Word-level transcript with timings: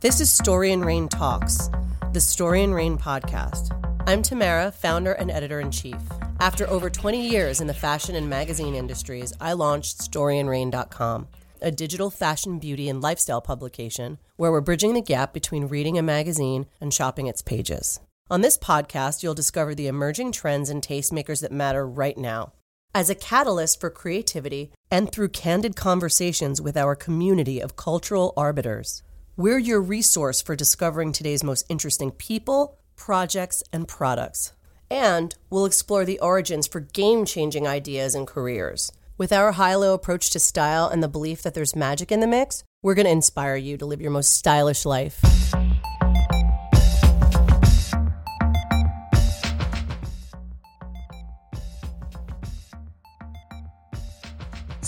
This 0.00 0.20
is 0.20 0.30
Story 0.30 0.70
and 0.72 0.84
Rain 0.84 1.08
Talks, 1.08 1.70
the 2.12 2.20
Story 2.20 2.62
and 2.62 2.72
Rain 2.72 2.96
podcast. 2.96 3.74
I'm 4.06 4.22
Tamara, 4.22 4.70
founder 4.70 5.14
and 5.14 5.28
editor 5.28 5.58
in 5.58 5.72
chief. 5.72 5.98
After 6.38 6.70
over 6.70 6.88
20 6.88 7.28
years 7.28 7.60
in 7.60 7.66
the 7.66 7.74
fashion 7.74 8.14
and 8.14 8.30
magazine 8.30 8.76
industries, 8.76 9.32
I 9.40 9.54
launched 9.54 9.98
StoryandRain.com, 9.98 11.26
a 11.60 11.72
digital 11.72 12.10
fashion, 12.10 12.60
beauty, 12.60 12.88
and 12.88 13.00
lifestyle 13.00 13.40
publication 13.40 14.18
where 14.36 14.52
we're 14.52 14.60
bridging 14.60 14.94
the 14.94 15.02
gap 15.02 15.32
between 15.32 15.66
reading 15.66 15.98
a 15.98 16.02
magazine 16.02 16.66
and 16.80 16.94
shopping 16.94 17.26
its 17.26 17.42
pages. 17.42 17.98
On 18.30 18.40
this 18.40 18.56
podcast, 18.56 19.24
you'll 19.24 19.34
discover 19.34 19.74
the 19.74 19.88
emerging 19.88 20.30
trends 20.30 20.70
and 20.70 20.80
tastemakers 20.80 21.40
that 21.40 21.50
matter 21.50 21.84
right 21.84 22.16
now. 22.16 22.52
As 22.94 23.10
a 23.10 23.16
catalyst 23.16 23.80
for 23.80 23.90
creativity 23.90 24.70
and 24.92 25.10
through 25.10 25.30
candid 25.30 25.74
conversations 25.74 26.60
with 26.60 26.76
our 26.76 26.94
community 26.94 27.58
of 27.58 27.74
cultural 27.74 28.32
arbiters, 28.36 29.02
we're 29.38 29.56
your 29.56 29.80
resource 29.80 30.42
for 30.42 30.56
discovering 30.56 31.12
today's 31.12 31.44
most 31.44 31.64
interesting 31.68 32.10
people, 32.10 32.76
projects, 32.96 33.62
and 33.72 33.86
products. 33.86 34.52
And 34.90 35.32
we'll 35.48 35.64
explore 35.64 36.04
the 36.04 36.18
origins 36.18 36.66
for 36.66 36.80
game 36.80 37.24
changing 37.24 37.64
ideas 37.64 38.16
and 38.16 38.26
careers. 38.26 38.90
With 39.16 39.32
our 39.32 39.52
high 39.52 39.76
low 39.76 39.94
approach 39.94 40.30
to 40.30 40.40
style 40.40 40.88
and 40.88 41.04
the 41.04 41.08
belief 41.08 41.42
that 41.42 41.54
there's 41.54 41.76
magic 41.76 42.10
in 42.10 42.18
the 42.18 42.26
mix, 42.26 42.64
we're 42.82 42.96
going 42.96 43.06
to 43.06 43.12
inspire 43.12 43.54
you 43.54 43.76
to 43.76 43.86
live 43.86 44.00
your 44.00 44.10
most 44.10 44.32
stylish 44.32 44.84
life. 44.84 45.22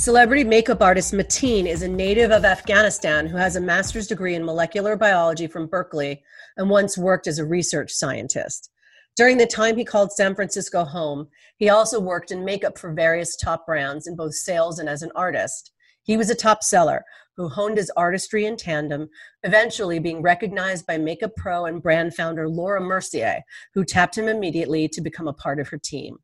Celebrity 0.00 0.44
makeup 0.44 0.80
artist 0.80 1.12
Matin 1.12 1.66
is 1.66 1.82
a 1.82 1.88
native 1.88 2.30
of 2.30 2.46
Afghanistan 2.46 3.26
who 3.26 3.36
has 3.36 3.56
a 3.56 3.60
master's 3.60 4.06
degree 4.06 4.34
in 4.34 4.42
molecular 4.42 4.96
biology 4.96 5.46
from 5.46 5.66
Berkeley 5.66 6.22
and 6.56 6.70
once 6.70 6.96
worked 6.96 7.26
as 7.26 7.38
a 7.38 7.44
research 7.44 7.92
scientist. 7.92 8.70
During 9.14 9.36
the 9.36 9.46
time 9.46 9.76
he 9.76 9.84
called 9.84 10.10
San 10.10 10.34
Francisco 10.34 10.84
home, 10.84 11.28
he 11.58 11.68
also 11.68 12.00
worked 12.00 12.30
in 12.30 12.46
makeup 12.46 12.78
for 12.78 12.94
various 12.94 13.36
top 13.36 13.66
brands 13.66 14.06
in 14.06 14.16
both 14.16 14.32
sales 14.32 14.78
and 14.78 14.88
as 14.88 15.02
an 15.02 15.12
artist. 15.14 15.70
He 16.02 16.16
was 16.16 16.30
a 16.30 16.34
top 16.34 16.62
seller 16.62 17.04
who 17.36 17.50
honed 17.50 17.76
his 17.76 17.92
artistry 17.94 18.46
in 18.46 18.56
tandem, 18.56 19.10
eventually 19.42 19.98
being 19.98 20.22
recognized 20.22 20.86
by 20.86 20.96
makeup 20.96 21.32
pro 21.36 21.66
and 21.66 21.82
brand 21.82 22.14
founder 22.14 22.48
Laura 22.48 22.80
Mercier, 22.80 23.42
who 23.74 23.84
tapped 23.84 24.16
him 24.16 24.28
immediately 24.28 24.88
to 24.88 25.02
become 25.02 25.28
a 25.28 25.34
part 25.34 25.60
of 25.60 25.68
her 25.68 25.78
team. 25.78 26.16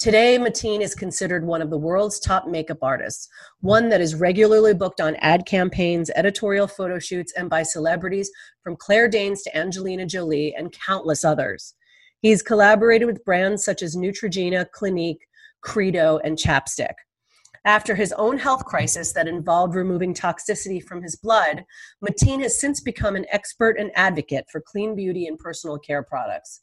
Today, 0.00 0.38
Matin 0.38 0.80
is 0.80 0.94
considered 0.94 1.44
one 1.44 1.60
of 1.60 1.68
the 1.68 1.76
world's 1.76 2.18
top 2.18 2.48
makeup 2.48 2.78
artists, 2.80 3.28
one 3.60 3.90
that 3.90 4.00
is 4.00 4.14
regularly 4.14 4.72
booked 4.72 4.98
on 4.98 5.14
ad 5.16 5.44
campaigns, 5.44 6.10
editorial 6.16 6.66
photo 6.66 6.98
shoots, 6.98 7.34
and 7.36 7.50
by 7.50 7.62
celebrities 7.62 8.30
from 8.64 8.76
Claire 8.76 9.08
Danes 9.08 9.42
to 9.42 9.54
Angelina 9.54 10.06
Jolie 10.06 10.54
and 10.56 10.72
countless 10.72 11.22
others. 11.22 11.74
He's 12.22 12.42
collaborated 12.42 13.06
with 13.06 13.22
brands 13.26 13.62
such 13.62 13.82
as 13.82 13.94
Neutrogena, 13.94 14.70
Clinique, 14.70 15.26
Credo, 15.60 16.16
and 16.24 16.38
Chapstick. 16.38 16.94
After 17.66 17.94
his 17.94 18.14
own 18.14 18.38
health 18.38 18.64
crisis 18.64 19.12
that 19.12 19.28
involved 19.28 19.74
removing 19.74 20.14
toxicity 20.14 20.82
from 20.82 21.02
his 21.02 21.16
blood, 21.16 21.66
Matin 22.00 22.40
has 22.40 22.58
since 22.58 22.80
become 22.80 23.16
an 23.16 23.26
expert 23.30 23.76
and 23.78 23.90
advocate 23.94 24.46
for 24.50 24.62
clean 24.62 24.96
beauty 24.96 25.26
and 25.26 25.38
personal 25.38 25.78
care 25.78 26.02
products. 26.02 26.62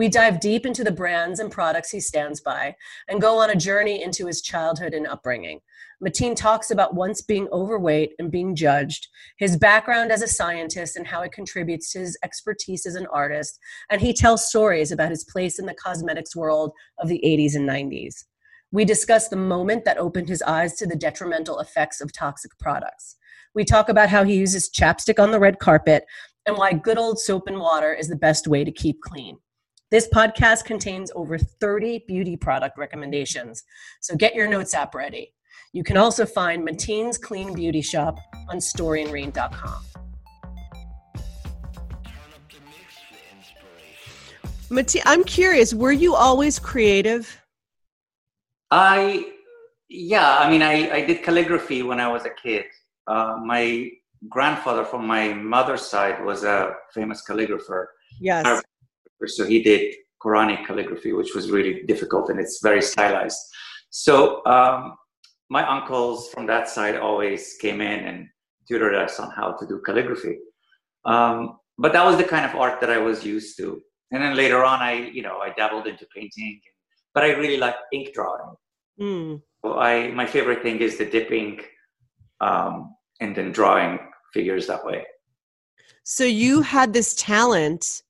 We 0.00 0.08
dive 0.08 0.40
deep 0.40 0.64
into 0.64 0.82
the 0.82 0.90
brands 0.90 1.40
and 1.40 1.52
products 1.52 1.90
he 1.90 2.00
stands 2.00 2.40
by 2.40 2.74
and 3.06 3.20
go 3.20 3.36
on 3.36 3.50
a 3.50 3.54
journey 3.54 4.02
into 4.02 4.26
his 4.26 4.40
childhood 4.40 4.94
and 4.94 5.06
upbringing. 5.06 5.60
Matin 6.00 6.34
talks 6.34 6.70
about 6.70 6.94
once 6.94 7.20
being 7.20 7.48
overweight 7.52 8.14
and 8.18 8.30
being 8.30 8.56
judged, 8.56 9.08
his 9.36 9.58
background 9.58 10.10
as 10.10 10.22
a 10.22 10.26
scientist 10.26 10.96
and 10.96 11.06
how 11.06 11.20
it 11.20 11.32
contributes 11.32 11.92
to 11.92 11.98
his 11.98 12.16
expertise 12.24 12.86
as 12.86 12.94
an 12.94 13.08
artist, 13.12 13.58
and 13.90 14.00
he 14.00 14.14
tells 14.14 14.48
stories 14.48 14.90
about 14.90 15.10
his 15.10 15.22
place 15.24 15.58
in 15.58 15.66
the 15.66 15.74
cosmetics 15.74 16.34
world 16.34 16.72
of 16.98 17.10
the 17.10 17.20
80s 17.22 17.54
and 17.54 17.68
90s. 17.68 18.24
We 18.72 18.86
discuss 18.86 19.28
the 19.28 19.36
moment 19.36 19.84
that 19.84 19.98
opened 19.98 20.30
his 20.30 20.40
eyes 20.40 20.76
to 20.76 20.86
the 20.86 20.96
detrimental 20.96 21.60
effects 21.60 22.00
of 22.00 22.10
toxic 22.10 22.58
products. 22.58 23.16
We 23.54 23.66
talk 23.66 23.90
about 23.90 24.08
how 24.08 24.24
he 24.24 24.36
uses 24.36 24.70
chapstick 24.70 25.22
on 25.22 25.30
the 25.30 25.40
red 25.40 25.58
carpet 25.58 26.06
and 26.46 26.56
why 26.56 26.72
good 26.72 26.96
old 26.96 27.18
soap 27.18 27.48
and 27.48 27.58
water 27.58 27.92
is 27.92 28.08
the 28.08 28.16
best 28.16 28.48
way 28.48 28.64
to 28.64 28.72
keep 28.72 29.02
clean. 29.02 29.36
This 29.90 30.08
podcast 30.14 30.66
contains 30.66 31.10
over 31.16 31.36
30 31.36 32.04
beauty 32.06 32.36
product 32.36 32.78
recommendations, 32.78 33.64
so 34.00 34.14
get 34.14 34.36
your 34.36 34.46
notes 34.46 34.72
app 34.72 34.94
ready. 34.94 35.34
You 35.72 35.82
can 35.82 35.96
also 35.96 36.24
find 36.24 36.64
Matin's 36.64 37.18
Clean 37.18 37.52
Beauty 37.52 37.80
Shop 37.80 38.16
on 38.48 38.58
storyandrain.com. 38.58 39.82
Matin, 44.70 45.02
I'm 45.06 45.24
curious, 45.24 45.74
were 45.74 45.90
you 45.90 46.14
always 46.14 46.60
creative? 46.60 47.42
I, 48.70 49.32
yeah, 49.88 50.38
I 50.38 50.48
mean, 50.48 50.62
I, 50.62 50.88
I 50.92 51.04
did 51.04 51.24
calligraphy 51.24 51.82
when 51.82 51.98
I 51.98 52.06
was 52.06 52.24
a 52.26 52.30
kid. 52.30 52.66
Uh, 53.08 53.38
my 53.44 53.90
grandfather 54.28 54.84
from 54.84 55.04
my 55.04 55.32
mother's 55.34 55.82
side 55.82 56.24
was 56.24 56.44
a 56.44 56.76
famous 56.94 57.24
calligrapher. 57.26 57.86
Yes. 58.20 58.62
So 59.28 59.44
he 59.44 59.62
did 59.62 59.94
Quranic 60.22 60.66
calligraphy, 60.66 61.12
which 61.12 61.34
was 61.34 61.50
really 61.50 61.82
difficult 61.84 62.30
and 62.30 62.38
it's 62.38 62.60
very 62.62 62.82
stylized. 62.82 63.38
So 63.90 64.44
um, 64.46 64.96
my 65.48 65.66
uncles 65.66 66.28
from 66.28 66.46
that 66.46 66.68
side 66.68 66.96
always 66.96 67.56
came 67.60 67.80
in 67.80 68.04
and 68.06 68.28
tutored 68.68 68.94
us 68.94 69.18
on 69.18 69.30
how 69.30 69.52
to 69.52 69.66
do 69.66 69.82
calligraphy. 69.84 70.38
Um, 71.04 71.58
but 71.78 71.92
that 71.92 72.04
was 72.04 72.16
the 72.16 72.24
kind 72.24 72.44
of 72.44 72.54
art 72.54 72.80
that 72.80 72.90
I 72.90 72.98
was 72.98 73.24
used 73.24 73.56
to. 73.56 73.80
And 74.12 74.22
then 74.22 74.36
later 74.36 74.64
on, 74.64 74.80
I, 74.80 74.92
you 74.92 75.22
know, 75.22 75.38
I 75.38 75.50
dabbled 75.50 75.86
into 75.86 76.06
painting, 76.14 76.60
but 77.14 77.24
I 77.24 77.30
really 77.30 77.56
like 77.56 77.76
ink 77.92 78.12
drawing. 78.12 78.54
Mm. 79.00 79.42
So 79.64 79.78
I, 79.78 80.10
my 80.12 80.26
favorite 80.26 80.62
thing 80.62 80.78
is 80.78 80.98
the 80.98 81.06
dipping, 81.06 81.60
um, 82.40 82.94
and 83.20 83.34
then 83.34 83.52
drawing 83.52 83.98
figures 84.32 84.66
that 84.66 84.84
way. 84.84 85.04
So 86.02 86.24
you 86.24 86.62
had 86.62 86.92
this 86.92 87.14
talent 87.14 88.02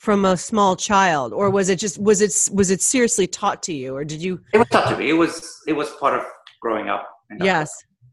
from 0.00 0.24
a 0.24 0.34
small 0.34 0.74
child 0.76 1.34
or 1.34 1.50
was 1.50 1.68
it 1.68 1.78
just 1.78 1.98
was 1.98 2.22
it 2.22 2.32
was 2.54 2.70
it 2.70 2.80
seriously 2.80 3.26
taught 3.26 3.62
to 3.62 3.72
you 3.72 3.94
or 3.94 4.02
did 4.02 4.22
you? 4.22 4.40
It 4.54 4.58
was 4.58 4.68
taught 4.68 4.88
to 4.88 4.96
me. 4.96 5.10
It 5.10 5.18
was 5.24 5.60
it 5.66 5.74
was 5.74 5.90
part 6.00 6.18
of 6.18 6.24
growing 6.60 6.88
up. 6.88 7.06
Yes 7.40 7.70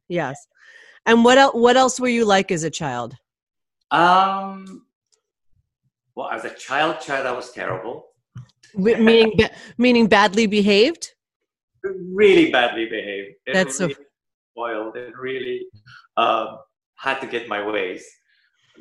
yes. 0.08 0.48
And 1.06 1.24
what 1.24 1.38
else 1.38 1.54
what 1.56 1.78
else 1.78 2.00
were 2.00 2.10
you 2.10 2.26
like 2.26 2.52
as 2.52 2.64
a 2.64 2.70
child? 2.70 3.16
Um 3.92 4.86
well 6.16 6.30
as 6.30 6.44
a 6.46 6.50
child 6.50 7.00
child 7.00 7.26
i 7.26 7.32
was 7.32 7.52
terrible. 7.52 8.08
Meaning 8.76 9.40
meaning 9.78 10.08
badly 10.08 10.46
behaved? 10.46 11.14
Really 11.84 12.52
badly 12.52 12.86
behaved. 12.86 13.36
It 13.46 13.54
that's 13.54 13.80
really 13.80 13.94
so 13.94 14.00
spoiled. 14.52 14.98
And 14.98 15.16
really 15.18 15.68
um, 16.18 16.58
had 16.96 17.20
to 17.22 17.28
get 17.28 17.48
my 17.48 17.66
ways. 17.66 18.06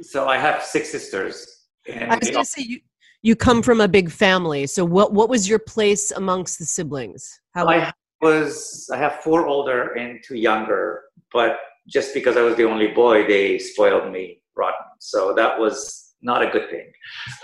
So 0.02 0.28
i 0.28 0.38
have 0.38 0.64
six 0.64 0.90
sisters. 0.90 1.46
And 1.88 2.10
I 2.10 2.18
was 2.18 2.30
going 2.30 2.44
to 2.44 2.50
say 2.50 2.62
you, 2.62 2.80
you 3.22 3.36
come 3.36 3.62
from 3.62 3.80
a 3.80 3.88
big 3.88 4.10
family. 4.10 4.66
So 4.66 4.84
what 4.84 5.12
what 5.12 5.28
was 5.28 5.48
your 5.48 5.58
place 5.58 6.10
amongst 6.10 6.58
the 6.58 6.64
siblings? 6.64 7.40
How 7.54 7.66
I 7.66 7.92
was 8.20 8.88
I 8.92 8.96
have 8.96 9.20
four 9.20 9.46
older 9.46 9.94
and 9.94 10.20
two 10.26 10.36
younger, 10.36 11.02
but 11.32 11.58
just 11.88 12.14
because 12.14 12.36
I 12.36 12.42
was 12.42 12.56
the 12.56 12.64
only 12.64 12.88
boy, 12.88 13.26
they 13.26 13.58
spoiled 13.58 14.12
me 14.12 14.40
rotten. 14.56 14.86
So 14.98 15.32
that 15.34 15.58
was 15.58 16.14
not 16.22 16.42
a 16.42 16.50
good 16.50 16.68
thing. 16.70 16.90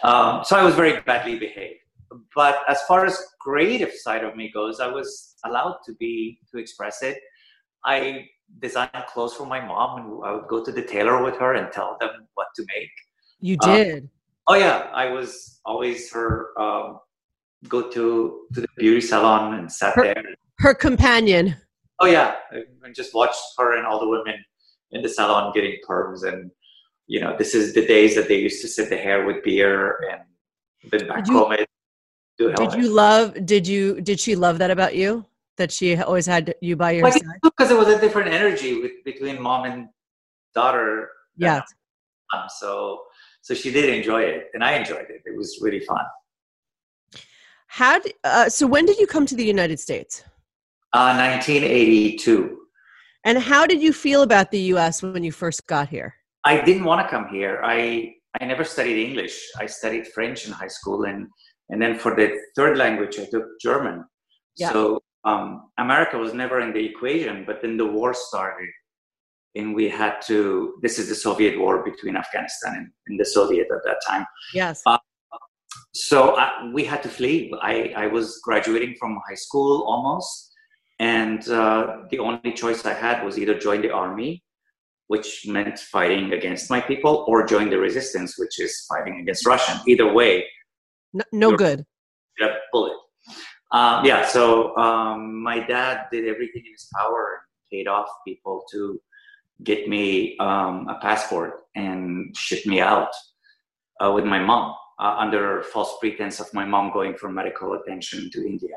Um, 0.02 0.42
so 0.44 0.56
I 0.56 0.64
was 0.64 0.74
very 0.74 1.00
badly 1.02 1.38
behaved. 1.38 1.78
But 2.34 2.58
as 2.68 2.82
far 2.82 3.06
as 3.06 3.22
creative 3.40 3.92
side 3.92 4.24
of 4.24 4.36
me 4.36 4.50
goes, 4.52 4.80
I 4.80 4.88
was 4.88 5.36
allowed 5.44 5.78
to 5.86 5.94
be 5.94 6.38
to 6.50 6.58
express 6.58 7.02
it. 7.02 7.18
I 7.84 8.26
designed 8.60 8.90
clothes 9.08 9.34
for 9.34 9.46
my 9.46 9.64
mom, 9.64 10.00
and 10.00 10.24
I 10.24 10.32
would 10.32 10.48
go 10.48 10.64
to 10.64 10.72
the 10.72 10.82
tailor 10.82 11.22
with 11.22 11.36
her 11.36 11.54
and 11.54 11.72
tell 11.72 11.96
them 12.00 12.28
what 12.34 12.48
to 12.56 12.62
make. 12.74 12.90
You 13.40 13.56
did. 13.56 14.04
Um, 14.04 14.10
Oh 14.48 14.54
yeah, 14.54 14.88
I 14.92 15.10
was 15.10 15.60
always 15.64 16.10
her 16.12 16.58
um, 16.60 17.00
go 17.68 17.90
to 17.90 18.46
to 18.54 18.60
the 18.60 18.68
beauty 18.76 19.00
salon 19.00 19.54
and 19.54 19.70
sat 19.70 19.94
her, 19.94 20.02
there. 20.02 20.24
Her 20.58 20.74
companion. 20.74 21.56
Oh 22.00 22.06
yeah, 22.06 22.36
and 22.50 22.94
just 22.94 23.14
watched 23.14 23.42
her 23.58 23.76
and 23.76 23.86
all 23.86 24.00
the 24.00 24.08
women 24.08 24.44
in 24.90 25.02
the 25.02 25.08
salon 25.08 25.52
getting 25.54 25.78
perms 25.88 26.24
and 26.24 26.50
you 27.06 27.20
know 27.20 27.34
this 27.38 27.54
is 27.54 27.72
the 27.74 27.86
days 27.86 28.14
that 28.14 28.28
they 28.28 28.38
used 28.38 28.60
to 28.62 28.68
sit 28.68 28.90
the 28.90 28.96
hair 28.96 29.24
with 29.24 29.42
beer 29.42 29.98
and 30.10 30.22
then 30.90 31.08
back 31.08 31.26
home 31.26 31.52
it. 31.52 31.68
Did 32.38 32.74
you 32.74 32.88
love? 32.88 33.46
Did 33.46 33.68
you? 33.68 34.00
Did 34.00 34.18
she 34.18 34.34
love 34.34 34.58
that 34.58 34.70
about 34.70 34.96
you? 34.96 35.24
That 35.58 35.70
she 35.70 35.96
always 35.96 36.26
had 36.26 36.54
you 36.60 36.76
by 36.76 36.92
your 36.92 37.10
side? 37.10 37.22
Because 37.42 37.70
it 37.70 37.76
was 37.76 37.88
a 37.88 38.00
different 38.00 38.32
energy 38.32 38.80
with, 38.80 38.92
between 39.04 39.40
mom 39.40 39.64
and 39.64 39.88
daughter. 40.54 41.10
Yeah. 41.36 41.62
so 42.58 43.02
so 43.42 43.54
she 43.54 43.70
did 43.70 43.88
enjoy 43.98 44.22
it 44.22 44.48
and 44.54 44.64
i 44.64 44.72
enjoyed 44.72 45.08
it 45.10 45.20
it 45.24 45.36
was 45.36 45.58
really 45.60 45.80
fun 45.80 46.04
how 47.66 47.98
did, 47.98 48.12
uh, 48.24 48.48
so 48.48 48.66
when 48.66 48.84
did 48.86 48.98
you 48.98 49.06
come 49.06 49.26
to 49.26 49.36
the 49.36 49.44
united 49.44 49.78
states 49.78 50.24
uh, 50.94 51.14
1982 51.16 52.58
and 53.24 53.38
how 53.38 53.66
did 53.66 53.80
you 53.82 53.92
feel 53.92 54.22
about 54.22 54.50
the 54.50 54.58
us 54.58 55.02
when 55.02 55.22
you 55.22 55.32
first 55.32 55.66
got 55.66 55.88
here 55.88 56.14
I 56.44 56.60
didn't 56.60 56.84
want 56.84 57.00
to 57.06 57.08
come 57.08 57.28
here. 57.28 57.60
I 57.62 58.14
I 58.40 58.44
never 58.44 58.64
studied 58.64 59.02
English. 59.02 59.36
I 59.58 59.66
studied 59.66 60.08
French 60.08 60.46
in 60.46 60.52
high 60.52 60.68
school, 60.78 61.04
and 61.04 61.28
and 61.70 61.80
then 61.80 61.98
for 61.98 62.14
the 62.14 62.38
third 62.56 62.78
language, 62.78 63.18
I 63.18 63.26
took 63.26 63.44
German. 63.60 64.04
Yeah. 64.56 64.72
So 64.72 65.00
um, 65.24 65.70
America 65.78 66.18
was 66.18 66.34
never 66.34 66.60
in 66.60 66.72
the 66.72 66.84
equation. 66.84 67.44
But 67.46 67.62
then 67.62 67.76
the 67.76 67.86
war 67.86 68.12
started, 68.12 68.68
and 69.54 69.74
we 69.74 69.88
had 69.88 70.20
to. 70.26 70.74
This 70.82 70.98
is 70.98 71.08
the 71.08 71.14
Soviet 71.14 71.58
war 71.58 71.84
between 71.84 72.16
Afghanistan 72.16 72.74
and, 72.76 72.90
and 73.06 73.20
the 73.20 73.24
Soviet 73.24 73.68
at 73.70 73.82
that 73.84 74.00
time. 74.06 74.26
Yes. 74.54 74.82
Uh, 74.86 74.98
so 75.94 76.36
I, 76.36 76.44
uh, 76.44 76.70
we 76.72 76.84
had 76.84 77.02
to 77.02 77.08
flee. 77.08 77.52
I, 77.60 77.92
I 77.96 78.06
was 78.06 78.40
graduating 78.42 78.96
from 78.98 79.20
high 79.28 79.34
school 79.34 79.84
almost, 79.86 80.52
and 80.98 81.46
uh, 81.48 81.98
the 82.10 82.18
only 82.18 82.52
choice 82.52 82.86
I 82.86 82.94
had 82.94 83.24
was 83.24 83.38
either 83.38 83.58
join 83.58 83.82
the 83.82 83.90
army 83.90 84.42
which 85.12 85.46
meant 85.46 85.78
fighting 85.78 86.32
against 86.32 86.70
my 86.70 86.80
people, 86.80 87.26
or 87.28 87.44
join 87.44 87.68
the 87.68 87.78
resistance, 87.78 88.38
which 88.38 88.58
is 88.58 88.86
fighting 88.88 89.20
against 89.20 89.44
Russian. 89.46 89.78
Either 89.86 90.10
way, 90.10 90.46
no, 91.12 91.22
no 91.32 91.54
good. 91.54 91.84
A 92.40 92.46
bullet. 92.72 92.96
Um, 93.72 94.06
yeah, 94.06 94.26
so 94.26 94.74
um, 94.78 95.42
my 95.42 95.58
dad 95.60 96.06
did 96.10 96.26
everything 96.26 96.62
in 96.64 96.72
his 96.72 96.88
power 96.96 97.22
and 97.34 97.44
paid 97.70 97.88
off 97.88 98.08
people 98.26 98.64
to 98.72 98.98
get 99.64 99.88
me 99.88 100.36
um, 100.38 100.88
a 100.88 100.98
passport 101.00 101.60
and 101.74 102.36
ship 102.36 102.64
me 102.66 102.80
out 102.80 103.12
uh, 104.02 104.12
with 104.12 104.24
my 104.24 104.38
mom 104.38 104.74
uh, 104.98 105.16
under 105.18 105.62
false 105.62 105.96
pretense 106.00 106.40
of 106.40 106.52
my 106.52 106.64
mom 106.64 106.92
going 106.92 107.14
for 107.14 107.30
medical 107.30 107.74
attention 107.74 108.30
to 108.30 108.46
India. 108.46 108.76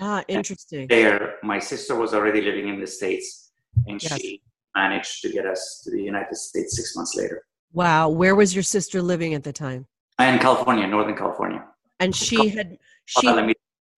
Ah, 0.00 0.22
interesting. 0.28 0.82
And 0.82 0.90
there, 0.90 1.36
my 1.42 1.58
sister 1.58 1.96
was 1.96 2.14
already 2.14 2.42
living 2.42 2.68
in 2.68 2.80
the 2.80 2.86
States 2.86 3.52
and 3.86 4.02
yes. 4.02 4.20
she 4.20 4.42
managed 4.74 5.22
to 5.22 5.30
get 5.30 5.46
us 5.46 5.82
to 5.84 5.90
the 5.90 6.02
United 6.02 6.36
States 6.36 6.76
six 6.76 6.94
months 6.96 7.14
later. 7.16 7.44
Wow. 7.72 8.08
Where 8.08 8.34
was 8.34 8.54
your 8.54 8.62
sister 8.62 9.02
living 9.02 9.34
at 9.34 9.44
the 9.44 9.52
time? 9.52 9.86
In 10.18 10.38
California, 10.38 10.86
Northern 10.86 11.16
California. 11.16 11.64
And 12.00 12.14
she 12.14 12.48
had 12.48 12.78
she 13.06 13.26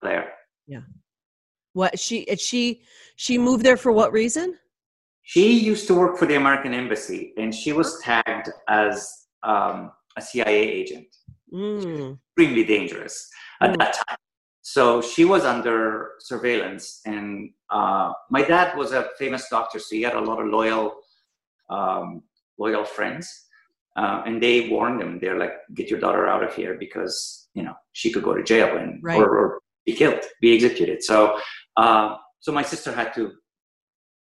there. 0.01 0.33
Yeah. 0.67 0.81
What 1.73 1.99
she 1.99 2.25
she 2.37 2.81
she 3.15 3.37
moved 3.37 3.63
there 3.63 3.77
for 3.77 3.91
what 3.91 4.11
reason? 4.11 4.57
She 5.29 5.59
used 5.59 5.85
to 5.89 5.93
work 5.93 6.17
for 6.17 6.25
the 6.25 6.37
American 6.37 6.73
Embassy, 6.73 7.33
and 7.37 7.53
she 7.53 7.71
was 7.71 7.99
tagged 7.99 8.49
as 8.67 9.27
um, 9.43 9.91
a 10.17 10.21
CIA 10.23 10.57
agent. 10.79 11.05
Mm. 11.53 12.17
Extremely 12.31 12.63
dangerous 12.63 13.29
at 13.61 13.69
mm. 13.69 13.77
that 13.77 13.93
time. 13.93 14.17
So 14.63 15.03
she 15.03 15.25
was 15.25 15.45
under 15.45 16.13
surveillance, 16.17 17.01
and 17.05 17.51
uh, 17.69 18.11
my 18.31 18.41
dad 18.41 18.75
was 18.75 18.91
a 18.91 19.09
famous 19.19 19.47
doctor, 19.51 19.77
so 19.77 19.95
he 19.95 20.01
had 20.01 20.15
a 20.15 20.19
lot 20.19 20.41
of 20.41 20.47
loyal, 20.47 20.95
um, 21.69 22.23
loyal 22.57 22.83
friends, 22.83 23.29
uh, 23.97 24.23
and 24.25 24.41
they 24.41 24.67
warned 24.67 24.99
him. 24.99 25.19
They're 25.19 25.37
like, 25.37 25.53
"Get 25.75 25.91
your 25.91 25.99
daughter 25.99 26.25
out 26.27 26.43
of 26.43 26.55
here 26.55 26.73
because 26.73 27.49
you 27.53 27.61
know 27.61 27.75
she 27.91 28.11
could 28.11 28.23
go 28.23 28.33
to 28.33 28.41
jail 28.41 28.77
and 28.77 28.99
right. 29.03 29.21
or, 29.21 29.29
or, 29.37 29.59
be 29.85 29.93
killed, 29.93 30.23
be 30.41 30.55
executed." 30.55 31.03
So, 31.03 31.39
uh, 31.77 32.15
so 32.39 32.51
my 32.51 32.63
sister 32.63 32.91
had 32.91 33.13
to 33.13 33.33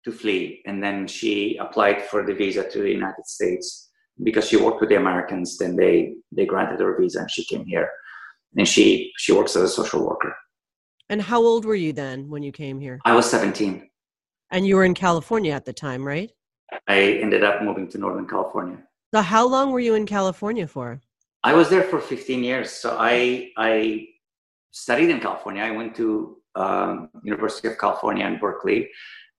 to 0.06 0.12
flee, 0.12 0.62
and 0.66 0.82
then 0.82 1.06
she 1.06 1.58
applied 1.58 1.98
for 2.08 2.24
the 2.24 2.32
visa 2.32 2.62
to 2.70 2.78
the 2.78 2.94
United 3.00 3.26
States 3.26 3.90
because 4.22 4.48
she 4.48 4.56
worked 4.56 4.80
with 4.80 4.90
the 4.90 4.96
Americans. 5.04 5.58
Then 5.58 5.76
they 5.76 6.14
they 6.36 6.46
granted 6.46 6.80
her 6.80 6.96
visa, 6.98 7.20
and 7.20 7.30
she 7.30 7.44
came 7.44 7.66
here 7.66 7.90
and 8.56 8.66
she 8.66 9.12
she 9.16 9.32
works 9.32 9.54
as 9.56 9.62
a 9.62 9.68
social 9.68 10.06
worker. 10.06 10.34
And 11.08 11.22
how 11.22 11.40
old 11.40 11.64
were 11.64 11.74
you 11.74 11.92
then 11.92 12.28
when 12.28 12.42
you 12.42 12.52
came 12.52 12.80
here? 12.80 12.98
I 13.04 13.14
was 13.14 13.30
17. 13.30 13.88
And 14.50 14.66
you 14.66 14.76
were 14.76 14.84
in 14.84 14.94
California 14.94 15.52
at 15.52 15.64
the 15.64 15.72
time, 15.72 16.04
right? 16.04 16.30
I 16.88 16.98
ended 17.24 17.44
up 17.44 17.62
moving 17.62 17.88
to 17.90 17.98
Northern 17.98 18.26
California. 18.26 18.78
So 19.14 19.22
how 19.22 19.46
long 19.46 19.70
were 19.70 19.80
you 19.80 19.94
in 19.94 20.06
California 20.06 20.66
for? 20.66 21.00
I 21.44 21.52
was 21.54 21.68
there 21.68 21.84
for 21.84 22.00
15 22.00 22.42
years. 22.42 22.70
So 22.70 22.96
I 22.98 23.50
I 23.56 24.08
studied 24.72 25.10
in 25.10 25.20
California. 25.20 25.62
I 25.62 25.70
went 25.70 25.94
to 25.96 26.38
um, 26.56 27.10
University 27.22 27.68
of 27.68 27.78
California 27.78 28.26
in 28.26 28.38
Berkeley, 28.38 28.88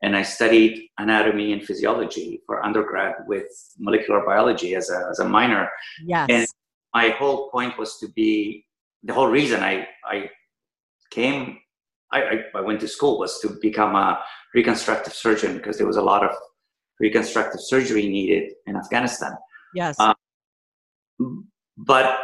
and 0.02 0.16
I 0.16 0.22
studied 0.22 0.90
anatomy 0.98 1.54
and 1.54 1.64
physiology 1.64 2.42
for 2.46 2.64
undergrad 2.64 3.16
with 3.28 3.48
molecular 3.80 4.24
biology 4.26 4.76
as 4.76 4.90
a, 4.90 5.08
as 5.10 5.20
a 5.20 5.28
minor. 5.28 5.70
Yes. 6.06 6.28
And 6.30 6.48
my 6.94 7.10
whole 7.10 7.50
point 7.50 7.78
was 7.78 7.98
to 8.00 8.08
be 8.10 8.66
the 9.04 9.14
whole 9.14 9.28
reason 9.28 9.64
I, 9.64 9.88
I 10.06 10.30
came, 11.12 11.60
I, 12.12 12.44
I, 12.54 12.62
went 12.62 12.80
to 12.82 12.88
school 12.88 13.20
was 13.20 13.40
to 13.42 13.58
become 13.62 13.96
a 13.96 14.20
reconstructive 14.54 15.14
surgeon 15.14 15.58
because 15.58 15.78
there 15.78 15.88
was 15.88 15.98
a 15.98 16.02
lot 16.02 16.24
of 16.24 16.32
reconstructive 17.00 17.62
surgery 17.62 18.08
needed 18.08 18.54
in 18.66 18.76
Afghanistan. 18.76 19.34
Yes. 19.74 19.96
Uh, 20.00 20.14
but 21.78 22.20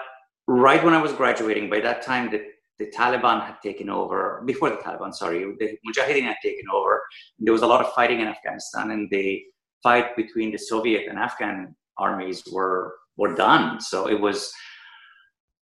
right 0.48 0.84
when 0.84 0.94
I 0.94 1.02
was 1.02 1.14
graduating, 1.14 1.70
by 1.70 1.80
that 1.82 2.02
time, 2.02 2.32
the, 2.32 2.44
the 2.84 2.92
Taliban 2.92 3.46
had 3.46 3.58
taken 3.62 3.90
over, 3.90 4.44
before 4.46 4.70
the 4.70 4.78
Taliban, 4.78 5.14
sorry, 5.14 5.40
the 5.60 5.78
Mujahideen 5.88 6.24
had 6.24 6.38
taken 6.44 6.66
over. 6.74 7.02
There 7.40 7.54
was 7.54 7.62
a 7.62 7.68
lot 7.68 7.82
of 7.86 7.94
fighting 7.94 8.20
in 8.20 8.28
Afghanistan, 8.28 8.92
and 8.92 9.10
the 9.10 9.42
fight 9.82 10.16
between 10.16 10.52
the 10.52 10.58
Soviet 10.58 11.08
and 11.10 11.18
Afghan 11.18 11.76
armies 11.98 12.44
were 12.52 12.96
were 13.18 13.36
done. 13.36 13.80
So 13.80 14.08
it 14.08 14.20
was 14.20 14.52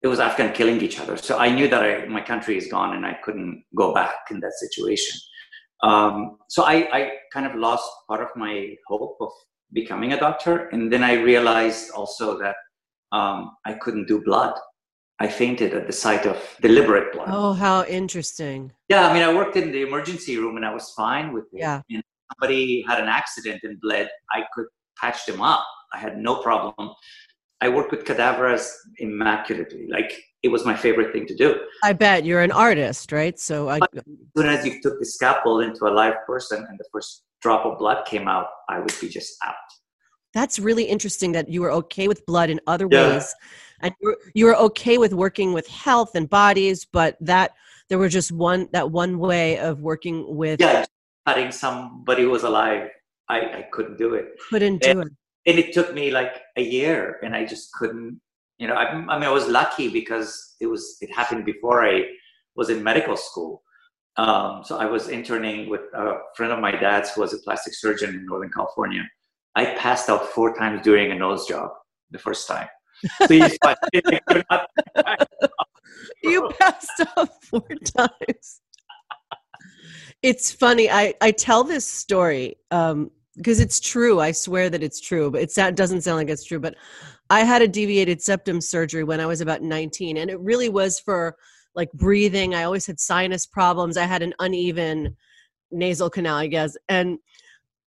it 0.04 0.08
was 0.08 0.20
Afghan 0.20 0.54
killing 0.54 0.82
each 0.82 1.00
other. 1.00 1.18
So 1.18 1.38
I 1.38 1.50
knew 1.50 1.68
that 1.70 1.84
I, 1.84 2.06
my 2.06 2.22
country 2.22 2.56
is 2.58 2.68
gone 2.68 2.96
and 2.96 3.06
I 3.06 3.14
couldn't 3.24 3.64
go 3.76 3.94
back 3.94 4.16
in 4.30 4.40
that 4.42 4.54
situation. 4.54 5.20
Um, 5.84 6.38
so 6.50 6.64
I, 6.64 6.76
I 6.98 7.12
kind 7.34 7.46
of 7.46 7.56
lost 7.56 7.90
part 8.08 8.22
of 8.22 8.30
my 8.36 8.76
hope 8.88 9.18
of 9.20 9.32
becoming 9.74 10.14
a 10.14 10.20
doctor. 10.20 10.68
And 10.70 10.94
then 10.94 11.04
I 11.04 11.14
realized 11.14 11.92
also 11.92 12.38
that 12.40 12.56
um, 13.12 13.52
I 13.66 13.74
couldn't 13.74 14.08
do 14.08 14.24
blood. 14.24 14.54
I 15.20 15.28
fainted 15.28 15.74
at 15.74 15.88
the 15.88 15.94
sight 15.94 16.26
of 16.26 16.38
deliberate 16.62 17.12
blood. 17.14 17.30
Oh, 17.32 17.54
how 17.54 17.84
interesting. 17.86 18.72
Yeah, 18.88 19.08
I 19.08 19.14
mean, 19.14 19.24
I 19.24 19.34
worked 19.34 19.56
in 19.56 19.72
the 19.72 19.82
emergency 19.82 20.38
room 20.38 20.58
and 20.58 20.66
I 20.66 20.74
was 20.74 20.92
fine 20.92 21.34
with 21.34 21.46
it. 21.54 21.60
Yeah. 21.60 21.82
And 21.90 22.04
somebody 22.32 22.84
had 22.88 23.00
an 23.00 23.08
accident 23.08 23.62
and 23.64 23.82
bled, 23.82 24.10
I 24.32 24.44
could 24.54 24.68
patch 25.00 25.26
them 25.26 25.42
up. 25.42 25.66
I 25.94 25.98
had 25.98 26.18
no 26.18 26.36
problem. 26.36 26.74
I 27.62 27.70
worked 27.70 27.92
with 27.92 28.06
cadavers 28.06 28.72
immaculately. 29.00 29.88
Like 29.90 30.14
it 30.44 30.50
was 30.50 30.66
my 30.66 30.76
favorite 30.76 31.12
thing 31.14 31.26
to 31.28 31.36
do. 31.36 31.60
I 31.84 31.94
bet 31.94 32.24
you're 32.24 32.42
an 32.42 32.52
artist, 32.52 33.12
right? 33.12 33.40
So 33.40 33.70
I. 33.70 33.78
As 33.78 34.04
soon 34.38 34.48
as 34.48 34.66
you 34.66 34.80
took 34.82 35.00
the 35.00 35.06
scalpel 35.06 35.62
into 35.62 35.88
a 35.88 35.90
live 35.90 36.16
person 36.28 36.66
and 36.70 36.78
the 36.78 36.86
first 36.92 37.24
drop 37.42 37.66
of 37.66 37.80
blood 37.80 38.06
came 38.06 38.28
out, 38.28 38.48
I 38.70 38.80
would 38.80 38.94
be 39.02 39.10
just 39.10 39.36
out. 39.44 39.56
That's 40.34 40.60
really 40.60 40.84
interesting 40.84 41.32
that 41.32 41.50
you 41.50 41.62
were 41.62 41.72
okay 41.72 42.08
with 42.08 42.26
blood 42.28 42.52
in 42.52 42.60
other 42.68 42.88
yeah. 42.92 43.14
ways, 43.14 43.34
and 43.82 43.94
you 44.02 44.10
were, 44.10 44.18
you 44.34 44.46
were 44.46 44.56
okay 44.56 44.98
with 44.98 45.14
working 45.14 45.54
with 45.54 45.68
health 45.68 46.16
and 46.16 46.30
bodies, 46.30 46.86
but 46.86 47.18
that 47.22 47.52
there 47.90 47.98
were 47.98 48.10
just 48.10 48.32
one 48.32 48.70
that 48.74 48.92
one 48.92 49.20
way 49.20 49.60
of 49.60 49.80
working 49.80 50.36
with. 50.36 50.60
Yeah, 50.60 50.86
cutting 51.26 51.52
somebody 51.52 52.24
who 52.24 52.30
was 52.30 52.44
alive, 52.44 52.90
I, 53.30 53.40
I 53.40 53.62
couldn't 53.72 53.98
do 53.98 54.14
it. 54.14 54.40
Couldn't 54.50 54.82
do 54.82 54.92
and, 54.92 55.02
it 55.04 55.08
and 55.48 55.58
it 55.58 55.74
took 55.74 55.94
me 55.94 56.12
like 56.12 56.34
a 56.58 56.62
year 56.62 57.20
and 57.24 57.34
i 57.34 57.44
just 57.44 57.72
couldn't 57.74 58.20
you 58.60 58.68
know 58.68 58.76
I, 58.76 58.86
I, 58.92 59.18
mean 59.18 59.24
i 59.24 59.32
was 59.32 59.48
lucky 59.48 59.90
because 59.90 60.56
it 60.60 60.68
was 60.68 60.98
it 61.02 61.10
happened 61.16 61.46
before 61.46 61.84
i 61.86 62.04
was 62.56 62.70
in 62.70 62.84
medical 62.84 63.18
school 63.18 63.64
um, 64.18 64.62
so 64.64 64.78
i 64.78 64.86
was 64.86 65.08
interning 65.08 65.70
with 65.70 65.82
a 65.94 66.18
friend 66.36 66.52
of 66.52 66.60
my 66.60 66.72
dad's 66.72 67.12
who 67.12 67.22
was 67.22 67.34
a 67.34 67.40
plastic 67.40 67.74
surgeon 67.74 68.10
in 68.14 68.26
northern 68.26 68.52
california 68.52 69.04
i 69.56 69.66
passed 69.66 70.10
out 70.10 70.28
four 70.28 70.56
times 70.56 70.82
during 70.84 71.12
a 71.12 71.16
nose 71.16 71.48
job 71.48 71.72
the 72.12 72.20
first 72.20 72.48
time 72.48 72.68
so 73.28 73.34
you, 76.24 76.50
passed 76.60 77.04
out 77.18 77.44
four 77.44 77.68
times 77.98 78.62
it's 80.24 80.52
funny 80.52 80.90
i 80.90 81.14
i 81.22 81.32
tell 81.32 81.64
this 81.64 81.88
story 81.88 82.56
um 82.72 83.12
because 83.38 83.60
it's 83.60 83.80
true. 83.80 84.20
I 84.20 84.32
swear 84.32 84.70
that 84.70 84.84
it's 84.84 85.00
true, 85.00 85.32
but 85.32 85.42
it 85.42 85.76
doesn't 85.76 86.02
sound 86.02 86.18
like 86.18 86.30
it's 86.30 86.44
true. 86.44 86.60
But 86.60 86.76
I 87.30 87.42
had 87.42 87.62
a 87.62 87.68
deviated 87.68 88.22
septum 88.22 88.60
surgery 88.60 89.04
when 89.04 89.22
I 89.22 89.26
was 89.26 89.42
about 89.42 89.62
19, 89.62 90.18
and 90.18 90.30
it 90.30 90.40
really 90.40 90.70
was 90.70 91.00
for 91.00 91.36
like 91.76 91.92
breathing. 91.94 92.56
I 92.56 92.64
always 92.64 92.88
had 92.88 93.00
sinus 93.00 93.46
problems. 93.46 93.96
I 93.96 94.06
had 94.06 94.24
an 94.24 94.34
uneven 94.40 95.16
nasal 95.72 96.10
canal, 96.10 96.38
I 96.38 96.48
guess. 96.48 96.76
And 96.90 97.20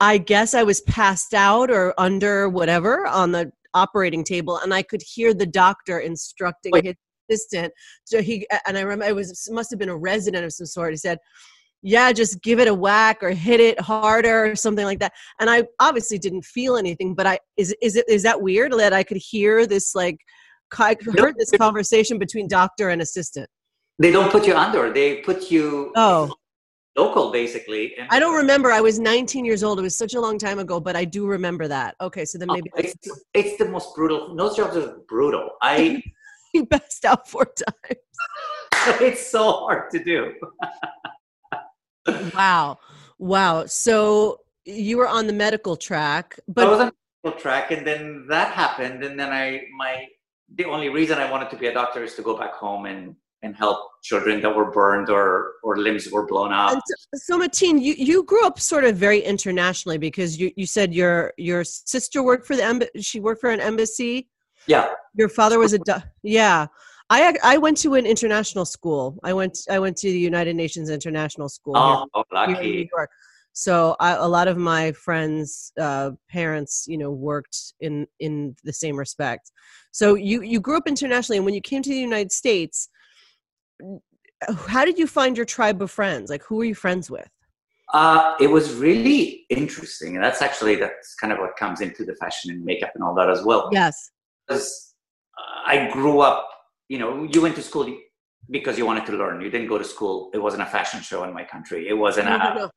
I 0.00 0.18
guess 0.18 0.54
I 0.54 0.62
was 0.62 0.82
passed 0.82 1.34
out 1.34 1.70
or 1.70 1.94
under 1.98 2.48
whatever 2.48 3.06
on 3.06 3.32
the 3.32 3.50
operating 3.74 4.24
table, 4.24 4.58
and 4.58 4.72
I 4.74 4.82
could 4.82 5.02
hear 5.02 5.34
the 5.34 5.46
doctor 5.46 5.98
instructing 5.98 6.72
Wait. 6.72 6.84
his 6.84 6.94
assistant. 7.30 7.72
So 8.04 8.22
he 8.22 8.46
and 8.66 8.76
I 8.76 8.82
remember 8.82 9.06
it 9.06 9.14
was 9.14 9.48
must 9.50 9.70
have 9.70 9.78
been 9.78 9.88
a 9.88 9.96
resident 9.96 10.44
of 10.44 10.52
some 10.52 10.66
sort. 10.66 10.92
He 10.92 10.96
said, 10.96 11.18
yeah, 11.82 12.12
just 12.12 12.42
give 12.42 12.60
it 12.60 12.68
a 12.68 12.74
whack 12.74 13.22
or 13.22 13.30
hit 13.30 13.60
it 13.60 13.80
harder 13.80 14.46
or 14.46 14.56
something 14.56 14.84
like 14.84 14.98
that. 14.98 15.12
And 15.38 15.48
I 15.48 15.64
obviously 15.78 16.18
didn't 16.18 16.44
feel 16.44 16.76
anything, 16.76 17.14
but 17.14 17.26
I 17.26 17.38
is 17.56 17.74
is 17.82 17.96
it 17.96 18.06
is 18.08 18.22
that 18.24 18.40
weird 18.40 18.72
that 18.72 18.92
I 18.92 19.02
could 19.02 19.18
hear 19.18 19.66
this 19.66 19.94
like 19.94 20.18
I 20.78 20.96
heard 21.18 21.34
this 21.36 21.50
conversation 21.50 22.18
between 22.18 22.48
doctor 22.48 22.90
and 22.90 23.02
assistant. 23.02 23.48
They 23.98 24.10
don't 24.10 24.30
put 24.30 24.46
you 24.46 24.54
under. 24.54 24.92
They 24.92 25.16
put 25.16 25.50
you 25.50 25.92
oh 25.96 26.34
local 27.00 27.30
basically. 27.30 27.94
I 28.10 28.18
don't 28.18 28.36
remember. 28.36 28.70
I 28.70 28.80
was 28.80 28.98
19 28.98 29.44
years 29.44 29.62
old. 29.62 29.78
It 29.78 29.82
was 29.82 29.96
such 29.96 30.14
a 30.14 30.20
long 30.20 30.38
time 30.38 30.58
ago, 30.58 30.80
but 30.80 30.96
I 30.96 31.04
do 31.04 31.26
remember 31.26 31.66
that. 31.68 31.96
Okay, 32.00 32.24
so 32.24 32.38
then 32.38 32.50
oh, 32.50 32.54
maybe 32.54 32.70
oh, 32.74 32.80
it's, 32.80 33.08
it's 33.34 33.58
the 33.58 33.68
most 33.68 33.94
brutal. 33.94 34.34
Nose 34.34 34.56
jobs 34.56 34.76
are 34.76 34.98
brutal. 35.08 35.50
I 35.62 36.02
you 36.54 36.66
best 36.66 37.04
out 37.04 37.28
four 37.28 37.46
times. 37.46 39.00
it's 39.08 39.26
so 39.26 39.44
hard 39.64 39.90
to 39.92 40.04
do. 40.04 40.34
wow, 42.34 42.78
wow. 43.18 43.66
So 43.66 44.40
you 44.64 44.98
were 44.98 45.08
on 45.08 45.26
the 45.26 45.32
medical 45.32 45.76
track, 45.76 46.38
but 46.48 46.66
I 46.66 46.70
was 46.70 46.80
on 46.80 46.86
the 46.86 46.94
medical 47.24 47.40
track, 47.40 47.70
and 47.70 47.86
then 47.86 48.26
that 48.28 48.52
happened, 48.52 49.04
and 49.04 49.18
then 49.18 49.30
I 49.32 49.62
my 49.76 50.06
the 50.56 50.64
only 50.64 50.88
reason 50.88 51.18
I 51.18 51.30
wanted 51.30 51.48
to 51.50 51.56
be 51.56 51.68
a 51.68 51.74
doctor 51.80 52.02
is 52.02 52.14
to 52.16 52.22
go 52.22 52.36
back 52.36 52.54
home 52.54 52.86
and 52.86 53.14
and 53.42 53.56
help 53.56 53.78
children 54.02 54.40
that 54.42 54.54
were 54.54 54.70
burned 54.70 55.08
or 55.08 55.54
or 55.62 55.76
limbs 55.78 56.10
were 56.10 56.26
blown 56.26 56.52
out. 56.52 56.80
So, 56.86 56.94
so 57.14 57.38
Matin, 57.38 57.80
you, 57.80 57.94
you 57.94 58.22
grew 58.24 58.46
up 58.46 58.60
sort 58.60 58.84
of 58.84 58.96
very 58.96 59.20
internationally 59.20 59.98
because 59.98 60.38
you, 60.38 60.50
you 60.56 60.66
said 60.66 60.94
your 60.94 61.32
your 61.36 61.64
sister 61.64 62.22
worked 62.22 62.46
for 62.46 62.56
the 62.56 62.64
embassy. 62.64 62.90
She 63.00 63.20
worked 63.20 63.40
for 63.40 63.50
an 63.50 63.60
embassy. 63.60 64.28
Yeah. 64.66 64.92
Your 65.14 65.28
father 65.28 65.58
was 65.58 65.74
a 65.74 65.80
yeah. 66.22 66.66
I 67.08 67.36
I 67.42 67.58
went 67.58 67.76
to 67.78 67.94
an 67.94 68.06
international 68.06 68.64
school. 68.64 69.18
I 69.24 69.32
went 69.32 69.58
I 69.68 69.78
went 69.78 69.96
to 69.98 70.08
the 70.10 70.18
United 70.18 70.54
Nations 70.54 70.90
International 70.90 71.48
School. 71.48 71.76
Oh, 71.76 72.06
here, 72.14 72.24
lucky. 72.32 72.52
Here 72.52 72.62
in 72.62 72.70
New 72.70 72.88
York. 72.92 73.10
So 73.52 73.96
I, 73.98 74.12
a 74.12 74.28
lot 74.28 74.46
of 74.46 74.56
my 74.56 74.92
friends' 74.92 75.72
uh, 75.78 76.12
parents, 76.28 76.84
you 76.86 76.96
know, 76.96 77.10
worked 77.10 77.74
in 77.80 78.06
in 78.20 78.54
the 78.62 78.72
same 78.72 78.96
respect. 78.96 79.50
So 79.90 80.14
you 80.14 80.42
you 80.42 80.60
grew 80.60 80.76
up 80.76 80.86
internationally, 80.86 81.38
and 81.38 81.44
when 81.44 81.54
you 81.54 81.60
came 81.60 81.82
to 81.82 81.90
the 81.90 81.96
United 81.96 82.30
States, 82.30 82.88
how 84.68 84.84
did 84.84 84.98
you 84.98 85.06
find 85.06 85.36
your 85.36 85.46
tribe 85.46 85.82
of 85.82 85.90
friends? 85.90 86.30
Like, 86.30 86.42
who 86.44 86.56
were 86.56 86.64
you 86.64 86.74
friends 86.74 87.10
with? 87.10 87.28
Uh, 87.92 88.34
it 88.40 88.46
was 88.46 88.74
really 88.74 89.46
interesting, 89.50 90.14
and 90.14 90.24
that's 90.24 90.42
actually 90.42 90.76
that's 90.76 91.14
kind 91.16 91.32
of 91.32 91.40
what 91.40 91.56
comes 91.56 91.80
into 91.80 92.04
the 92.04 92.14
fashion 92.14 92.50
and 92.52 92.64
makeup 92.64 92.92
and 92.94 93.02
all 93.02 93.14
that 93.14 93.28
as 93.28 93.42
well. 93.42 93.68
Yes, 93.72 94.12
because 94.46 94.94
uh, 95.36 95.70
I 95.70 95.90
grew 95.92 96.20
up. 96.20 96.48
You 96.88 96.98
know, 96.98 97.28
you 97.32 97.42
went 97.42 97.56
to 97.56 97.62
school 97.62 97.92
because 98.48 98.78
you 98.78 98.86
wanted 98.86 99.06
to 99.06 99.12
learn. 99.12 99.40
You 99.40 99.50
didn't 99.50 99.68
go 99.68 99.76
to 99.76 99.84
school. 99.84 100.30
It 100.32 100.38
wasn't 100.38 100.62
a 100.62 100.66
fashion 100.66 101.00
show 101.00 101.24
in 101.24 101.34
my 101.34 101.44
country. 101.44 101.88
It 101.88 101.94
wasn't 101.94 102.28
no, 102.28 102.36
a. 102.36 102.38
No, 102.38 102.54
no. 102.54 102.70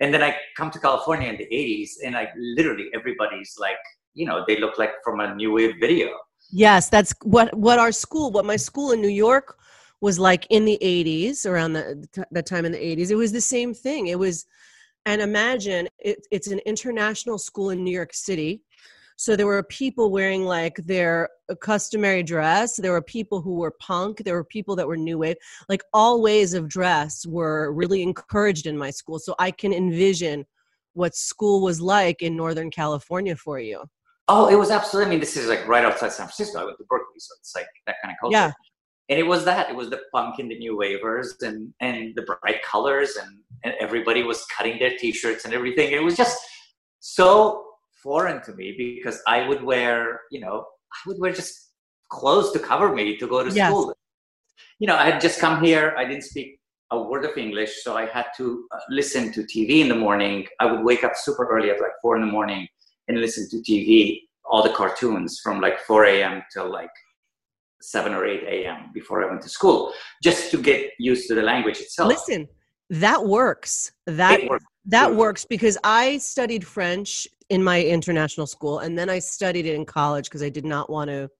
And 0.00 0.14
then 0.14 0.22
I 0.22 0.36
come 0.56 0.70
to 0.70 0.78
California 0.78 1.28
in 1.28 1.36
the 1.36 1.48
'80s, 1.52 1.90
and 2.04 2.14
like 2.14 2.30
literally 2.36 2.90
everybody's 2.94 3.56
like, 3.58 3.82
you 4.14 4.24
know, 4.24 4.44
they 4.46 4.58
look 4.60 4.78
like 4.78 4.92
from 5.02 5.18
a 5.18 5.34
new 5.34 5.52
wave 5.52 5.74
video. 5.80 6.10
Yes, 6.52 6.88
that's 6.88 7.12
what 7.24 7.52
what 7.56 7.80
our 7.80 7.90
school, 7.90 8.30
what 8.30 8.44
my 8.44 8.56
school 8.56 8.92
in 8.92 9.00
New 9.00 9.08
York 9.08 9.58
was 10.02 10.18
like 10.18 10.46
in 10.50 10.64
the 10.66 10.78
80s 10.82 11.46
around 11.46 11.72
the, 11.72 12.26
that 12.32 12.44
time 12.44 12.66
in 12.66 12.72
the 12.72 12.78
80s 12.78 13.10
it 13.10 13.14
was 13.14 13.32
the 13.32 13.40
same 13.40 13.72
thing. 13.72 14.08
It 14.08 14.18
was 14.18 14.44
and 15.06 15.22
imagine 15.22 15.88
it, 15.98 16.26
it's 16.30 16.48
an 16.48 16.60
international 16.66 17.38
school 17.38 17.70
in 17.70 17.82
new 17.82 17.94
york 17.94 18.12
city. 18.12 18.62
So 19.16 19.36
there 19.36 19.46
were 19.46 19.62
people 19.62 20.10
wearing 20.10 20.44
like 20.44 20.74
their 20.76 21.28
customary 21.60 22.24
dress. 22.24 22.76
There 22.76 22.90
were 22.90 23.02
people 23.02 23.40
who 23.40 23.54
were 23.56 23.74
punk. 23.78 24.24
There 24.24 24.34
were 24.34 24.44
people 24.44 24.74
that 24.76 24.88
were 24.88 24.96
new 24.96 25.18
wave. 25.18 25.36
Like 25.68 25.84
all 25.92 26.20
ways 26.20 26.54
of 26.54 26.66
dress 26.66 27.24
were 27.24 27.72
really 27.72 28.02
encouraged 28.02 28.66
in 28.66 28.76
my 28.76 28.90
school. 28.90 29.18
So 29.20 29.34
i 29.38 29.50
can 29.50 29.72
envision 29.72 30.44
what 30.94 31.14
school 31.14 31.62
was 31.62 31.80
like 31.80 32.20
in 32.20 32.36
northern 32.36 32.70
california 32.70 33.36
for 33.36 33.60
you. 33.60 33.84
Oh 34.26 34.48
it 34.48 34.56
was 34.56 34.70
absolutely 34.70 35.06
i 35.06 35.10
mean 35.10 35.20
this 35.20 35.36
is 35.36 35.46
like 35.48 35.66
right 35.68 35.84
outside 35.84 36.12
san 36.12 36.26
francisco. 36.26 36.58
I 36.58 36.64
went 36.64 36.78
to 36.78 36.84
berkeley 36.88 37.20
so 37.20 37.34
it's 37.38 37.54
like 37.54 37.66
that 37.86 37.96
kind 38.02 38.12
of 38.12 38.18
culture. 38.20 38.36
Yeah 38.36 38.52
and 39.12 39.20
it 39.20 39.26
was 39.26 39.44
that 39.44 39.68
it 39.68 39.76
was 39.76 39.90
the 39.90 40.00
punk 40.10 40.38
and 40.38 40.50
the 40.50 40.58
new 40.58 40.74
wavers 40.74 41.36
and 41.42 41.74
and 41.80 42.14
the 42.16 42.22
bright 42.22 42.62
colors 42.62 43.10
and, 43.22 43.40
and 43.62 43.74
everybody 43.78 44.22
was 44.22 44.46
cutting 44.56 44.78
their 44.78 44.96
t-shirts 44.96 45.44
and 45.44 45.52
everything. 45.52 45.92
It 45.92 46.02
was 46.02 46.16
just 46.16 46.38
so 47.00 47.66
foreign 48.02 48.40
to 48.42 48.52
me 48.54 48.74
because 48.78 49.20
i 49.34 49.46
would 49.46 49.62
wear 49.62 50.22
you 50.30 50.40
know 50.40 50.64
i 50.96 50.98
would 51.06 51.18
wear 51.20 51.32
just 51.32 51.54
clothes 52.08 52.50
to 52.52 52.58
cover 52.58 52.88
me 52.94 53.16
to 53.18 53.26
go 53.28 53.44
to 53.46 53.54
yes. 53.54 53.68
school. 53.68 53.94
You 54.78 54.86
know 54.86 54.96
i 54.96 55.04
had 55.10 55.20
just 55.20 55.38
come 55.38 55.62
here. 55.62 55.94
I 55.98 56.04
didn't 56.06 56.24
speak 56.32 56.58
a 56.90 56.98
word 57.10 57.24
of 57.26 57.36
english 57.36 57.72
so 57.84 57.90
i 58.02 58.06
had 58.06 58.26
to 58.38 58.44
uh, 58.74 58.78
listen 59.00 59.30
to 59.34 59.40
tv 59.42 59.80
in 59.84 59.88
the 59.88 60.00
morning. 60.06 60.46
I 60.58 60.64
would 60.70 60.82
wake 60.90 61.04
up 61.04 61.16
super 61.16 61.44
early 61.52 61.68
at 61.70 61.80
like 61.86 61.96
four 62.00 62.14
in 62.16 62.22
the 62.26 62.32
morning 62.38 62.66
and 63.08 63.20
listen 63.26 63.44
to 63.52 63.58
tv 63.68 64.20
all 64.50 64.62
the 64.62 64.74
cartoons 64.80 65.40
from 65.42 65.60
like 65.60 65.78
4 65.80 66.06
a.m 66.12 66.42
till 66.52 66.70
like 66.80 66.96
7 67.82 68.14
or 68.14 68.24
8 68.24 68.42
a.m. 68.44 68.90
before 68.92 69.24
I 69.24 69.28
went 69.28 69.42
to 69.42 69.48
school, 69.48 69.92
just 70.22 70.50
to 70.50 70.58
get 70.58 70.90
used 70.98 71.28
to 71.28 71.34
the 71.34 71.42
language 71.42 71.78
itself. 71.80 72.08
Listen, 72.08 72.48
that 72.90 73.24
works. 73.24 73.92
That 74.06 74.46
works. 74.48 74.64
that 74.86 75.14
works 75.14 75.44
because 75.44 75.78
I 75.82 76.18
studied 76.18 76.66
French 76.66 77.26
in 77.48 77.62
my 77.62 77.82
international 77.82 78.46
school 78.46 78.80
and 78.80 78.98
then 78.98 79.10
I 79.10 79.18
studied 79.18 79.66
it 79.66 79.74
in 79.74 79.84
college 79.84 80.24
because 80.26 80.42
I 80.42 80.48
did 80.48 80.64
not 80.64 80.90
want 80.90 81.08
to 81.08 81.30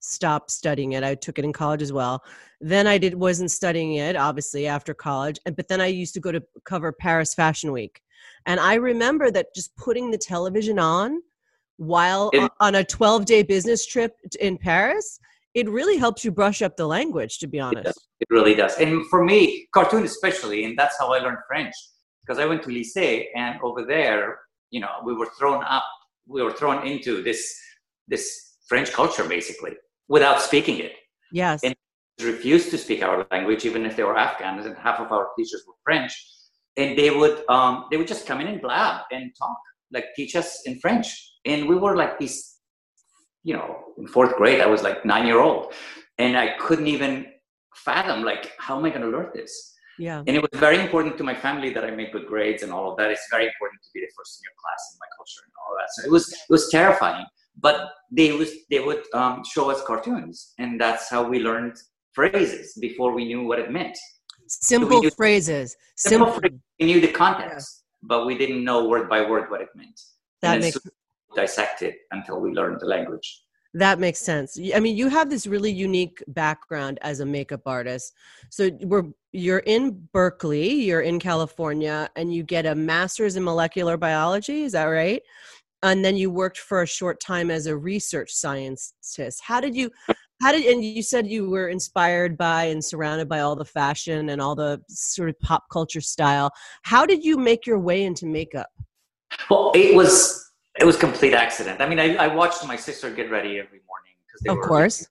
stop 0.00 0.50
studying 0.50 0.92
it. 0.92 1.02
I 1.02 1.14
took 1.14 1.38
it 1.38 1.44
in 1.44 1.52
college 1.52 1.82
as 1.82 1.92
well. 1.92 2.22
Then 2.60 2.86
I 2.86 2.98
did 2.98 3.14
wasn't 3.14 3.50
studying 3.50 3.94
it 3.94 4.16
obviously 4.16 4.66
after 4.66 4.94
college, 4.94 5.38
but 5.56 5.68
then 5.68 5.80
I 5.80 5.86
used 5.86 6.14
to 6.14 6.20
go 6.20 6.32
to 6.32 6.42
cover 6.64 6.92
Paris 6.92 7.34
Fashion 7.34 7.72
Week. 7.72 8.00
And 8.46 8.58
I 8.58 8.74
remember 8.74 9.30
that 9.30 9.54
just 9.54 9.76
putting 9.76 10.10
the 10.10 10.18
television 10.18 10.78
on 10.78 11.20
while 11.76 12.30
on 12.60 12.74
a 12.74 12.84
12 12.84 13.24
day 13.24 13.42
business 13.42 13.86
trip 13.86 14.16
in 14.40 14.58
Paris 14.58 15.20
it 15.58 15.68
really 15.68 15.98
helps 16.04 16.24
you 16.24 16.30
brush 16.30 16.60
up 16.62 16.76
the 16.76 16.86
language 16.86 17.38
to 17.38 17.46
be 17.46 17.58
honest. 17.60 17.88
It, 17.88 17.96
it 18.24 18.28
really 18.30 18.54
does. 18.54 18.74
And 18.78 19.06
for 19.10 19.24
me 19.24 19.68
cartoon 19.74 20.04
especially 20.04 20.64
and 20.64 20.78
that's 20.78 20.96
how 21.00 21.12
i 21.12 21.18
learned 21.18 21.42
french 21.46 21.74
because 22.22 22.38
i 22.42 22.46
went 22.50 22.62
to 22.64 22.70
lycée 22.76 23.26
and 23.34 23.54
over 23.62 23.84
there 23.84 24.38
you 24.70 24.80
know 24.80 24.94
we 25.04 25.12
were 25.14 25.30
thrown 25.38 25.62
up 25.64 25.86
we 26.26 26.42
were 26.42 26.52
thrown 26.52 26.86
into 26.86 27.22
this 27.22 27.42
this 28.06 28.24
french 28.68 28.92
culture 28.92 29.24
basically 29.24 29.72
without 30.08 30.40
speaking 30.40 30.78
it. 30.78 30.92
Yes. 31.32 31.62
And 31.64 31.74
refused 32.20 32.70
to 32.70 32.78
speak 32.78 33.02
our 33.02 33.26
language 33.30 33.64
even 33.64 33.86
if 33.86 33.96
they 33.96 34.02
were 34.02 34.16
afghans 34.16 34.66
and 34.66 34.76
half 34.76 34.98
of 34.98 35.12
our 35.12 35.28
teachers 35.38 35.62
were 35.66 35.74
french. 35.84 36.12
And 36.76 36.98
they 36.98 37.10
would 37.10 37.48
um, 37.48 37.86
they 37.90 37.96
would 37.96 38.08
just 38.08 38.26
come 38.26 38.40
in 38.40 38.46
and 38.46 38.60
blab 38.60 39.02
and 39.10 39.30
talk 39.38 39.58
like 39.92 40.06
teach 40.16 40.36
us 40.36 40.62
in 40.66 40.78
french. 40.80 41.06
And 41.44 41.68
we 41.68 41.76
were 41.76 41.96
like 41.96 42.18
these 42.18 42.57
you 43.48 43.54
know, 43.54 43.68
in 43.96 44.06
fourth 44.06 44.34
grade, 44.36 44.60
I 44.60 44.68
was 44.74 44.82
like 44.88 44.98
nine 45.12 45.26
year 45.30 45.40
old, 45.40 45.72
and 46.18 46.32
I 46.44 46.46
couldn't 46.64 46.90
even 46.96 47.12
fathom 47.86 48.18
like 48.30 48.44
how 48.58 48.74
am 48.78 48.84
I 48.84 48.90
going 48.90 49.06
to 49.08 49.12
learn 49.16 49.30
this? 49.34 49.52
Yeah. 49.98 50.18
And 50.26 50.32
it 50.36 50.42
was 50.46 50.54
very 50.66 50.78
important 50.86 51.16
to 51.20 51.24
my 51.24 51.34
family 51.34 51.70
that 51.74 51.84
I 51.88 51.90
made 52.00 52.12
good 52.12 52.26
grades 52.32 52.62
and 52.62 52.70
all 52.72 52.86
of 52.90 52.94
that. 52.98 53.10
It's 53.10 53.26
very 53.36 53.46
important 53.52 53.80
to 53.84 53.90
be 53.94 54.00
the 54.00 54.10
first 54.16 54.32
in 54.38 54.42
your 54.48 54.56
class 54.62 54.82
in 54.92 54.96
my 55.04 55.10
culture 55.16 55.42
and 55.46 55.54
all 55.60 55.72
that. 55.78 55.88
So 55.94 55.98
it 56.08 56.12
was 56.16 56.24
it 56.48 56.52
was 56.56 56.64
terrifying. 56.78 57.26
But 57.66 57.78
they 58.18 58.28
was 58.40 58.50
they 58.70 58.80
would 58.88 59.02
um, 59.20 59.42
show 59.52 59.64
us 59.72 59.80
cartoons, 59.90 60.36
and 60.58 60.70
that's 60.82 61.08
how 61.08 61.22
we 61.32 61.38
learned 61.48 61.76
phrases 62.12 62.76
before 62.86 63.10
we 63.18 63.24
knew 63.30 63.42
what 63.48 63.58
it 63.64 63.70
meant. 63.78 63.96
Simple 64.46 65.02
so 65.02 65.10
phrases. 65.22 65.68
Simple. 65.96 66.26
simple 66.26 66.40
phrases. 66.40 66.60
We 66.78 66.86
knew 66.90 67.00
the 67.00 67.14
context, 67.24 67.68
yeah. 67.76 68.08
but 68.12 68.26
we 68.28 68.34
didn't 68.42 68.62
know 68.68 68.78
word 68.92 69.08
by 69.14 69.20
word 69.30 69.50
what 69.50 69.60
it 69.66 69.72
meant. 69.74 69.98
That 70.42 70.60
makes 70.60 70.78
dissect 71.34 71.82
it 71.82 71.96
until 72.10 72.40
we 72.40 72.52
learn 72.52 72.78
the 72.78 72.86
language. 72.86 73.42
That 73.74 73.98
makes 73.98 74.20
sense. 74.20 74.58
I 74.74 74.80
mean, 74.80 74.96
you 74.96 75.08
have 75.08 75.28
this 75.28 75.46
really 75.46 75.70
unique 75.70 76.22
background 76.28 76.98
as 77.02 77.20
a 77.20 77.26
makeup 77.26 77.60
artist. 77.66 78.14
So 78.50 78.70
we're 78.80 79.04
you're 79.32 79.58
in 79.58 80.08
Berkeley, 80.12 80.72
you're 80.72 81.02
in 81.02 81.20
California, 81.20 82.08
and 82.16 82.32
you 82.32 82.42
get 82.42 82.64
a 82.64 82.74
master's 82.74 83.36
in 83.36 83.44
molecular 83.44 83.98
biology. 83.98 84.62
Is 84.62 84.72
that 84.72 84.84
right? 84.84 85.20
And 85.82 86.02
then 86.02 86.16
you 86.16 86.30
worked 86.30 86.58
for 86.58 86.82
a 86.82 86.86
short 86.86 87.20
time 87.20 87.50
as 87.50 87.66
a 87.66 87.76
research 87.76 88.32
scientist. 88.32 89.42
How 89.42 89.60
did 89.60 89.76
you? 89.76 89.90
How 90.40 90.52
did 90.52 90.64
and 90.64 90.82
you 90.82 91.02
said 91.02 91.26
you 91.26 91.50
were 91.50 91.68
inspired 91.68 92.38
by 92.38 92.64
and 92.64 92.82
surrounded 92.82 93.28
by 93.28 93.40
all 93.40 93.54
the 93.54 93.64
fashion 93.64 94.30
and 94.30 94.40
all 94.40 94.54
the 94.54 94.80
sort 94.88 95.28
of 95.28 95.38
pop 95.40 95.64
culture 95.70 96.00
style. 96.00 96.50
How 96.82 97.04
did 97.04 97.22
you 97.22 97.36
make 97.36 97.66
your 97.66 97.78
way 97.78 98.04
into 98.04 98.24
makeup? 98.24 98.70
Well, 99.50 99.72
it 99.74 99.94
was 99.94 100.47
it 100.78 100.84
was 100.84 100.96
complete 100.96 101.34
accident. 101.34 101.80
I 101.80 101.88
mean, 101.88 101.98
I, 101.98 102.14
I 102.16 102.26
watched 102.28 102.66
my 102.66 102.76
sister 102.76 103.10
get 103.10 103.30
ready 103.30 103.58
every 103.58 103.80
morning 103.86 104.14
because 104.26 104.40
they 104.42 104.50
of 104.50 104.58
were 104.58 104.64
course 104.64 105.06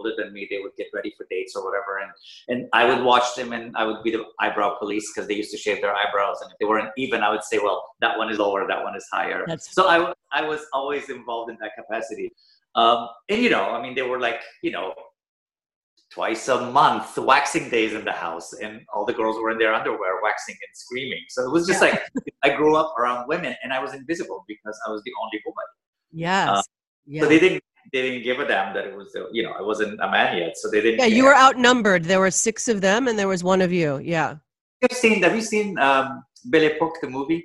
older 0.00 0.14
than 0.16 0.32
me. 0.32 0.46
They 0.50 0.58
would 0.58 0.72
get 0.76 0.88
ready 0.94 1.12
for 1.16 1.26
dates 1.30 1.54
or 1.54 1.64
whatever, 1.64 1.98
and 1.98 2.10
and 2.48 2.68
I 2.72 2.84
would 2.84 3.04
watch 3.04 3.34
them, 3.36 3.52
and 3.52 3.76
I 3.76 3.84
would 3.84 4.02
be 4.02 4.10
the 4.10 4.24
eyebrow 4.38 4.76
police 4.78 5.12
because 5.12 5.28
they 5.28 5.34
used 5.34 5.50
to 5.52 5.58
shave 5.58 5.80
their 5.80 5.94
eyebrows, 5.94 6.38
and 6.42 6.50
if 6.50 6.58
they 6.58 6.66
weren't 6.66 6.90
even, 6.96 7.22
I 7.22 7.30
would 7.30 7.44
say, 7.44 7.58
well, 7.58 7.84
that 8.00 8.16
one 8.16 8.30
is 8.30 8.38
lower, 8.38 8.66
that 8.66 8.82
one 8.82 8.96
is 8.96 9.06
higher. 9.12 9.44
That's 9.46 9.72
so 9.74 9.88
I 9.88 10.12
I 10.32 10.42
was 10.46 10.66
always 10.72 11.10
involved 11.10 11.50
in 11.50 11.58
that 11.60 11.72
capacity. 11.76 12.32
Um, 12.74 13.08
and 13.28 13.42
you 13.42 13.50
know, 13.50 13.70
I 13.70 13.82
mean, 13.82 13.94
they 13.94 14.02
were 14.02 14.20
like, 14.20 14.40
you 14.62 14.70
know, 14.70 14.94
twice 16.12 16.48
a 16.48 16.70
month 16.70 17.16
waxing 17.18 17.68
days 17.70 17.92
in 17.92 18.04
the 18.04 18.12
house 18.12 18.52
and 18.54 18.80
all 18.92 19.04
the 19.04 19.12
girls 19.12 19.36
were 19.40 19.50
in 19.50 19.58
their 19.58 19.72
underwear 19.72 20.20
waxing 20.22 20.56
and 20.66 20.76
screaming 20.76 21.22
so 21.28 21.44
it 21.44 21.52
was 21.52 21.66
just 21.66 21.82
yeah. 21.82 21.90
like 21.90 22.02
i 22.42 22.50
grew 22.50 22.76
up 22.76 22.92
around 22.98 23.26
women 23.28 23.54
and 23.62 23.72
i 23.72 23.80
was 23.80 23.94
invisible 23.94 24.44
because 24.48 24.78
i 24.86 24.90
was 24.90 25.02
the 25.04 25.12
only 25.22 25.40
woman 25.46 25.64
yes 26.12 26.48
uh, 26.48 26.62
yeah. 27.06 27.22
so 27.22 27.28
they 27.28 27.38
didn't 27.38 27.62
they 27.92 28.02
didn't 28.02 28.22
give 28.22 28.38
a 28.40 28.46
damn 28.46 28.74
that 28.74 28.86
it 28.86 28.96
was 28.96 29.16
you 29.32 29.42
know 29.42 29.52
i 29.52 29.62
wasn't 29.62 29.98
a 30.00 30.10
man 30.10 30.36
yet 30.36 30.56
so 30.56 30.68
they 30.70 30.80
didn't 30.80 30.98
yeah 30.98 31.06
care. 31.06 31.16
you 31.16 31.24
were 31.24 31.36
outnumbered 31.36 32.04
there 32.04 32.20
were 32.20 32.30
six 32.30 32.68
of 32.68 32.80
them 32.80 33.06
and 33.08 33.18
there 33.18 33.28
was 33.28 33.44
one 33.44 33.60
of 33.60 33.72
you 33.72 33.98
yeah 33.98 34.34
Have 34.82 34.92
seen? 34.92 35.22
Have 35.22 35.34
you 35.34 35.42
seen 35.42 35.78
um, 35.78 36.24
Belle 36.46 36.64
Epoque, 36.64 37.00
the 37.02 37.08
movie? 37.08 37.44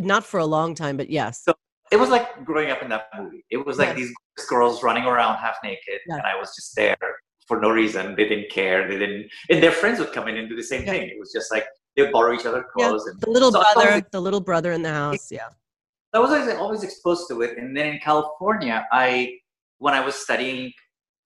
Not 0.00 0.24
for 0.24 0.40
a 0.40 0.46
long 0.46 0.74
time, 0.74 0.96
but 0.96 1.08
yes. 1.08 1.42
So 1.42 1.54
it 1.90 1.96
was 1.96 2.10
like 2.10 2.44
growing 2.44 2.70
up 2.70 2.82
in 2.82 2.88
that 2.90 3.08
movie. 3.16 3.44
It 3.50 3.64
was 3.64 3.78
like 3.78 3.96
these 3.96 4.12
girls 4.48 4.82
running 4.82 5.04
around 5.04 5.36
half 5.38 5.56
naked, 5.62 6.00
Yeah. 6.06 6.16
and 6.16 6.22
I 6.22 6.36
was 6.36 6.54
just 6.54 6.74
there 6.76 6.96
for 7.46 7.60
no 7.60 7.70
reason. 7.70 8.14
They 8.16 8.26
didn't 8.28 8.50
care. 8.50 8.88
They 8.88 8.98
didn't, 8.98 9.28
and 9.50 9.62
their 9.62 9.72
friends 9.72 9.98
would 9.98 10.12
come 10.12 10.28
in 10.28 10.36
and 10.36 10.48
do 10.48 10.56
the 10.56 10.62
same 10.62 10.84
Yeah. 10.84 10.92
thing. 10.92 11.08
It 11.08 11.18
was 11.18 11.32
just 11.32 11.52
like 11.52 11.66
they 11.96 12.02
would 12.02 12.12
borrow 12.12 12.32
each 12.34 12.46
other 12.46 12.64
Yeah, 12.76 12.88
clothes. 12.88 13.06
And 13.06 13.20
the 13.20 13.30
little 13.30 13.52
So 13.52 13.60
brother, 13.60 13.88
always- 13.90 14.04
the 14.10 14.20
little 14.20 14.40
brother 14.40 14.72
in 14.72 14.82
the 14.82 14.90
house. 14.92 15.30
Yeah. 15.30 15.48
I 16.12 16.18
was 16.20 16.30
always, 16.30 16.54
always 16.54 16.82
exposed 16.84 17.28
to 17.28 17.42
it. 17.42 17.58
And 17.58 17.76
then 17.76 17.86
in 17.92 17.98
California, 17.98 18.86
I 18.92 19.38
when 19.78 19.94
I 19.94 20.00
was 20.00 20.14
studying 20.14 20.72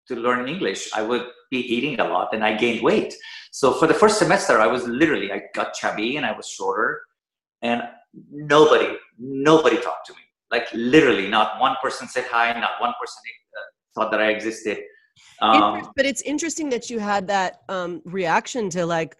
to 0.08 0.16
learn 0.16 0.48
English, 0.48 0.90
I 0.94 1.02
would 1.02 1.26
be 1.50 1.58
eating 1.74 2.00
a 2.00 2.04
lot 2.04 2.32
and 2.34 2.42
I 2.42 2.54
gained 2.56 2.82
weight. 2.82 3.14
So 3.52 3.74
for 3.74 3.86
the 3.86 3.94
first 3.94 4.18
semester, 4.18 4.58
I 4.58 4.66
was 4.66 4.86
literally 4.88 5.30
I 5.30 5.42
got 5.54 5.74
chubby 5.74 6.16
and 6.16 6.24
I 6.24 6.32
was 6.32 6.48
shorter, 6.48 7.02
and 7.62 7.82
nobody 8.30 8.96
nobody 9.18 9.76
talked 9.80 10.06
to 10.06 10.12
me. 10.14 10.24
Like 10.50 10.66
literally, 10.72 11.28
not 11.28 11.60
one 11.60 11.76
person 11.82 12.08
said 12.08 12.24
hi, 12.24 12.58
not 12.58 12.80
one 12.80 12.94
person 13.00 13.20
uh, 13.58 13.60
thought 13.94 14.10
that 14.12 14.20
I 14.20 14.28
existed. 14.30 14.78
Um, 15.40 15.90
but 15.96 16.06
it's 16.06 16.22
interesting 16.22 16.68
that 16.70 16.90
you 16.90 16.98
had 16.98 17.26
that 17.28 17.62
um, 17.68 18.02
reaction 18.04 18.70
to 18.70 18.86
like 18.86 19.16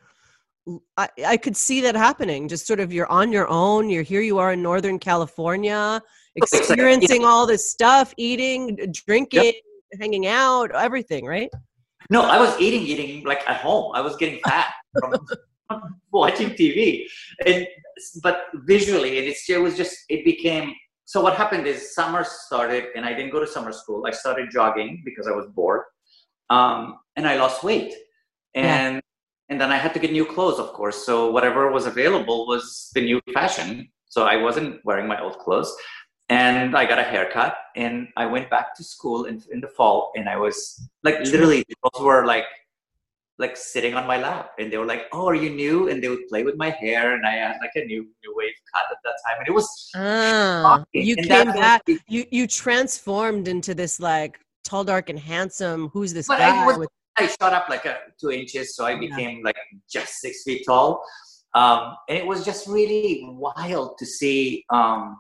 I 0.99 1.39
could 1.39 1.57
see 1.57 1.81
that 1.81 1.95
happening 1.95 2.47
just 2.47 2.67
sort 2.67 2.79
of 2.79 2.93
you're 2.93 3.11
on 3.11 3.33
your 3.33 3.49
own 3.49 3.89
you're 3.89 4.03
here 4.03 4.21
you 4.21 4.37
are 4.37 4.53
in 4.53 4.61
northern 4.61 4.99
california 4.99 6.03
experiencing 6.37 7.25
all 7.25 7.47
this 7.47 7.71
stuff 7.71 8.13
eating 8.19 8.77
drinking 8.93 9.55
hanging 9.99 10.27
out 10.27 10.71
everything 10.75 11.25
right 11.25 11.49
No, 12.11 12.23
I 12.23 12.39
was 12.39 12.59
eating, 12.61 12.83
eating 12.83 13.25
like 13.25 13.49
at 13.49 13.59
home. 13.59 13.93
I 13.95 14.01
was 14.01 14.17
getting 14.17 14.41
fat 14.41 14.73
from 14.99 15.15
watching 16.13 16.51
TV, 16.51 17.05
and 17.45 17.67
but 18.23 18.45
visually, 18.55 19.19
and 19.19 19.27
it 19.27 19.61
was 19.61 19.77
just 19.77 19.97
it 20.09 20.25
became. 20.25 20.73
So 21.09 21.23
what 21.23 21.37
happened 21.37 21.67
is 21.67 21.95
summer 21.95 22.23
started, 22.23 22.89
and 22.95 23.03
I 23.03 23.15
didn't 23.15 23.33
go 23.33 23.41
to 23.41 23.47
summer 23.47 23.73
school. 23.73 24.05
I 24.07 24.11
started 24.11 24.51
jogging 24.51 25.01
because 25.07 25.27
I 25.27 25.31
was 25.31 25.47
bored, 25.47 25.85
um, 26.51 26.99
and 27.17 27.27
I 27.27 27.39
lost 27.39 27.65
weight, 27.65 27.95
and 28.55 29.01
and 29.49 29.59
then 29.59 29.71
I 29.73 29.79
had 29.79 29.95
to 29.95 30.01
get 30.01 30.13
new 30.13 30.27
clothes, 30.27 30.59
of 30.59 30.69
course. 30.75 31.07
So 31.07 31.31
whatever 31.31 31.73
was 31.73 31.87
available 31.87 32.47
was 32.47 32.91
the 32.95 33.01
new 33.01 33.23
fashion. 33.33 33.89
So 34.05 34.27
I 34.27 34.37
wasn't 34.37 34.85
wearing 34.85 35.09
my 35.09 35.19
old 35.19 35.39
clothes, 35.39 35.75
and 36.29 36.77
I 36.77 36.85
got 36.85 36.99
a 36.99 37.09
haircut, 37.13 37.57
and 37.75 38.09
I 38.19 38.27
went 38.27 38.51
back 38.51 38.77
to 38.77 38.85
school 38.85 39.25
in, 39.25 39.43
in 39.51 39.63
the 39.63 39.69
fall, 39.79 40.13
and 40.15 40.29
I 40.29 40.37
was 40.37 40.57
like 41.05 41.21
literally, 41.21 41.65
the 41.71 42.05
were 42.05 42.27
like 42.27 42.45
like 43.39 43.57
sitting 43.57 43.95
on 43.95 44.05
my 44.07 44.17
lap 44.19 44.51
and 44.59 44.73
they 44.73 44.79
were 44.79 44.87
like 44.95 45.05
oh 45.13 45.27
are 45.29 45.35
you 45.35 45.51
new? 45.51 45.89
And 45.89 46.03
they 46.03 46.09
would 46.09 46.27
play 46.29 46.43
with 46.43 46.57
my 46.57 46.71
hair 46.71 47.15
and 47.15 47.25
i 47.27 47.33
had 47.33 47.57
like 47.61 47.71
a 47.77 47.85
new 47.85 48.03
new 48.23 48.33
wave 48.37 48.57
cut 48.73 48.85
at 48.91 48.99
that 49.05 49.17
time 49.25 49.37
and 49.41 49.49
it 49.49 49.55
was 49.61 49.69
shocking. 49.95 50.85
you 51.09 51.15
And 51.19 51.27
came 51.27 51.47
that 51.47 51.47
was 51.47 51.55
back 51.55 51.83
you 52.09 52.25
you 52.31 52.47
transformed 52.47 53.47
into 53.49 53.75
this 53.75 54.01
like 54.01 54.41
tall 54.65 54.85
dark 54.85 55.09
and 55.09 55.19
handsome 55.19 55.89
who's 55.93 56.13
this 56.13 56.27
But 56.29 56.41
I 56.41 56.51
guy 56.51 56.67
was- 56.67 56.79
with 56.79 56.89
i 57.17 57.27
shot 57.27 57.53
up 57.53 57.69
like 57.69 57.85
a 57.85 57.95
two 58.21 58.31
inches 58.31 58.75
so 58.77 58.85
i 58.85 58.91
Yeah. 58.93 59.01
became 59.07 59.43
like 59.49 59.57
just 59.97 60.11
six 60.25 60.43
feet 60.45 60.63
tall. 60.67 60.89
Um, 61.55 61.97
and 62.09 62.17
it 62.19 62.27
was 62.27 62.45
just 62.45 62.69
really 62.69 63.25
wild 63.47 63.97
to 64.01 64.07
see 64.19 64.65
um, 64.71 65.19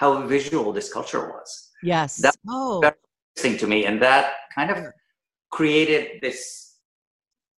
how 0.00 0.26
visual 0.26 0.72
this 0.72 0.92
culture 0.92 1.22
was. 1.34 1.70
Yes. 1.82 2.16
That- 2.16 2.36
oh. 2.48 2.80
that- 2.84 2.96
interesting 3.36 3.56
to 3.62 3.66
me 3.72 3.86
and 3.86 4.02
that 4.02 4.24
kind 4.56 4.70
of 4.72 4.78
created 5.50 6.20
this 6.20 6.69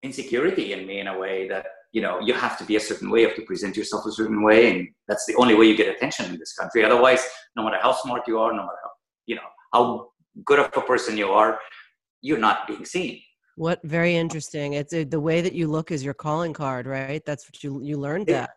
insecurity 0.02 0.72
in 0.72 0.86
me 0.86 1.00
in 1.00 1.06
a 1.06 1.18
way 1.18 1.48
that 1.48 1.66
you 1.92 2.00
know 2.02 2.18
you 2.20 2.34
have 2.34 2.58
to 2.58 2.64
be 2.64 2.76
a 2.76 2.80
certain 2.80 3.10
way 3.10 3.20
you 3.20 3.28
have 3.28 3.36
to 3.36 3.42
present 3.42 3.76
yourself 3.76 4.04
a 4.06 4.12
certain 4.12 4.42
way 4.42 4.70
and 4.70 4.88
that's 5.08 5.26
the 5.26 5.34
only 5.36 5.54
way 5.54 5.66
you 5.66 5.76
get 5.76 5.94
attention 5.94 6.26
in 6.26 6.38
this 6.38 6.54
country. 6.54 6.84
Otherwise 6.84 7.22
no 7.56 7.62
matter 7.64 7.78
how 7.80 7.92
smart 7.92 8.22
you 8.26 8.38
are 8.38 8.52
no 8.52 8.62
matter 8.62 8.82
how 8.84 8.90
you 9.26 9.36
know 9.36 9.48
how 9.72 10.08
good 10.44 10.58
of 10.58 10.66
a 10.76 10.80
person 10.80 11.16
you 11.16 11.28
are 11.30 11.58
you're 12.20 12.38
not 12.38 12.66
being 12.66 12.84
seen. 12.84 13.20
What 13.56 13.80
very 13.84 14.16
interesting. 14.16 14.72
It's 14.74 14.94
uh, 14.94 15.04
the 15.06 15.20
way 15.20 15.40
that 15.42 15.52
you 15.52 15.66
look 15.66 15.90
is 15.90 16.02
your 16.02 16.14
calling 16.14 16.52
card 16.52 16.86
right? 16.86 17.22
That's 17.24 17.44
what 17.46 17.62
you 17.62 17.80
you 17.82 17.96
learned 17.96 18.28
It- 18.28 18.32
that. 18.32 18.50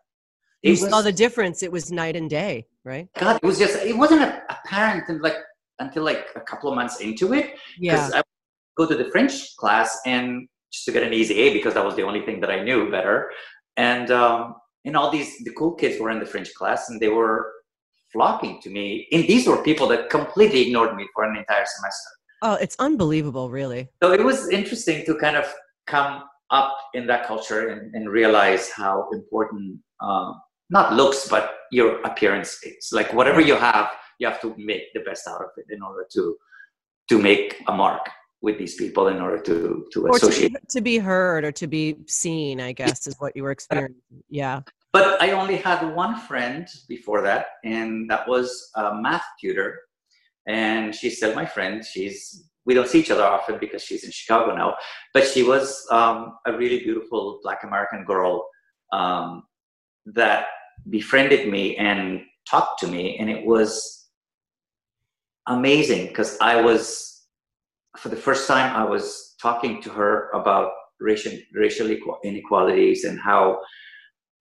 you 0.62 0.74
saw 0.76 1.00
the 1.02 1.12
difference. 1.12 1.62
It 1.62 1.70
was 1.70 1.92
night 1.92 2.16
and 2.16 2.28
day 2.30 2.66
right? 2.84 3.08
God 3.18 3.36
it 3.42 3.46
was 3.46 3.58
just 3.58 3.76
it 3.84 3.96
wasn't 3.96 4.22
apparent 4.48 5.04
until 5.08 5.22
like 5.22 5.36
until 5.78 6.02
like 6.04 6.28
a 6.36 6.40
couple 6.40 6.70
of 6.70 6.74
months 6.80 7.00
into 7.00 7.34
it 7.34 7.46
yeah. 7.78 7.92
Because 7.92 8.14
I 8.14 8.22
go 8.78 8.86
to 8.86 8.96
the 9.02 9.08
French 9.10 9.56
class 9.56 9.90
and 10.06 10.48
just 10.72 10.84
to 10.86 10.92
get 10.92 11.02
an 11.02 11.12
easy 11.12 11.34
A 11.40 11.52
because 11.52 11.74
that 11.74 11.84
was 11.84 11.96
the 11.96 12.02
only 12.02 12.22
thing 12.22 12.40
that 12.40 12.50
I 12.50 12.62
knew 12.62 12.90
better. 12.90 13.30
And 13.76 14.10
um, 14.10 14.56
and 14.84 14.96
all 14.96 15.10
these 15.10 15.38
the 15.44 15.52
cool 15.52 15.74
kids 15.74 16.00
were 16.00 16.10
in 16.10 16.20
the 16.20 16.26
French 16.26 16.52
class 16.54 16.88
and 16.88 17.00
they 17.00 17.08
were 17.08 17.52
flocking 18.12 18.60
to 18.62 18.70
me. 18.70 19.06
And 19.12 19.24
these 19.24 19.46
were 19.46 19.62
people 19.62 19.86
that 19.88 20.10
completely 20.10 20.62
ignored 20.66 20.96
me 20.96 21.06
for 21.14 21.24
an 21.24 21.36
entire 21.36 21.66
semester. 21.76 22.10
oh 22.42 22.56
it's 22.64 22.76
unbelievable 22.78 23.46
really 23.50 23.82
So 24.02 24.12
it 24.12 24.24
was 24.30 24.48
interesting 24.50 25.04
to 25.06 25.12
kind 25.24 25.36
of 25.36 25.46
come 25.86 26.22
up 26.50 26.76
in 26.94 27.06
that 27.10 27.26
culture 27.26 27.68
and, 27.70 27.94
and 27.94 28.08
realize 28.20 28.70
how 28.70 29.08
important 29.18 29.80
um, 30.00 30.40
not 30.70 30.92
looks 30.92 31.28
but 31.28 31.44
your 31.72 32.00
appearance 32.02 32.62
is. 32.62 32.90
Like 32.92 33.12
whatever 33.12 33.40
you 33.40 33.56
have, 33.56 33.90
you 34.18 34.26
have 34.28 34.40
to 34.42 34.54
make 34.56 34.84
the 34.94 35.00
best 35.00 35.26
out 35.26 35.40
of 35.40 35.50
it 35.56 35.66
in 35.74 35.82
order 35.82 36.06
to 36.14 36.36
to 37.10 37.18
make 37.18 37.62
a 37.68 37.72
mark 37.72 38.04
with 38.46 38.56
these 38.58 38.76
people 38.76 39.08
in 39.08 39.18
order 39.20 39.40
to 39.50 39.84
to 39.92 39.98
or 40.06 40.18
to 40.18 40.26
associate. 40.26 40.52
be, 40.52 40.58
to 40.76 40.80
be 40.80 40.96
heard 40.98 41.44
or 41.44 41.52
to 41.52 41.66
be 41.66 41.84
seen 42.06 42.60
i 42.60 42.72
guess 42.80 43.06
is 43.06 43.16
what 43.22 43.34
you 43.36 43.42
were 43.42 43.54
experiencing 43.58 44.22
yeah 44.42 44.60
But 44.96 45.20
I 45.20 45.32
only 45.32 45.56
had 45.56 45.80
one 45.94 46.16
friend 46.28 46.66
before 46.88 47.20
that, 47.28 47.46
and 47.64 48.08
that 48.10 48.26
was 48.26 48.70
a 48.76 48.94
math 48.94 49.26
tutor. 49.38 49.80
And 50.48 50.94
she's 50.94 51.18
still 51.18 51.34
my 51.34 51.44
friend. 51.44 51.84
She's 51.84 52.48
we 52.64 52.72
don't 52.72 52.88
see 52.88 53.00
each 53.00 53.10
other 53.10 53.22
often 53.22 53.58
because 53.58 53.82
she's 53.82 54.04
in 54.04 54.10
Chicago 54.10 54.54
now. 54.54 54.76
But 55.12 55.24
she 55.26 55.42
was 55.42 55.86
um, 55.90 56.38
a 56.46 56.52
really 56.56 56.78
beautiful 56.78 57.40
Black 57.42 57.62
American 57.62 58.04
girl 58.04 58.48
um, 58.92 59.42
that 60.06 60.46
befriended 60.88 61.48
me 61.48 61.76
and 61.76 62.22
talked 62.48 62.80
to 62.80 62.86
me, 62.86 63.18
and 63.18 63.28
it 63.28 63.44
was 63.44 64.08
amazing 65.46 66.06
because 66.08 66.38
I 66.40 66.62
was 66.62 67.15
for 67.98 68.08
the 68.08 68.16
first 68.16 68.46
time 68.48 68.74
I 68.74 68.84
was 68.84 69.34
talking 69.40 69.82
to 69.82 69.90
her 69.90 70.30
about 70.30 70.70
racial 71.00 71.32
racial 71.54 71.88
inequalities 72.24 73.04
and 73.04 73.20
how 73.20 73.60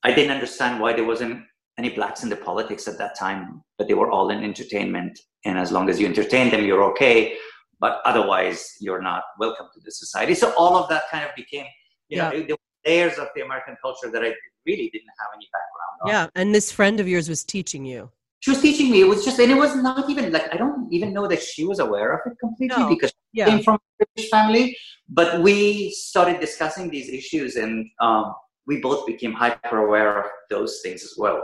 I 0.04 0.14
didn't 0.14 0.32
understand 0.32 0.80
why 0.82 0.94
there 0.94 1.04
wasn't 1.06 1.44
any 1.78 1.90
blacks 1.90 2.24
in 2.24 2.30
the 2.30 2.38
politics 2.38 2.88
at 2.88 2.98
that 3.00 3.18
time, 3.18 3.62
but 3.78 3.88
they 3.88 3.94
were 3.94 4.10
all 4.12 4.30
in 4.30 4.44
entertainment. 4.44 5.20
And 5.46 5.58
as 5.58 5.72
long 5.72 5.90
as 5.90 6.00
you 6.00 6.08
entertain 6.08 6.50
them, 6.52 6.64
you're 6.66 6.84
okay. 6.92 7.36
But 7.80 8.02
otherwise, 8.06 8.60
you're 8.80 9.02
not 9.02 9.24
welcome 9.38 9.68
to 9.74 9.82
the 9.84 9.92
society. 9.92 10.34
So 10.34 10.54
all 10.58 10.78
of 10.78 10.88
that 10.90 11.04
kind 11.12 11.26
of 11.26 11.32
became, 11.36 11.66
you 12.08 12.18
know, 12.18 12.30
there 12.30 12.56
were 12.62 12.90
layers 12.90 13.18
of 13.18 13.28
the 13.36 13.42
American 13.42 13.76
culture 13.82 14.10
that 14.12 14.24
I 14.24 14.34
really 14.66 14.90
didn't 14.94 15.14
have 15.20 15.30
any 15.36 15.48
background 15.58 15.96
on. 16.02 16.08
yeah 16.14 16.28
and 16.40 16.56
this 16.56 16.72
friend 16.72 17.00
of 17.00 17.08
yours 17.08 17.28
was 17.30 17.44
teaching 17.44 17.84
you 17.86 18.10
She 18.40 18.50
was 18.52 18.62
teaching 18.62 18.88
me. 18.92 19.02
It 19.02 19.10
was 19.14 19.24
just, 19.26 19.38
and 19.40 19.52
it 19.52 19.60
was 19.66 19.76
not 19.76 20.10
even 20.10 20.32
like, 20.32 20.48
I 20.54 20.58
don't 20.58 20.92
even 20.92 21.14
know 21.14 21.28
that 21.28 21.42
she 21.42 21.64
was 21.66 21.80
aware 21.80 22.10
of 22.16 22.22
it 22.30 22.36
completely 22.40 22.78
No. 22.84 22.90
because 22.90 23.12
yeah 23.36 23.46
came 23.46 23.62
from 23.62 23.76
a 23.76 24.06
British 24.06 24.32
family, 24.32 24.78
but 25.10 25.42
we 25.42 25.92
started 25.92 26.40
discussing 26.40 26.90
these 26.90 27.10
issues 27.10 27.56
and 27.56 27.88
um, 28.00 28.34
we 28.66 28.80
both 28.82 29.06
became 29.06 29.34
hyper 29.34 29.86
aware 29.86 30.20
of 30.20 30.26
those 30.50 30.80
things 30.82 31.04
as 31.04 31.14
well. 31.18 31.44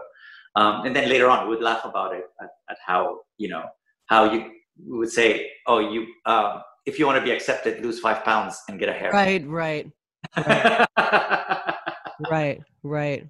Um, 0.56 0.86
and 0.86 0.96
then 0.96 1.08
later 1.08 1.30
on, 1.30 1.48
we 1.48 1.56
would 1.56 1.64
laugh 1.64 1.86
about 1.86 2.14
it 2.14 2.26
at, 2.42 2.50
at 2.70 2.78
how, 2.86 3.20
you 3.38 3.50
know, 3.50 3.64
how 4.08 4.32
you 4.32 4.52
we 4.88 4.98
would 4.98 5.12
say, 5.12 5.52
oh, 5.68 5.80
you, 5.80 6.08
um, 6.26 6.62
if 6.86 6.98
you 6.98 7.06
want 7.06 7.18
to 7.20 7.24
be 7.24 7.32
accepted, 7.32 7.84
lose 7.84 8.00
five 8.00 8.24
pounds 8.24 8.60
and 8.68 8.80
get 8.80 8.90
a 8.90 8.94
hair. 8.94 9.12
right 9.12 9.46
right 9.48 9.92
right 12.30 12.62
right 12.84 13.28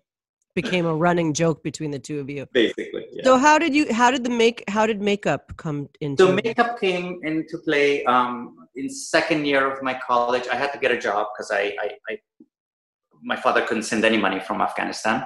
became 0.54 0.86
a 0.86 0.96
running 0.96 1.34
joke 1.34 1.64
between 1.64 1.92
the 1.92 2.00
two 2.00 2.20
of 2.20 2.30
you 2.30 2.46
Basically, 2.54 3.06
yeah. 3.12 3.24
so 3.24 3.38
how 3.38 3.58
did 3.58 3.74
you 3.74 3.94
how 3.94 4.12
did 4.12 4.24
the 4.24 4.30
make 4.30 4.64
how 4.68 4.86
did 4.86 5.02
makeup 5.02 5.56
come 5.58 5.90
into 6.02 6.28
So 6.28 6.34
makeup 6.34 6.80
came 6.80 7.20
into 7.24 7.58
play 7.60 8.04
um, 8.06 8.56
in 8.76 8.90
second 8.90 9.46
year 9.46 9.72
of 9.72 9.82
my 9.84 9.94
college. 9.94 10.48
I 10.48 10.56
had 10.56 10.72
to 10.74 10.80
get 10.80 10.92
a 10.92 10.98
job 10.98 11.28
because 11.34 11.52
I, 11.52 11.76
I, 11.82 11.92
I, 12.10 12.18
my 13.22 13.36
father 13.36 13.62
couldn't 13.62 13.84
send 13.84 14.04
any 14.06 14.18
money 14.18 14.40
from 14.40 14.62
Afghanistan, 14.62 15.26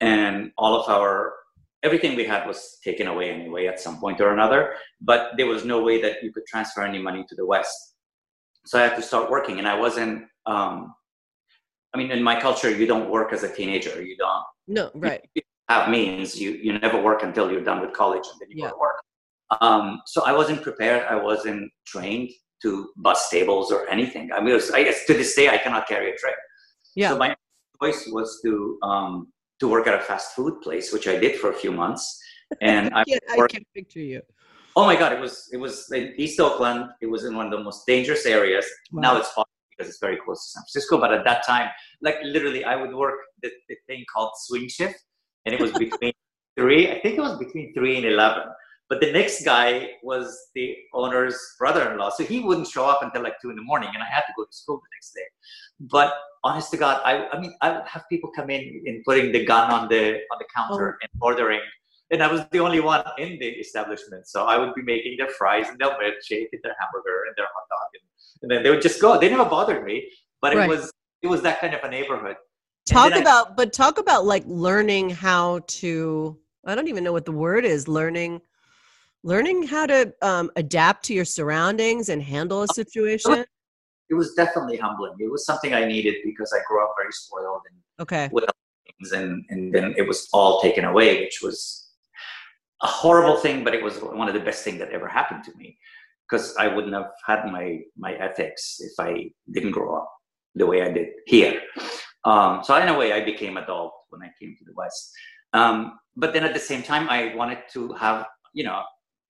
and 0.00 0.52
all 0.56 0.74
of 0.80 0.88
our 0.88 1.34
everything 1.82 2.16
we 2.16 2.24
had 2.24 2.46
was 2.46 2.78
taken 2.82 3.06
away 3.06 3.30
anyway 3.30 3.66
at 3.66 3.78
some 3.78 3.98
point 3.98 4.20
or 4.20 4.32
another. 4.32 4.74
But 5.00 5.32
there 5.36 5.46
was 5.46 5.64
no 5.64 5.82
way 5.82 6.00
that 6.02 6.22
you 6.22 6.32
could 6.32 6.46
transfer 6.46 6.82
any 6.82 6.98
money 6.98 7.24
to 7.28 7.34
the 7.34 7.46
West. 7.46 7.94
So 8.64 8.78
I 8.78 8.82
had 8.82 8.96
to 8.96 9.02
start 9.02 9.30
working, 9.30 9.58
and 9.58 9.68
I 9.68 9.78
wasn't. 9.78 10.24
Um, 10.46 10.94
I 11.96 11.98
mean, 11.98 12.10
in 12.10 12.22
my 12.22 12.38
culture, 12.38 12.70
you 12.70 12.86
don't 12.86 13.08
work 13.08 13.32
as 13.32 13.42
a 13.42 13.54
teenager. 13.54 14.02
You 14.02 14.16
don't 14.18 14.44
no 14.68 14.90
right 14.94 15.22
have 15.68 15.88
means 15.88 16.40
you 16.40 16.50
you 16.50 16.78
never 16.78 17.00
work 17.00 17.22
until 17.22 17.50
you're 17.50 17.66
done 17.72 17.80
with 17.80 17.92
college 17.92 18.26
and 18.30 18.40
then 18.40 18.48
you 18.50 18.56
Yeah. 18.58 18.70
go 18.70 18.74
to 18.74 18.80
work 18.86 18.98
um, 19.60 20.02
so 20.06 20.24
i 20.24 20.32
wasn't 20.32 20.60
prepared 20.62 21.06
i 21.08 21.14
wasn't 21.14 21.70
trained 21.86 22.30
to 22.62 22.88
bus 22.96 23.30
tables 23.30 23.70
or 23.70 23.88
anything 23.88 24.32
i 24.32 24.40
mean 24.40 24.50
it 24.50 24.54
was, 24.54 24.70
i 24.72 24.82
guess 24.82 25.04
to 25.06 25.14
this 25.14 25.34
day 25.36 25.48
i 25.48 25.58
cannot 25.58 25.86
carry 25.86 26.10
a 26.12 26.16
tray 26.16 26.34
yeah 26.96 27.10
so 27.10 27.18
my 27.18 27.34
choice 27.80 28.08
was 28.16 28.40
to 28.44 28.78
um, 28.82 29.28
to 29.60 29.68
work 29.68 29.86
at 29.86 29.94
a 29.94 30.00
fast 30.00 30.34
food 30.34 30.60
place, 30.60 30.92
which 30.92 31.08
I 31.08 31.16
did 31.16 31.36
for 31.40 31.50
a 31.50 31.54
few 31.54 31.72
months. 31.72 32.20
And 32.60 32.92
I, 32.94 33.04
can't, 33.04 33.22
I 33.30 33.36
can't 33.46 33.66
picture 33.74 34.00
you. 34.00 34.22
Oh 34.76 34.84
my 34.84 34.96
God! 34.96 35.12
It 35.12 35.20
was 35.20 35.48
it 35.52 35.56
was 35.56 35.90
in 35.92 36.12
East 36.18 36.38
Oakland. 36.40 36.90
It 37.00 37.06
was 37.06 37.24
in 37.24 37.34
one 37.34 37.46
of 37.46 37.52
the 37.52 37.62
most 37.64 37.86
dangerous 37.86 38.26
areas. 38.26 38.66
Wow. 38.92 39.00
Now 39.00 39.16
it's 39.18 39.30
fine 39.30 39.45
because 39.76 39.90
it's 39.90 40.00
very 40.00 40.18
close 40.24 40.44
to 40.44 40.50
San 40.52 40.62
Francisco. 40.62 40.98
But 40.98 41.12
at 41.12 41.24
that 41.24 41.46
time, 41.46 41.68
like 42.02 42.16
literally, 42.24 42.64
I 42.64 42.76
would 42.76 42.94
work 42.94 43.18
the, 43.42 43.50
the 43.68 43.76
thing 43.86 44.04
called 44.12 44.30
swing 44.36 44.68
shift, 44.68 44.98
and 45.44 45.54
it 45.54 45.60
was 45.60 45.72
between 45.78 46.12
three. 46.56 46.90
I 46.90 47.00
think 47.00 47.18
it 47.18 47.20
was 47.20 47.38
between 47.38 47.74
three 47.74 47.96
and 47.96 48.06
eleven. 48.06 48.44
But 48.88 49.00
the 49.00 49.10
next 49.10 49.44
guy 49.44 49.90
was 50.04 50.50
the 50.54 50.76
owner's 50.94 51.36
brother-in-law, 51.58 52.10
so 52.10 52.22
he 52.22 52.38
wouldn't 52.38 52.68
show 52.68 52.86
up 52.86 53.02
until 53.02 53.22
like 53.22 53.34
two 53.42 53.50
in 53.50 53.56
the 53.56 53.62
morning, 53.62 53.88
and 53.92 54.00
I 54.00 54.06
had 54.06 54.20
to 54.20 54.32
go 54.36 54.44
to 54.44 54.52
school 54.52 54.76
the 54.76 54.88
next 54.94 55.12
day. 55.12 55.26
But 55.80 56.14
honest 56.44 56.70
to 56.70 56.76
God, 56.76 57.02
I, 57.04 57.26
I 57.28 57.40
mean, 57.40 57.52
I 57.62 57.72
would 57.72 57.86
have 57.86 58.04
people 58.08 58.30
come 58.30 58.48
in 58.48 58.82
and 58.86 59.02
putting 59.04 59.32
the 59.32 59.44
gun 59.44 59.72
on 59.72 59.88
the 59.88 60.20
on 60.32 60.38
the 60.38 60.46
counter 60.54 60.94
oh. 60.94 61.02
and 61.02 61.10
ordering, 61.20 61.60
and 62.12 62.22
I 62.22 62.30
was 62.30 62.42
the 62.52 62.60
only 62.60 62.78
one 62.78 63.02
in 63.18 63.38
the 63.40 63.48
establishment. 63.48 64.28
So 64.28 64.44
I 64.44 64.56
would 64.56 64.72
be 64.74 64.82
making 64.82 65.16
their 65.18 65.30
fries 65.30 65.66
and 65.68 65.78
their 65.80 65.90
milkshake 65.90 66.50
and 66.52 66.62
their 66.62 66.76
hamburger 66.78 67.26
and 67.26 67.34
their 67.36 67.46
hot 67.46 67.66
dog, 67.74 67.88
and, 67.94 68.06
and 68.42 68.50
then 68.50 68.62
they 68.62 68.70
would 68.70 68.82
just 68.82 69.00
go. 69.00 69.18
They 69.18 69.28
never 69.30 69.44
bothered 69.44 69.84
me, 69.84 70.10
but 70.40 70.52
it 70.52 70.56
Right. 70.56 70.68
was 70.68 70.92
it 71.22 71.28
was 71.28 71.42
that 71.42 71.60
kind 71.60 71.74
of 71.74 71.82
a 71.82 71.90
neighborhood. 71.90 72.36
Talk 72.86 73.10
then 73.12 73.18
I- 73.18 73.20
about, 73.20 73.56
but 73.56 73.72
talk 73.72 73.98
about 73.98 74.24
like 74.24 74.44
learning 74.46 75.10
how 75.10 75.60
to. 75.66 76.38
I 76.64 76.74
don't 76.74 76.88
even 76.88 77.04
know 77.04 77.12
what 77.12 77.24
the 77.24 77.32
word 77.32 77.64
is. 77.64 77.88
Learning, 77.88 78.40
learning 79.22 79.64
how 79.64 79.86
to 79.86 80.12
um, 80.22 80.50
adapt 80.56 81.04
to 81.06 81.14
your 81.14 81.24
surroundings 81.24 82.08
and 82.08 82.22
handle 82.22 82.62
a 82.62 82.68
situation. 82.68 83.44
it 84.08 84.14
was 84.14 84.34
definitely 84.34 84.76
humbling. 84.76 85.14
It 85.18 85.30
was 85.30 85.44
something 85.46 85.74
I 85.74 85.84
needed 85.84 86.16
because 86.24 86.52
I 86.52 86.60
grew 86.68 86.82
up 86.84 86.94
very 86.98 87.12
spoiled 87.12 87.62
and 87.70 87.80
Okay. 88.00 88.28
with 88.32 88.44
things, 88.84 89.12
and 89.12 89.44
and 89.48 89.72
then 89.74 89.94
it 89.96 90.06
was 90.06 90.28
all 90.32 90.60
taken 90.60 90.84
away, 90.84 91.20
which 91.22 91.40
was 91.42 91.90
a 92.82 92.86
horrible 92.86 93.36
thing, 93.38 93.64
but 93.64 93.74
it 93.74 93.82
was 93.82 93.98
one 94.02 94.28
of 94.28 94.34
the 94.34 94.40
best 94.40 94.62
things 94.62 94.78
that 94.78 94.90
ever 94.90 95.08
happened 95.08 95.42
to 95.44 95.56
me 95.56 95.78
because 96.28 96.54
I 96.56 96.68
wouldn't 96.68 96.94
have 96.94 97.12
had 97.26 97.46
my 97.46 97.80
my 97.96 98.12
ethics 98.14 98.76
if 98.80 98.92
I 98.98 99.30
didn't 99.50 99.72
grow 99.72 99.96
up 99.96 100.10
the 100.54 100.66
way 100.66 100.82
I 100.82 100.90
did 100.90 101.08
here. 101.26 101.60
Um, 102.24 102.64
so 102.64 102.74
in 102.76 102.88
a 102.88 102.98
way, 102.98 103.12
I 103.12 103.24
became 103.24 103.56
adult 103.56 103.92
when 104.10 104.22
I 104.22 104.30
came 104.40 104.56
to 104.58 104.64
the 104.64 104.72
West. 104.74 105.12
Um, 105.52 105.98
but 106.16 106.32
then 106.32 106.44
at 106.44 106.54
the 106.54 106.60
same 106.60 106.82
time, 106.82 107.08
I 107.08 107.34
wanted 107.34 107.60
to 107.74 107.92
have 107.94 108.26
you 108.52 108.64
know 108.64 108.82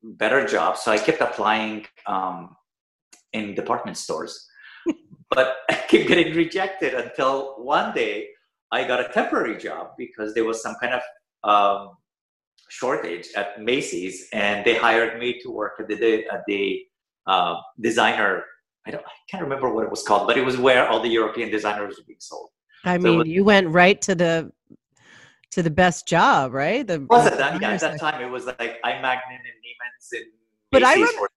better 0.03 0.47
jobs, 0.47 0.81
so 0.81 0.93
I 0.93 0.99
kept 0.99 1.21
applying 1.21 1.87
um, 2.07 2.57
in 3.33 3.55
department 3.55 3.97
stores. 3.97 4.47
but 5.31 5.57
I 5.71 5.75
kept 5.75 6.09
getting 6.09 6.35
rejected 6.35 6.95
until 6.95 7.57
one 7.59 7.95
day 7.95 8.29
I 8.73 8.87
got 8.87 9.01
a 9.01 9.09
temporary 9.13 9.57
job 9.59 9.91
because 9.97 10.35
there 10.35 10.45
was 10.45 10.63
some 10.63 10.77
kind 10.81 10.95
of 10.95 11.03
um, 11.45 11.97
shortage 12.69 13.29
at 13.37 13.61
Macy's, 13.63 14.29
and 14.33 14.65
they 14.65 14.75
hired 14.77 15.19
me 15.19 15.39
to 15.43 15.51
work 15.51 15.75
at 15.81 15.89
the 15.89 16.25
at 16.33 16.43
the 16.47 16.83
uh, 17.27 17.57
designer. 17.81 18.45
I 18.87 18.91
don't, 18.93 19.05
I 19.05 19.11
can't 19.31 19.43
remember 19.43 19.69
what 19.73 19.85
it 19.85 19.91
was 19.91 20.03
called, 20.03 20.27
but 20.29 20.37
it 20.39 20.45
was 20.45 20.57
where 20.57 20.89
all 20.89 21.01
the 21.01 21.09
European 21.09 21.51
designers 21.51 21.97
were 21.99 22.05
being 22.07 22.21
sold. 22.21 22.51
I 22.85 22.97
So 22.99 23.03
mean, 23.03 23.17
what- 23.19 23.27
you 23.27 23.43
went 23.45 23.69
right 23.69 24.01
to 24.03 24.15
the 24.15 24.53
to 25.53 25.63
the 25.63 25.71
best 25.71 26.07
job, 26.07 26.53
right? 26.53 26.87
The 26.87 27.01
Was 27.09 27.27
at 27.27 27.39
that, 27.39 27.61
yeah, 27.61 27.71
at 27.71 27.81
that 27.81 27.99
time 28.01 28.21
it 28.23 28.31
was 28.31 28.47
like 28.47 28.77
I. 28.85 28.93
Magnin 29.01 29.41
and 29.51 29.59
Neiman's 29.65 30.09
and 30.13 30.25
But 30.73 30.83
I 30.83 30.95
Macy's 30.97 31.13
rem- 31.15 31.21
were- 31.23 31.31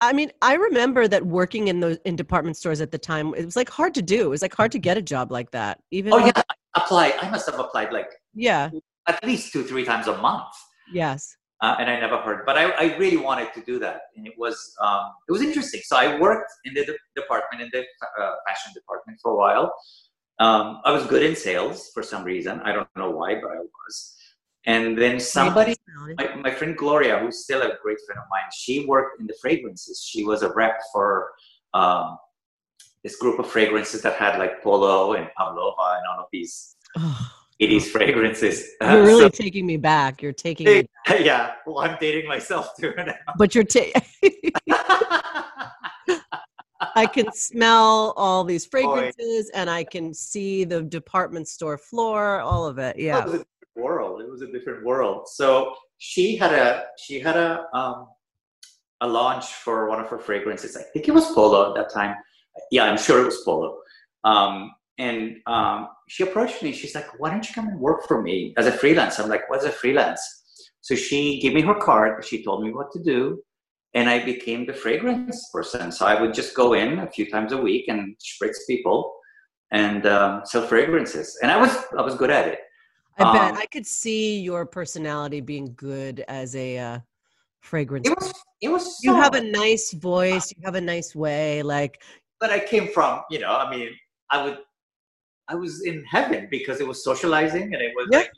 I 0.00 0.12
mean, 0.12 0.32
I 0.42 0.54
remember 0.54 1.06
that 1.06 1.24
working 1.24 1.68
in 1.68 1.78
those 1.78 1.98
in 2.04 2.16
department 2.16 2.56
stores 2.56 2.80
at 2.80 2.90
the 2.90 2.98
time, 2.98 3.34
it 3.36 3.44
was 3.44 3.54
like 3.54 3.70
hard 3.70 3.94
to 3.94 4.02
do. 4.02 4.20
It 4.26 4.28
was 4.28 4.42
like 4.42 4.54
hard 4.54 4.72
to 4.72 4.80
get 4.80 4.96
a 4.96 5.02
job 5.02 5.30
like 5.30 5.50
that. 5.52 5.80
Even 5.92 6.12
oh 6.12 6.18
yeah, 6.18 6.32
I 6.36 6.80
applied. 6.80 7.14
I 7.22 7.30
must 7.30 7.48
have 7.48 7.60
applied 7.60 7.92
like 7.92 8.10
yeah, 8.34 8.70
at 9.06 9.24
least 9.24 9.52
two, 9.52 9.64
three 9.64 9.84
times 9.84 10.06
a 10.06 10.16
month. 10.18 10.52
yes. 10.92 11.36
uh, 11.62 11.76
and 11.78 11.88
I 11.88 11.98
never 12.00 12.18
heard. 12.18 12.44
But 12.44 12.58
I, 12.58 12.70
I 12.70 12.96
really 12.96 13.16
wanted 13.16 13.52
to 13.54 13.60
do 13.62 13.78
that, 13.78 14.02
and 14.16 14.26
it 14.26 14.34
was 14.36 14.74
um, 14.80 15.12
it 15.28 15.32
was 15.32 15.42
interesting. 15.42 15.80
So 15.84 15.96
I 15.96 16.18
worked 16.18 16.50
in 16.64 16.74
the 16.74 16.84
de- 16.84 16.98
department 17.16 17.62
in 17.62 17.70
the 17.72 17.80
uh, 17.80 18.34
fashion 18.46 18.72
department 18.74 19.18
for 19.22 19.32
a 19.32 19.36
while. 19.36 19.74
Um, 20.38 20.80
I 20.84 20.90
was 20.90 21.06
good 21.06 21.22
in 21.22 21.36
sales 21.36 21.90
for 21.94 22.02
some 22.02 22.24
reason. 22.24 22.60
I 22.64 22.72
don't 22.72 22.88
know 22.96 23.10
why, 23.10 23.34
but 23.36 23.50
I 23.52 23.58
was. 23.58 24.16
And 24.64 24.96
then 24.96 25.18
somebody, 25.18 25.74
my, 26.18 26.36
my 26.36 26.50
friend 26.50 26.76
Gloria, 26.76 27.18
who's 27.18 27.42
still 27.42 27.62
a 27.62 27.70
great 27.82 27.98
friend 28.06 28.18
of 28.18 28.26
mine, 28.30 28.48
she 28.56 28.86
worked 28.86 29.20
in 29.20 29.26
the 29.26 29.34
fragrances. 29.40 30.06
She 30.08 30.22
was 30.22 30.42
a 30.42 30.52
rep 30.52 30.80
for 30.92 31.32
um, 31.74 32.16
this 33.02 33.16
group 33.16 33.40
of 33.40 33.48
fragrances 33.48 34.02
that 34.02 34.14
had 34.14 34.38
like 34.38 34.62
Polo 34.62 35.14
and 35.14 35.28
Pavlova 35.36 35.96
and 35.98 36.06
all 36.10 36.20
of 36.20 36.26
these 36.32 36.76
Oh, 36.96 37.30
80s 37.62 37.82
fragrances. 37.84 38.68
Uh, 38.82 38.94
you're 38.94 39.04
really 39.06 39.22
so- 39.24 39.28
taking 39.30 39.66
me 39.66 39.76
back. 39.76 40.22
You're 40.22 40.32
taking 40.32 40.66
me, 40.66 40.86
yeah, 41.20 41.52
well, 41.66 41.80
I'm 41.80 41.96
dating 42.00 42.28
myself 42.28 42.70
too 42.80 42.92
now. 42.96 43.14
but 43.38 43.54
you're 43.54 43.64
ta- 43.64 44.00
I 46.94 47.06
can 47.06 47.32
smell 47.32 48.12
all 48.16 48.44
these 48.44 48.66
fragrances 48.72 49.50
and 49.54 49.70
I 49.70 49.84
can 49.84 50.12
see 50.12 50.64
the 50.64 50.82
department 50.82 51.48
store 51.48 51.78
floor, 51.78 52.40
all 52.40 52.66
of 52.66 52.78
it. 52.78 52.96
It 52.96 53.04
Yeah. 53.04 53.24
was 53.24 53.34
a 53.40 53.44
world. 53.80 54.20
It 54.20 54.30
was 54.30 54.42
a 54.42 54.50
different 54.50 54.84
world. 54.84 55.28
So 55.28 55.74
she 55.98 56.36
had 56.36 56.52
a 56.52 56.84
she 56.98 57.20
had 57.20 57.36
a 57.36 57.66
um, 57.72 58.08
a 59.00 59.06
launch 59.06 59.46
for 59.54 59.88
one 59.88 60.00
of 60.00 60.08
her 60.08 60.18
fragrances. 60.18 60.76
I 60.76 60.82
think 60.92 61.08
it 61.08 61.12
was 61.12 61.26
Polo 61.32 61.70
at 61.70 61.76
that 61.76 61.92
time. 61.92 62.14
Yeah, 62.70 62.84
I'm 62.84 62.98
sure 62.98 63.22
it 63.22 63.24
was 63.24 63.40
Polo. 63.44 63.78
Um, 64.24 64.72
and 65.02 65.38
um, 65.46 65.88
she 66.08 66.22
approached 66.22 66.62
me. 66.62 66.70
She's 66.72 66.94
like, 66.98 67.08
"Why 67.18 67.28
don't 67.30 67.46
you 67.48 67.54
come 67.54 67.68
and 67.68 67.78
work 67.88 68.00
for 68.08 68.18
me 68.22 68.36
as 68.60 68.66
a 68.66 68.74
freelance?" 68.80 69.18
I'm 69.18 69.28
like, 69.34 69.44
"What's 69.50 69.64
a 69.72 69.74
freelance?" 69.82 70.22
So 70.80 70.94
she 70.94 71.40
gave 71.42 71.54
me 71.54 71.62
her 71.62 71.78
card. 71.88 72.24
She 72.24 72.44
told 72.46 72.58
me 72.64 72.70
what 72.72 72.88
to 72.92 73.00
do, 73.02 73.20
and 73.94 74.08
I 74.14 74.24
became 74.32 74.60
the 74.66 74.76
fragrance 74.84 75.38
person. 75.52 75.90
So 75.96 76.06
I 76.12 76.14
would 76.20 76.34
just 76.40 76.54
go 76.62 76.74
in 76.82 77.00
a 77.00 77.10
few 77.10 77.26
times 77.34 77.50
a 77.52 77.60
week 77.68 77.84
and 77.88 78.00
spritz 78.28 78.58
people 78.68 78.98
and 79.72 80.06
um, 80.06 80.42
sell 80.44 80.64
fragrances. 80.72 81.28
And 81.42 81.50
I 81.50 81.56
was 81.56 81.72
I 81.98 82.02
was 82.08 82.14
good 82.14 82.30
at 82.30 82.46
it. 82.52 82.60
I 83.18 83.22
bet 83.32 83.50
Um, 83.52 83.58
I 83.64 83.66
could 83.66 83.86
see 83.86 84.40
your 84.40 84.64
personality 84.78 85.40
being 85.40 85.74
good 85.76 86.24
as 86.28 86.54
a 86.54 86.68
uh, 86.78 86.98
fragrance. 87.60 88.08
It 88.08 88.16
was 88.20 88.32
it 88.66 88.70
was 88.76 88.84
you 89.02 89.14
have 89.14 89.34
a 89.34 89.44
nice 89.64 89.86
voice. 89.92 90.46
You 90.52 90.62
have 90.64 90.76
a 90.76 90.86
nice 90.94 91.10
way. 91.14 91.62
Like, 91.62 91.94
but 92.40 92.50
I 92.50 92.60
came 92.72 92.88
from, 92.94 93.22
you 93.30 93.40
know, 93.40 93.54
I 93.64 93.66
mean, 93.74 93.90
I 94.30 94.44
would, 94.44 94.58
I 95.52 95.54
was 95.54 95.84
in 95.84 96.02
heaven 96.04 96.48
because 96.50 96.80
it 96.80 96.86
was 96.86 97.04
socializing 97.04 97.64
and 97.74 97.80
it 97.88 97.92
was 97.94 98.08
Yeah. 98.10 98.18
like 98.20 98.32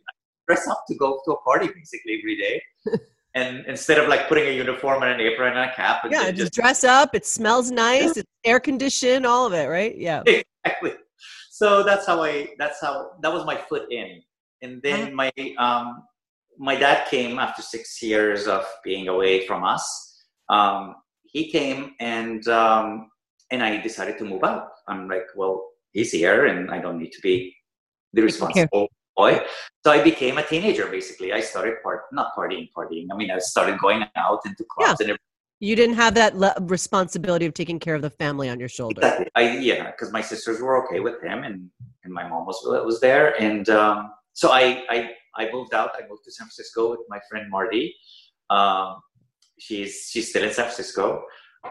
dress 0.48 0.66
up 0.68 0.82
to 0.88 0.94
go 0.96 1.20
to 1.24 1.32
a 1.32 1.40
party 1.42 1.68
basically 1.68 2.18
every 2.20 2.36
day. 2.36 2.62
and 3.34 3.64
instead 3.66 3.98
of 3.98 4.08
like 4.08 4.28
putting 4.28 4.46
a 4.48 4.50
uniform 4.50 5.02
and 5.04 5.12
an 5.12 5.20
apron 5.20 5.56
and 5.56 5.70
a 5.70 5.74
cap 5.74 6.02
and 6.02 6.12
yeah, 6.12 6.24
then 6.24 6.36
just 6.36 6.52
dress 6.52 6.82
up. 6.82 7.14
It 7.14 7.24
smells 7.24 7.70
nice. 7.70 8.16
It's 8.16 8.28
air 8.44 8.58
conditioned. 8.58 9.24
All 9.24 9.46
of 9.46 9.52
it, 9.52 9.66
right? 9.68 9.96
Yeah. 9.96 10.22
exactly. 10.26 10.94
So 11.50 11.84
that's 11.84 12.04
how 12.04 12.22
I, 12.22 12.48
that's 12.58 12.80
how, 12.80 13.12
that 13.22 13.32
was 13.32 13.44
my 13.46 13.56
foot 13.56 13.86
in. 13.92 14.20
And 14.62 14.82
then 14.82 15.14
my, 15.14 15.30
um, 15.58 16.02
my 16.58 16.74
dad 16.74 17.06
came 17.08 17.38
after 17.38 17.62
six 17.62 18.02
years 18.02 18.48
of 18.48 18.64
being 18.82 19.06
away 19.06 19.46
from 19.46 19.62
us. 19.62 19.84
Um, 20.48 20.96
he 21.24 21.50
came 21.50 21.94
and, 22.00 22.46
um, 22.48 23.10
and 23.52 23.62
I 23.62 23.80
decided 23.80 24.18
to 24.18 24.24
move 24.24 24.42
out. 24.42 24.68
I'm 24.88 25.08
like, 25.08 25.26
well, 25.36 25.64
here 25.94 26.46
and 26.46 26.70
I 26.70 26.80
don't 26.80 26.98
need 26.98 27.12
to 27.12 27.20
be 27.20 27.54
the 28.12 28.22
responsible 28.22 28.88
boy. 29.16 29.40
So 29.84 29.92
I 29.92 30.02
became 30.02 30.38
a 30.38 30.42
teenager 30.42 30.86
basically. 30.86 31.32
I 31.32 31.40
started 31.40 31.82
part, 31.82 32.02
not 32.12 32.34
partying, 32.36 32.68
partying. 32.76 33.06
I 33.12 33.16
mean, 33.16 33.30
I 33.30 33.38
started 33.38 33.78
going 33.78 34.04
out 34.16 34.40
into 34.44 34.64
clubs 34.64 35.00
and 35.00 35.10
everything. 35.10 35.18
You 35.60 35.76
didn't 35.76 35.94
have 35.94 36.14
that 36.14 36.36
le- 36.36 36.54
responsibility 36.60 37.46
of 37.46 37.54
taking 37.54 37.78
care 37.78 37.94
of 37.94 38.02
the 38.02 38.10
family 38.10 38.48
on 38.48 38.58
your 38.58 38.68
shoulder. 38.68 39.00
Exactly. 39.00 39.30
I 39.34 39.58
yeah, 39.58 39.90
because 39.92 40.12
my 40.12 40.20
sisters 40.20 40.60
were 40.60 40.84
okay 40.84 41.00
with 41.00 41.22
him, 41.22 41.44
and 41.44 41.70
and 42.02 42.12
my 42.12 42.28
mom 42.28 42.44
was 42.44 42.60
was 42.64 43.00
there, 43.00 43.40
and 43.40 43.68
um, 43.70 44.10
so 44.32 44.50
I 44.50 44.84
I 44.90 45.10
I 45.36 45.50
moved 45.52 45.72
out. 45.72 45.92
I 45.96 46.06
moved 46.08 46.24
to 46.24 46.32
San 46.32 46.46
Francisco 46.46 46.90
with 46.90 47.00
my 47.08 47.18
friend 47.30 47.48
Marty. 47.48 47.94
Um, 48.50 48.96
she's 49.58 50.08
she's 50.10 50.28
still 50.28 50.42
in 50.42 50.52
San 50.52 50.64
Francisco. 50.64 51.22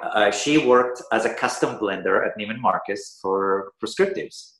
Uh, 0.02 0.32
she 0.32 0.58
worked 0.58 1.02
as 1.12 1.26
a 1.26 1.34
custom 1.34 1.78
blender 1.78 2.26
at 2.26 2.38
Neiman 2.38 2.60
Marcus 2.60 3.20
for 3.22 3.74
prescriptives. 3.84 4.54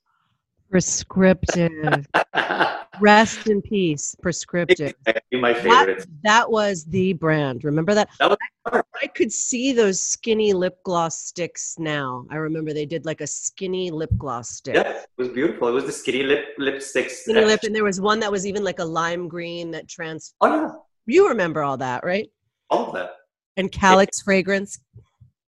Prescriptive. 0.70 2.08
Rest 3.00 3.48
in 3.48 3.62
peace. 3.62 4.16
Prescriptive. 4.22 4.94
Exactly 5.06 5.40
my 5.40 5.54
That, 5.54 5.64
favorite. 5.64 6.08
that 6.24 6.50
was 6.50 6.86
the 6.86 7.14
brand. 7.14 7.64
Remember 7.64 7.94
that? 7.94 8.10
That 8.20 8.30
was 8.32 8.38
I, 8.66 8.82
I 9.04 9.08
could 9.08 9.32
see 9.32 9.72
those 9.74 10.00
skinny 10.02 10.54
lip 10.54 10.78
gloss 10.84 11.20
sticks 11.20 11.76
now. 11.78 12.26
I 12.30 12.36
remember 12.38 12.74
they 12.74 12.86
did 12.86 13.06
like 13.06 13.22
a 13.22 13.28
skinny 13.28 13.92
lip 13.92 14.12
gloss 14.18 14.50
stick. 14.50 14.76
Yeah, 14.76 14.92
it 15.02 15.08
was 15.18 15.30
beautiful. 15.30 15.68
It 15.68 15.72
was 15.72 15.86
the 15.86 15.92
skinny 15.92 16.24
lip 16.24 16.46
lipsticks. 16.60 17.12
Skinny 17.12 17.46
lip, 17.46 17.60
and 17.64 17.76
there 17.76 17.84
was 17.84 18.00
one 18.02 18.20
that 18.22 18.32
was 18.32 18.46
even 18.48 18.64
like 18.64 18.80
a 18.80 18.86
lime 18.86 19.28
green 19.28 19.70
that 19.72 19.88
trans. 19.88 20.34
Oh 20.42 20.48
yeah, 20.56 20.70
You 21.06 21.28
remember 21.30 21.62
all 21.64 21.78
that, 21.78 22.04
right? 22.04 22.30
all 22.70 22.88
of 22.88 22.94
that. 22.94 23.12
And 23.58 23.72
Calyx 23.72 24.22
fragrance. 24.24 24.80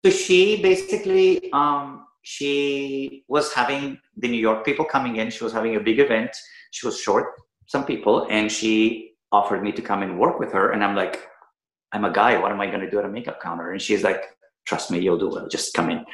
So 0.06 0.12
she 0.12 0.62
basically, 0.62 1.52
um, 1.52 2.06
she 2.22 3.24
was 3.28 3.52
having 3.52 3.98
the 4.16 4.28
New 4.28 4.38
York 4.38 4.64
people 4.64 4.86
coming 4.86 5.16
in. 5.16 5.32
She 5.32 5.44
was 5.44 5.52
having 5.52 5.78
a 5.78 5.80
big 5.80 5.98
event. 5.98 6.30
She 6.70 6.86
was 6.86 7.02
short 7.02 7.34
some 7.66 7.86
people, 7.88 8.28
and 8.30 8.52
she 8.52 9.14
offered 9.32 9.64
me 9.64 9.72
to 9.72 9.82
come 9.82 10.04
and 10.04 10.20
work 10.20 10.38
with 10.38 10.54
her. 10.54 10.74
And 10.74 10.84
I'm 10.84 10.96
like, 10.96 11.28
I'm 11.92 12.06
a 12.06 12.12
guy. 12.12 12.38
What 12.38 12.52
am 12.52 12.62
I 12.62 12.68
going 12.68 12.82
to 12.82 12.92
do 12.92 13.00
at 13.00 13.06
a 13.06 13.10
makeup 13.10 13.42
counter? 13.42 13.72
And 13.72 13.82
she's 13.82 14.04
like, 14.04 14.22
Trust 14.66 14.92
me, 14.92 15.00
you'll 15.00 15.18
do 15.18 15.30
well. 15.30 15.48
Just 15.48 15.74
come 15.74 15.90
in. 15.90 16.06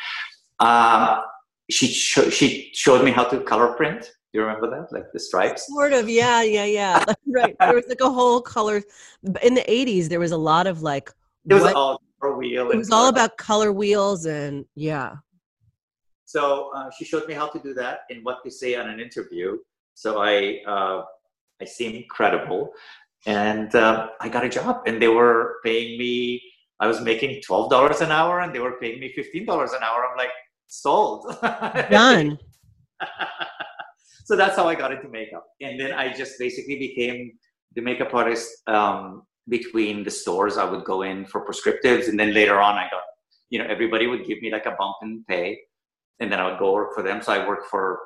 Uh, 0.59 1.23
she 1.69 1.87
sh- 1.87 2.31
she 2.31 2.71
showed 2.73 3.03
me 3.03 3.11
how 3.11 3.25
to 3.25 3.41
color 3.41 3.73
print. 3.73 4.01
Do 4.03 4.39
you 4.39 4.41
remember 4.45 4.69
that, 4.69 4.93
like 4.93 5.11
the 5.11 5.19
stripes? 5.19 5.67
Sort 5.67 5.91
of, 5.91 6.07
yeah, 6.07 6.43
yeah, 6.43 6.65
yeah. 6.65 7.03
right. 7.27 7.55
There 7.59 7.75
was 7.75 7.85
like 7.89 8.01
a 8.01 8.09
whole 8.09 8.41
color 8.41 8.83
in 9.41 9.53
the 9.53 9.65
'80s. 9.67 10.07
There 10.07 10.19
was 10.19 10.31
a 10.31 10.37
lot 10.37 10.67
of 10.67 10.81
like. 10.81 11.11
It 11.49 11.53
was 11.53 11.63
what, 11.63 12.01
all 12.23 12.37
wheel. 12.37 12.71
It 12.71 12.77
was 12.77 12.91
all 12.91 13.09
about 13.09 13.37
color 13.37 13.71
wheels 13.71 14.25
and 14.25 14.65
yeah. 14.75 15.15
So 16.25 16.71
uh, 16.75 16.89
she 16.97 17.03
showed 17.03 17.27
me 17.27 17.33
how 17.33 17.47
to 17.47 17.59
do 17.59 17.73
that 17.73 18.01
and 18.09 18.23
what 18.23 18.43
to 18.45 18.51
say 18.51 18.75
on 18.75 18.89
an 18.89 18.99
interview. 18.99 19.57
So 19.95 20.21
I 20.21 20.61
uh, 20.65 21.03
I 21.61 21.65
seemed 21.65 22.07
credible, 22.09 22.71
and 23.25 23.73
uh, 23.75 24.09
I 24.19 24.29
got 24.29 24.45
a 24.45 24.49
job. 24.49 24.83
And 24.87 25.01
they 25.01 25.09
were 25.09 25.57
paying 25.63 25.99
me. 25.99 26.41
I 26.79 26.87
was 26.87 27.01
making 27.01 27.41
twelve 27.45 27.69
dollars 27.69 28.01
an 28.01 28.11
hour, 28.11 28.39
and 28.39 28.55
they 28.55 28.59
were 28.59 28.79
paying 28.79 28.99
me 28.99 29.11
fifteen 29.13 29.45
dollars 29.45 29.73
an 29.73 29.83
hour. 29.83 30.05
I'm 30.09 30.17
like 30.17 30.31
sold. 30.67 31.35
Done. 31.91 32.39
so 34.25 34.35
that's 34.35 34.55
how 34.55 34.67
I 34.67 34.75
got 34.75 34.93
into 34.93 35.09
makeup, 35.09 35.45
and 35.59 35.79
then 35.79 35.91
I 35.91 36.13
just 36.13 36.39
basically 36.39 36.79
became 36.79 37.33
the 37.75 37.81
makeup 37.81 38.13
artist 38.13 38.49
um, 38.67 39.23
between 39.47 40.03
the 40.03 40.11
stores. 40.11 40.57
I 40.57 40.65
would 40.65 40.83
go 40.83 41.01
in 41.03 41.25
for 41.25 41.45
prescriptives, 41.45 42.07
and 42.07 42.19
then 42.19 42.33
later 42.33 42.59
on, 42.59 42.75
I 42.75 42.83
got 42.89 43.03
you 43.49 43.59
know 43.59 43.65
everybody 43.65 44.07
would 44.07 44.25
give 44.25 44.41
me 44.41 44.51
like 44.51 44.65
a 44.65 44.71
bump 44.71 44.97
in 45.01 45.23
pay, 45.27 45.59
and 46.19 46.31
then 46.31 46.39
I 46.39 46.49
would 46.49 46.59
go 46.59 46.73
work 46.73 46.93
for 46.93 47.03
them. 47.03 47.21
So 47.21 47.33
I 47.33 47.47
worked 47.47 47.67
for 47.67 47.99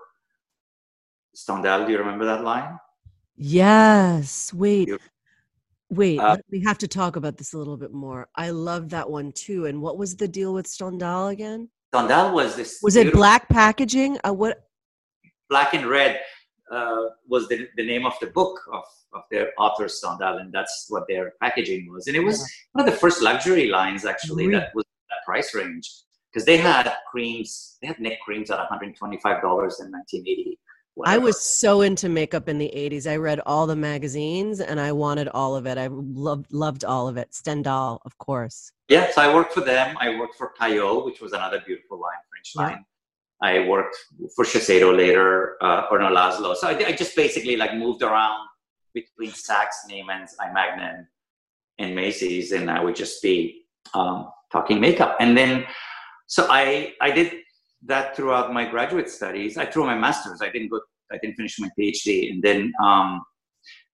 Stendhal. 1.34 1.86
Do 1.86 1.92
you 1.92 2.00
remember 2.00 2.26
that 2.26 2.44
line? 2.44 2.80
Yes. 3.36 4.54
Wait. 4.54 4.90
Wait, 5.90 6.20
uh, 6.20 6.38
we 6.52 6.64
have 6.64 6.80
to 6.80 6.88
talk 6.88 7.16
about 7.16 7.38
this 7.38 7.54
a 7.54 7.58
little 7.58 7.78
bit 7.78 7.94
more. 7.94 8.28
I 8.36 8.50
love 8.50 8.90
that 8.90 9.08
one 9.08 9.32
too. 9.32 9.68
And 9.68 9.82
what 9.82 10.00
was 10.00 10.16
the 10.16 10.28
deal 10.28 10.52
with 10.52 10.66
Stendhal 10.66 11.28
again? 11.28 11.70
Stendhal 11.94 12.34
was 12.34 12.56
this. 12.56 12.80
Was 12.82 12.96
it 12.96 13.14
black 13.14 13.48
packaging? 13.50 14.18
Uh, 14.28 14.34
what? 14.34 14.64
Black 15.48 15.76
and 15.76 15.86
red 15.86 16.22
uh, 16.72 17.06
was 17.28 17.48
the, 17.48 17.68
the 17.78 17.86
name 17.86 18.06
of 18.06 18.14
the 18.20 18.28
book 18.28 18.60
of, 18.72 18.84
of 19.14 19.22
their 19.32 19.52
author 19.58 19.88
Stendhal, 19.88 20.38
and 20.38 20.52
that's 20.52 20.88
what 20.90 21.04
their 21.08 21.34
packaging 21.42 21.92
was. 21.92 22.08
And 22.08 22.16
it 22.16 22.24
was 22.24 22.40
yeah. 22.40 22.46
one 22.74 22.88
of 22.88 22.94
the 22.94 23.00
first 23.00 23.22
luxury 23.22 23.68
lines 23.68 24.06
actually 24.06 24.48
really? 24.48 24.60
that 24.60 24.72
was 24.74 24.86
that 25.10 25.26
price 25.26 25.54
range 25.54 25.90
because 26.32 26.46
they 26.46 26.58
had 26.58 26.92
creams, 27.10 27.78
they 27.82 27.88
had 27.88 28.00
neck 28.00 28.20
creams 28.26 28.52
at 28.52 28.60
$125 28.60 28.84
in 29.00 29.22
1980 29.22 30.60
Whatever. 30.96 31.14
I 31.14 31.18
was 31.18 31.42
so 31.42 31.82
into 31.82 32.08
makeup 32.08 32.48
in 32.48 32.58
the 32.58 32.72
80s. 32.74 33.06
I 33.06 33.18
read 33.18 33.42
all 33.46 33.68
the 33.68 33.76
magazines 33.76 34.62
and 34.62 34.80
I 34.80 34.94
wanted 34.94 35.28
all 35.28 35.58
of 35.58 35.66
it. 35.68 35.78
I 35.78 35.88
loved 35.92 36.54
loved 36.54 36.86
all 36.86 37.10
of 37.10 37.18
it. 37.18 37.34
Stendhal, 37.36 38.02
of 38.06 38.18
course. 38.18 38.72
Yes, 38.88 39.18
I 39.18 39.34
worked 39.34 39.52
for 39.52 39.60
them. 39.60 39.98
I 40.00 40.18
worked 40.18 40.36
for 40.36 40.54
Payot, 40.60 41.04
which 41.06 41.20
was 41.20 41.34
another 41.34 41.62
beautiful 41.66 42.00
line, 42.00 42.12
French 42.30 42.54
line. 42.56 42.86
I 43.42 43.68
worked 43.68 43.96
for 44.36 44.46
Shiseido 44.46 44.96
later, 44.96 45.58
uh, 45.62 45.88
or 45.92 46.00
no, 46.00 46.08
Laszlo. 46.08 46.56
So 46.56 46.68
I, 46.68 46.88
I, 46.88 46.92
just 46.94 47.16
basically 47.16 47.58
like 47.58 47.76
moved 47.76 48.02
around 48.02 48.48
between 48.94 49.32
Saks, 49.32 49.76
Neiman's, 49.90 50.36
Magnin, 50.54 51.06
and 51.78 51.96
Macy's, 51.96 52.54
and 52.54 52.72
I 52.72 52.82
would 52.82 52.96
just 52.96 53.22
be 53.22 53.66
um, 53.94 54.30
talking 54.52 54.80
makeup. 54.80 55.18
And 55.20 55.38
then, 55.38 55.66
so 56.28 56.48
I 56.50 56.94
I 57.02 57.12
did 57.12 57.34
that 57.86 58.16
throughout 58.16 58.54
my 58.54 58.66
graduate 58.70 59.10
studies. 59.10 59.58
I 59.58 59.66
through 59.66 59.86
my 59.86 59.98
master's. 59.98 60.42
I 60.42 60.50
didn't 60.50 60.70
go. 60.70 60.80
I 61.12 61.18
didn't 61.22 61.36
finish 61.36 61.60
my 61.60 61.70
PhD, 61.78 62.32
and 62.32 62.42
then 62.42 62.74
um, 62.84 63.22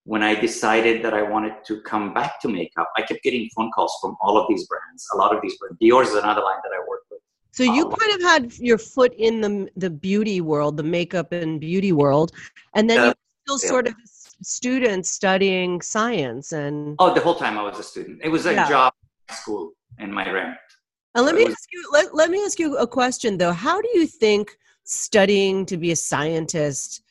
when 0.04 0.24
I 0.24 0.36
decided 0.36 1.04
that 1.04 1.14
I 1.14 1.22
wanted 1.22 1.54
to 1.66 1.82
come 1.82 2.14
back 2.14 2.42
to 2.42 2.48
makeup, 2.48 2.92
I 2.98 3.02
kept 3.02 3.24
getting 3.24 3.50
phone 3.56 3.72
calls 3.72 3.94
from 4.02 4.16
all 4.22 4.38
of 4.38 4.48
these 4.50 4.66
brands. 4.68 5.06
A 5.14 5.18
lot 5.18 5.36
of 5.36 5.42
these 5.42 5.58
brands. 5.58 5.78
Dior 5.82 6.04
is 6.04 6.14
another 6.14 6.42
line 6.42 6.58
that 6.64 6.72
I 6.74 6.80
work 6.80 7.01
with. 7.01 7.01
So 7.52 7.64
you 7.64 7.86
um, 7.86 7.92
kind 7.92 8.14
of 8.14 8.22
had 8.22 8.54
your 8.60 8.78
foot 8.78 9.14
in 9.18 9.42
the 9.42 9.70
the 9.76 9.90
beauty 9.90 10.42
world, 10.42 10.78
the 10.78 10.84
makeup 10.84 11.32
and 11.32 11.60
beauty 11.60 11.92
world, 11.92 12.32
and 12.76 12.90
then 12.90 13.00
uh, 13.00 13.06
you 13.06 13.14
still 13.46 13.60
yeah. 13.62 13.70
sort 13.70 13.88
of 13.88 13.96
student 14.42 15.06
studying 15.06 15.82
science 15.82 16.54
and. 16.54 16.96
Oh, 17.00 17.14
the 17.14 17.22
whole 17.22 17.36
time 17.36 17.58
I 17.58 17.64
was 17.64 17.78
a 17.78 17.84
student. 17.84 18.22
It 18.24 18.30
was 18.30 18.46
a 18.46 18.54
yeah. 18.54 18.70
job, 18.70 18.94
school, 19.30 19.74
and 20.00 20.14
my 20.14 20.30
rent. 20.32 20.56
And 21.14 21.26
let 21.26 21.36
me 21.36 21.46
ask 21.46 21.68
you 21.74 21.90
let, 21.92 22.16
let 22.16 22.30
me 22.30 22.42
ask 22.46 22.58
you 22.58 22.78
a 22.78 22.88
question 22.88 23.38
though. 23.38 23.52
How 23.52 23.82
do 23.82 23.90
you 23.94 24.08
think 24.08 24.58
studying 24.86 25.66
to 25.66 25.78
be 25.78 25.92
a 25.92 25.96
scientist 25.96 27.02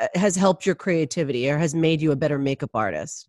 uh, 0.00 0.08
has 0.14 0.34
helped 0.34 0.66
your 0.66 0.74
creativity 0.74 1.48
or 1.48 1.56
has 1.56 1.74
made 1.74 2.02
you 2.02 2.10
a 2.10 2.16
better 2.16 2.38
makeup 2.38 2.70
artist? 2.74 3.28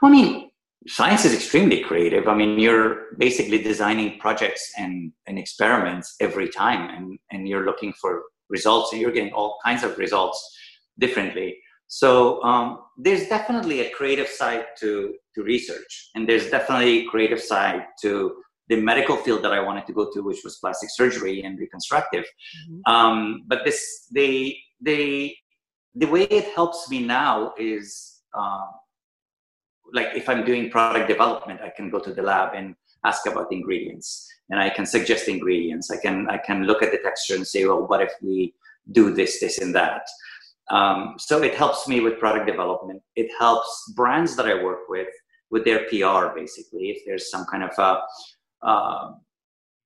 Well, 0.00 0.12
I 0.12 0.14
mean, 0.14 0.50
science 0.86 1.24
is 1.24 1.34
extremely 1.34 1.80
creative. 1.82 2.28
I 2.28 2.34
mean, 2.34 2.58
you're 2.58 3.14
basically 3.18 3.62
designing 3.62 4.18
projects 4.18 4.72
and, 4.78 5.12
and 5.26 5.38
experiments 5.38 6.16
every 6.20 6.48
time, 6.48 6.90
and, 6.90 7.18
and 7.30 7.48
you're 7.48 7.64
looking 7.64 7.92
for 8.00 8.22
results, 8.48 8.92
and 8.92 9.00
you're 9.00 9.12
getting 9.12 9.32
all 9.32 9.58
kinds 9.64 9.82
of 9.84 9.96
results 9.98 10.38
differently. 10.98 11.56
So 11.88 12.42
um, 12.42 12.78
there's 12.96 13.28
definitely 13.28 13.80
a 13.80 13.90
creative 13.90 14.28
side 14.28 14.64
to, 14.80 15.14
to 15.34 15.42
research, 15.42 16.10
and 16.14 16.28
there's 16.28 16.50
definitely 16.50 17.00
a 17.00 17.04
creative 17.06 17.40
side 17.40 17.82
to 18.02 18.34
the 18.68 18.76
medical 18.76 19.16
field 19.16 19.42
that 19.44 19.52
I 19.52 19.60
wanted 19.60 19.86
to 19.86 19.92
go 19.92 20.10
to, 20.12 20.22
which 20.22 20.40
was 20.44 20.56
plastic 20.58 20.88
surgery 20.90 21.42
and 21.42 21.58
reconstructive. 21.58 22.24
Mm-hmm. 22.24 22.92
Um, 22.92 23.42
but 23.46 23.64
this, 23.64 24.06
the, 24.12 24.56
the, 24.80 25.34
the 25.94 26.06
way 26.06 26.22
it 26.22 26.54
helps 26.54 26.88
me 26.88 27.04
now 27.04 27.52
is 27.58 28.22
um, 28.34 28.68
like 29.92 30.08
if 30.14 30.28
I'm 30.28 30.44
doing 30.44 30.70
product 30.70 31.08
development, 31.08 31.60
I 31.60 31.70
can 31.70 31.90
go 31.90 31.98
to 31.98 32.12
the 32.12 32.22
lab 32.22 32.54
and 32.54 32.74
ask 33.04 33.26
about 33.26 33.50
the 33.50 33.56
ingredients, 33.56 34.28
and 34.50 34.60
I 34.60 34.70
can 34.70 34.86
suggest 34.86 35.28
ingredients. 35.28 35.90
I 35.90 35.96
can 35.96 36.28
I 36.28 36.38
can 36.38 36.64
look 36.64 36.82
at 36.82 36.92
the 36.92 36.98
texture 36.98 37.34
and 37.34 37.46
say, 37.46 37.64
well, 37.64 37.86
what 37.86 38.00
if 38.00 38.12
we 38.20 38.54
do 38.90 39.14
this, 39.14 39.40
this, 39.40 39.58
and 39.58 39.74
that. 39.74 40.08
Um, 40.70 41.14
so 41.18 41.42
it 41.42 41.54
helps 41.54 41.86
me 41.86 42.00
with 42.00 42.18
product 42.18 42.46
development. 42.46 43.02
It 43.14 43.30
helps 43.38 43.92
brands 43.94 44.36
that 44.36 44.46
I 44.46 44.62
work 44.62 44.88
with 44.88 45.08
with 45.50 45.64
their 45.64 45.84
PR, 45.88 46.34
basically. 46.34 46.90
If 46.90 47.02
there's 47.06 47.30
some 47.30 47.44
kind 47.44 47.62
of 47.62 47.70
a 47.78 48.66
uh, 48.66 49.12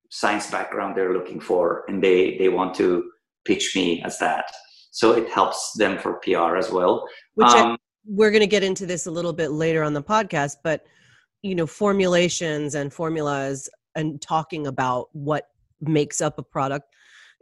science 0.09 0.49
background 0.49 0.95
they're 0.95 1.13
looking 1.13 1.39
for, 1.39 1.83
and 1.87 2.01
they 2.01 2.37
they 2.37 2.49
want 2.49 2.73
to 2.75 3.11
pitch 3.45 3.75
me 3.75 4.01
as 4.03 4.17
that. 4.19 4.45
So 4.91 5.11
it 5.11 5.29
helps 5.29 5.73
them 5.73 5.97
for 5.99 6.19
PR 6.23 6.55
as 6.55 6.71
well. 6.71 7.07
Which 7.35 7.49
um, 7.49 7.77
we're 8.07 8.31
going 8.31 8.41
to 8.41 8.47
get 8.47 8.63
into 8.63 8.85
this 8.85 9.05
a 9.05 9.11
little 9.11 9.33
bit 9.33 9.51
later 9.51 9.83
on 9.83 9.93
the 9.93 10.03
podcast, 10.03 10.57
but 10.63 10.85
you 11.43 11.53
know, 11.53 11.67
formulations 11.67 12.73
and 12.73 12.91
formulas 12.91 13.69
and 13.95 14.21
talking 14.21 14.67
about 14.67 15.09
what 15.13 15.49
makes 15.81 16.21
up 16.21 16.39
a 16.39 16.43
product 16.43 16.87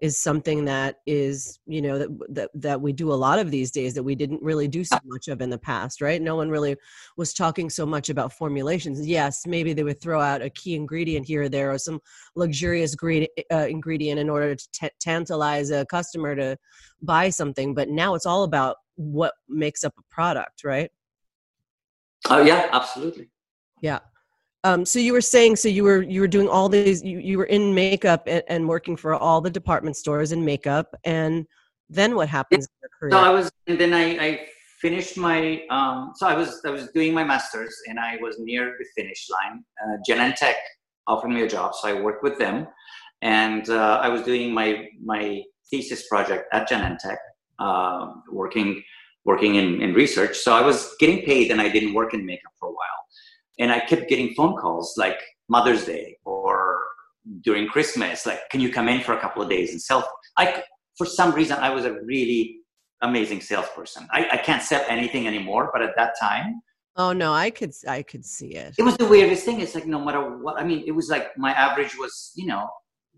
is 0.01 0.21
something 0.21 0.65
that 0.65 0.97
is 1.05 1.57
you 1.65 1.81
know 1.81 1.97
that, 1.97 2.09
that 2.27 2.49
that 2.53 2.81
we 2.81 2.91
do 2.91 3.13
a 3.13 3.15
lot 3.15 3.39
of 3.39 3.49
these 3.49 3.71
days 3.71 3.93
that 3.93 4.03
we 4.03 4.13
didn't 4.13 4.41
really 4.41 4.67
do 4.67 4.83
so 4.83 4.97
much 5.05 5.29
of 5.29 5.41
in 5.41 5.49
the 5.49 5.57
past 5.57 6.01
right? 6.01 6.21
No 6.21 6.35
one 6.35 6.49
really 6.49 6.75
was 7.15 7.33
talking 7.33 7.69
so 7.69 7.85
much 7.85 8.09
about 8.09 8.33
formulations. 8.33 9.07
Yes 9.07 9.45
maybe 9.47 9.71
they 9.71 9.83
would 9.83 10.01
throw 10.01 10.19
out 10.19 10.41
a 10.41 10.49
key 10.49 10.75
ingredient 10.75 11.25
here 11.25 11.43
or 11.43 11.49
there 11.49 11.71
or 11.71 11.77
some 11.77 12.01
luxurious 12.35 12.93
green, 12.93 13.25
uh, 13.53 13.67
ingredient 13.69 14.19
in 14.19 14.29
order 14.29 14.53
to 14.53 14.67
t- 14.73 14.89
tantalize 14.99 15.71
a 15.71 15.85
customer 15.85 16.35
to 16.35 16.57
buy 17.01 17.29
something 17.29 17.73
but 17.73 17.87
now 17.87 18.15
it's 18.15 18.25
all 18.25 18.43
about 18.43 18.75
what 18.95 19.33
makes 19.47 19.83
up 19.83 19.93
a 19.97 20.13
product 20.13 20.63
right? 20.63 20.91
Oh 22.29 22.41
yeah 22.41 22.69
absolutely. 22.71 23.29
Yeah. 23.81 23.99
Um, 24.65 24.83
so 24.83 24.97
you 24.97 25.13
were 25.13 25.21
saying, 25.21 25.57
so 25.57 25.67
you 25.69 25.83
were 25.83 26.01
you 26.01 26.21
were 26.21 26.27
doing 26.27 26.47
all 26.47 26.69
these, 26.69 27.03
you, 27.03 27.19
you 27.19 27.37
were 27.37 27.45
in 27.45 27.75
makeup 27.75 28.23
and, 28.25 28.41
and 28.47 28.67
working 28.67 28.97
for 28.97 29.13
all 29.13 29.39
the 29.39 29.49
department 29.51 29.95
stores 29.95 30.31
in 30.31 30.43
makeup, 30.43 30.95
and 31.03 31.45
then 31.87 32.15
what 32.15 32.27
happens? 32.29 32.67
So 33.11 33.19
I 33.19 33.29
was, 33.29 33.51
and 33.67 33.79
then 33.79 33.93
I, 33.93 34.05
I 34.25 34.47
finished 34.81 35.17
my, 35.17 35.61
um, 35.69 36.13
so 36.15 36.25
I 36.25 36.33
was 36.33 36.61
I 36.65 36.71
was 36.71 36.89
doing 36.95 37.13
my 37.13 37.23
masters, 37.23 37.75
and 37.87 37.99
I 37.99 38.17
was 38.19 38.37
near 38.39 38.75
the 38.79 38.85
finish 38.97 39.27
line. 39.29 39.63
Uh, 39.83 39.97
Genentech 40.09 40.55
offered 41.05 41.29
me 41.29 41.43
a 41.43 41.47
job, 41.47 41.75
so 41.75 41.87
I 41.87 42.01
worked 42.01 42.23
with 42.23 42.39
them, 42.39 42.65
and 43.21 43.69
uh, 43.69 43.99
I 44.01 44.09
was 44.09 44.23
doing 44.23 44.51
my 44.51 44.87
my 45.03 45.43
thesis 45.69 46.07
project 46.07 46.45
at 46.53 46.67
Genentech, 46.67 47.17
uh, 47.59 48.13
working 48.31 48.83
working 49.23 49.55
in, 49.55 49.81
in 49.81 49.93
research. 49.93 50.37
So 50.37 50.53
I 50.53 50.61
was 50.61 50.95
getting 50.99 51.25
paid, 51.25 51.49
and 51.51 51.59
I 51.59 51.67
didn't 51.69 51.93
work 51.93 52.13
in 52.13 52.25
makeup 52.25 52.53
for 52.59 52.69
a 52.69 52.71
while 52.71 52.95
and 53.59 53.71
I 53.71 53.79
kept 53.79 54.09
getting 54.09 54.33
phone 54.33 54.55
calls 54.55 54.95
like 54.97 55.19
Mother's 55.49 55.85
Day 55.85 56.17
or 56.25 56.81
during 57.41 57.67
Christmas, 57.67 58.25
like, 58.25 58.49
can 58.49 58.59
you 58.59 58.71
come 58.71 58.87
in 58.87 59.01
for 59.01 59.13
a 59.13 59.19
couple 59.19 59.41
of 59.41 59.49
days 59.49 59.71
and 59.71 59.81
sell? 59.81 60.07
I, 60.37 60.63
for 60.97 61.05
some 61.05 61.33
reason, 61.33 61.57
I 61.57 61.69
was 61.71 61.85
a 61.85 61.93
really 62.03 62.57
amazing 63.01 63.41
salesperson. 63.41 64.07
I, 64.11 64.27
I 64.33 64.37
can't 64.37 64.61
sell 64.61 64.83
anything 64.87 65.27
anymore, 65.27 65.69
but 65.73 65.81
at 65.81 65.95
that 65.97 66.15
time, 66.19 66.61
Oh 66.97 67.11
no, 67.11 67.33
I 67.33 67.49
could 67.49 67.73
I 67.89 68.03
could 68.03 68.23
see 68.23 68.55
it. 68.55 68.73
It 68.77 68.83
was 68.83 68.95
the 68.95 69.05
weirdest 69.05 69.43
thing. 69.43 69.59
It's 69.59 69.75
like 69.75 69.85
no 69.85 69.99
matter 69.99 70.37
what. 70.37 70.57
I 70.57 70.63
mean, 70.63 70.85
it 70.87 70.91
was 70.91 71.09
like 71.09 71.37
my 71.37 71.51
average 71.51 71.97
was 71.97 72.31
you 72.37 72.45
know 72.45 72.69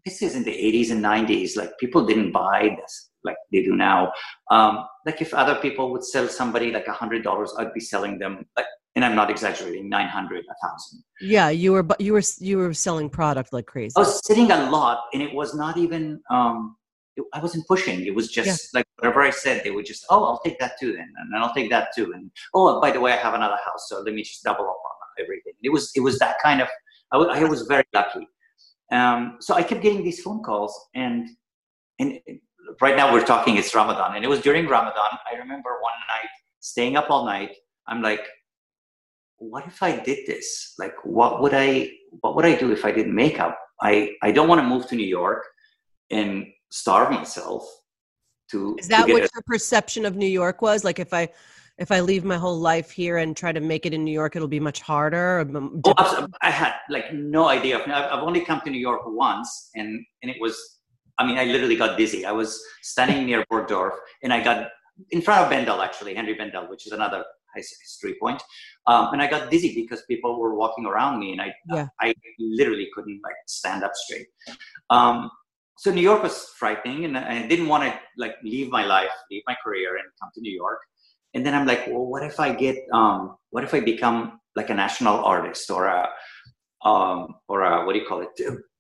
this 0.04 0.23
is 0.23 0.36
in 0.36 0.43
the 0.43 0.50
80s 0.50 0.89
and 0.89 1.06
90s. 1.06 1.56
Like 1.56 1.78
people 1.78 2.04
didn't 2.04 2.32
buy 2.32 2.76
this 2.82 3.07
like 3.27 3.37
they 3.51 3.61
do 3.63 3.75
now. 3.75 4.11
Um, 4.49 4.73
like 5.05 5.21
if 5.21 5.33
other 5.33 5.55
people 5.55 5.91
would 5.91 6.03
sell 6.03 6.27
somebody 6.27 6.71
like 6.71 6.87
a 6.87 6.97
hundred 7.01 7.23
dollars, 7.23 7.53
I'd 7.59 7.73
be 7.73 7.79
selling 7.79 8.17
them 8.17 8.45
like, 8.55 8.65
and 8.97 9.05
I'm 9.05 9.15
not 9.15 9.29
exaggerating, 9.29 9.89
900, 9.89 10.43
a 10.43 10.67
thousand. 10.67 11.03
Yeah. 11.21 11.49
You 11.49 11.73
were, 11.73 11.85
you 11.99 12.13
were, 12.13 12.23
you 12.39 12.57
were 12.57 12.73
selling 12.73 13.11
product 13.11 13.53
like 13.53 13.67
crazy. 13.67 13.93
I 13.95 13.99
was 13.99 14.25
sitting 14.25 14.49
a 14.51 14.71
lot 14.71 15.01
and 15.13 15.21
it 15.21 15.31
was 15.31 15.53
not 15.53 15.77
even, 15.77 16.19
um, 16.31 16.75
it, 17.15 17.23
I 17.31 17.39
wasn't 17.39 17.67
pushing. 17.67 18.07
It 18.07 18.15
was 18.15 18.29
just 18.29 18.69
yeah. 18.73 18.79
like 18.79 18.85
whatever 18.95 19.21
I 19.21 19.29
said, 19.29 19.63
they 19.63 19.69
would 19.69 19.85
just, 19.85 20.03
oh, 20.09 20.23
I'll 20.25 20.41
take 20.43 20.57
that 20.57 20.79
too 20.79 20.93
then. 20.93 21.13
And 21.19 21.35
I'll 21.35 21.53
take 21.53 21.69
that 21.69 21.89
too. 21.95 22.11
And 22.15 22.31
oh, 22.55 22.81
by 22.81 22.89
the 22.89 22.99
way, 22.99 23.13
I 23.13 23.17
have 23.17 23.35
another 23.35 23.59
house. 23.63 23.87
So 23.87 24.01
let 24.01 24.15
me 24.15 24.23
just 24.23 24.43
double 24.43 24.65
up 24.65 24.81
on 24.83 25.23
everything. 25.23 25.53
It 25.61 25.71
was, 25.71 25.91
it 25.95 25.99
was 25.99 26.17
that 26.17 26.37
kind 26.41 26.61
of, 26.61 26.67
I 27.11 27.17
was 27.43 27.61
very 27.63 27.85
lucky. 27.93 28.27
Um, 28.91 29.37
so 29.41 29.53
I 29.53 29.61
kept 29.61 29.83
getting 29.83 30.03
these 30.03 30.21
phone 30.21 30.41
calls 30.41 30.73
and, 30.95 31.29
and 31.99 32.19
right 32.82 32.95
now 32.95 33.12
we're 33.12 33.25
talking 33.25 33.58
it's 33.58 33.73
Ramadan 33.73 34.15
and 34.15 34.25
it 34.25 34.27
was 34.27 34.41
during 34.41 34.67
Ramadan. 34.67 35.17
I 35.32 35.38
remember 35.38 35.69
one 35.82 35.93
night 36.08 36.30
staying 36.60 36.95
up 36.95 37.10
all 37.10 37.25
night. 37.25 37.56
I'm 37.88 38.01
like, 38.01 38.25
what 39.38 39.65
if 39.67 39.82
I 39.82 39.97
did 39.97 40.25
this? 40.25 40.73
Like, 40.77 40.93
what 41.03 41.41
would 41.41 41.53
I, 41.53 41.91
what 42.21 42.36
would 42.36 42.45
I 42.45 42.56
do 42.56 42.71
if 42.71 42.86
I 42.86 42.91
didn't 42.91 43.15
make 43.15 43.39
up? 43.39 43.58
I, 43.82 44.15
I 44.21 44.32
don't 44.32 44.47
want 44.47 44.60
to 44.62 44.67
move 44.67 44.88
to 44.88 44.95
New 44.95 45.06
York 45.06 45.45
and 46.10 46.47
starve 46.71 47.12
myself 47.12 47.63
to. 48.51 48.75
Is 48.80 48.88
that 48.88 49.08
what 49.08 49.23
a, 49.23 49.30
your 49.34 49.43
perception 49.45 50.06
of 50.06 50.15
New 50.15 50.27
York 50.27 50.62
was? 50.62 50.84
Like 50.84 50.99
if 50.99 51.13
I, 51.13 51.30
if 51.77 51.91
I 51.91 51.99
leave 51.99 52.23
my 52.23 52.38
whole 52.38 52.58
life 52.58 52.89
here 52.89 53.17
and 53.17 53.38
try 53.38 53.51
to 53.51 53.60
make 53.60 53.86
it 53.86 53.93
in 53.93 54.03
New 54.03 54.12
York, 54.12 54.36
it'll 54.36 54.47
be 54.47 54.60
much 54.60 54.82
harder. 54.82 55.47
Oh, 55.86 56.27
I 56.41 56.49
had 56.49 56.73
like 56.89 57.13
no 57.13 57.47
idea. 57.47 57.80
I've 57.86 58.23
only 58.23 58.41
come 58.41 58.62
to 58.62 58.71
New 58.71 58.80
York 58.80 59.01
once, 59.06 59.69
and 59.75 60.03
and 60.23 60.32
it 60.32 60.38
was 60.41 60.76
I 61.17 61.25
mean, 61.25 61.38
I 61.38 61.45
literally 61.45 61.75
got 61.75 61.97
dizzy. 61.97 62.25
I 62.25 62.32
was 62.32 62.62
standing 62.82 63.25
near 63.25 63.43
Bergdorf 63.51 63.95
and 64.23 64.32
I 64.32 64.43
got 64.43 64.69
in 65.12 65.21
front 65.21 65.43
of 65.43 65.49
Bendel, 65.49 65.82
actually, 65.82 66.15
Henri 66.15 66.34
Bendel, 66.34 66.69
which 66.69 66.86
is 66.86 66.91
another 66.91 67.23
history 67.56 68.15
point. 68.21 68.41
Um, 68.86 69.13
and 69.13 69.21
I 69.21 69.27
got 69.27 69.49
dizzy 69.49 69.73
because 69.73 70.03
people 70.03 70.39
were 70.39 70.56
walking 70.56 70.86
around 70.86 71.19
me 71.19 71.32
and 71.32 71.41
I, 71.41 71.53
yeah. 71.73 71.88
I 71.99 72.13
literally 72.39 72.88
couldn't 72.93 73.19
like 73.23 73.36
stand 73.47 73.84
up 73.84 73.93
straight. 73.95 74.27
Um, 74.89 75.30
so 75.77 75.91
New 75.91 76.01
York 76.01 76.23
was 76.23 76.53
frightening 76.58 77.06
and 77.06 77.17
I 77.17 77.47
didn't 77.47 77.67
want 77.67 77.84
to 77.84 77.99
like 78.17 78.36
leave 78.43 78.69
my 78.69 78.86
life, 78.86 79.12
leave 79.30 79.43
my 79.47 79.56
career 79.63 79.97
and 79.97 80.06
come 80.21 80.30
to 80.36 80.41
New 80.41 80.53
York. 80.53 80.80
And 81.34 81.45
then 81.45 81.53
I'm 81.53 81.67
like, 81.67 81.88
well, 81.88 82.06
what 82.06 82.23
if 82.23 82.39
I 82.39 82.53
get, 82.53 82.77
um, 82.93 83.38
what 83.51 83.63
if 83.63 83.73
I 83.73 83.80
become 83.80 84.39
like 84.56 84.69
a 84.69 84.73
national 84.73 85.23
artist 85.23 85.69
or 85.69 85.86
a, 85.86 86.10
um, 86.84 87.36
or 87.47 87.62
a, 87.62 87.86
what 87.86 87.93
do 87.93 87.99
you 87.99 88.06
call 88.08 88.21
it? 88.21 88.30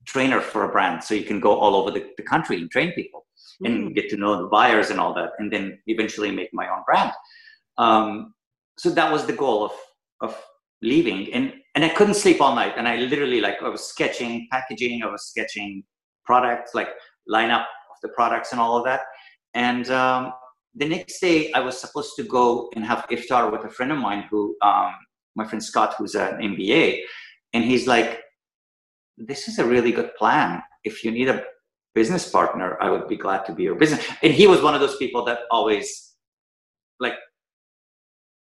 Trainer 0.07 0.41
for 0.41 0.63
a 0.63 0.69
brand. 0.69 1.03
So 1.03 1.13
you 1.13 1.23
can 1.23 1.39
go 1.39 1.55
all 1.57 1.75
over 1.75 1.91
the, 1.91 2.09
the 2.17 2.23
country 2.23 2.57
and 2.57 2.71
train 2.71 2.93
people 2.93 3.25
mm. 3.61 3.67
and 3.67 3.95
get 3.95 4.09
to 4.09 4.17
know 4.17 4.41
the 4.41 4.47
buyers 4.47 4.89
and 4.89 4.99
all 4.99 5.13
that 5.13 5.31
and 5.37 5.51
then 5.51 5.79
eventually 5.87 6.31
make 6.31 6.49
my 6.53 6.67
own 6.69 6.83
brand. 6.85 7.11
Um, 7.77 8.33
so 8.77 8.89
that 8.89 9.11
was 9.11 9.25
the 9.25 9.33
goal 9.33 9.65
of 9.65 9.71
of 10.21 10.41
leaving. 10.81 11.31
And 11.33 11.53
and 11.75 11.85
i 11.85 11.89
couldn't 11.89 12.15
sleep 12.15 12.41
all 12.41 12.55
night. 12.55 12.73
And 12.77 12.87
i 12.87 12.95
literally 12.97 13.41
like 13.41 13.61
i 13.61 13.69
was 13.69 13.83
sketching 13.87 14.47
packaging 14.51 15.03
i 15.03 15.07
was 15.07 15.27
sketching 15.27 15.83
products 16.25 16.71
like 16.73 16.89
lineup 17.29 17.65
of 17.91 17.97
the 18.01 18.09
products 18.09 18.51
and 18.51 18.61
all 18.61 18.77
of 18.77 18.85
that. 18.85 19.01
And 19.53 19.89
um, 19.89 20.33
the 20.75 20.87
next 20.87 21.19
day 21.19 21.51
i 21.53 21.59
was 21.59 21.79
supposed 21.79 22.15
to 22.15 22.23
go 22.23 22.69
and 22.75 22.85
have 22.85 23.05
iftar 23.11 23.51
with 23.51 23.63
a 23.65 23.69
friend 23.69 23.91
of 23.91 23.97
mine 23.97 24.25
who 24.29 24.55
um, 24.61 24.93
my 25.35 25.45
friend 25.45 25.63
scott 25.63 25.95
who's 25.97 26.15
an 26.15 26.37
mba 26.51 26.99
and 27.53 27.63
he's 27.63 27.87
like 27.87 28.21
this 29.17 29.47
is 29.47 29.59
a 29.59 29.65
really 29.65 29.91
good 29.91 30.15
plan. 30.15 30.61
If 30.83 31.03
you 31.03 31.11
need 31.11 31.29
a 31.29 31.43
business 31.95 32.29
partner, 32.29 32.77
I 32.81 32.89
would 32.89 33.07
be 33.07 33.17
glad 33.17 33.45
to 33.47 33.53
be 33.53 33.63
your 33.63 33.75
business. 33.75 34.05
And 34.21 34.33
he 34.33 34.47
was 34.47 34.61
one 34.61 34.75
of 34.75 34.81
those 34.81 34.97
people 34.97 35.25
that 35.25 35.39
always 35.51 36.15
like 36.99 37.15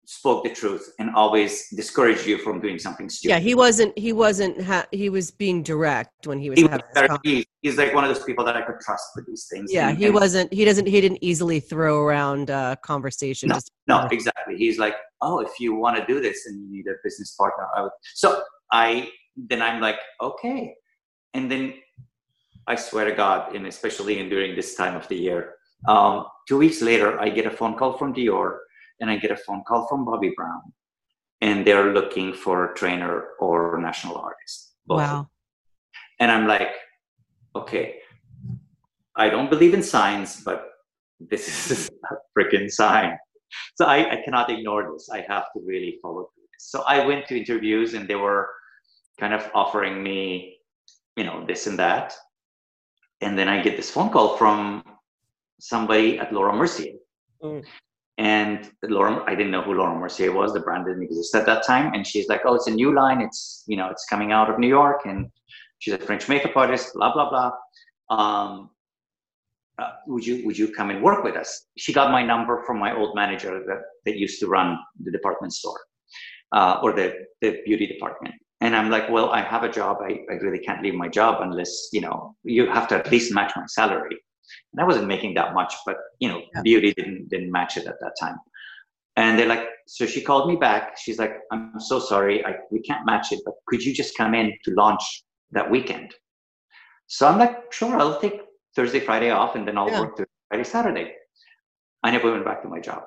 spoke 0.06 0.44
the 0.44 0.50
truth 0.50 0.94
and 1.00 1.14
always 1.16 1.68
discouraged 1.70 2.26
you 2.26 2.38
from 2.38 2.60
doing 2.60 2.80
something 2.80 3.10
stupid. 3.10 3.34
Yeah, 3.34 3.40
he 3.40 3.56
wasn't. 3.56 3.98
He 3.98 4.14
wasn't. 4.14 4.62
Ha- 4.62 4.88
he 4.92 5.10
was 5.10 5.32
being 5.32 5.64
direct 5.64 6.28
when 6.28 6.40
he 6.40 6.50
was. 6.50 6.60
He 6.60 6.66
was 6.66 6.82
very, 6.94 7.46
he's 7.62 7.78
like 7.78 7.94
one 7.94 8.04
of 8.04 8.14
those 8.14 8.24
people 8.24 8.46
that 8.46 8.56
I 8.56 8.62
could 8.62 8.80
trust 8.82 9.06
with 9.16 9.26
these 9.28 9.48
things. 9.52 9.72
Yeah, 9.72 9.90
and, 9.90 9.98
he 9.98 10.06
and, 10.06 10.16
wasn't. 10.16 10.54
He 10.54 10.64
doesn't. 10.66 10.88
He 10.88 11.02
didn't 11.02 11.20
easily 11.22 11.60
throw 11.60 12.00
around 12.02 12.52
uh, 12.52 12.76
conversation. 12.84 13.50
No, 13.50 13.60
no, 13.88 14.08
exactly. 14.12 14.56
He's 14.58 14.80
like, 14.80 14.96
oh, 15.22 15.40
if 15.40 15.60
you 15.60 15.76
want 15.76 15.98
to 15.98 16.06
do 16.06 16.22
this 16.22 16.46
and 16.46 16.62
you 16.62 16.72
need 16.72 16.88
a 16.88 16.96
business 17.04 17.36
partner, 17.36 17.68
I 17.76 17.84
would. 17.84 17.92
So 18.16 18.44
I 18.72 19.10
then 19.50 19.62
I'm 19.62 19.82
like, 19.82 20.00
okay. 20.22 20.76
And 21.34 21.50
then 21.52 21.74
I 22.68 22.76
swear 22.76 23.06
to 23.06 23.14
God, 23.14 23.56
and 23.56 23.68
especially 23.68 24.20
in 24.20 24.30
during 24.30 24.56
this 24.56 24.76
time 24.76 24.96
of 24.96 25.08
the 25.08 25.16
year, 25.16 25.56
um, 25.88 26.26
two 26.48 26.58
weeks 26.58 26.82
later, 26.82 27.20
I 27.20 27.30
get 27.30 27.46
a 27.46 27.52
phone 27.52 27.76
call 27.76 27.98
from 27.98 28.14
Dior 28.14 28.58
and 29.00 29.10
I 29.10 29.18
get 29.18 29.32
a 29.32 29.38
phone 29.38 29.64
call 29.68 29.88
from 29.88 30.06
Bobbi 30.06 30.34
Brown. 30.36 30.62
And 31.42 31.66
they're 31.66 31.92
looking 31.92 32.34
for 32.34 32.72
a 32.72 32.76
trainer 32.76 33.30
or 33.40 33.80
national 33.82 34.18
artist. 34.18 34.76
Both. 34.86 35.00
Wow. 35.00 35.30
And 36.20 36.32
I'm 36.32 36.46
like, 36.48 36.74
okay, 37.56 37.96
I 39.16 39.30
don't 39.30 39.50
believe 39.50 39.74
in 39.74 39.82
signs, 39.82 40.42
but 40.44 40.70
this 41.20 41.48
is 41.72 41.90
a 41.90 42.16
freaking 42.38 42.70
sign. 42.70 43.18
So 43.76 43.86
I, 43.86 44.12
I 44.12 44.22
cannot 44.24 44.52
ignore 44.52 44.92
this. 44.94 45.10
I 45.10 45.22
have 45.28 45.46
to 45.54 45.62
really 45.66 45.98
follow 46.02 46.30
through 46.34 46.48
this. 46.54 46.70
So 46.70 46.84
I 46.88 47.06
went 47.06 47.28
to 47.28 47.38
interviews 47.38 47.96
and 47.96 48.08
they 48.08 48.16
were 48.16 48.48
kind 49.20 49.34
of 49.34 49.50
offering 49.54 50.02
me, 50.02 50.58
you 51.16 51.24
know, 51.24 51.46
this 51.46 51.68
and 51.68 51.78
that. 51.80 52.14
And 53.22 53.38
then 53.38 53.48
I 53.48 53.62
get 53.62 53.78
this 53.78 53.92
phone 53.92 54.10
call 54.10 54.38
from 54.38 54.84
somebody 55.60 56.18
at 56.20 56.34
Laura 56.34 56.54
Mercier. 56.54 56.96
Mm. 57.44 57.64
And 58.18 58.70
Laura, 58.84 59.24
I 59.26 59.36
didn't 59.36 59.52
know 59.52 59.62
who 59.62 59.74
Laura 59.74 59.98
Mercier 59.98 60.32
was. 60.32 60.54
The 60.54 60.60
brand 60.60 60.86
didn't 60.86 61.04
exist 61.04 61.34
at 61.34 61.46
that 61.46 61.66
time. 61.66 61.94
And 61.94 62.06
she's 62.06 62.28
like, 62.28 62.42
"Oh, 62.46 62.56
it's 62.56 62.68
a 62.68 62.72
new 62.72 62.94
line. 62.94 63.22
It's 63.22 63.64
you 63.68 63.78
know, 63.78 63.90
it's 63.90 64.06
coming 64.06 64.32
out 64.32 64.50
of 64.50 64.60
New 64.60 64.68
York, 64.68 65.02
and 65.06 65.32
she's 65.80 65.94
a 65.94 65.98
French 65.98 66.28
makeup 66.30 66.56
artist. 66.56 66.94
Blah 66.94 67.14
blah 67.14 67.30
blah. 67.30 67.52
Um, 68.16 68.70
uh, 69.80 69.92
would 70.08 70.26
you 70.26 70.46
would 70.46 70.58
you 70.58 70.68
come 70.72 70.90
and 70.92 71.02
work 71.02 71.24
with 71.24 71.36
us?" 71.36 71.66
She 71.78 71.94
got 71.94 72.12
my 72.12 72.24
number 72.24 72.64
from 72.64 72.78
my 72.78 72.96
old 72.96 73.16
manager 73.16 73.64
that 73.66 73.82
that 74.06 74.18
used 74.18 74.40
to 74.42 74.48
run 74.48 74.78
the 75.04 75.12
department 75.12 75.54
store 75.54 75.80
uh, 76.52 76.80
or 76.84 76.94
the 76.94 77.26
the 77.42 77.62
beauty 77.66 77.88
department. 77.88 78.36
And 78.62 78.76
I'm 78.76 78.92
like, 78.92 79.10
well, 79.10 79.32
I 79.32 79.42
have 79.42 79.64
a 79.64 79.72
job. 79.72 79.98
I, 80.02 80.20
I 80.32 80.36
really 80.36 80.60
can't 80.60 80.84
leave 80.84 80.94
my 80.94 81.08
job 81.08 81.42
unless, 81.42 81.90
you 81.92 82.02
know, 82.02 82.36
you 82.44 82.68
have 82.68 82.88
to 82.90 82.96
at 82.96 83.12
least 83.12 83.34
match 83.34 83.54
my 83.56 83.66
salary. 83.68 84.18
And 84.72 84.82
I 84.82 84.86
wasn't 84.86 85.08
making 85.08 85.34
that 85.36 85.54
much, 85.54 85.74
but 85.86 85.98
you 86.20 86.28
know, 86.28 86.42
yeah. 86.54 86.62
beauty 86.62 86.94
didn't 86.94 87.30
didn't 87.30 87.52
match 87.52 87.78
it 87.78 87.88
at 87.88 88.00
that 88.02 88.14
time. 88.20 88.38
And 89.16 89.38
they're 89.38 89.48
like, 89.48 89.68
so 89.88 90.06
she 90.06 90.22
called 90.22 90.48
me 90.48 90.56
back. 90.56 90.98
She's 90.98 91.20
like, 91.20 91.34
I'm 91.52 91.80
so 91.80 92.00
sorry, 92.00 92.46
I, 92.46 92.56
we 92.72 92.82
can't 92.82 93.06
match 93.06 93.32
it, 93.32 93.42
but 93.46 93.56
could 93.68 93.84
you 93.84 93.94
just 93.94 94.16
come 94.16 94.34
in 94.34 94.54
to 94.66 94.72
launch 94.72 95.04
that 95.52 95.70
weekend? 95.70 96.14
So 97.08 97.28
I'm 97.28 97.38
like, 97.38 97.74
sure, 97.74 97.98
I'll 97.98 98.22
take 98.22 98.42
Thursday, 98.76 99.02
Friday 99.02 99.32
off, 99.32 99.56
and 99.56 99.68
then 99.68 99.78
I'll 99.78 99.90
yeah. 99.90 100.00
work 100.00 100.18
Thursday, 100.18 100.32
Friday, 100.48 100.64
Saturday. 100.64 101.16
I 102.04 102.12
never 102.12 102.32
went 102.32 102.46
back 102.46 102.62
to 102.62 102.70
my 102.70 102.80
job. 102.80 103.04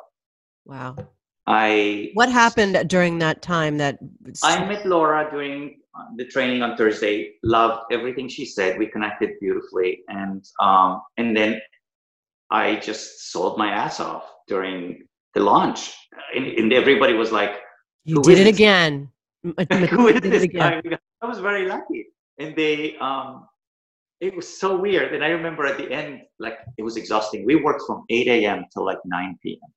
Wow. 0.66 0.96
I 1.46 2.10
what 2.14 2.30
happened 2.30 2.88
during 2.88 3.18
that 3.18 3.42
time 3.42 3.76
that 3.78 3.98
I 4.42 4.64
met 4.64 4.86
Laura 4.86 5.28
during 5.30 5.80
uh, 5.94 6.06
the 6.16 6.24
training 6.26 6.62
on 6.62 6.76
Thursday. 6.76 7.34
Loved 7.42 7.92
everything 7.92 8.28
she 8.28 8.46
said. 8.46 8.78
We 8.78 8.86
connected 8.86 9.30
beautifully, 9.40 10.00
and 10.08 10.42
um, 10.60 11.02
and 11.18 11.36
then 11.36 11.60
I 12.50 12.76
just 12.76 13.30
sold 13.30 13.58
my 13.58 13.68
ass 13.70 14.00
off 14.00 14.24
during 14.48 15.06
the 15.34 15.40
launch, 15.40 15.92
and, 16.34 16.46
and 16.46 16.72
everybody 16.72 17.12
was 17.12 17.30
like, 17.30 17.56
"You 18.04 18.22
did 18.22 18.38
it 18.38 18.46
again." 18.46 19.10
Who 19.42 20.08
is 20.08 20.22
this 20.22 20.46
guy? 20.46 20.80
I 21.20 21.26
was 21.26 21.40
very 21.40 21.66
lucky, 21.66 22.06
and 22.38 22.56
they 22.56 22.96
um, 23.02 23.46
it 24.22 24.34
was 24.34 24.48
so 24.48 24.80
weird. 24.80 25.12
And 25.12 25.22
I 25.22 25.28
remember 25.28 25.66
at 25.66 25.76
the 25.76 25.92
end, 25.92 26.22
like 26.38 26.56
it 26.78 26.82
was 26.82 26.96
exhausting. 26.96 27.44
We 27.44 27.56
worked 27.56 27.82
from 27.86 28.04
8 28.08 28.28
a.m. 28.28 28.64
till 28.72 28.86
like 28.86 28.98
9 29.04 29.38
p.m 29.42 29.74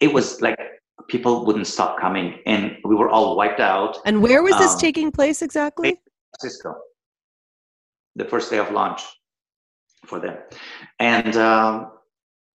it 0.00 0.12
was 0.12 0.40
like 0.40 0.58
people 1.08 1.44
wouldn't 1.44 1.66
stop 1.66 1.98
coming 2.00 2.38
and 2.46 2.76
we 2.84 2.94
were 2.94 3.08
all 3.08 3.36
wiped 3.36 3.60
out. 3.60 3.98
And 4.04 4.22
where 4.22 4.42
was 4.42 4.56
this 4.58 4.72
um, 4.72 4.78
taking 4.78 5.10
place 5.10 5.42
exactly? 5.42 6.00
Francisco. 6.40 6.74
The 8.16 8.24
first 8.24 8.50
day 8.50 8.58
of 8.58 8.70
launch 8.70 9.02
for 10.06 10.18
them. 10.18 10.38
And 10.98 11.36
um, 11.36 11.92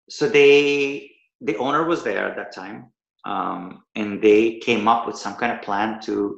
so 0.10 0.28
they, 0.28 1.12
the 1.42 1.58
owner 1.58 1.86
was 1.86 2.04
there 2.04 2.28
at 2.30 2.36
that 2.36 2.54
time. 2.54 2.92
Um, 3.26 3.84
and 3.96 4.22
they 4.22 4.60
came 4.60 4.88
up 4.88 5.06
with 5.06 5.18
some 5.18 5.36
kind 5.36 5.52
of 5.52 5.62
plan 5.62 6.00
to 6.02 6.38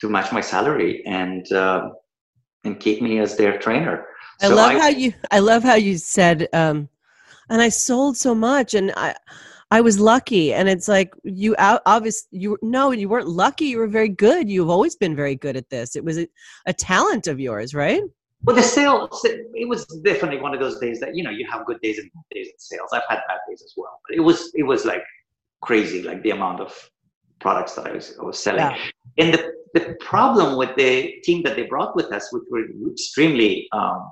to 0.00 0.08
match 0.08 0.32
my 0.32 0.40
salary 0.40 1.02
and 1.04 1.50
uh, 1.52 1.90
and 2.64 2.80
keep 2.80 3.02
me 3.02 3.18
as 3.18 3.36
their 3.36 3.58
trainer. 3.58 4.06
I 4.40 4.48
so 4.48 4.54
love 4.54 4.70
I, 4.70 4.78
how 4.78 4.88
you 4.88 5.12
I 5.30 5.38
love 5.40 5.62
how 5.62 5.74
you 5.74 5.98
said 5.98 6.48
um, 6.54 6.88
and 7.50 7.60
I 7.60 7.68
sold 7.68 8.16
so 8.16 8.34
much 8.34 8.72
and 8.72 8.90
I 8.96 9.14
I 9.70 9.80
was 9.80 10.00
lucky. 10.00 10.52
And 10.52 10.68
it's 10.68 10.88
like 10.88 11.14
you 11.22 11.54
out 11.58 11.82
obvious 11.86 12.26
you 12.30 12.58
no, 12.62 12.90
you 12.90 13.08
weren't 13.08 13.28
lucky. 13.28 13.66
You 13.66 13.78
were 13.78 13.86
very 13.86 14.08
good. 14.08 14.48
You've 14.48 14.70
always 14.70 14.96
been 14.96 15.14
very 15.14 15.36
good 15.36 15.56
at 15.56 15.70
this. 15.70 15.96
It 15.96 16.04
was 16.04 16.18
a, 16.18 16.28
a 16.66 16.72
talent 16.72 17.26
of 17.26 17.38
yours, 17.38 17.74
right? 17.74 18.02
Well, 18.44 18.56
the 18.56 18.62
sales, 18.62 19.20
it 19.24 19.68
was 19.68 19.84
definitely 20.02 20.40
one 20.40 20.54
of 20.54 20.60
those 20.60 20.78
days 20.80 20.98
that, 21.00 21.14
you 21.14 21.22
know, 21.22 21.28
you 21.28 21.46
have 21.50 21.66
good 21.66 21.78
days 21.82 21.98
and 21.98 22.10
bad 22.14 22.22
days 22.34 22.46
in 22.46 22.58
sales. 22.58 22.88
I've 22.90 23.02
had 23.06 23.20
bad 23.28 23.38
days 23.46 23.62
as 23.62 23.74
well, 23.76 24.00
but 24.08 24.16
it 24.16 24.20
was, 24.20 24.50
it 24.54 24.62
was 24.62 24.86
like 24.86 25.04
crazy, 25.60 26.02
like 26.02 26.22
the 26.22 26.30
amount 26.30 26.60
of 26.60 26.74
products 27.38 27.74
that 27.74 27.86
I 27.86 27.92
was, 27.92 28.16
I 28.18 28.24
was 28.24 28.38
selling. 28.38 28.60
Yeah. 28.60 28.78
And 29.18 29.34
the, 29.34 29.52
the 29.74 29.94
problem 30.00 30.56
with 30.56 30.74
the 30.76 31.20
team 31.22 31.42
that 31.42 31.54
they 31.54 31.64
brought 31.64 31.94
with 31.94 32.10
us, 32.14 32.32
which 32.32 32.44
were 32.50 32.64
extremely 32.90 33.68
um, 33.72 34.10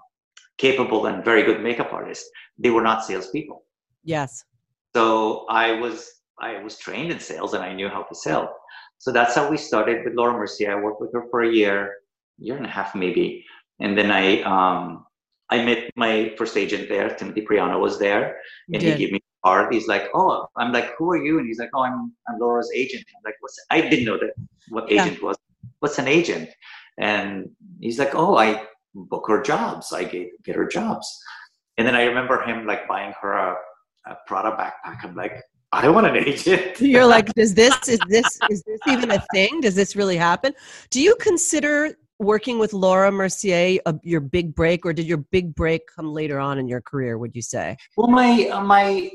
capable 0.59 1.07
and 1.07 1.25
very 1.25 1.43
good 1.43 1.63
makeup 1.63 1.91
artists, 1.95 2.29
they 2.59 2.69
were 2.69 2.83
not 2.83 3.07
salespeople. 3.07 3.65
Yes. 4.05 4.45
So 4.95 5.47
I 5.49 5.73
was, 5.73 6.11
I 6.41 6.63
was 6.63 6.79
trained 6.79 7.13
in 7.13 7.21
sales 7.21 7.55
and 7.55 7.63
I 7.63 7.73
knew 7.75 7.89
how 7.89 8.03
to 8.03 8.15
sell. 8.15 8.55
So 8.99 9.13
that's 9.13 9.35
how 9.35 9.49
we 9.49 9.57
started 9.57 10.05
with 10.05 10.15
Laura 10.15 10.33
Mercier. 10.33 10.77
I 10.77 10.83
worked 10.83 11.01
with 11.01 11.13
her 11.13 11.27
for 11.31 11.43
a 11.43 11.53
year, 11.53 11.95
year 12.39 12.57
and 12.57 12.67
a 12.67 12.69
half 12.69 12.95
maybe 12.95 13.45
and 13.81 13.97
then 13.97 14.11
I 14.11 14.43
um, 14.43 15.05
I 15.51 15.65
met 15.65 15.91
my 15.97 16.35
first 16.37 16.57
agent 16.57 16.89
there. 16.89 17.09
Timothy 17.11 17.43
Priano 17.43 17.81
was 17.81 17.99
there, 17.99 18.39
and 18.73 18.83
he 18.83 18.95
gave 18.95 19.13
me 19.13 19.19
a 19.19 19.47
card. 19.47 19.73
He's 19.73 19.89
like, 19.89 20.09
"Oh," 20.15 20.47
I'm 20.57 20.73
like, 20.73 20.95
"Who 20.99 21.11
are 21.11 21.25
you?" 21.25 21.39
And 21.39 21.47
he's 21.47 21.59
like, 21.59 21.71
"Oh, 21.75 21.83
I'm 21.83 22.13
I'm 22.29 22.39
Laura's 22.39 22.71
agent." 22.75 23.05
I'm 23.17 23.23
like, 23.25 23.37
"What's?" 23.41 23.59
I 23.71 23.81
didn't 23.81 24.05
know 24.05 24.19
that 24.19 24.33
what 24.69 24.91
yeah. 24.91 25.05
agent 25.05 25.23
was. 25.23 25.37
What's 25.81 25.99
an 25.99 26.09
agent? 26.09 26.51
And 26.99 27.51
he's 27.81 27.99
like, 27.99 28.15
"Oh, 28.15 28.37
I 28.37 28.65
book 28.95 29.27
her 29.29 29.43
jobs. 29.43 29.93
I 29.93 30.05
get 30.05 30.29
get 30.45 30.57
her 30.57 30.67
jobs." 30.67 31.07
And 31.77 31.87
then 31.87 31.95
I 31.95 32.05
remember 32.05 32.43
him 32.43 32.67
like 32.67 32.89
buying 32.89 33.15
her 33.23 33.33
a, 33.33 33.57
a 34.09 34.19
Prada 34.27 34.51
backpack. 34.51 35.05
I'm 35.05 35.15
like, 35.15 35.43
I 35.73 35.89
want 35.89 36.07
an 36.07 36.17
agent. 36.17 36.81
You're 36.81 37.07
like, 37.07 37.33
does 37.35 37.55
this 37.55 37.77
is 37.89 38.01
this 38.09 38.39
is 38.51 38.63
this 38.63 38.81
even 38.87 39.11
a 39.11 39.23
thing? 39.33 39.61
Does 39.61 39.75
this 39.75 39.97
really 39.97 40.17
happen? 40.17 40.55
Do 40.91 41.01
you 41.01 41.15
consider 41.21 41.95
working 42.19 42.59
with 42.59 42.73
Laura 42.73 43.13
Mercier 43.13 43.79
a, 43.87 43.95
your 44.03 44.21
big 44.21 44.55
break, 44.55 44.85
or 44.85 44.93
did 44.93 45.07
your 45.07 45.19
big 45.19 45.55
break 45.55 45.83
come 45.95 46.13
later 46.13 46.39
on 46.41 46.59
in 46.59 46.69
your 46.69 46.81
career? 46.81 47.19
Would 47.19 47.37
you 47.37 47.43
say? 47.43 47.77
Well, 47.97 48.09
my 48.09 48.49
uh, 48.49 48.63
my 48.63 49.11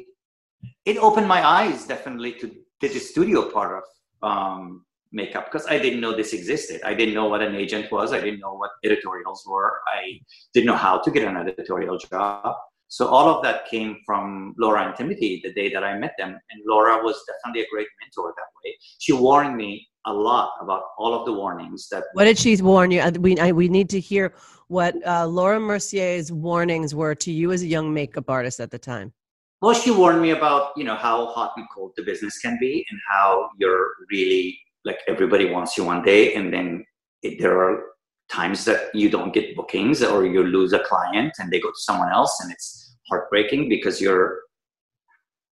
it 0.85 0.97
opened 0.97 1.27
my 1.27 1.45
eyes 1.45 1.85
definitely 1.85 2.33
to, 2.33 2.47
to 2.47 2.89
the 2.89 2.99
studio 2.99 3.49
part 3.49 3.83
of 3.83 4.29
um, 4.29 4.85
makeup 5.11 5.45
because 5.51 5.67
I 5.67 5.79
didn't 5.79 6.01
know 6.01 6.15
this 6.15 6.33
existed. 6.33 6.81
I 6.83 6.93
didn't 6.93 7.13
know 7.13 7.27
what 7.27 7.41
an 7.41 7.55
agent 7.55 7.91
was. 7.91 8.13
I 8.13 8.19
didn't 8.19 8.39
know 8.39 8.53
what 8.53 8.71
editorials 8.83 9.43
were. 9.47 9.79
I 9.87 10.19
didn't 10.53 10.67
know 10.67 10.75
how 10.75 10.99
to 10.99 11.11
get 11.11 11.27
an 11.27 11.37
editorial 11.37 11.97
job. 11.97 12.55
So 12.93 13.07
all 13.07 13.27
of 13.27 13.41
that 13.41 13.67
came 13.67 13.97
from 14.05 14.53
Laura 14.59 14.85
and 14.85 14.95
Timothy 14.95 15.41
the 15.43 15.51
day 15.51 15.73
that 15.73 15.83
I 15.83 15.97
met 15.97 16.13
them. 16.19 16.29
And 16.29 16.61
Laura 16.67 17.03
was 17.03 17.19
definitely 17.25 17.63
a 17.63 17.67
great 17.71 17.87
mentor 17.99 18.31
that 18.37 18.49
way. 18.63 18.77
She 18.99 19.13
warned 19.13 19.57
me 19.57 19.87
a 20.05 20.13
lot 20.13 20.51
about 20.61 20.83
all 20.99 21.15
of 21.15 21.25
the 21.25 21.33
warnings 21.33 21.87
that. 21.89 22.03
What 22.13 22.25
did 22.25 22.37
she 22.37 22.55
warn 22.57 22.91
you? 22.91 23.01
We 23.19 23.39
I, 23.39 23.51
we 23.51 23.67
need 23.67 23.89
to 23.89 23.99
hear 23.99 24.35
what 24.67 24.93
uh, 25.07 25.25
Laura 25.25 25.59
Mercier's 25.59 26.31
warnings 26.31 26.93
were 26.93 27.15
to 27.15 27.31
you 27.31 27.51
as 27.51 27.63
a 27.63 27.67
young 27.67 27.91
makeup 27.91 28.29
artist 28.29 28.59
at 28.59 28.69
the 28.69 28.77
time. 28.77 29.11
Well, 29.63 29.73
she 29.73 29.89
warned 29.89 30.21
me 30.21 30.29
about 30.29 30.73
you 30.77 30.83
know 30.83 30.95
how 30.95 31.25
hot 31.37 31.53
and 31.57 31.65
cold 31.73 31.93
the 31.97 32.03
business 32.03 32.37
can 32.37 32.59
be, 32.59 32.85
and 32.91 32.99
how 33.09 33.49
you're 33.57 33.87
really 34.11 34.55
like 34.85 34.99
everybody 35.07 35.49
wants 35.49 35.79
you 35.79 35.83
one 35.83 36.03
day, 36.03 36.35
and 36.35 36.53
then 36.53 36.85
it, 37.23 37.41
there 37.41 37.57
are 37.57 37.85
times 38.29 38.65
that 38.65 38.93
you 38.93 39.09
don't 39.09 39.33
get 39.33 39.55
bookings 39.55 40.03
or 40.03 40.25
you 40.25 40.43
lose 40.43 40.73
a 40.73 40.79
client 40.79 41.33
and 41.39 41.51
they 41.51 41.59
go 41.59 41.69
to 41.69 41.79
someone 41.87 42.11
else, 42.11 42.39
and 42.41 42.51
it's 42.51 42.82
heartbreaking 43.09 43.69
because 43.69 44.01
you're 44.01 44.39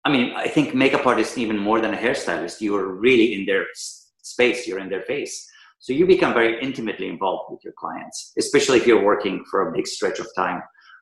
I 0.04 0.12
mean, 0.12 0.34
I 0.36 0.48
think 0.48 0.74
makeup 0.74 1.06
artists 1.06 1.38
even 1.38 1.60
more 1.60 1.80
than 1.80 1.94
a 1.94 1.98
hairstylist, 1.98 2.60
you 2.60 2.76
are 2.76 2.88
really 2.88 3.34
in 3.36 3.46
their 3.46 3.68
space, 4.24 4.68
you're 4.68 4.80
in 4.80 4.90
their 4.90 5.04
face. 5.04 5.48
So 5.78 5.94
you 5.94 6.08
become 6.08 6.34
very 6.34 6.62
intimately 6.62 7.08
involved 7.08 7.52
with 7.52 7.64
your 7.64 7.74
clients, 7.78 8.34
especially 8.38 8.78
if 8.78 8.88
you're 8.88 9.04
working 9.04 9.44
for 9.50 9.70
a 9.70 9.72
big 9.72 9.88
stretch 9.88 10.20
of 10.20 10.28
time 10.36 10.62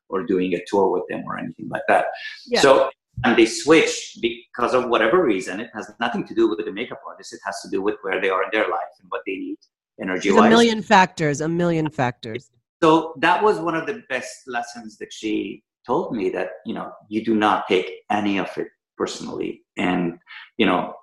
or 0.09 0.25
doing 0.25 0.53
a 0.53 0.61
tour 0.67 0.89
with 0.89 1.03
them 1.09 1.23
or 1.25 1.37
anything 1.37 1.69
like 1.69 1.83
that. 1.87 2.05
Yeah. 2.47 2.61
So 2.61 2.89
and 3.25 3.37
they 3.37 3.45
switch 3.45 4.17
because 4.21 4.73
of 4.73 4.87
whatever 4.89 5.23
reason. 5.23 5.59
It 5.59 5.69
has 5.73 5.91
nothing 5.99 6.25
to 6.27 6.33
do 6.33 6.47
with 6.49 6.63
the 6.63 6.71
makeup 6.71 7.01
artist. 7.05 7.33
It 7.33 7.41
has 7.45 7.61
to 7.61 7.69
do 7.69 7.81
with 7.81 7.95
where 8.01 8.21
they 8.21 8.29
are 8.29 8.43
in 8.43 8.49
their 8.53 8.69
life 8.69 8.93
and 9.01 9.09
what 9.09 9.21
they 9.25 9.35
need 9.35 9.57
energy 10.01 10.31
wise. 10.31 10.45
A 10.45 10.49
million 10.49 10.81
factors, 10.81 11.41
a 11.41 11.49
million 11.49 11.89
factors. 11.89 12.49
So 12.81 13.13
that 13.17 13.43
was 13.43 13.59
one 13.59 13.75
of 13.75 13.85
the 13.87 14.03
best 14.07 14.31
lessons 14.47 14.97
that 14.99 15.11
she 15.11 15.63
told 15.89 16.15
me 16.15 16.29
that, 16.29 16.49
you 16.67 16.75
know, 16.77 16.91
you 17.13 17.21
do 17.29 17.35
not 17.45 17.67
take 17.67 17.87
any 18.11 18.37
of 18.37 18.49
it 18.61 18.67
personally. 18.95 19.51
And, 19.75 20.19
you 20.57 20.67
know, 20.69 20.93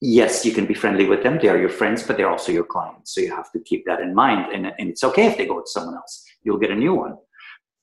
yes, 0.00 0.44
you 0.44 0.52
can 0.52 0.66
be 0.66 0.74
friendly 0.74 1.06
with 1.06 1.22
them. 1.22 1.38
They 1.40 1.48
are 1.48 1.60
your 1.66 1.74
friends, 1.80 2.02
but 2.02 2.16
they're 2.16 2.34
also 2.36 2.50
your 2.50 2.68
clients. 2.74 3.14
So 3.14 3.20
you 3.20 3.30
have 3.30 3.52
to 3.52 3.60
keep 3.60 3.84
that 3.86 4.00
in 4.00 4.12
mind. 4.14 4.52
And, 4.52 4.66
and 4.78 4.90
it's 4.92 5.04
okay 5.04 5.26
if 5.26 5.36
they 5.38 5.46
go 5.46 5.56
with 5.56 5.68
someone 5.68 5.94
else. 5.94 6.24
You'll 6.42 6.58
get 6.64 6.72
a 6.72 6.80
new 6.86 6.94
one. 6.94 7.14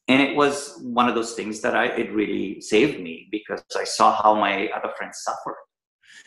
And 0.10 0.22
it 0.22 0.36
was 0.36 0.80
one 0.84 1.08
of 1.10 1.16
those 1.16 1.34
things 1.34 1.62
that 1.62 1.76
I 1.76 1.86
it 2.02 2.12
really 2.14 2.62
saved 2.62 2.98
me 3.02 3.28
because 3.32 3.64
I 3.76 3.86
saw 3.86 4.08
how 4.22 4.36
my 4.36 4.68
other 4.78 4.92
friends 4.98 5.22
suffered. 5.24 5.58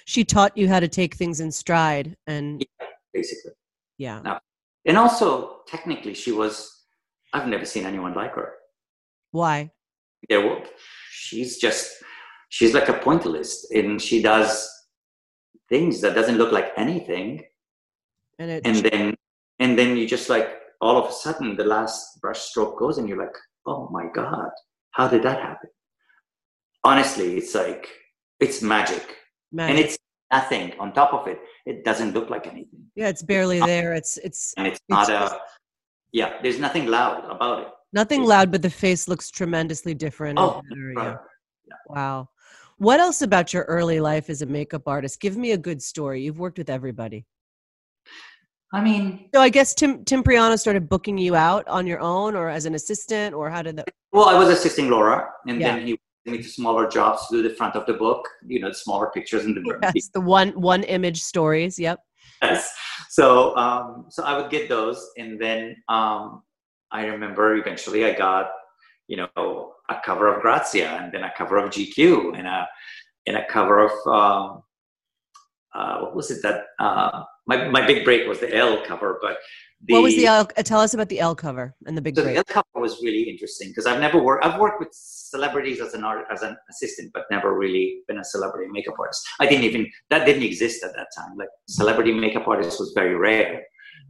She 0.05 0.25
taught 0.25 0.57
you 0.57 0.67
how 0.69 0.81
to 0.81 0.89
take 0.89 1.15
things 1.15 1.39
in 1.39 1.53
stride 1.53 2.17
and 2.27 2.61
yeah, 2.61 2.87
basically. 3.15 3.53
Yeah. 3.97 4.21
Now, 4.25 4.41
and 4.85 4.97
also 4.99 5.61
technically 5.69 6.15
she 6.15 6.33
was 6.33 6.53
I've 7.33 7.47
never 7.47 7.65
seen 7.65 7.85
anyone 7.87 8.15
like 8.15 8.35
her. 8.35 8.55
Why? 9.31 9.71
There 10.29 10.47
were, 10.47 10.63
she's 11.11 11.59
just 11.59 12.03
she's 12.49 12.75
like 12.75 12.89
a 12.89 12.95
pointillist 12.95 13.71
and 13.75 14.01
she 14.01 14.23
does 14.23 14.69
things 15.69 16.01
that 16.01 16.15
doesn't 16.15 16.39
look 16.39 16.53
like 16.53 16.73
anything. 16.77 17.45
And, 18.39 18.51
it, 18.51 18.67
and 18.67 18.77
then 18.77 19.15
and 19.59 19.79
then 19.79 19.97
you 19.97 20.07
just 20.07 20.29
like 20.29 20.49
all 20.81 20.97
of 20.97 21.11
a 21.11 21.13
sudden 21.13 21.57
the 21.57 21.65
last 21.65 22.21
brush 22.21 22.41
stroke 22.41 22.79
goes 22.79 22.99
and 22.99 23.09
you're 23.09 23.19
like 23.19 23.37
oh 23.67 23.89
my 23.91 24.07
god 24.15 24.51
how 24.93 25.09
did 25.09 25.23
that 25.23 25.41
happen? 25.41 25.71
Honestly 26.85 27.37
it's 27.37 27.55
like 27.55 27.89
it's 28.41 28.63
magic, 28.63 29.05
magic. 29.53 29.71
and 29.71 29.85
it's 29.85 29.99
nothing. 30.33 30.73
On 30.79 30.93
top 30.93 31.13
of 31.13 31.27
it 31.27 31.41
it 31.67 31.85
doesn't 31.85 32.15
look 32.15 32.31
like 32.31 32.47
anything. 32.47 32.85
Yeah 32.95 33.09
it's 33.09 33.23
barely 33.23 33.59
there. 33.59 33.93
It's 33.95 34.17
it's 34.19 34.55
and 34.57 34.67
it's, 34.67 34.77
it's 34.77 34.89
not 34.89 35.09
just, 35.09 35.35
a 35.35 35.39
yeah 36.13 36.41
there's 36.43 36.61
nothing 36.61 36.87
loud 36.87 37.25
about 37.25 37.63
it 37.63 37.69
nothing 37.93 38.25
loud 38.25 38.51
but 38.51 38.63
the 38.63 38.71
face 38.71 39.09
looks 39.09 39.31
tremendously 39.31 39.95
different 39.95 40.39
oh, 40.39 40.63
yeah. 40.97 41.17
wow 41.89 42.29
what 42.79 43.01
else 43.01 43.23
about 43.23 43.53
your 43.53 43.65
early 43.65 44.01
life 44.01 44.31
as 44.31 44.41
a 44.41 44.47
makeup 44.47 44.87
artist? 44.87 45.21
Give 45.21 45.37
me 45.37 45.51
a 45.51 45.59
good 45.59 45.83
story. 45.83 46.23
You've 46.23 46.39
worked 46.39 46.59
with 46.59 46.71
everybody. 46.71 47.27
I 48.73 48.81
mean, 48.81 49.29
so 49.35 49.41
I 49.41 49.49
guess 49.49 49.75
Tim 49.75 50.05
Tim 50.05 50.23
Priano 50.23 50.59
started 50.59 50.89
booking 50.89 51.19
you 51.19 51.35
out 51.35 51.67
on 51.69 51.87
your 51.87 52.01
own, 52.01 52.37
or 52.37 52.49
as 52.49 52.67
an 52.67 52.75
assistant, 52.75 53.35
or 53.35 53.51
how 53.51 53.63
did 53.63 53.77
that? 53.77 53.89
Well, 54.13 54.29
I 54.29 54.39
was 54.39 54.49
assisting 54.49 54.91
Laura, 54.91 55.29
and 55.47 55.61
yeah. 55.61 55.77
then 55.77 55.87
he 55.87 55.99
me 56.27 56.37
to 56.37 56.45
smaller 56.45 56.87
jobs 56.87 57.27
to 57.29 57.37
do 57.37 57.49
the 57.49 57.55
front 57.55 57.75
of 57.75 57.87
the 57.87 57.95
book. 57.95 58.29
You 58.47 58.61
know, 58.61 58.69
the 58.69 58.75
smaller 58.75 59.11
pictures 59.13 59.45
in 59.45 59.55
the 59.55 59.91
yes, 59.95 60.11
the 60.13 60.21
one 60.21 60.51
one 60.51 60.85
image 60.85 61.23
stories. 61.23 61.79
Yep. 61.79 61.99
Yes. 62.43 62.71
So 63.09 63.57
um, 63.57 64.07
so 64.11 64.23
I 64.23 64.37
would 64.37 64.51
get 64.51 64.69
those, 64.69 65.05
and 65.17 65.41
then 65.41 65.75
um, 65.89 66.43
I 66.91 67.07
remember 67.07 67.57
eventually 67.57 68.05
I 68.05 68.13
got 68.13 68.51
you 69.09 69.17
know, 69.17 69.73
a 69.89 69.97
cover 70.05 70.33
of 70.33 70.43
Grazia 70.43 70.91
and 70.91 71.13
then 71.13 71.25
a 71.25 71.33
cover 71.37 71.57
of 71.57 71.71
GQ 71.71 72.39
and 72.39 72.47
a 72.47 72.69
and 73.27 73.37
a 73.37 73.45
cover 73.47 73.81
of 73.81 73.91
um, 74.07 74.63
uh, 75.75 76.01
what 76.01 76.15
was 76.15 76.31
it 76.31 76.41
that 76.43 76.67
uh, 76.79 77.25
my 77.47 77.69
my 77.69 77.87
big 77.87 78.05
break 78.05 78.29
was 78.29 78.39
the 78.39 78.55
Elle 78.55 78.85
cover, 78.85 79.19
but 79.23 79.39
the, 79.87 79.95
what 79.95 80.03
was 80.03 80.15
the 80.15 80.27
Elle? 80.27 80.49
Uh, 80.57 80.63
tell 80.63 80.81
us 80.81 80.93
about 80.93 81.09
the 81.09 81.21
Elle 81.21 81.35
cover 81.35 81.75
and 81.87 81.97
the 81.97 82.03
big 82.03 82.17
so 82.17 82.23
break. 82.23 82.35
The 82.35 82.39
Elle 82.39 82.45
cover 82.45 82.83
was 82.83 83.01
really 83.03 83.23
interesting 83.23 83.69
because 83.69 83.87
I've 83.87 84.01
never 84.01 84.23
worked. 84.23 84.45
I've 84.45 84.61
worked 84.61 84.79
with 84.79 84.91
celebrities 84.93 85.81
as 85.81 85.95
an 85.95 86.05
art 86.05 86.27
as 86.31 86.43
an 86.43 86.57
assistant, 86.71 87.11
but 87.15 87.25
never 87.31 87.59
really 87.59 88.01
been 88.09 88.19
a 88.19 88.25
celebrity 88.25 88.71
makeup 88.71 88.95
artist. 88.99 89.27
I 89.41 89.47
didn't 89.47 89.65
even 89.65 89.91
that 90.11 90.27
didn't 90.27 90.43
exist 90.43 90.85
at 90.85 90.95
that 90.97 91.09
time. 91.17 91.37
Like 91.39 91.49
celebrity 91.67 92.13
makeup 92.13 92.47
artist 92.47 92.79
was 92.79 92.93
very 92.95 93.15
rare 93.15 93.63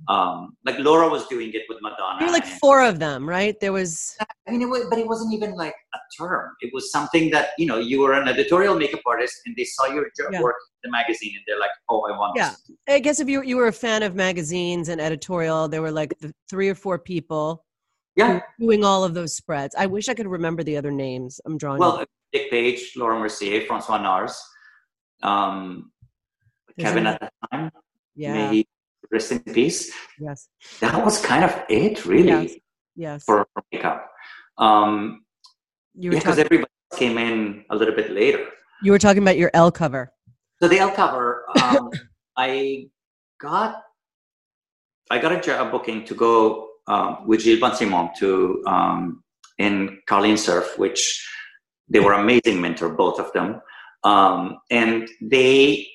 um, 0.06 0.56
like 0.64 0.78
Laura 0.78 1.08
was 1.08 1.26
doing 1.26 1.52
it 1.52 1.62
with 1.68 1.78
Madonna. 1.82 2.18
There 2.18 2.28
were 2.28 2.32
like 2.32 2.46
four 2.46 2.82
of 2.82 2.98
them, 2.98 3.28
right? 3.28 3.58
There 3.60 3.72
was. 3.72 4.16
I 4.46 4.50
mean, 4.50 4.62
it 4.62 4.68
was, 4.68 4.86
but 4.88 4.98
it 4.98 5.06
wasn't 5.06 5.34
even 5.34 5.52
like 5.52 5.74
a 5.94 5.98
term. 6.18 6.50
It 6.60 6.70
was 6.72 6.90
something 6.90 7.30
that 7.30 7.50
you 7.58 7.66
know 7.66 7.78
you 7.78 8.00
were 8.00 8.14
an 8.14 8.28
editorial 8.28 8.74
makeup 8.76 9.00
artist, 9.06 9.34
and 9.46 9.54
they 9.56 9.64
saw 9.64 9.86
your 9.86 10.06
yeah. 10.30 10.40
work 10.40 10.56
in 10.82 10.90
the 10.90 10.92
magazine, 10.92 11.32
and 11.34 11.44
they're 11.46 11.58
like, 11.58 11.70
"Oh, 11.90 12.06
I 12.08 12.16
want." 12.16 12.34
Yeah, 12.36 12.54
I 12.88 13.00
guess 13.00 13.20
if 13.20 13.28
you 13.28 13.42
you 13.42 13.56
were 13.56 13.66
a 13.66 13.72
fan 13.72 14.02
of 14.02 14.14
magazines 14.14 14.88
and 14.88 15.00
editorial, 15.00 15.68
there 15.68 15.82
were 15.82 15.92
like 15.92 16.14
the 16.20 16.32
three 16.48 16.68
or 16.68 16.74
four 16.74 16.98
people. 16.98 17.64
Yeah, 18.16 18.40
doing 18.58 18.84
all 18.84 19.04
of 19.04 19.14
those 19.14 19.34
spreads. 19.34 19.74
I 19.76 19.86
wish 19.86 20.08
I 20.08 20.14
could 20.14 20.26
remember 20.26 20.62
the 20.64 20.76
other 20.76 20.90
names. 20.90 21.40
I'm 21.44 21.58
drawing. 21.58 21.78
Well, 21.78 22.04
Dick 22.32 22.50
Page, 22.50 22.92
Laura 22.96 23.18
Mercier, 23.18 23.64
Francois 23.66 23.98
Nars, 23.98 24.40
um, 25.22 25.92
Kevyn 26.78 27.06
at 27.06 27.20
the 27.20 27.30
time. 27.52 27.70
Yeah. 28.16 28.32
May 28.32 28.56
he 28.56 28.68
rest 29.10 29.32
in 29.32 29.40
peace. 29.40 29.92
Yes. 30.18 30.48
That 30.80 31.04
was 31.04 31.20
kind 31.20 31.44
of 31.44 31.64
it, 31.68 32.04
really. 32.04 32.26
Yes. 32.28 32.54
yes. 32.96 33.24
For, 33.24 33.46
for 33.52 33.62
makeup. 33.72 34.10
Um, 34.58 35.24
you 35.94 36.10
because 36.10 36.36
talking- 36.36 36.44
everybody 36.44 36.70
came 36.94 37.18
in 37.18 37.64
a 37.70 37.76
little 37.76 37.94
bit 37.94 38.10
later. 38.12 38.44
You 38.82 38.92
were 38.92 38.98
talking 38.98 39.22
about 39.22 39.36
your 39.36 39.50
Elle 39.54 39.72
cover. 39.72 40.12
So 40.60 40.68
the 40.68 40.78
Elle 40.78 40.92
cover, 40.92 41.44
um, 41.62 41.90
I 42.36 42.88
got, 43.40 43.82
I 45.10 45.18
got 45.18 45.32
a 45.32 45.40
job 45.40 45.70
booking 45.70 46.04
to 46.04 46.14
go 46.14 46.68
um, 46.86 47.26
with 47.26 47.42
Gilles 47.42 47.60
Bensimon 47.60 48.14
to 48.16 48.62
um, 48.66 49.22
in 49.58 50.00
Carlyne 50.08 50.38
Cerf, 50.38 50.78
which 50.78 51.26
they 51.88 52.00
were 52.00 52.12
amazing 52.12 52.60
mentor, 52.60 52.90
both 52.90 53.18
of 53.18 53.32
them. 53.32 53.60
Um, 54.04 54.58
and 54.70 55.08
they 55.20 55.86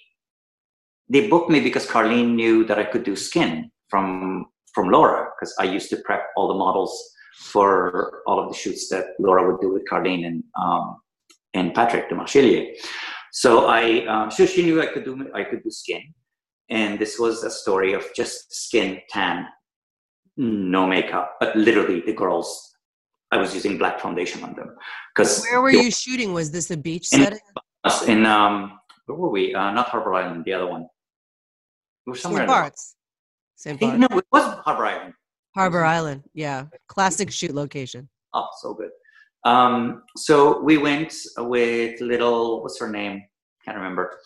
they 1.14 1.28
booked 1.28 1.49
me 1.49 1.59
because 1.59 1.86
Carlyne 1.86 2.34
knew 2.34 2.66
that 2.66 2.80
I 2.80 2.84
could 2.84 3.03
do 3.03 3.16
skin 3.16 3.72
from 3.88 4.47
from 4.74 4.89
Laura 4.89 5.30
because 5.34 5.53
I 5.59 5.66
used 5.66 5.89
to 5.91 5.97
prep 5.97 6.24
all 6.36 6.47
the 6.47 6.55
models 6.55 6.91
for 7.51 8.22
all 8.26 8.39
of 8.39 8.49
the 8.51 8.57
shoots 8.57 8.89
that 8.89 9.05
Laura 9.20 9.45
would 9.47 9.61
do 9.61 9.72
with 9.72 9.84
Carlyne 9.89 10.26
and 10.26 10.43
um, 10.59 10.97
and 11.53 11.74
Patrick 11.74 12.09
Demarchelier. 12.09 12.74
So 13.32 13.68
I 13.68 14.05
um, 14.07 14.32
so 14.32 14.45
she 14.47 14.64
knew 14.64 14.82
I 14.82 14.88
could 14.88 15.05
do 15.05 15.14
I 15.36 15.43
could 15.43 15.64
do 15.64 15.70
skin, 15.70 16.01
and 16.70 16.99
this 16.99 17.20
was 17.20 17.43
a 17.43 17.51
story 17.51 17.93
of 17.93 18.03
just 18.16 18.51
skin 18.66 18.99
tan, 19.09 19.45
no 20.38 20.88
makeup, 20.88 21.38
but 21.39 21.55
literally 21.55 22.01
the 22.01 22.14
girls. 22.14 22.70
I 23.32 23.38
was 23.38 23.55
using 23.55 23.80
black 23.80 23.99
foundation 23.99 24.43
on 24.43 24.53
them 24.53 24.76
because. 25.09 25.41
Where 25.41 25.59
were 25.59 25.72
you 25.72 25.89
shooting? 25.89 26.34
Was 26.36 26.51
this 26.51 26.70
a 26.70 26.78
beach 26.78 27.07
setting? 27.07 27.39
In 28.07 28.28
um, 28.28 28.80
where 29.07 29.18
were 29.18 29.32
we? 29.32 29.55
Uh, 29.55 29.72
not 29.72 29.89
Harbor 29.89 30.14
Island, 30.14 30.45
the 30.45 30.53
other 30.53 30.68
one. 30.68 30.86
We 32.06 32.12
were 32.12 32.18
somewhere. 32.18 32.41
St. 32.41 32.47
Bart's. 32.47 32.95
St. 33.56 33.80
Bart's. 33.80 33.99
No, 33.99 34.18
it 34.18 34.26
was 34.32 34.43
Harbor 34.66 34.86
Island. 34.86 35.14
Harbor 35.56 35.84
Island, 35.86 36.24
yeah, 36.34 36.66
classic 36.88 37.32
shoot 37.32 37.54
location. 37.54 38.10
Oh, 38.34 38.47
so 38.60 38.74
good. 38.74 38.89
Um, 39.45 40.04
so 40.18 40.60
we 40.62 40.78
went 40.78 41.14
with 41.38 42.01
little. 42.01 42.64
What's 42.64 42.80
her 42.80 42.89
name? 42.89 43.24
Can't 43.64 43.78
remember. 43.78 44.18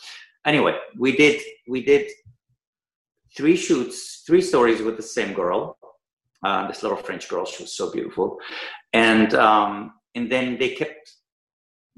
Anyway, 0.45 0.78
we 0.97 1.15
did 1.15 1.41
we 1.67 1.84
did 1.84 2.09
three 3.36 3.57
shoots, 3.57 4.23
three 4.25 4.41
stories 4.41 4.82
with 4.82 4.95
the 4.95 5.03
same 5.03 5.34
girl. 5.34 5.78
Uh, 6.43 6.67
this 6.67 6.84
little 6.84 6.97
French 6.97 7.28
girl. 7.28 7.45
She 7.45 7.63
was 7.63 7.73
so 7.73 7.91
beautiful, 7.91 8.39
and 8.93 9.34
um, 9.34 9.93
and 10.15 10.32
then 10.32 10.57
they 10.57 10.69
kept. 10.69 11.11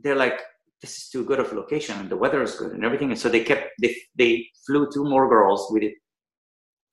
They're 0.01 0.15
like, 0.15 0.39
this 0.81 0.97
is 0.97 1.09
too 1.09 1.25
good 1.25 1.39
of 1.39 1.51
a 1.51 1.55
location, 1.55 1.97
and 1.99 2.09
the 2.09 2.15
weather 2.17 2.41
is 2.41 2.55
good, 2.55 2.71
and 2.71 2.85
everything. 2.85 3.11
And 3.11 3.19
so 3.19 3.29
they 3.29 3.43
kept. 3.43 3.69
They 3.81 3.95
they 4.15 4.47
flew 4.65 4.89
two 4.91 5.03
more 5.03 5.27
girls. 5.27 5.69
We 5.71 5.79
did 5.81 5.93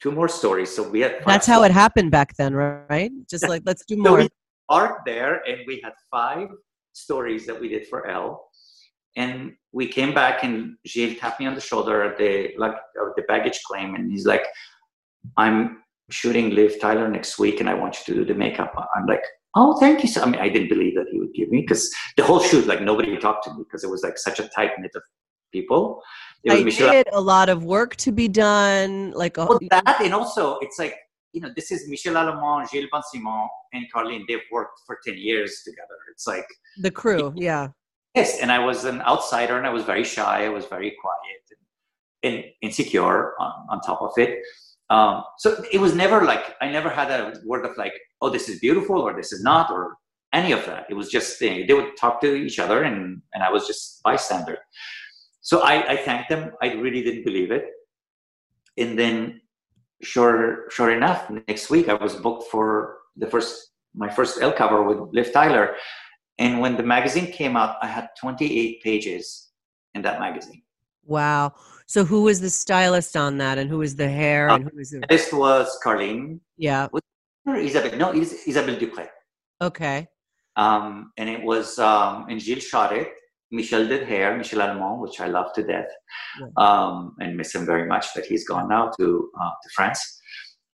two 0.03 0.13
more 0.13 0.29
stories. 0.29 0.75
So 0.75 0.89
we 0.89 1.01
had. 1.01 1.23
That's 1.25 1.47
how 1.47 1.63
it 1.63 1.71
happened 1.71 2.11
back 2.11 2.37
then, 2.37 2.55
right? 2.55 3.11
Just 3.31 3.49
like 3.49 3.63
let's 3.65 3.85
do 3.87 3.97
more. 3.97 4.07
so 4.07 4.17
we 4.17 4.29
parked 4.69 5.07
there, 5.07 5.43
and 5.49 5.61
we 5.67 5.81
had 5.85 5.93
five 6.11 6.49
stories 6.93 7.47
that 7.47 7.61
we 7.61 7.69
did 7.69 7.87
for 7.87 8.09
Elle. 8.09 8.43
And 9.17 9.53
we 9.73 9.89
came 9.89 10.13
back, 10.13 10.45
and 10.45 10.77
Gilles 10.87 11.19
tapped 11.19 11.41
me 11.41 11.47
on 11.47 11.55
the 11.55 11.61
shoulder 11.61 12.03
at 12.03 12.19
the 12.19 12.53
like 12.59 12.75
uh, 12.75 13.11
the 13.17 13.23
baggage 13.23 13.61
claim, 13.67 13.95
and 13.95 14.11
he's 14.11 14.27
like, 14.27 14.45
"I'm 15.37 15.83
shooting 16.11 16.51
Liv 16.51 16.81
Tyler 16.81 17.09
next 17.09 17.39
week, 17.39 17.61
and 17.61 17.69
I 17.69 17.75
want 17.75 17.97
you 17.97 18.15
to 18.15 18.21
do 18.21 18.27
the 18.27 18.39
makeup." 18.39 18.75
I'm 18.95 19.07
like, 19.07 19.25
"Oh, 19.57 19.79
thank 19.81 20.03
you." 20.03 20.09
So 20.09 20.23
I 20.23 20.27
mean, 20.27 20.41
I 20.41 20.49
didn't 20.49 20.69
believe 20.69 20.95
that 20.95 21.07
he 21.11 21.19
would 21.19 21.35
give 21.35 21.51
me 21.51 21.63
because 21.63 21.91
the 22.17 22.25
whole 22.25 22.41
shoot, 22.41 22.67
like 22.67 22.83
nobody 22.83 23.17
talked 23.17 23.45
to 23.45 23.55
me 23.55 23.65
because 23.65 23.83
it 23.83 23.91
was 23.91 24.03
like 24.03 24.19
such 24.19 24.39
a 24.39 24.49
tight 24.49 24.71
knit 24.79 24.93
of 24.95 25.03
people. 25.53 26.03
I 26.49 26.63
Michel- 26.63 26.93
did 26.93 27.09
a 27.13 27.21
lot 27.21 27.49
of 27.49 27.65
work 27.65 27.97
to 27.97 28.13
be 28.13 28.29
done. 28.29 29.13
Like 29.13 29.37
a- 29.37 29.47
well, 29.47 29.59
that, 29.71 30.01
and 30.01 30.15
also 30.15 30.59
it's 30.61 30.79
like 30.79 30.95
you 31.33 31.41
know, 31.43 31.51
this 31.55 31.71
is 31.71 31.87
Michel 31.89 32.17
Allemand, 32.17 32.69
Gilles 32.71 32.89
Bensimon, 32.93 33.49
and 33.75 33.85
Carlyne. 33.95 34.25
They've 34.27 34.49
worked 34.51 34.81
for 34.87 34.99
ten 35.05 35.19
years 35.19 35.63
together. 35.65 35.99
It's 36.13 36.27
like 36.27 36.47
the 36.81 36.91
crew, 36.91 37.33
yeah. 37.37 37.69
Yes, 38.15 38.39
and 38.41 38.51
I 38.51 38.59
was 38.59 38.85
an 38.85 39.03
outsider, 39.03 39.59
and 39.59 39.67
I 39.67 39.71
was 39.71 39.85
very 39.85 40.05
shy. 40.05 40.47
I 40.47 40.49
was 40.49 40.65
very 40.65 40.97
quiet 41.03 41.43
and, 42.23 42.35
and 42.35 42.45
insecure 42.63 43.35
on, 43.39 43.53
on 43.69 43.81
top 43.83 44.01
of 44.01 44.13
it. 44.17 44.39
Um, 44.89 45.25
so 45.39 45.65
it 45.73 45.81
was 45.81 45.95
never 45.95 46.25
like 46.25 46.55
I 46.61 46.71
never 46.71 46.89
had 46.89 47.11
a 47.11 47.35
word 47.45 47.67
of 47.67 47.77
like, 47.77 47.93
oh, 48.21 48.31
this 48.31 48.49
is 48.49 48.61
beautiful 48.61 49.01
or 49.01 49.15
this 49.15 49.33
is 49.33 49.43
not 49.43 49.71
or 49.71 49.97
any 50.33 50.53
of 50.53 50.65
that. 50.67 50.87
It 50.89 50.95
was 50.95 51.09
just 51.09 51.41
they, 51.41 51.65
they 51.65 51.75
would 51.75 51.97
talk 51.97 52.21
to 52.21 52.35
each 52.35 52.59
other, 52.59 52.85
and 52.85 53.23
and 53.35 53.43
I 53.43 53.51
was 53.51 53.67
just 53.67 54.03
bystander. 54.03 54.59
So 55.41 55.61
I, 55.61 55.93
I 55.93 55.97
thanked 55.97 56.29
them. 56.29 56.53
I 56.63 56.73
really 56.75 57.03
didn't 57.03 57.25
believe 57.25 57.51
it. 57.51 57.67
And 58.77 58.99
then 58.99 59.41
sure 60.03 60.69
sure 60.71 60.91
enough, 60.93 61.31
next 61.31 61.71
week 61.71 61.89
I 61.89 61.95
was 61.95 62.15
booked 62.17 62.51
for 62.51 62.99
the 63.17 63.27
first 63.27 63.73
my 63.95 64.11
first 64.11 64.41
Elle 64.41 64.53
cover 64.53 64.83
with 64.83 64.99
Liv 65.13 65.33
Tyler. 65.33 65.75
And 66.39 66.61
when 66.61 66.77
the 66.77 66.83
magazine 66.83 67.33
came 67.33 67.57
out, 67.57 67.77
I 67.81 67.87
had 67.87 68.11
28 68.21 68.83
pages 68.83 69.49
in 69.95 70.03
that 70.03 70.21
magazine. 70.21 70.63
Wow. 71.07 71.55
So 71.87 72.05
who 72.05 72.23
was 72.23 72.41
the 72.41 72.51
stylist 72.51 73.17
on 73.17 73.39
that 73.39 73.59
and 73.59 73.71
who 73.71 73.79
was 73.79 73.95
the 73.97 74.09
hair 74.09 74.49
and 74.49 74.65
who 74.65 74.77
was 74.77 74.91
the 74.91 75.05
This 75.09 75.33
was 75.33 75.79
Carlyne. 75.85 76.41
Yeah. 76.57 76.89
Isabelle. 77.47 77.97
No, 77.97 78.13
Isabelle 78.13 78.77
Dupré. 78.77 79.09
Okay. 79.63 80.09
Um, 80.57 81.13
and 81.17 81.29
it 81.29 81.43
was 81.43 81.79
um, 81.79 82.27
and 82.29 82.41
Gilles 82.41 82.65
shot 82.65 82.93
it 82.93 83.09
Michel 83.51 83.87
did 83.87 84.09
hair, 84.09 84.37
Michel 84.37 84.61
Allemand, 84.61 85.01
which 85.01 85.21
I 85.21 85.27
love 85.27 85.53
to 85.55 85.63
death, 85.63 85.89
yeah. 86.41 86.47
um, 86.57 87.15
and 87.21 87.37
miss 87.37 87.55
him 87.55 87.65
very 87.65 87.87
much 87.87 88.13
that 88.15 88.25
he's 88.25 88.47
gone 88.47 88.69
now 88.69 88.91
to 88.99 89.31
uh, 89.41 89.51
to 89.63 89.69
France. 89.75 90.21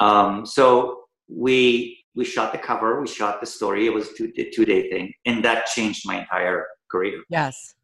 Um, 0.00 0.46
so 0.46 1.02
we 1.28 2.04
we 2.14 2.24
shot 2.24 2.52
the 2.52 2.58
cover, 2.58 3.00
we 3.00 3.06
shot 3.06 3.40
the 3.40 3.46
story. 3.46 3.86
It 3.86 3.92
was 3.92 4.08
a 4.08 4.14
two 4.14 4.32
two 4.52 4.64
day 4.64 4.90
thing, 4.90 5.12
and 5.26 5.44
that 5.44 5.66
changed 5.66 6.02
my 6.06 6.20
entire 6.20 6.66
career. 6.90 7.22
Yes, 7.28 7.74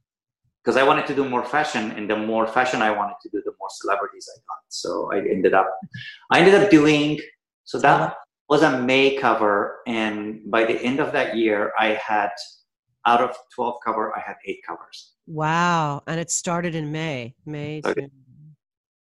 because 0.68 0.76
I 0.76 0.86
wanted 0.86 1.06
to 1.06 1.14
do 1.14 1.26
more 1.26 1.42
fashion, 1.46 1.92
and 1.92 2.10
the 2.10 2.16
more 2.16 2.46
fashion 2.46 2.82
I 2.82 2.90
wanted 2.90 3.14
to 3.22 3.30
do, 3.30 3.40
the 3.42 3.52
more 3.58 3.70
celebrities 3.70 4.28
I 4.30 4.36
got. 4.48 4.62
So 4.68 5.10
I 5.10 5.16
ended 5.20 5.54
up 5.54 5.66
I 6.30 6.40
ended 6.40 6.56
up 6.56 6.70
doing 6.70 7.18
so 7.64 7.78
that 7.78 8.16
was 8.50 8.62
a 8.62 8.78
May 8.78 9.16
cover, 9.16 9.78
and 9.86 10.42
by 10.50 10.66
the 10.66 10.78
end 10.82 11.00
of 11.00 11.12
that 11.12 11.38
year, 11.38 11.72
I 11.78 11.98
had 12.10 12.32
out 13.06 13.22
of 13.22 13.34
12 13.54 13.76
cover, 13.82 14.14
I 14.14 14.20
had 14.20 14.36
eight 14.44 14.60
covers. 14.66 15.14
Wow. 15.26 16.02
And 16.06 16.20
it 16.20 16.30
started 16.30 16.74
in 16.74 16.92
May. 16.92 17.34
May. 17.46 17.80
Okay. 17.82 18.08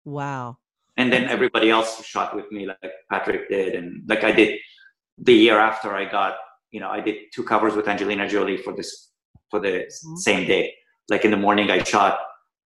Wow. 0.05 0.59
And 0.97 1.13
then 1.13 1.25
everybody 1.29 1.71
else 1.71 2.05
shot 2.05 2.35
with 2.35 2.51
me, 2.51 2.67
like 2.67 2.93
Patrick 3.11 3.49
did. 3.49 3.77
And 3.77 4.03
like 4.09 4.25
I 4.25 4.33
did 4.33 4.59
the 5.19 5.35
year 5.35 5.59
after 5.59 5.95
I 5.95 6.05
got, 6.05 6.35
you 6.73 6.81
know, 6.81 6.91
I 6.91 7.01
did 7.01 7.17
two 7.33 7.45
covers 7.45 7.77
with 7.77 7.87
Angelina 7.87 8.29
Jolie 8.29 8.57
for 8.57 8.73
this, 8.75 9.11
for 9.51 9.61
the 9.61 9.87
mm-hmm. 9.87 10.17
same 10.17 10.49
day. 10.49 10.75
Like 11.09 11.25
in 11.25 11.31
the 11.31 11.37
morning, 11.37 11.71
I 11.71 11.83
shot 11.83 12.19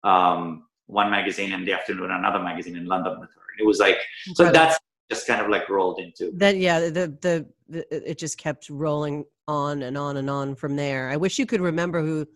um, 0.03 0.65
one 0.85 1.09
magazine, 1.09 1.51
in 1.53 1.65
the 1.65 1.73
afternoon, 1.73 2.11
another 2.11 2.39
magazine 2.39 2.75
in 2.75 2.85
London 2.85 3.19
with 3.19 3.29
her. 3.29 3.41
and 3.51 3.61
It 3.61 3.65
was 3.67 3.79
like, 3.79 3.97
so 4.35 4.51
that's 4.51 4.77
just 5.09 5.27
kind 5.27 5.41
of 5.41 5.49
like 5.49 5.69
rolled 5.69 5.99
into. 5.99 6.31
That, 6.35 6.57
yeah, 6.57 6.79
the, 6.79 7.17
the, 7.21 7.47
the, 7.69 8.11
it 8.11 8.17
just 8.17 8.38
kept 8.38 8.69
rolling 8.69 9.25
on 9.47 9.81
and 9.83 9.97
on 9.97 10.17
and 10.17 10.29
on 10.29 10.55
from 10.55 10.75
there. 10.75 11.09
I 11.09 11.17
wish 11.17 11.39
you 11.39 11.45
could 11.45 11.61
remember 11.61 12.01
who 12.01 12.27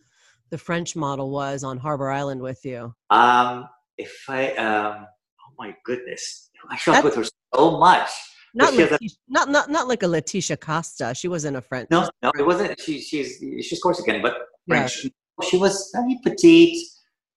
the 0.49 0.57
French 0.57 0.95
model 0.95 1.29
was 1.29 1.63
on 1.63 1.77
Harbor 1.77 2.09
Island 2.09 2.41
with 2.41 2.65
you. 2.65 2.93
Um, 3.09 3.67
if 3.97 4.25
I, 4.27 4.51
um, 4.55 5.05
oh 5.05 5.53
my 5.57 5.75
goodness, 5.85 6.49
I 6.69 6.77
shot 6.77 7.03
with 7.03 7.15
her 7.15 7.25
so 7.55 7.77
much. 7.77 8.09
Not, 8.53 8.73
Laetitia, 8.73 8.97
a, 9.01 9.31
not 9.31 9.49
not 9.49 9.69
not 9.69 9.87
like 9.87 10.03
a 10.03 10.07
Laetitia 10.07 10.57
Casta. 10.57 11.15
She 11.15 11.29
wasn't 11.29 11.55
a 11.55 11.61
French. 11.61 11.87
No, 11.89 12.09
no, 12.21 12.33
it 12.37 12.45
wasn't. 12.45 12.77
She 12.81 12.99
she's 12.99 13.37
she's 13.37 13.79
Corsican, 13.81 14.21
but 14.21 14.39
French. 14.67 15.05
Yeah. 15.05 15.09
She 15.43 15.57
was 15.57 15.91
very 15.93 16.19
petite, 16.23 16.77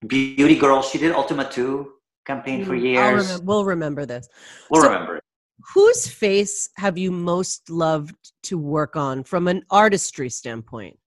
beauty 0.07 0.57
girl. 0.57 0.83
She 0.83 0.99
did 0.99 1.13
Ultima 1.13 1.49
Two 1.51 1.93
campaign 2.27 2.65
for 2.65 2.73
mm, 2.73 2.83
years. 2.83 3.27
Remember, 3.27 3.45
we'll 3.45 3.65
remember 3.65 4.07
this. 4.07 4.29
We'll 4.71 4.83
so, 4.83 4.89
remember 4.89 5.17
it 5.17 5.25
whose 5.73 6.07
face 6.07 6.69
have 6.77 6.99
you 6.99 7.11
most 7.11 7.71
loved 7.71 8.15
to 8.45 8.59
work 8.59 8.97
on 8.97 9.25
from 9.25 9.49
an 9.49 9.63
artistry 9.71 10.29
standpoint? 10.29 10.99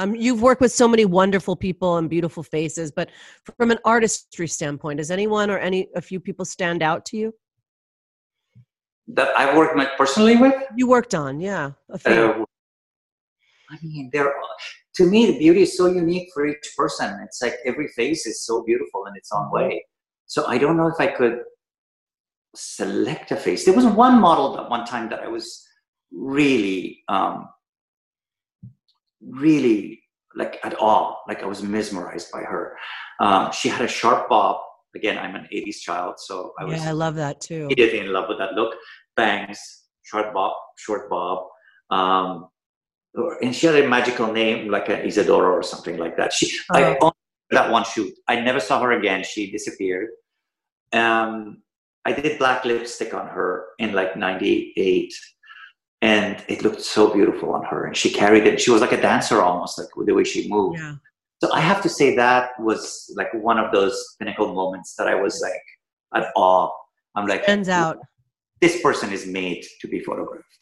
Um, 0.00 0.14
you've 0.14 0.42
worked 0.42 0.60
with 0.60 0.70
so 0.70 0.86
many 0.86 1.04
wonderful 1.04 1.56
people 1.56 1.96
and 1.96 2.08
beautiful 2.08 2.44
faces, 2.44 2.92
but 2.92 3.10
from 3.58 3.72
an 3.72 3.78
artistry 3.84 4.46
standpoint, 4.46 4.98
does 4.98 5.10
anyone 5.10 5.50
or 5.50 5.58
any 5.58 5.88
a 5.96 6.00
few 6.00 6.20
people 6.20 6.44
stand 6.44 6.82
out 6.82 7.04
to 7.06 7.16
you? 7.16 7.34
That 9.08 9.36
I 9.36 9.56
worked 9.56 9.76
personally 9.96 10.36
with? 10.36 10.54
You 10.76 10.86
worked 10.86 11.14
on, 11.14 11.40
yeah. 11.40 11.72
Uh, 11.92 12.44
I 13.70 13.76
mean, 13.82 14.10
there. 14.12 14.32
To 14.98 15.06
me, 15.06 15.26
the 15.26 15.38
beauty 15.38 15.62
is 15.62 15.76
so 15.76 15.86
unique 15.86 16.28
for 16.34 16.44
each 16.44 16.74
person. 16.76 17.20
It's 17.24 17.40
like 17.40 17.54
every 17.64 17.86
face 17.86 18.26
is 18.26 18.44
so 18.44 18.64
beautiful 18.64 19.06
in 19.06 19.14
its 19.14 19.30
own 19.32 19.44
mm-hmm. 19.44 19.54
way. 19.54 19.86
So 20.26 20.44
I 20.46 20.58
don't 20.58 20.76
know 20.76 20.88
if 20.88 20.98
I 20.98 21.06
could 21.06 21.38
select 22.56 23.30
a 23.30 23.36
face. 23.36 23.64
There 23.64 23.74
was 23.74 23.86
one 23.86 24.20
model 24.20 24.58
at 24.58 24.68
one 24.68 24.84
time 24.84 25.08
that 25.10 25.20
I 25.20 25.28
was 25.28 25.64
really, 26.10 27.04
um, 27.06 27.48
really 29.22 30.02
like 30.34 30.58
at 30.64 30.74
all. 30.74 31.22
Like 31.28 31.44
I 31.44 31.46
was 31.46 31.62
mesmerized 31.62 32.32
by 32.32 32.40
her. 32.40 32.76
Um, 33.20 33.52
she 33.52 33.68
had 33.68 33.82
a 33.82 33.88
sharp 33.88 34.28
bob. 34.28 34.56
Again, 34.96 35.16
I'm 35.16 35.36
an 35.36 35.46
80s 35.54 35.78
child, 35.78 36.14
so 36.18 36.54
I 36.58 36.64
was. 36.64 36.82
Yeah, 36.82 36.88
I 36.88 36.92
love 36.92 37.14
that 37.14 37.40
too. 37.40 37.66
Immediately 37.66 38.00
in 38.00 38.12
love 38.12 38.28
with 38.28 38.38
that 38.38 38.54
look. 38.54 38.74
Bangs, 39.14 39.60
short 40.02 40.34
bob, 40.34 40.54
short 40.76 41.08
bob. 41.08 41.46
Um, 41.90 42.48
and 43.42 43.54
she 43.54 43.66
had 43.66 43.76
a 43.76 43.88
magical 43.88 44.32
name 44.32 44.70
like 44.70 44.88
an 44.88 45.00
Isadora 45.06 45.50
or 45.50 45.62
something 45.62 45.96
like 45.98 46.16
that. 46.16 46.32
She, 46.32 46.50
oh. 46.72 46.78
I 46.78 46.96
only 47.00 47.14
that 47.50 47.70
one 47.70 47.84
shoot. 47.84 48.12
I 48.28 48.40
never 48.40 48.60
saw 48.60 48.80
her 48.82 48.92
again. 48.92 49.24
She 49.24 49.50
disappeared. 49.50 50.08
Um, 50.92 51.62
I 52.04 52.12
did 52.12 52.38
black 52.38 52.64
lipstick 52.64 53.12
on 53.14 53.26
her 53.28 53.66
in 53.78 53.92
like 53.92 54.16
98. 54.16 55.12
and 56.00 56.44
it 56.48 56.62
looked 56.62 56.80
so 56.82 57.12
beautiful 57.12 57.52
on 57.54 57.64
her 57.64 57.84
and 57.86 57.96
she 57.96 58.08
carried 58.08 58.46
it 58.46 58.60
she 58.60 58.70
was 58.70 58.80
like 58.80 58.92
a 58.92 59.00
dancer 59.00 59.42
almost 59.42 59.76
like 59.78 59.90
with 59.96 60.06
the 60.06 60.14
way 60.14 60.22
she 60.22 60.48
moved 60.48 60.78
Yeah. 60.78 60.94
so 61.42 61.46
i 61.52 61.60
have 61.70 61.80
to 61.82 61.88
say 61.88 62.14
that 62.14 62.50
was 62.68 63.12
like 63.16 63.30
one 63.34 63.58
of 63.58 63.72
those 63.72 63.96
pinnacle 64.18 64.54
moments 64.54 64.94
that 64.96 65.08
i 65.08 65.16
was 65.24 65.34
like 65.46 65.66
at 66.18 66.30
awe 66.36 66.70
i'm 67.16 67.26
like 67.26 67.42
Stands 67.42 67.68
out. 67.68 67.96
this 68.60 68.80
person 68.80 69.12
is 69.12 69.26
made 69.26 69.62
to 69.80 69.86
be 69.88 69.98
photographed 70.08 70.54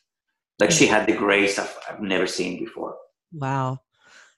like 0.61 0.70
she 0.70 0.86
had 0.86 1.07
the 1.07 1.12
grace 1.12 1.59
of, 1.59 1.68
i've 1.88 2.00
never 2.00 2.26
seen 2.26 2.59
before 2.64 2.96
Wow. 3.32 3.80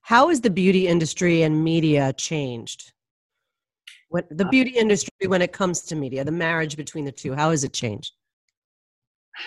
How 0.02 0.28
has 0.30 0.40
the 0.40 0.50
beauty 0.50 0.88
industry 0.88 1.42
and 1.42 1.62
media 1.62 2.12
changed? 2.14 2.92
What 4.08 4.24
the 4.30 4.46
Uh, 4.46 4.50
beauty 4.50 4.70
industry 4.70 5.26
when 5.26 5.42
it 5.42 5.52
comes 5.52 5.82
to 5.82 5.94
media, 5.94 6.24
the 6.24 6.32
marriage 6.32 6.74
between 6.76 7.04
the 7.04 7.12
two, 7.12 7.34
how 7.34 7.50
has 7.50 7.62
it 7.64 7.74
changed? 7.74 8.12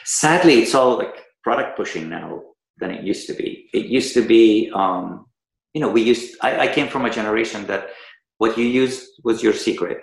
sadly 0.05 0.55
it's 0.61 0.76
all 0.76 0.97
like 0.97 1.15
product 1.43 1.76
pushing 1.76 2.07
now 2.07 2.41
than 2.80 2.91
it 2.91 3.03
used 3.03 3.28
to 3.28 3.34
be 3.34 3.67
it 3.74 3.86
used 3.88 4.13
to 4.13 4.22
be 4.26 4.72
um 4.74 5.26
you 5.74 5.82
know 5.82 5.89
we 5.89 6.01
used 6.01 6.38
I, 6.41 6.59
I 6.65 6.67
came 6.67 6.88
from 6.88 7.03
a 7.05 7.09
generation 7.09 7.65
that 7.67 7.89
what 8.38 8.57
you 8.57 8.65
used 8.65 9.01
was 9.24 9.43
your 9.43 9.53
secret 9.53 9.99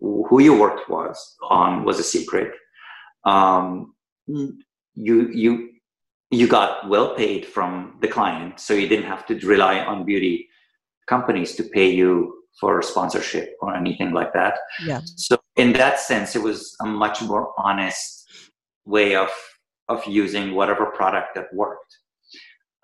who 0.00 0.40
you 0.40 0.58
worked 0.58 0.88
was 0.88 1.16
on 1.42 1.84
was 1.84 1.98
a 1.98 2.02
secret 2.14 2.52
um 3.24 3.94
you 4.94 5.28
you 5.42 5.73
you 6.34 6.46
got 6.46 6.88
well 6.88 7.14
paid 7.14 7.46
from 7.46 7.96
the 8.00 8.08
client 8.08 8.58
so 8.60 8.74
you 8.74 8.88
didn't 8.88 9.06
have 9.06 9.26
to 9.26 9.34
rely 9.46 9.80
on 9.80 10.04
beauty 10.04 10.48
companies 11.06 11.54
to 11.56 11.62
pay 11.62 11.90
you 11.90 12.42
for 12.60 12.80
sponsorship 12.82 13.56
or 13.60 13.74
anything 13.74 14.12
like 14.12 14.32
that. 14.32 14.58
Yeah. 14.84 15.00
so 15.04 15.36
in 15.56 15.72
that 15.74 15.98
sense 16.00 16.36
it 16.36 16.42
was 16.42 16.76
a 16.80 16.86
much 16.86 17.22
more 17.22 17.52
honest 17.58 18.26
way 18.84 19.14
of 19.16 19.30
of 19.88 20.04
using 20.06 20.54
whatever 20.54 20.86
product 20.86 21.34
that 21.34 21.52
worked. 21.52 21.98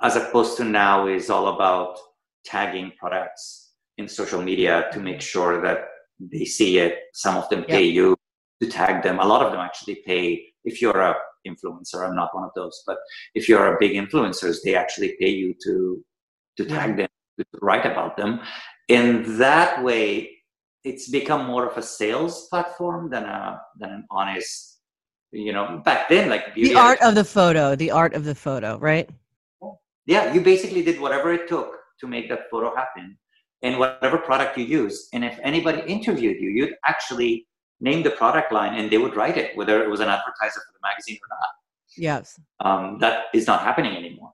As 0.02 0.16
opposed 0.16 0.56
to 0.58 0.64
now 0.64 1.06
is 1.06 1.30
all 1.30 1.48
about 1.54 1.98
tagging 2.44 2.92
products 2.98 3.72
in 3.96 4.08
social 4.08 4.42
media 4.42 4.88
to 4.92 4.98
mm-hmm. 4.98 5.04
make 5.04 5.20
sure 5.20 5.62
that 5.62 5.78
they 6.20 6.44
see 6.44 6.78
it. 6.78 6.94
Some 7.14 7.36
of 7.36 7.48
them 7.48 7.64
pay 7.64 7.84
you 7.84 8.16
to 8.60 8.68
tag 8.68 9.02
them. 9.02 9.18
A 9.18 9.24
lot 9.24 9.44
of 9.44 9.52
them 9.52 9.60
actually 9.60 10.02
pay 10.06 10.44
if 10.64 10.82
you're 10.82 11.00
a 11.00 11.14
influencer 11.46 12.06
i'm 12.06 12.14
not 12.14 12.34
one 12.34 12.44
of 12.44 12.50
those 12.54 12.82
but 12.86 12.98
if 13.34 13.48
you're 13.48 13.74
a 13.74 13.78
big 13.80 13.92
influencers 13.92 14.58
they 14.64 14.74
actually 14.74 15.16
pay 15.20 15.28
you 15.28 15.54
to 15.62 16.04
to 16.56 16.64
tag 16.64 16.96
them 16.96 17.08
to 17.38 17.44
write 17.62 17.86
about 17.86 18.16
them 18.16 18.40
in 18.88 19.38
that 19.38 19.82
way 19.82 20.30
it's 20.84 21.08
become 21.08 21.46
more 21.46 21.66
of 21.66 21.76
a 21.76 21.82
sales 21.82 22.48
platform 22.48 23.10
than 23.10 23.24
a 23.24 23.60
than 23.78 23.90
an 23.90 24.04
honest 24.10 24.80
you 25.32 25.52
know 25.52 25.80
back 25.84 26.08
then 26.08 26.28
like 26.28 26.54
The 26.54 26.74
art 26.74 27.00
of 27.02 27.14
the 27.14 27.24
photo, 27.24 27.76
the 27.76 27.92
art 27.92 28.14
of 28.14 28.24
the 28.24 28.34
photo, 28.34 28.78
right? 28.78 29.08
yeah 30.06 30.32
you 30.32 30.40
basically 30.40 30.82
did 30.82 31.00
whatever 31.00 31.32
it 31.32 31.46
took 31.48 31.76
to 32.00 32.06
make 32.06 32.28
that 32.28 32.50
photo 32.50 32.74
happen 32.74 33.16
and 33.62 33.78
whatever 33.78 34.18
product 34.18 34.56
you 34.58 34.64
used 34.64 35.08
and 35.12 35.24
if 35.24 35.38
anybody 35.42 35.82
interviewed 35.86 36.38
you 36.40 36.50
you'd 36.50 36.74
actually 36.86 37.46
name 37.80 38.02
the 38.02 38.10
product 38.10 38.52
line 38.52 38.74
and 38.78 38.90
they 38.90 38.98
would 38.98 39.16
write 39.16 39.36
it 39.36 39.56
whether 39.56 39.82
it 39.82 39.88
was 39.88 40.00
an 40.00 40.08
advertiser 40.08 40.60
for 40.66 40.72
the 40.72 40.80
magazine 40.82 41.18
or 41.22 41.28
not 41.30 41.48
Yes. 41.96 42.38
um, 42.60 42.98
that 43.00 43.24
is 43.34 43.46
not 43.46 43.60
happening 43.62 43.96
anymore 43.96 44.32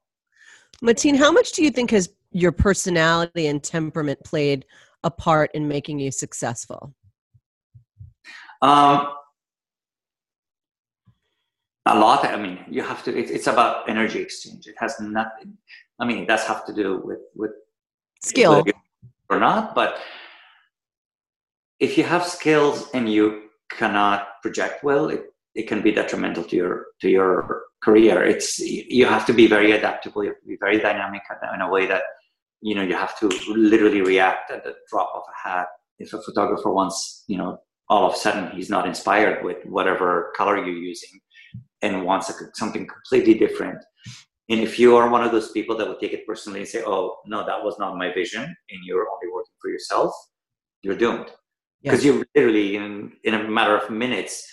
Matin, 0.83 1.15
how 1.15 1.33
much 1.33 1.53
do 1.53 1.65
you 1.65 1.71
think 1.71 1.91
has 1.91 2.11
your 2.33 2.53
personality 2.53 3.47
and 3.47 3.63
temperament 3.63 4.19
played 4.25 4.67
a 5.05 5.11
part 5.11 5.51
in 5.55 5.67
making 5.67 5.99
you 5.99 6.11
successful? 6.11 6.95
um, 8.63 9.09
a 11.87 11.99
lot 11.99 12.25
i 12.27 12.37
mean 12.37 12.59
you 12.69 12.83
have 12.83 13.03
to 13.05 13.17
it, 13.17 13.31
it's 13.31 13.47
about 13.47 13.89
energy 13.89 14.19
exchange 14.21 14.67
it 14.67 14.75
has 14.79 14.99
nothing 15.01 15.57
i 16.01 16.05
mean 16.05 16.19
it 16.19 16.29
does 16.29 16.45
have 16.45 16.67
to 16.67 16.73
do 16.73 17.01
with 17.05 17.21
with 17.35 17.53
Skill. 18.23 18.57
whether 18.65 18.73
or 19.31 19.39
not 19.39 19.75
but 19.75 20.01
if 21.81 21.99
you 21.99 22.05
have 22.05 22.25
skills 22.25 22.89
and 22.95 23.13
you 23.13 23.43
cannot 23.71 24.29
project 24.43 24.85
well 24.85 25.09
it, 25.09 25.25
it 25.55 25.67
can 25.67 25.83
be 25.83 25.93
detrimental 25.93 26.45
to 26.45 26.57
your 26.57 26.87
to 27.01 27.09
your 27.09 27.63
career. 27.83 28.25
It's 28.25 28.59
you 28.59 29.07
have 29.07 29.27
to 29.27 29.33
be 29.33 29.47
very 29.47 29.73
adaptable 29.73 30.23
you 30.23 30.31
have 30.31 30.41
to 30.41 30.47
be 30.47 30.59
very 30.61 30.79
dynamic 30.79 31.23
in 31.55 31.61
a 31.61 31.71
way 31.71 31.87
that 31.87 32.03
you 32.61 32.75
know 32.75 32.83
you 32.83 32.95
have 32.95 33.19
to 33.21 33.29
literally 33.49 34.03
react 34.03 34.51
at 34.51 34.65
the 34.65 34.75
drop 34.91 35.13
of 35.15 35.23
a 35.23 35.49
hat. 35.49 35.69
If 35.99 36.13
a 36.13 36.23
photographer 36.23 36.71
wants 36.71 37.25
you 37.27 37.39
know 37.39 37.59
all 37.89 38.07
of 38.07 38.15
a 38.15 38.17
sudden 38.17 38.51
he's 38.51 38.71
not 38.71 38.87
inspired 38.87 39.45
with 39.45 39.59
whatever 39.65 40.33
color 40.37 40.57
you're 40.59 40.83
using 40.93 41.21
and 41.83 42.05
wants 42.05 42.31
a, 42.31 42.35
something 42.55 42.87
completely 42.87 43.35
different. 43.35 43.79
And 44.49 44.61
if 44.61 44.79
you 44.79 44.97
are 44.97 45.09
one 45.11 45.25
of 45.25 45.33
those 45.33 45.51
people 45.51 45.77
that 45.77 45.89
would 45.89 45.99
take 45.99 46.13
it 46.13 46.27
personally 46.27 46.61
and 46.61 46.69
say, 46.69 46.83
oh, 46.87 47.17
no, 47.27 47.45
that 47.45 47.65
was 47.65 47.77
not 47.81 47.97
my 47.97 48.13
vision, 48.15 48.43
and 48.45 48.81
you're 48.85 49.09
only 49.11 49.33
working 49.35 49.55
for 49.61 49.71
yourself, 49.71 50.13
you're 50.83 50.95
doomed. 50.95 51.31
Yeah. 51.87 51.93
Because 51.93 52.05
you 52.05 52.25
literally, 52.35 52.77
in, 52.77 53.13
in 53.23 53.35
a 53.35 53.49
matter 53.49 53.77
of 53.77 53.91
minutes, 53.91 54.45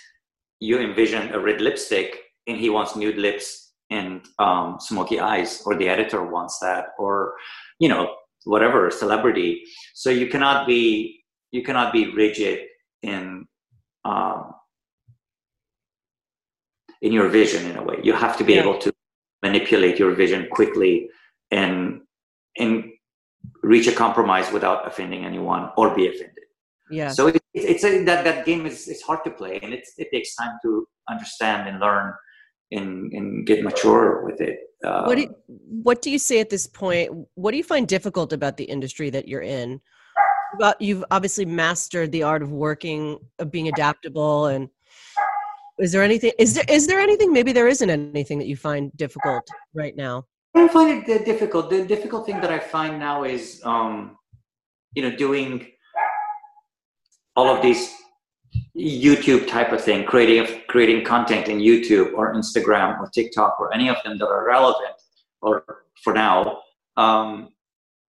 you 0.59 0.77
envision 0.79 1.33
a 1.33 1.39
red 1.39 1.61
lipstick 1.61 2.19
and 2.47 2.57
he 2.57 2.69
wants 2.69 2.95
nude 2.95 3.17
lips 3.17 3.73
and 3.89 4.21
um, 4.37 4.77
smoky 4.79 5.19
eyes, 5.19 5.63
or 5.65 5.75
the 5.75 5.89
editor 5.89 6.23
wants 6.23 6.59
that, 6.59 6.89
or, 6.99 7.33
you 7.79 7.89
know, 7.89 8.15
whatever, 8.45 8.89
celebrity. 8.91 9.63
So 9.95 10.09
you 10.11 10.27
cannot 10.27 10.67
be, 10.67 11.23
you 11.51 11.63
cannot 11.63 11.91
be 11.91 12.11
rigid 12.13 12.67
in, 13.01 13.45
um, 14.05 14.53
in 17.01 17.11
your 17.11 17.29
vision 17.29 17.69
in 17.69 17.77
a 17.77 17.83
way. 17.83 17.99
You 18.03 18.13
have 18.13 18.37
to 18.37 18.43
be 18.43 18.53
Yeah. 18.53 18.61
able 18.61 18.77
to 18.79 18.93
manipulate 19.41 19.99
your 19.99 20.13
vision 20.13 20.47
quickly 20.51 21.09
and 21.51 22.01
and 22.57 22.85
reach 23.61 23.87
a 23.87 23.91
compromise 23.91 24.51
without 24.51 24.87
offending 24.87 25.25
anyone 25.25 25.69
or 25.75 25.93
be 25.93 26.07
offended. 26.07 26.32
Yeah. 26.93 27.09
So 27.09 27.27
it, 27.27 27.41
it's 27.53 27.83
a, 27.83 28.03
that 28.05 28.23
that 28.23 28.45
game 28.45 28.65
is 28.65 28.87
it's 28.87 29.01
hard 29.01 29.21
to 29.25 29.31
play 29.31 29.59
and 29.63 29.73
it's, 29.73 29.93
it 29.97 30.09
takes 30.11 30.35
time 30.35 30.55
to 30.63 30.87
understand 31.09 31.67
and 31.69 31.79
learn 31.79 32.13
and 32.71 33.11
and 33.13 33.45
get 33.45 33.63
mature 33.63 34.23
with 34.25 34.39
it. 34.41 34.57
Uh, 34.83 35.03
what 35.05 35.15
do 35.15 35.21
you, 35.21 35.35
what 35.47 36.01
do 36.01 36.09
you 36.11 36.19
say 36.19 36.39
at 36.39 36.49
this 36.49 36.67
point? 36.67 37.11
What 37.35 37.51
do 37.51 37.57
you 37.57 37.63
find 37.63 37.87
difficult 37.87 38.33
about 38.33 38.57
the 38.57 38.65
industry 38.65 39.09
that 39.11 39.27
you're 39.27 39.41
in? 39.41 39.81
About 40.55 40.79
you've 40.81 41.05
obviously 41.09 41.45
mastered 41.45 42.11
the 42.11 42.23
art 42.23 42.43
of 42.43 42.51
working, 42.51 43.17
of 43.39 43.49
being 43.49 43.69
adaptable, 43.69 44.47
and 44.47 44.69
is 45.79 45.91
there 45.91 46.03
anything? 46.03 46.31
Is 46.37 46.53
there 46.53 46.65
is 46.69 46.85
there 46.85 46.99
anything? 46.99 47.33
Maybe 47.33 47.53
there 47.53 47.67
isn't 47.67 47.89
anything 47.89 48.37
that 48.39 48.47
you 48.47 48.55
find 48.55 48.91
difficult 48.95 49.47
right 49.73 49.95
now. 49.95 50.25
I 50.55 50.59
don't 50.59 50.71
find 50.71 50.89
it 50.91 51.21
uh, 51.21 51.23
difficult. 51.23 51.69
The 51.69 51.85
difficult 51.85 52.27
thing 52.27 52.39
that 52.41 52.51
I 52.51 52.59
find 52.59 52.99
now 52.99 53.23
is, 53.23 53.61
um, 53.63 54.17
you 54.93 55.01
know, 55.01 55.15
doing 55.15 55.72
all 57.35 57.49
of 57.49 57.61
these 57.61 57.93
YouTube 58.77 59.47
type 59.47 59.71
of 59.71 59.81
thing, 59.83 60.05
creating 60.05 60.61
creating 60.67 61.03
content 61.05 61.47
in 61.47 61.59
YouTube 61.59 62.13
or 62.13 62.33
Instagram 62.33 62.99
or 62.99 63.09
TikTok 63.09 63.59
or 63.59 63.73
any 63.73 63.89
of 63.89 63.97
them 64.03 64.17
that 64.19 64.27
are 64.27 64.45
relevant. 64.47 64.93
Or 65.41 65.63
for 66.03 66.13
now, 66.13 66.59
um, 66.97 67.49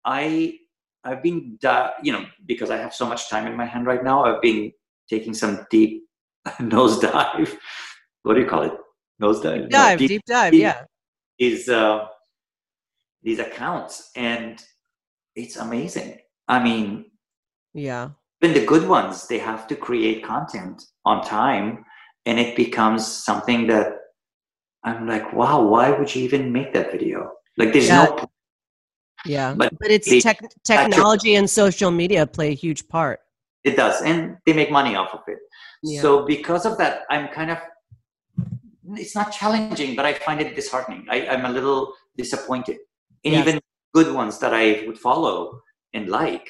I 0.05 0.59
I've 1.05 1.23
been, 1.23 1.59
you 2.03 2.12
know, 2.12 2.25
because 2.47 2.71
I 2.71 2.77
have 2.79 2.93
so 2.95 3.07
much 3.07 3.31
time 3.31 3.47
in 3.47 3.57
my 3.57 3.64
hand 3.64 3.87
right 3.87 4.03
now. 4.03 4.25
I've 4.25 4.43
been 4.43 4.73
taking 5.09 5.35
some 5.35 5.64
deep 5.71 6.03
nosedive. 6.61 7.55
What 8.23 8.35
do 8.35 8.41
you 8.41 8.47
call 8.47 8.62
it? 8.62 8.73
Nosedive. 9.23 9.62
No, 9.62 9.69
Dive, 9.69 9.99
deep- 9.99 10.09
deep 10.09 10.23
dive, 10.27 10.53
deep- 10.53 10.61
yeah. 10.62 10.83
is 11.39 11.69
uh, 11.69 12.07
these 13.23 13.39
accounts, 13.39 14.11
and 14.17 14.61
it's 15.37 15.57
amazing. 15.57 16.19
I 16.49 16.62
mean, 16.62 17.07
Yeah. 17.73 18.11
Even 18.43 18.55
the 18.55 18.66
good 18.66 18.87
ones, 18.89 19.26
they 19.28 19.39
have 19.39 19.66
to 19.68 19.76
create 19.76 20.24
content 20.24 20.82
on 21.05 21.24
time, 21.24 21.84
and 22.26 22.39
it 22.39 22.57
becomes 22.57 23.07
something 23.07 23.66
that 23.68 23.93
I'm 24.84 25.07
like, 25.07 25.32
wow, 25.32 25.62
why 25.62 25.91
would 25.91 26.14
you 26.14 26.22
even 26.24 26.53
make 26.53 26.72
that 26.74 26.93
video? 26.93 27.32
Like, 27.57 27.72
there's 27.72 27.89
Yeah. 27.89 28.05
no. 28.05 28.30
Yeah. 29.24 29.55
But 29.57 29.72
But 29.80 29.91
it's 29.91 30.09
they- 30.09 30.20
tech, 30.20 30.41
technology 30.64 31.34
and 31.34 31.49
social 31.49 31.91
media 31.91 32.26
play 32.26 32.49
a 32.51 32.55
huge 32.55 32.87
part. 32.89 33.20
It 33.64 33.76
does, 33.76 34.01
and 34.03 34.37
they 34.47 34.53
make 34.53 34.70
money 34.70 34.95
off 34.95 35.12
of 35.14 35.22
it. 35.26 35.39
Yeah. 35.82 36.01
So 36.03 36.24
because 36.24 36.66
of 36.66 36.78
that, 36.78 37.03
I'm 37.11 37.28
kind 37.28 37.51
of. 37.51 37.59
It's 38.95 39.16
not 39.16 39.32
challenging, 39.32 39.97
but 39.97 40.05
I 40.07 40.12
find 40.14 40.41
it 40.41 40.55
disheartening. 40.55 41.07
I, 41.11 41.26
I'm 41.26 41.45
a 41.45 41.49
little 41.51 41.95
disappointed. 42.16 42.76
And 43.24 43.34
Yes. 43.34 43.43
even 43.49 43.61
good 43.93 44.14
ones 44.14 44.39
that 44.39 44.55
I 44.55 44.84
would 44.87 44.99
follow 44.99 45.61
and 45.93 46.09
like, 46.09 46.49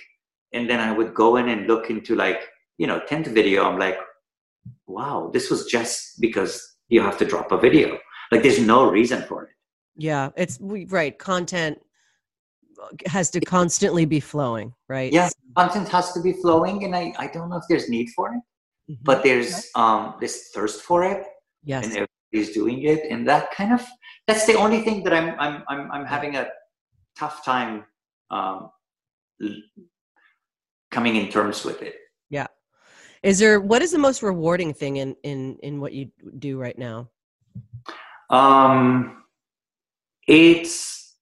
and 0.57 0.69
then 0.69 0.81
I 0.81 0.91
would 0.91 1.15
go 1.15 1.37
in 1.37 1.49
and 1.49 1.67
look 1.67 1.91
into 1.91 2.17
like, 2.17 2.41
you 2.79 2.87
know, 2.87 3.01
10th 3.09 3.29
video. 3.29 3.65
I'm 3.69 3.79
like, 3.79 3.99
wow, 4.87 5.31
this 5.33 5.51
was 5.51 5.67
just 5.67 6.21
because 6.21 6.61
you 6.89 7.03
have 7.03 7.19
to 7.19 7.25
drop 7.25 7.53
a 7.53 7.59
video. 7.59 7.99
Like, 8.33 8.43
there's 8.43 8.59
no 8.59 8.91
reason 8.91 9.23
for 9.29 9.45
it. 9.45 9.51
Yeah. 9.97 10.31
It's 10.37 10.59
we, 10.59 10.87
right. 10.87 11.17
Content 11.19 11.79
has 13.07 13.31
to 13.31 13.41
constantly 13.41 14.05
be 14.05 14.21
flowing, 14.21 14.73
right? 14.89 15.13
Yeah, 15.13 15.31
content 15.57 15.89
has 15.89 16.13
to 16.13 16.21
be 16.21 16.33
flowing, 16.35 16.85
and 16.85 16.95
I, 16.95 17.15
I 17.19 17.27
don't 17.29 17.49
know 17.49 17.57
if 17.57 17.65
there's 17.69 17.89
need 17.89 18.11
for 18.15 18.35
it, 18.35 18.43
Mhm. 18.93 18.99
but 19.03 19.23
there's 19.23 19.69
um 19.75 20.15
this 20.21 20.51
thirst 20.55 20.83
for 20.83 21.03
it, 21.03 21.25
yes. 21.65 21.85
and 21.85 21.93
everybody's 22.01 22.55
doing 22.55 22.83
it, 22.83 23.01
and 23.11 23.27
that 23.27 23.51
kind 23.53 23.73
of 23.73 23.83
that's 24.29 24.45
the 24.45 24.55
only 24.55 24.83
thing 24.83 25.03
that 25.05 25.15
I'm 25.15 25.29
I'm 25.41 25.65
I'm, 25.69 25.91
I'm 25.91 26.05
having 26.05 26.37
a 26.37 26.47
tough 27.19 27.45
time 27.45 27.85
um, 28.31 28.71
coming 30.97 31.17
in 31.17 31.29
terms 31.29 31.63
with 31.69 31.83
it. 31.83 31.95
Yeah. 32.31 32.49
Is 33.23 33.39
there 33.39 33.61
what 33.61 33.83
is 33.83 33.91
the 33.97 34.03
most 34.09 34.23
rewarding 34.23 34.73
thing 34.81 34.95
in 35.03 35.11
in 35.31 35.39
in 35.63 35.75
what 35.83 35.93
you 35.93 36.05
do 36.47 36.53
right 36.65 36.79
now? 36.89 36.97
Um, 38.39 39.23
it's 40.27 41.17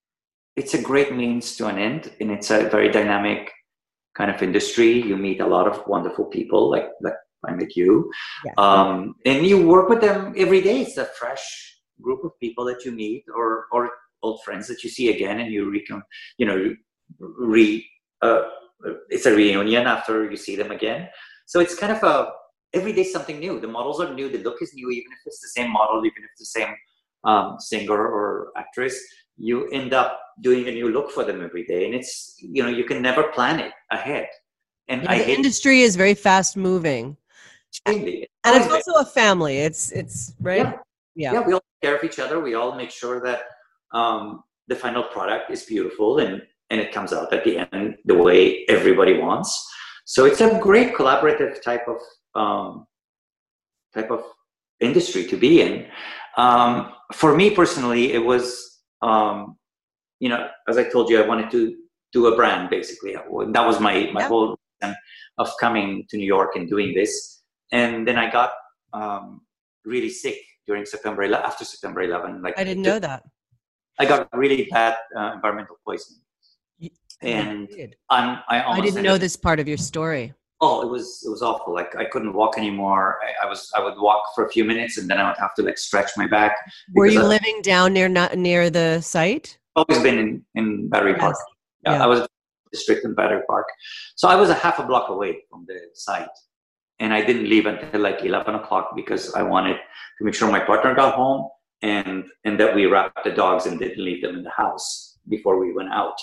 it's 0.60 0.74
a 0.74 0.80
great 0.90 1.10
means 1.20 1.56
to 1.56 1.66
an 1.66 1.78
end, 1.88 2.02
and 2.20 2.30
it's 2.30 2.50
a 2.50 2.68
very 2.74 2.88
dynamic 2.98 3.42
kind 4.18 4.30
of 4.34 4.38
industry. 4.48 4.92
You 5.10 5.16
meet 5.16 5.40
a 5.40 5.50
lot 5.56 5.66
of 5.70 5.76
wonderful 5.94 6.26
people, 6.36 6.70
like 6.74 6.88
like 7.06 7.18
I 7.48 7.50
met 7.60 7.74
you, 7.80 7.90
yes. 8.44 8.54
um, 8.58 9.14
and 9.26 9.38
you 9.50 9.56
work 9.74 9.88
with 9.88 10.00
them 10.06 10.34
every 10.44 10.60
day. 10.68 10.82
It's 10.82 10.98
a 10.98 11.08
fresh 11.20 11.44
group 12.00 12.22
of 12.24 12.32
people 12.44 12.64
that 12.70 12.84
you 12.84 12.92
meet, 12.92 13.24
or 13.38 13.66
or 13.72 13.90
old 14.22 14.38
friends 14.44 14.64
that 14.68 14.84
you 14.84 14.90
see 14.96 15.06
again, 15.14 15.40
and 15.40 15.50
you 15.54 15.60
recon, 15.68 16.02
you 16.38 16.46
know, 16.48 16.58
re. 17.18 17.84
Uh, 18.22 18.44
it's 19.08 19.26
a 19.26 19.34
reunion 19.34 19.86
after 19.86 20.30
you 20.30 20.36
see 20.36 20.56
them 20.56 20.70
again. 20.70 21.08
So 21.46 21.60
it's 21.60 21.74
kind 21.74 21.92
of 21.92 22.02
a 22.02 22.32
every 22.72 22.92
day 22.92 23.04
something 23.04 23.38
new. 23.38 23.60
The 23.60 23.68
models 23.68 24.00
are 24.00 24.12
new. 24.12 24.28
The 24.28 24.38
look 24.38 24.60
is 24.60 24.72
new, 24.74 24.90
even 24.90 25.12
if 25.12 25.18
it's 25.26 25.40
the 25.40 25.48
same 25.48 25.70
model, 25.70 26.04
even 26.04 26.22
if 26.24 26.30
it's 26.32 26.52
the 26.52 26.60
same 26.60 26.74
um, 27.24 27.56
singer 27.58 27.98
or 27.98 28.52
actress. 28.56 28.98
You 29.36 29.68
end 29.70 29.94
up 29.94 30.20
doing 30.40 30.68
a 30.68 30.70
new 30.70 30.90
look 30.90 31.10
for 31.10 31.24
them 31.24 31.42
every 31.42 31.64
day, 31.64 31.86
and 31.86 31.94
it's 31.94 32.36
you 32.38 32.62
know 32.62 32.68
you 32.68 32.84
can 32.84 33.02
never 33.02 33.24
plan 33.24 33.60
it 33.60 33.72
ahead. 33.90 34.28
And 34.88 35.02
the 35.02 35.30
industry 35.30 35.80
is 35.80 35.96
very 35.96 36.14
fast 36.14 36.56
moving. 36.56 37.16
And 37.86 38.26
it's 38.44 38.72
also 38.72 39.00
a 39.00 39.04
family. 39.04 39.58
It's 39.58 39.90
it's 39.92 40.34
right. 40.40 40.58
Yeah. 40.58 40.76
yeah. 41.16 41.32
yeah, 41.32 41.40
we 41.40 41.52
all 41.54 41.60
take 41.60 41.88
care 41.88 41.96
of 41.96 42.04
each 42.04 42.18
other. 42.18 42.40
We 42.40 42.54
all 42.54 42.74
make 42.76 42.90
sure 42.90 43.20
that 43.22 43.42
um, 43.92 44.44
the 44.68 44.76
final 44.76 45.02
product 45.02 45.50
is 45.50 45.64
beautiful 45.64 46.18
and 46.18 46.42
and 46.70 46.80
it 46.80 46.92
comes 46.92 47.12
out 47.12 47.32
at 47.32 47.44
the 47.44 47.66
end 47.72 47.96
the 48.04 48.14
way 48.14 48.64
everybody 48.68 49.18
wants. 49.18 49.50
So 50.04 50.24
it's 50.24 50.40
a 50.40 50.58
great 50.60 50.94
collaborative 50.94 51.62
type 51.62 51.86
of 51.88 51.98
um, 52.40 52.86
type 53.94 54.10
of 54.10 54.24
industry 54.80 55.24
to 55.26 55.36
be 55.36 55.62
in. 55.62 55.86
Um, 56.36 56.92
for 57.12 57.34
me 57.36 57.50
personally, 57.50 58.12
it 58.12 58.24
was 58.24 58.80
um, 59.02 59.56
you 60.20 60.28
know 60.28 60.48
as 60.68 60.76
I 60.76 60.84
told 60.84 61.10
you, 61.10 61.22
I 61.22 61.26
wanted 61.26 61.50
to 61.52 61.76
do 62.12 62.26
a 62.26 62.36
brand 62.36 62.70
basically. 62.70 63.14
That 63.14 63.66
was 63.66 63.80
my 63.80 64.10
my 64.12 64.20
yeah. 64.20 64.28
whole 64.28 64.56
reason 64.82 64.96
of 65.38 65.50
coming 65.60 66.06
to 66.10 66.16
New 66.16 66.26
York 66.26 66.56
and 66.56 66.68
doing 66.68 66.94
this. 66.94 67.42
And 67.72 68.06
then 68.06 68.18
I 68.18 68.30
got 68.30 68.52
um, 68.92 69.40
really 69.84 70.10
sick 70.10 70.38
during 70.66 70.86
September 70.86 71.24
11, 71.24 71.44
after 71.44 71.64
September 71.64 72.02
11. 72.02 72.40
Like 72.42 72.58
I 72.58 72.64
didn't 72.64 72.84
know 72.84 72.98
that. 72.98 73.24
I 73.98 74.06
got 74.06 74.28
really 74.32 74.68
bad 74.70 74.96
uh, 75.16 75.32
environmental 75.34 75.76
poisoning 75.84 76.23
and 77.20 77.68
I'm, 78.10 78.38
I, 78.48 78.62
I 78.62 78.80
didn't 78.80 79.02
know 79.02 79.18
this 79.18 79.36
part 79.36 79.60
of 79.60 79.68
your 79.68 79.76
story. 79.76 80.32
Oh, 80.60 80.82
it 80.82 80.88
was 80.88 81.22
it 81.26 81.30
was 81.30 81.42
awful. 81.42 81.74
Like 81.74 81.94
I 81.96 82.04
couldn't 82.04 82.32
walk 82.32 82.56
anymore. 82.56 83.18
I, 83.22 83.46
I, 83.46 83.48
was 83.48 83.70
I 83.76 83.82
would 83.82 83.98
walk 83.98 84.22
for 84.34 84.46
a 84.46 84.50
few 84.50 84.64
minutes 84.64 84.98
and 84.98 85.10
then 85.10 85.18
I 85.18 85.28
would 85.28 85.38
have 85.38 85.54
to 85.56 85.62
like 85.62 85.76
stretch 85.76 86.10
my 86.16 86.26
back. 86.26 86.56
Were 86.94 87.06
you 87.06 87.20
I, 87.20 87.24
living 87.24 87.60
down 87.62 87.92
near 87.92 88.08
not 88.08 88.36
near 88.38 88.70
the 88.70 89.00
site? 89.00 89.58
Always 89.76 90.02
been 90.02 90.18
in 90.18 90.44
in 90.54 90.88
Battery 90.88 91.12
yes. 91.12 91.20
Park. 91.20 91.36
Yeah, 91.84 91.92
yeah, 91.94 92.04
I 92.04 92.06
was 92.06 92.26
district 92.72 93.04
in 93.04 93.14
Battery 93.14 93.42
Park, 93.46 93.66
so 94.16 94.28
I 94.28 94.36
was 94.36 94.48
a 94.48 94.54
half 94.54 94.78
a 94.78 94.84
block 94.84 95.08
away 95.08 95.42
from 95.50 95.64
the 95.68 95.78
site, 95.92 96.28
and 96.98 97.12
I 97.12 97.24
didn't 97.24 97.48
leave 97.48 97.66
until 97.66 98.00
like 98.00 98.24
eleven 98.24 98.54
o'clock 98.54 98.96
because 98.96 99.34
I 99.34 99.42
wanted 99.42 99.76
to 100.18 100.24
make 100.24 100.34
sure 100.34 100.50
my 100.50 100.60
partner 100.60 100.94
got 100.94 101.14
home 101.14 101.48
and 101.82 102.24
and 102.44 102.58
that 102.58 102.74
we 102.74 102.86
wrapped 102.86 103.24
the 103.24 103.30
dogs 103.30 103.66
and 103.66 103.78
didn't 103.78 104.02
leave 104.02 104.22
them 104.22 104.36
in 104.36 104.42
the 104.42 104.50
house 104.50 105.18
before 105.28 105.58
we 105.58 105.72
went 105.72 105.92
out. 105.92 106.16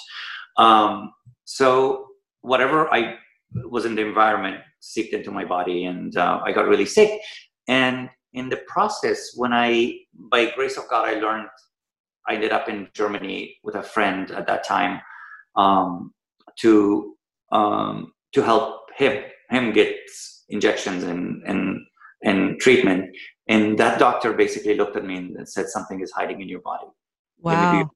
Um, 0.58 1.14
so 1.46 2.08
whatever 2.42 2.92
I 2.94 3.16
was 3.54 3.86
in 3.86 3.96
the 3.96 4.06
environment 4.06 4.58
seeped 4.80 5.14
into 5.14 5.32
my 5.32 5.46
body, 5.46 5.86
and 5.86 6.16
uh, 6.18 6.42
I 6.44 6.52
got 6.52 6.68
really 6.68 6.86
sick. 6.86 7.20
And 7.68 8.10
in 8.34 8.50
the 8.50 8.58
process, 8.68 9.32
when 9.36 9.54
I, 9.54 9.94
by 10.32 10.52
grace 10.52 10.78
of 10.78 10.88
God, 10.90 11.08
I 11.08 11.20
learned. 11.20 11.48
I 12.28 12.36
ended 12.36 12.52
up 12.52 12.70
in 12.70 12.88
Germany 12.94 13.58
with 13.64 13.76
a 13.76 13.82
friend 13.82 14.30
at 14.32 14.46
that 14.46 14.64
time 14.64 15.02
um, 15.56 16.14
to 16.60 17.16
um, 17.52 18.14
to 18.34 18.42
help 18.42 18.82
him 18.98 19.24
him 19.50 19.74
get 19.74 19.96
injections 20.50 21.04
and 21.04 21.42
and 21.48 21.80
and 22.24 22.60
treatment. 22.60 23.16
And 23.48 23.78
that 23.80 24.00
doctor 24.00 24.34
basically 24.34 24.76
looked 24.76 24.96
at 24.96 25.04
me 25.04 25.18
and 25.18 25.50
said, 25.50 25.68
"Something 25.68 26.02
is 26.02 26.12
hiding 26.12 26.42
in 26.42 26.48
your 26.48 26.62
body." 26.62 26.88
Wow. 27.40 27.90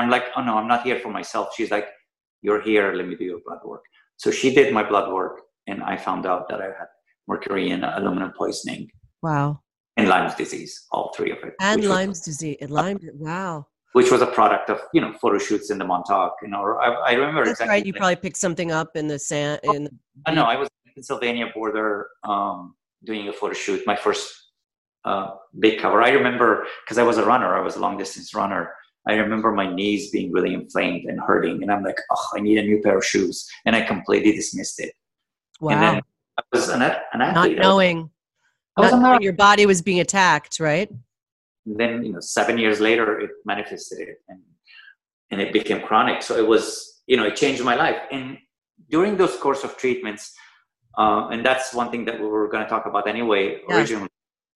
I'm 0.00 0.08
like, 0.08 0.24
oh 0.34 0.42
no, 0.42 0.56
I'm 0.56 0.66
not 0.66 0.82
here 0.82 0.98
for 0.98 1.10
myself. 1.10 1.50
She's 1.54 1.70
like, 1.70 1.86
you're 2.40 2.62
here, 2.62 2.94
let 2.94 3.06
me 3.06 3.14
do 3.14 3.24
your 3.24 3.40
blood 3.46 3.60
work. 3.64 3.84
So 4.16 4.30
she 4.30 4.54
did 4.54 4.72
my 4.72 4.82
blood 4.82 5.12
work, 5.12 5.42
and 5.66 5.82
I 5.82 5.96
found 5.96 6.24
out 6.24 6.48
that 6.48 6.60
I 6.60 6.66
had 6.66 6.88
mercury 7.28 7.70
and 7.70 7.84
aluminum 7.84 8.32
poisoning. 8.36 8.88
Wow. 9.22 9.60
And 9.98 10.08
Lyme's 10.08 10.34
disease, 10.34 10.86
all 10.90 11.12
three 11.14 11.30
of 11.32 11.38
it. 11.44 11.54
And 11.60 11.84
Lyme's 11.84 12.20
was, 12.20 12.20
disease. 12.20 12.56
And 12.62 12.70
Lyme, 12.70 12.98
wow. 13.14 13.66
Which 13.92 14.10
was 14.10 14.22
a 14.22 14.26
product 14.26 14.70
of 14.70 14.80
you 14.94 15.02
know 15.02 15.12
photo 15.20 15.38
shoots 15.38 15.70
in 15.70 15.76
the 15.76 15.84
Montauk. 15.84 16.36
You 16.42 16.48
know, 16.48 16.78
I, 16.80 17.10
I 17.10 17.12
remember 17.12 17.44
That's 17.44 17.60
exactly 17.60 17.74
right. 17.74 17.86
You 17.86 17.92
probably 17.92 18.16
picked 18.16 18.38
something 18.38 18.70
up 18.70 18.96
in 18.96 19.06
the 19.06 19.18
sand. 19.18 19.60
In 19.64 19.84
the 19.84 19.90
oh, 20.26 20.32
no, 20.32 20.44
I 20.44 20.56
was 20.56 20.68
in 20.86 20.92
Pennsylvania 20.94 21.48
border 21.52 22.08
um, 22.24 22.74
doing 23.04 23.28
a 23.28 23.32
photo 23.32 23.52
shoot. 23.52 23.82
My 23.86 23.96
first 23.96 24.32
uh, 25.04 25.32
big 25.58 25.80
cover. 25.80 26.02
I 26.02 26.10
remember 26.10 26.66
because 26.84 26.98
I 26.98 27.02
was 27.02 27.18
a 27.18 27.24
runner. 27.24 27.54
I 27.56 27.60
was 27.60 27.76
a 27.76 27.80
long 27.80 27.98
distance 27.98 28.32
runner. 28.32 28.72
I 29.08 29.14
remember 29.14 29.52
my 29.52 29.72
knees 29.72 30.10
being 30.10 30.30
really 30.30 30.52
inflamed 30.54 31.06
and 31.08 31.18
hurting, 31.20 31.62
and 31.62 31.72
I'm 31.72 31.82
like, 31.82 31.98
oh, 32.10 32.26
I 32.34 32.40
need 32.40 32.58
a 32.58 32.62
new 32.62 32.80
pair 32.82 32.98
of 32.98 33.04
shoes, 33.04 33.48
and 33.64 33.74
I 33.74 33.80
completely 33.82 34.32
dismissed 34.32 34.78
it. 34.80 34.92
Wow. 35.60 35.72
And 35.72 35.82
then 35.82 36.02
I 36.38 36.42
was 36.52 36.68
an, 36.68 36.82
an 36.82 37.20
athlete. 37.20 37.56
Not 37.56 37.62
knowing, 37.62 38.10
not 38.78 39.00
knowing 39.00 39.22
your 39.22 39.32
body 39.32 39.66
was 39.66 39.80
being 39.82 40.00
attacked, 40.00 40.60
right? 40.60 40.90
And 41.66 41.78
then 41.78 42.04
you 42.04 42.12
know, 42.12 42.20
seven 42.20 42.58
years 42.58 42.80
later, 42.80 43.20
it 43.20 43.30
manifested 43.44 44.00
it, 44.00 44.18
and 44.28 44.40
and 45.30 45.40
it 45.40 45.52
became 45.52 45.80
chronic. 45.80 46.22
So 46.22 46.36
it 46.36 46.46
was, 46.46 47.00
you 47.06 47.16
know, 47.16 47.24
it 47.24 47.36
changed 47.36 47.62
my 47.64 47.76
life. 47.76 47.96
And 48.10 48.38
during 48.88 49.16
those 49.16 49.36
course 49.36 49.64
of 49.64 49.76
treatments, 49.76 50.34
uh, 50.98 51.28
and 51.28 51.44
that's 51.44 51.72
one 51.72 51.90
thing 51.90 52.04
that 52.06 52.20
we 52.20 52.26
were 52.26 52.48
going 52.48 52.64
to 52.64 52.68
talk 52.68 52.86
about 52.86 53.08
anyway. 53.08 53.60
Yeah. 53.68 53.76
Originally, 53.76 54.08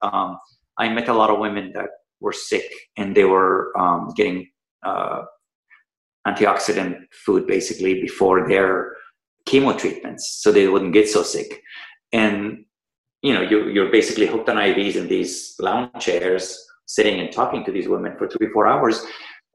um, 0.03 0.39
I 0.79 0.89
met 0.89 1.09
a 1.09 1.15
lot 1.15 1.31
of 1.31 1.39
women 1.39 1.73
that 1.75 1.89
were 2.21 2.33
sick 2.33 2.71
and 2.97 3.15
they 3.15 3.25
were 3.25 3.73
um, 3.79 4.13
getting 4.17 4.49
uh, 4.85 5.23
antioxidant 6.27 6.99
food 7.25 7.47
basically 7.47 8.01
before 8.01 8.49
their 8.49 8.97
chemo 9.47 9.77
treatments 9.79 10.41
so 10.43 10.51
they 10.51 10.69
wouldn't 10.69 10.95
get 10.95 11.09
so 11.09 11.23
sick. 11.23 11.61
And 12.13 12.65
you 13.25 13.33
know 13.33 13.41
you, 13.41 13.69
you're 13.69 13.91
basically 13.91 14.27
hooked 14.27 14.49
on 14.51 14.57
ivs 14.57 14.97
in 14.97 15.09
these 15.09 15.57
lounge 15.59 15.91
chairs 15.99 16.45
sitting 16.87 17.19
and 17.21 17.33
talking 17.33 17.65
to 17.65 17.73
these 17.73 17.89
women 17.89 18.15
for 18.19 18.29
three 18.29 18.51
four 18.53 18.67
hours 18.67 19.03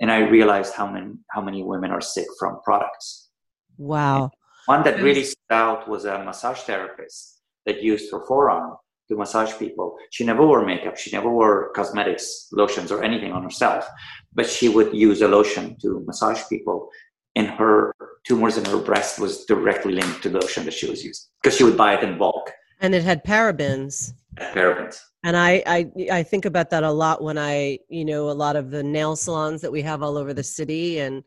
and 0.01 0.11
i 0.11 0.17
realized 0.17 0.73
how 0.73 0.87
many 0.91 1.11
how 1.29 1.41
many 1.41 1.63
women 1.63 1.91
are 1.91 2.01
sick 2.01 2.27
from 2.39 2.59
products. 2.63 3.29
Wow. 3.77 4.23
And 4.23 4.31
one 4.65 4.83
that 4.83 5.01
really 5.01 5.23
stood 5.23 5.51
out 5.51 5.87
was 5.87 6.05
a 6.05 6.23
massage 6.23 6.61
therapist 6.61 7.41
that 7.65 7.81
used 7.81 8.11
her 8.11 8.25
forearm 8.25 8.75
to 9.09 9.17
massage 9.17 9.57
people. 9.57 9.97
She 10.11 10.23
never 10.23 10.45
wore 10.45 10.65
makeup. 10.65 10.97
She 10.97 11.11
never 11.11 11.29
wore 11.29 11.71
cosmetics, 11.73 12.47
lotions, 12.51 12.91
or 12.91 13.03
anything 13.03 13.33
on 13.33 13.43
herself. 13.43 13.87
But 14.33 14.47
she 14.47 14.69
would 14.69 14.93
use 14.93 15.21
a 15.21 15.27
lotion 15.27 15.75
to 15.81 16.03
massage 16.05 16.41
people. 16.47 16.89
And 17.35 17.47
her 17.47 17.93
tumors 18.25 18.57
in 18.57 18.65
her 18.65 18.77
breast 18.77 19.19
was 19.19 19.45
directly 19.45 19.93
linked 19.93 20.23
to 20.23 20.29
the 20.29 20.39
lotion 20.39 20.65
that 20.65 20.73
she 20.73 20.89
was 20.89 21.03
using 21.03 21.25
because 21.41 21.57
she 21.57 21.63
would 21.63 21.77
buy 21.77 21.95
it 21.95 22.03
in 22.03 22.17
bulk. 22.17 22.51
And 22.81 22.95
it 22.95 23.03
had 23.03 23.23
parabens. 23.23 24.13
Parabens. 24.37 24.99
And 25.23 25.35
I, 25.35 25.63
I, 25.65 25.91
I 26.11 26.23
think 26.23 26.45
about 26.45 26.69
that 26.69 26.83
a 26.83 26.91
lot 26.91 27.21
when 27.21 27.37
I, 27.37 27.79
you 27.89 28.05
know, 28.05 28.29
a 28.29 28.31
lot 28.31 28.55
of 28.55 28.71
the 28.71 28.83
nail 28.83 29.15
salons 29.15 29.61
that 29.61 29.71
we 29.71 29.81
have 29.81 30.01
all 30.01 30.17
over 30.17 30.33
the 30.33 30.43
city. 30.43 30.99
And 30.99 31.23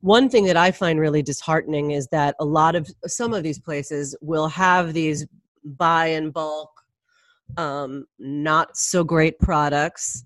one 0.00 0.28
thing 0.28 0.44
that 0.44 0.56
I 0.56 0.70
find 0.70 1.00
really 1.00 1.22
disheartening 1.22 1.90
is 1.90 2.06
that 2.08 2.36
a 2.38 2.44
lot 2.44 2.76
of 2.76 2.88
some 3.06 3.34
of 3.34 3.42
these 3.42 3.58
places 3.58 4.16
will 4.20 4.48
have 4.48 4.92
these 4.92 5.26
buy 5.64 6.06
in 6.06 6.30
bulk 6.30 6.70
um, 7.56 8.06
not 8.18 8.76
so 8.76 9.04
great 9.04 9.38
products. 9.38 10.24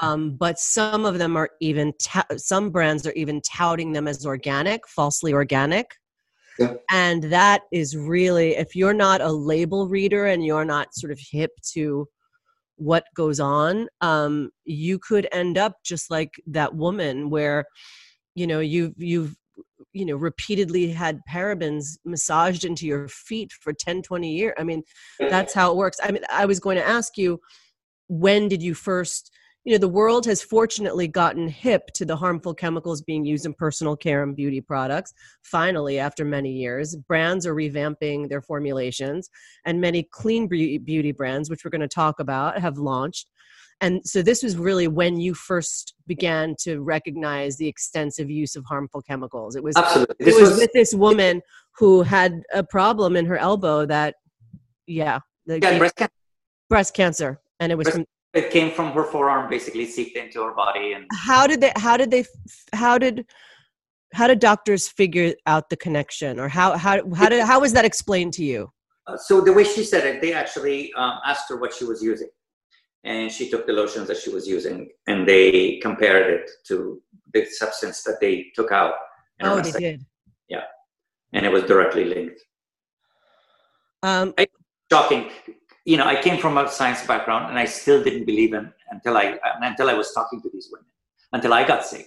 Um, 0.00 0.36
but 0.36 0.58
some 0.58 1.04
of 1.04 1.18
them 1.18 1.36
are 1.36 1.50
even 1.60 1.92
ta- 2.02 2.26
some 2.36 2.70
brands 2.70 3.06
are 3.06 3.12
even 3.12 3.40
touting 3.42 3.92
them 3.92 4.08
as 4.08 4.26
organic, 4.26 4.88
falsely 4.88 5.32
organic. 5.32 5.90
Yeah. 6.58 6.74
And 6.90 7.24
that 7.24 7.62
is 7.70 7.96
really, 7.96 8.56
if 8.56 8.74
you're 8.74 8.94
not 8.94 9.20
a 9.20 9.30
label 9.30 9.86
reader 9.86 10.26
and 10.26 10.44
you're 10.44 10.64
not 10.64 10.94
sort 10.94 11.12
of 11.12 11.20
hip 11.30 11.52
to 11.74 12.08
what 12.76 13.04
goes 13.14 13.38
on, 13.38 13.88
um, 14.00 14.50
you 14.64 14.98
could 14.98 15.28
end 15.32 15.58
up 15.58 15.74
just 15.84 16.10
like 16.10 16.30
that 16.46 16.74
woman 16.74 17.30
where, 17.30 17.64
you 18.34 18.46
know, 18.46 18.60
you've 18.60 18.94
you've 18.96 19.36
you 19.92 20.04
know 20.04 20.16
repeatedly 20.16 20.90
had 20.90 21.20
parabens 21.28 21.98
massaged 22.04 22.64
into 22.64 22.86
your 22.86 23.08
feet 23.08 23.52
for 23.52 23.72
10 23.72 24.02
20 24.02 24.32
years 24.32 24.54
i 24.58 24.64
mean 24.64 24.82
that's 25.18 25.54
how 25.54 25.70
it 25.70 25.76
works. 25.76 25.98
I 26.02 26.10
mean 26.12 26.22
i 26.30 26.46
was 26.46 26.60
going 26.60 26.76
to 26.76 26.86
ask 26.86 27.16
you 27.16 27.40
when 28.08 28.48
did 28.48 28.62
you 28.62 28.74
first 28.74 29.30
you 29.64 29.72
know 29.74 29.78
the 29.78 29.88
world 29.88 30.24
has 30.24 30.42
fortunately 30.42 31.06
gotten 31.06 31.46
hip 31.46 31.88
to 31.92 32.06
the 32.06 32.16
harmful 32.16 32.54
chemicals 32.54 33.02
being 33.02 33.24
used 33.24 33.44
in 33.44 33.52
personal 33.52 33.96
care 33.96 34.22
and 34.22 34.34
beauty 34.34 34.62
products 34.62 35.12
finally 35.42 35.98
after 35.98 36.24
many 36.24 36.52
years. 36.52 36.96
Brands 36.96 37.44
are 37.44 37.54
revamping 37.54 38.30
their 38.30 38.40
formulations 38.40 39.28
and 39.66 39.78
many 39.78 40.04
clean 40.04 40.46
beauty 40.46 41.12
brands 41.12 41.50
which 41.50 41.64
we're 41.64 41.70
going 41.70 41.82
to 41.82 41.88
talk 41.88 42.18
about 42.18 42.58
have 42.58 42.78
launched 42.78 43.28
and 43.80 44.00
so 44.04 44.22
this 44.22 44.42
was 44.42 44.56
really 44.56 44.88
when 44.88 45.20
you 45.20 45.34
first 45.34 45.94
began 46.06 46.56
to 46.60 46.80
recognize 46.80 47.56
the 47.56 47.68
extensive 47.68 48.28
use 48.28 48.56
of 48.56 48.64
harmful 48.64 49.00
chemicals. 49.02 49.54
It 49.54 49.62
was 49.62 49.76
Absolutely. 49.76 50.16
it 50.18 50.34
was, 50.34 50.50
was 50.50 50.58
with 50.58 50.72
this 50.72 50.94
woman 50.94 51.42
who 51.76 52.02
had 52.02 52.42
a 52.52 52.64
problem 52.64 53.16
in 53.16 53.24
her 53.26 53.36
elbow 53.36 53.86
that 53.86 54.16
yeah 54.86 55.20
the, 55.46 55.60
yeah, 55.60 55.78
breast 55.78 55.96
cancer 55.96 56.12
breast 56.68 56.94
cancer. 56.94 57.40
And 57.60 57.70
it 57.70 57.76
was 57.76 57.88
breast, 57.88 58.06
it 58.34 58.50
came 58.50 58.72
from 58.72 58.92
her 58.92 59.04
forearm 59.04 59.48
basically 59.48 59.86
seeped 59.86 60.16
into 60.16 60.42
her 60.42 60.54
body 60.54 60.92
and 60.92 61.06
how 61.12 61.46
did 61.46 61.60
they 61.60 61.72
how 61.76 61.96
did 61.96 62.10
they 62.10 62.24
how 62.72 62.98
did 62.98 63.26
how 64.12 64.26
did 64.26 64.38
doctors 64.38 64.88
figure 64.88 65.34
out 65.46 65.70
the 65.70 65.76
connection? 65.76 66.40
Or 66.40 66.48
how 66.48 66.76
how 66.76 67.08
how 67.14 67.28
did 67.28 67.44
how 67.44 67.60
was 67.60 67.72
that 67.74 67.84
explained 67.84 68.32
to 68.34 68.44
you? 68.44 68.72
Uh, 69.06 69.16
so 69.16 69.40
the 69.40 69.52
way 69.52 69.64
she 69.64 69.84
said 69.84 70.04
it 70.04 70.20
they 70.20 70.32
actually 70.32 70.92
um, 70.94 71.20
asked 71.24 71.48
her 71.48 71.56
what 71.56 71.72
she 71.72 71.84
was 71.84 72.02
using 72.02 72.28
and 73.04 73.30
she 73.30 73.48
took 73.48 73.66
the 73.66 73.72
lotions 73.72 74.08
that 74.08 74.16
she 74.16 74.30
was 74.30 74.46
using 74.46 74.88
and 75.06 75.28
they 75.28 75.78
compared 75.82 76.32
it 76.32 76.50
to 76.66 77.00
the 77.32 77.44
substance 77.44 78.02
that 78.02 78.18
they 78.20 78.50
took 78.54 78.72
out 78.72 78.94
oh 79.42 79.60
they 79.60 79.72
did 79.72 80.06
yeah 80.48 80.64
and 81.32 81.46
it 81.46 81.52
was 81.52 81.62
directly 81.64 82.04
linked 82.04 82.40
um, 84.02 84.32
shocking 84.90 85.30
you 85.88 85.96
know, 85.96 86.04
I 86.04 86.20
came 86.20 86.38
from 86.38 86.58
a 86.58 86.70
science 86.70 87.06
background 87.06 87.46
and 87.48 87.58
I 87.58 87.64
still 87.64 88.04
didn't 88.04 88.26
believe 88.26 88.52
in 88.52 88.70
until 88.90 89.16
I 89.16 89.38
until 89.62 89.88
I 89.88 89.94
was 89.94 90.12
talking 90.12 90.42
to 90.42 90.50
these 90.52 90.68
women, 90.70 90.90
until 91.32 91.54
I 91.54 91.66
got 91.66 91.82
sick. 91.82 92.06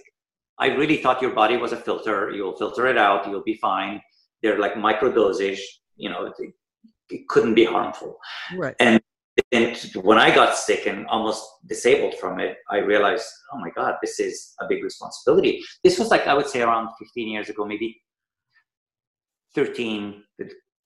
I 0.56 0.68
really 0.68 0.98
thought 0.98 1.20
your 1.20 1.32
body 1.32 1.56
was 1.56 1.72
a 1.72 1.76
filter. 1.76 2.30
You'll 2.30 2.56
filter 2.56 2.86
it 2.86 2.96
out. 2.96 3.26
You'll 3.26 3.42
be 3.42 3.54
fine. 3.54 4.00
They're 4.40 4.60
like 4.60 4.76
micro 4.76 5.10
dosage. 5.10 5.60
You 5.96 6.10
know, 6.10 6.26
it, 6.26 6.34
it 7.10 7.26
couldn't 7.26 7.54
be 7.54 7.64
harmful. 7.64 8.18
Right. 8.56 8.76
And, 8.78 9.02
and 9.52 9.76
when 10.02 10.18
I 10.18 10.34
got 10.34 10.56
sick 10.56 10.86
and 10.86 11.06
almost 11.08 11.44
disabled 11.66 12.14
from 12.14 12.40
it, 12.40 12.56
I 12.70 12.78
realized, 12.78 13.26
oh 13.52 13.58
my 13.58 13.68
God, 13.70 13.96
this 14.00 14.18
is 14.18 14.54
a 14.60 14.66
big 14.66 14.82
responsibility. 14.82 15.62
This 15.84 15.98
was 15.98 16.08
like 16.08 16.26
I 16.26 16.32
would 16.32 16.48
say 16.48 16.62
around 16.62 16.88
15 16.98 17.28
years 17.28 17.50
ago, 17.50 17.66
maybe 17.66 18.00
13, 19.54 20.24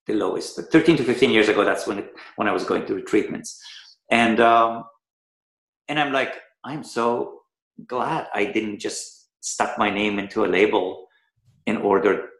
the 0.07 0.15
lowest. 0.15 0.57
But 0.57 0.73
13 0.73 0.97
to 0.97 1.05
15 1.05 1.31
years 1.31 1.49
ago, 1.49 1.65
that's 1.65 1.87
when 1.87 1.99
it, 1.99 2.13
when 2.35 2.49
I 2.49 2.53
was 2.53 2.65
going 2.65 2.87
through 2.87 3.05
treatments, 3.05 3.61
and 4.11 4.41
um, 4.41 4.85
and 5.89 6.01
I'm 6.01 6.13
like, 6.13 6.35
I'm 6.65 6.83
so 6.83 7.41
glad 7.87 8.27
I 8.35 8.47
didn't 8.47 8.81
just 8.81 9.29
stuck 9.41 9.79
my 9.79 9.91
name 9.91 10.19
into 10.19 10.45
a 10.45 10.49
label 10.49 11.07
in 11.67 11.77
order 11.77 12.31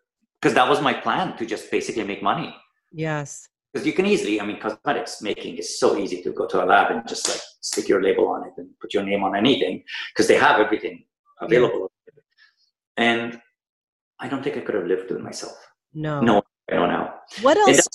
because 0.41 0.55
that 0.55 0.69
was 0.69 0.81
my 0.81 0.93
plan 0.93 1.37
to 1.37 1.47
just 1.47 1.71
basically 1.71 2.05
make 2.05 2.23
money. 2.23 2.55
Yes. 2.93 3.49
Because 3.77 3.87
you 3.87 3.93
can 3.93 4.07
easily, 4.07 4.41
I 4.41 4.47
mean, 4.47 4.59
cosmetics 4.59 5.21
making 5.21 5.59
is 5.59 5.79
so 5.79 5.99
easy 5.99 6.23
to 6.23 6.33
go 6.33 6.47
to 6.47 6.65
a 6.65 6.67
lab 6.73 6.91
and 6.91 7.07
just 7.07 7.29
like 7.29 7.43
stick 7.61 7.91
your 7.91 8.03
label 8.03 8.27
on 8.29 8.47
it 8.47 8.55
and 8.57 8.71
put 8.81 8.95
your 8.95 9.03
name 9.03 9.23
on 9.23 9.37
anything 9.37 9.85
because 10.15 10.27
they 10.27 10.39
have 10.39 10.59
everything 10.59 11.05
available. 11.43 11.93
Yeah. 12.07 12.23
And 12.97 13.41
I 14.19 14.29
don't 14.29 14.43
think 14.43 14.57
I 14.57 14.61
could 14.61 14.77
have 14.77 14.87
lived 14.87 15.11
with 15.11 15.21
myself. 15.21 15.59
No. 15.93 16.23
No 16.23 16.43
I 16.73 16.77
don't 16.77 16.89
know. 16.89 17.13
What 17.43 17.59
else? 17.59 17.87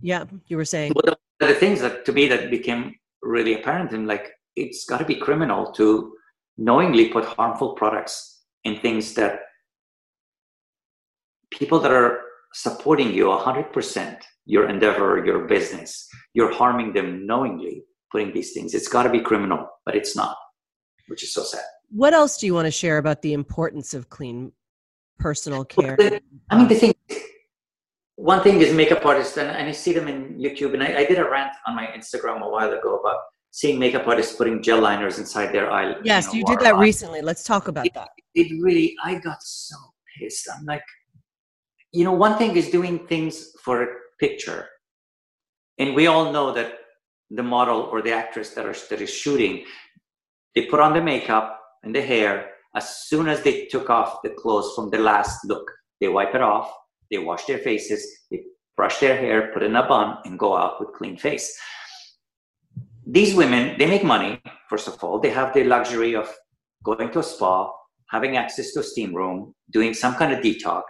yeah, 0.00 0.24
you 0.48 0.56
were 0.56 0.64
saying. 0.64 0.92
Well, 0.96 1.14
the, 1.38 1.46
the 1.46 1.54
things 1.54 1.80
that 1.82 2.04
to 2.06 2.12
me 2.12 2.26
that 2.26 2.50
became 2.50 2.96
really 3.22 3.54
apparent 3.60 3.92
and 3.92 4.08
like 4.08 4.32
it's 4.56 4.86
got 4.86 4.98
to 4.98 5.04
be 5.04 5.14
criminal 5.14 5.70
to 5.74 6.14
knowingly 6.56 7.10
put 7.10 7.24
harmful 7.24 7.74
products 7.74 8.42
in 8.64 8.80
things 8.80 9.14
that 9.14 9.42
people 11.52 11.78
that 11.78 11.92
are 11.92 12.22
supporting 12.54 13.12
you 13.12 13.26
100% 13.26 14.20
your 14.48 14.68
endeavor 14.68 15.22
your 15.24 15.46
business 15.46 16.08
you're 16.32 16.52
harming 16.52 16.92
them 16.92 17.26
knowingly 17.26 17.84
putting 18.10 18.32
these 18.32 18.52
things 18.52 18.74
it's 18.74 18.88
got 18.88 19.02
to 19.04 19.10
be 19.10 19.20
criminal 19.20 19.68
but 19.84 19.94
it's 19.94 20.16
not 20.16 20.36
which 21.08 21.22
is 21.22 21.32
so 21.32 21.42
sad 21.42 21.68
what 21.90 22.12
else 22.12 22.38
do 22.38 22.46
you 22.46 22.54
want 22.54 22.66
to 22.66 22.70
share 22.70 22.98
about 22.98 23.22
the 23.22 23.32
importance 23.32 23.94
of 23.94 24.08
clean 24.08 24.50
personal 25.18 25.64
care 25.64 25.96
i 26.50 26.58
mean 26.58 26.68
the 26.68 26.74
um, 26.74 26.80
thing 26.80 26.94
one 28.18 28.42
thing 28.42 28.60
is 28.60 28.74
makeup 28.74 29.06
artists, 29.06 29.36
and, 29.36 29.48
and 29.48 29.68
I 29.68 29.72
see 29.72 29.92
them 29.92 30.08
in 30.08 30.36
YouTube, 30.40 30.74
and 30.74 30.82
I, 30.82 30.88
I, 30.98 31.04
did 31.04 31.18
a 31.18 31.30
rant 31.30 31.52
on 31.68 31.76
my 31.76 31.86
Instagram 31.96 32.42
a 32.42 32.48
while 32.48 32.72
ago 32.72 32.98
about 32.98 33.20
seeing 33.52 33.78
makeup 33.78 34.08
artists 34.08 34.34
putting 34.34 34.60
gel 34.60 34.80
liners 34.80 35.20
inside 35.20 35.52
their 35.52 35.70
eye. 35.70 35.94
Yes, 36.02 36.26
you, 36.26 36.32
know, 36.32 36.38
you 36.50 36.56
did 36.56 36.64
that 36.64 36.76
recently. 36.78 37.22
Let's 37.22 37.44
talk 37.44 37.68
about 37.68 37.86
it, 37.86 37.94
that. 37.94 38.08
It 38.34 38.60
really, 38.60 38.96
I 39.04 39.20
got 39.20 39.40
so 39.40 39.76
pissed. 40.18 40.48
I'm 40.52 40.64
like, 40.64 40.82
you 41.92 42.02
know, 42.02 42.12
one 42.12 42.36
thing 42.38 42.56
is 42.56 42.70
doing 42.70 43.06
things 43.06 43.52
for 43.62 43.88
picture, 44.18 44.68
and 45.78 45.94
we 45.94 46.06
all 46.06 46.32
know 46.32 46.52
that 46.52 46.74
the 47.30 47.42
model 47.42 47.82
or 47.92 48.02
the 48.02 48.12
actress 48.12 48.50
that 48.50 48.66
are 48.66 48.76
that 48.90 49.00
is 49.00 49.10
shooting, 49.10 49.64
they 50.54 50.66
put 50.66 50.80
on 50.80 50.94
the 50.94 51.02
makeup 51.02 51.60
and 51.82 51.94
the 51.94 52.02
hair. 52.02 52.50
As 52.74 53.06
soon 53.08 53.28
as 53.28 53.42
they 53.42 53.66
took 53.66 53.90
off 53.90 54.22
the 54.22 54.30
clothes 54.30 54.74
from 54.74 54.90
the 54.90 54.98
last 54.98 55.44
look, 55.44 55.70
they 56.00 56.08
wipe 56.08 56.34
it 56.34 56.42
off 56.42 56.70
they 57.10 57.18
wash 57.18 57.44
their 57.46 57.58
faces, 57.58 58.06
they 58.30 58.42
brush 58.76 58.98
their 58.98 59.16
hair, 59.16 59.50
put 59.52 59.62
it 59.62 59.66
in 59.66 59.76
a 59.76 59.86
bun, 59.86 60.18
and 60.24 60.38
go 60.38 60.56
out 60.56 60.80
with 60.80 60.92
clean 60.94 61.16
face. 61.16 61.56
These 63.06 63.34
women, 63.34 63.76
they 63.78 63.86
make 63.86 64.04
money, 64.04 64.40
first 64.68 64.88
of 64.88 65.02
all. 65.02 65.18
They 65.18 65.30
have 65.30 65.54
the 65.54 65.64
luxury 65.64 66.14
of 66.14 66.30
going 66.84 67.10
to 67.12 67.20
a 67.20 67.22
spa, 67.22 67.72
having 68.10 68.36
access 68.36 68.72
to 68.72 68.80
a 68.80 68.82
steam 68.82 69.14
room, 69.14 69.54
doing 69.70 69.94
some 69.94 70.14
kind 70.14 70.32
of 70.32 70.40
detox. 70.40 70.82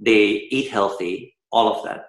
They 0.00 0.48
eat 0.50 0.70
healthy, 0.70 1.36
all 1.52 1.72
of 1.72 1.84
that. 1.84 2.06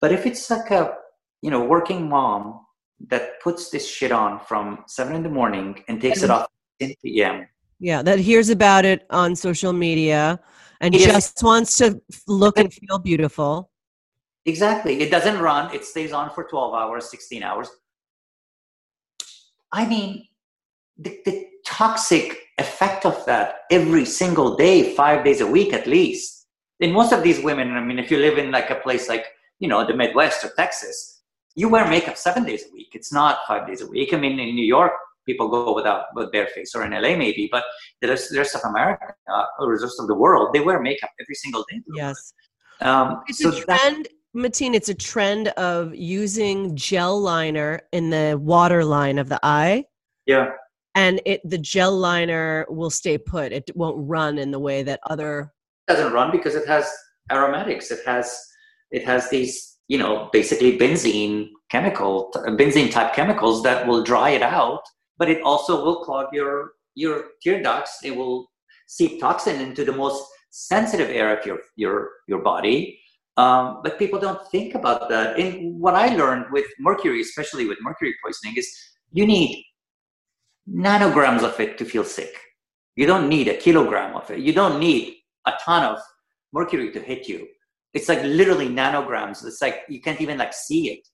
But 0.00 0.12
if 0.12 0.26
it's 0.26 0.48
like 0.50 0.70
a, 0.70 0.94
you 1.42 1.50
know, 1.50 1.64
working 1.64 2.08
mom 2.08 2.60
that 3.08 3.40
puts 3.42 3.70
this 3.70 3.88
shit 3.88 4.12
on 4.12 4.40
from 4.40 4.84
seven 4.86 5.14
in 5.14 5.22
the 5.22 5.28
morning 5.28 5.82
and 5.88 6.00
takes 6.00 6.22
it 6.22 6.30
off 6.30 6.46
10 6.80 6.94
p.m. 7.02 7.48
Yeah, 7.78 8.02
that 8.02 8.18
hears 8.18 8.50
about 8.50 8.84
it 8.84 9.06
on 9.10 9.34
social 9.36 9.72
media 9.72 10.38
and 10.80 10.94
just 10.94 11.42
wants 11.42 11.76
to 11.78 12.00
look 12.26 12.58
and 12.58 12.72
feel 12.72 12.98
beautiful. 12.98 13.70
Exactly. 14.46 15.00
It 15.00 15.10
doesn't 15.10 15.38
run, 15.38 15.74
it 15.74 15.84
stays 15.84 16.12
on 16.12 16.30
for 16.30 16.44
12 16.44 16.74
hours, 16.74 17.10
16 17.10 17.42
hours. 17.42 17.68
I 19.72 19.86
mean, 19.86 20.26
the, 20.98 21.18
the 21.24 21.46
toxic 21.66 22.38
effect 22.58 23.06
of 23.06 23.24
that 23.26 23.60
every 23.70 24.04
single 24.04 24.56
day, 24.56 24.94
five 24.94 25.24
days 25.24 25.40
a 25.40 25.46
week 25.46 25.72
at 25.72 25.86
least. 25.86 26.46
In 26.80 26.92
most 26.92 27.12
of 27.12 27.22
these 27.22 27.42
women, 27.42 27.72
I 27.72 27.80
mean, 27.80 27.98
if 27.98 28.10
you 28.10 28.18
live 28.18 28.38
in 28.38 28.50
like 28.50 28.70
a 28.70 28.76
place 28.76 29.08
like, 29.08 29.26
you 29.60 29.68
know, 29.68 29.86
the 29.86 29.94
Midwest 29.94 30.44
or 30.44 30.50
Texas, 30.56 31.22
you 31.54 31.68
wear 31.68 31.88
makeup 31.88 32.16
seven 32.16 32.44
days 32.44 32.64
a 32.68 32.72
week. 32.72 32.88
It's 32.94 33.12
not 33.12 33.40
five 33.46 33.66
days 33.66 33.82
a 33.82 33.86
week. 33.86 34.12
I 34.12 34.16
mean, 34.16 34.40
in 34.40 34.54
New 34.54 34.64
York, 34.64 34.92
people 35.26 35.48
go 35.48 35.74
without 35.74 36.06
with 36.14 36.32
bare 36.32 36.48
face 36.48 36.74
or 36.74 36.84
in 36.84 36.92
LA 36.92 37.16
maybe, 37.16 37.48
but 37.52 37.64
the 38.00 38.08
rest, 38.08 38.30
the 38.30 38.38
rest 38.38 38.54
of 38.54 38.62
America 38.64 39.14
uh, 39.32 39.44
or 39.58 39.76
the 39.76 39.84
rest 39.84 40.00
of 40.00 40.08
the 40.08 40.14
world, 40.14 40.52
they 40.52 40.60
wear 40.60 40.80
makeup 40.80 41.10
every 41.20 41.34
single 41.34 41.64
day. 41.70 41.80
Yes. 41.94 42.32
Um, 42.80 43.22
it's 43.28 43.42
so 43.42 43.50
a 43.50 43.60
trend, 43.60 44.08
Matin, 44.32 44.74
it's 44.74 44.88
a 44.88 44.94
trend 44.94 45.48
of 45.48 45.94
using 45.94 46.74
gel 46.74 47.20
liner 47.20 47.80
in 47.92 48.10
the 48.10 48.38
water 48.40 48.84
line 48.84 49.18
of 49.18 49.28
the 49.28 49.38
eye. 49.42 49.84
Yeah. 50.26 50.52
And 50.94 51.20
it 51.24 51.40
the 51.44 51.58
gel 51.58 51.96
liner 51.96 52.66
will 52.68 52.90
stay 52.90 53.18
put. 53.18 53.52
It 53.52 53.70
won't 53.74 53.96
run 54.08 54.38
in 54.38 54.50
the 54.50 54.58
way 54.58 54.82
that 54.82 55.00
other 55.08 55.52
it 55.86 55.92
doesn't 55.92 56.12
run 56.12 56.32
because 56.32 56.54
it 56.54 56.66
has 56.66 56.90
aromatics. 57.30 57.90
It 57.90 58.00
has 58.06 58.49
it 58.90 59.04
has 59.04 59.30
these, 59.30 59.78
you 59.88 59.98
know, 59.98 60.28
basically 60.32 60.78
benzene 60.78 61.48
chemical 61.70 62.30
benzene 62.34 62.90
type 62.90 63.14
chemicals 63.14 63.62
that 63.62 63.86
will 63.86 64.02
dry 64.02 64.30
it 64.30 64.42
out 64.42 64.82
but 65.20 65.28
it 65.28 65.42
also 65.42 65.84
will 65.84 66.02
clog 66.02 66.32
your 66.32 66.72
your 66.94 67.16
tear 67.42 67.62
ducts. 67.62 67.98
It 68.02 68.16
will 68.16 68.50
seep 68.88 69.20
toxin 69.20 69.60
into 69.60 69.84
the 69.84 69.92
most 69.92 70.24
sensitive 70.50 71.10
area 71.10 71.38
of 71.38 71.46
your 71.46 71.58
your 71.76 71.96
your 72.26 72.42
body. 72.42 72.98
Um, 73.36 73.80
but 73.84 73.98
people 73.98 74.18
don't 74.18 74.44
think 74.50 74.74
about 74.74 75.08
that. 75.10 75.38
And 75.38 75.78
what 75.78 75.94
I 75.94 76.16
learned 76.16 76.46
with 76.50 76.66
mercury, 76.80 77.20
especially 77.20 77.66
with 77.68 77.78
mercury 77.80 78.14
poisoning, 78.24 78.56
is 78.56 78.68
you 79.12 79.26
need 79.26 79.64
nanograms 80.68 81.42
of 81.42 81.58
it 81.60 81.78
to 81.78 81.84
feel 81.84 82.04
sick. 82.04 82.34
You 82.96 83.06
don't 83.06 83.28
need 83.28 83.46
a 83.48 83.56
kilogram 83.56 84.16
of 84.16 84.30
it. 84.30 84.40
You 84.40 84.52
don't 84.52 84.80
need 84.80 85.16
a 85.46 85.52
ton 85.64 85.84
of 85.84 85.98
mercury 86.52 86.90
to 86.92 87.00
hit 87.00 87.28
you. 87.28 87.46
It's 87.94 88.08
like 88.08 88.22
literally 88.22 88.68
nanograms. 88.68 89.44
It's 89.44 89.60
like 89.60 89.82
you 89.88 90.00
can't 90.00 90.20
even 90.20 90.38
like 90.38 90.52
see 90.52 90.90
it, 90.90 91.06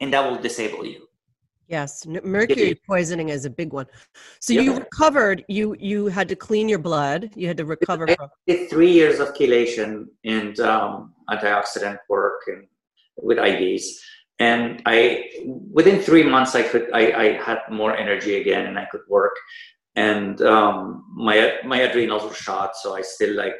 and 0.00 0.12
that 0.12 0.28
will 0.28 0.40
disable 0.40 0.84
you. 0.84 1.06
Yes, 1.68 2.06
mercury 2.06 2.78
poisoning 2.86 3.30
is 3.30 3.46
a 3.46 3.50
big 3.50 3.72
one. 3.72 3.86
So 4.40 4.52
yeah. 4.52 4.60
you 4.60 4.76
recovered. 4.76 5.44
You 5.48 5.74
you 5.78 6.06
had 6.06 6.28
to 6.28 6.36
clean 6.36 6.68
your 6.68 6.78
blood. 6.78 7.30
You 7.34 7.48
had 7.48 7.56
to 7.56 7.64
recover. 7.64 8.08
I 8.10 8.16
did 8.46 8.68
three 8.68 8.92
years 8.92 9.18
of 9.18 9.34
chelation 9.34 10.06
and 10.24 10.58
um, 10.60 11.14
antioxidant 11.30 11.98
work 12.08 12.42
and 12.48 12.66
with 13.16 13.38
IVs, 13.38 13.84
and 14.40 14.82
I 14.84 15.30
within 15.72 16.00
three 16.00 16.24
months 16.24 16.54
I 16.54 16.64
could 16.64 16.90
I, 16.92 17.12
I 17.12 17.42
had 17.42 17.60
more 17.70 17.96
energy 17.96 18.40
again 18.40 18.66
and 18.66 18.78
I 18.78 18.84
could 18.86 19.02
work. 19.08 19.36
and 19.96 20.42
um, 20.42 21.04
my 21.14 21.58
my 21.64 21.78
adrenals 21.78 22.24
were 22.24 22.34
shot, 22.34 22.76
so 22.76 22.94
I 22.94 23.02
still 23.02 23.34
like 23.34 23.58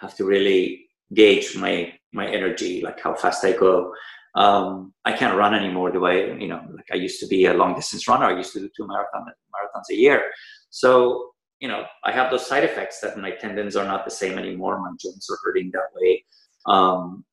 have 0.00 0.16
to 0.16 0.24
really 0.24 0.87
gauge 1.14 1.56
my 1.56 1.92
my 2.12 2.26
energy, 2.26 2.80
like 2.80 3.00
how 3.00 3.14
fast 3.14 3.44
I 3.44 3.52
go. 3.52 3.92
Um, 4.34 4.92
I 5.04 5.12
can't 5.12 5.36
run 5.36 5.54
anymore 5.54 5.90
the 5.90 6.00
way 6.00 6.26
you 6.40 6.48
know, 6.48 6.62
like 6.74 6.86
I 6.92 6.96
used 6.96 7.20
to 7.20 7.26
be 7.26 7.46
a 7.46 7.54
long 7.54 7.74
distance 7.74 8.06
runner. 8.06 8.26
I 8.26 8.36
used 8.36 8.52
to 8.52 8.60
do 8.60 8.70
two 8.76 8.86
marathon 8.86 9.26
marathons 9.54 9.90
a 9.90 9.96
year, 9.96 10.30
so 10.70 11.30
you 11.60 11.68
know 11.68 11.84
I 12.04 12.12
have 12.12 12.30
those 12.30 12.46
side 12.46 12.64
effects 12.64 13.00
that 13.00 13.18
my 13.18 13.32
tendons 13.32 13.76
are 13.76 13.86
not 13.86 14.04
the 14.04 14.10
same 14.10 14.38
anymore. 14.38 14.80
My 14.80 14.90
joints 15.00 15.28
are 15.30 15.38
hurting 15.44 15.70
that 15.72 15.88
way. 15.94 16.24
Um, 16.66 17.24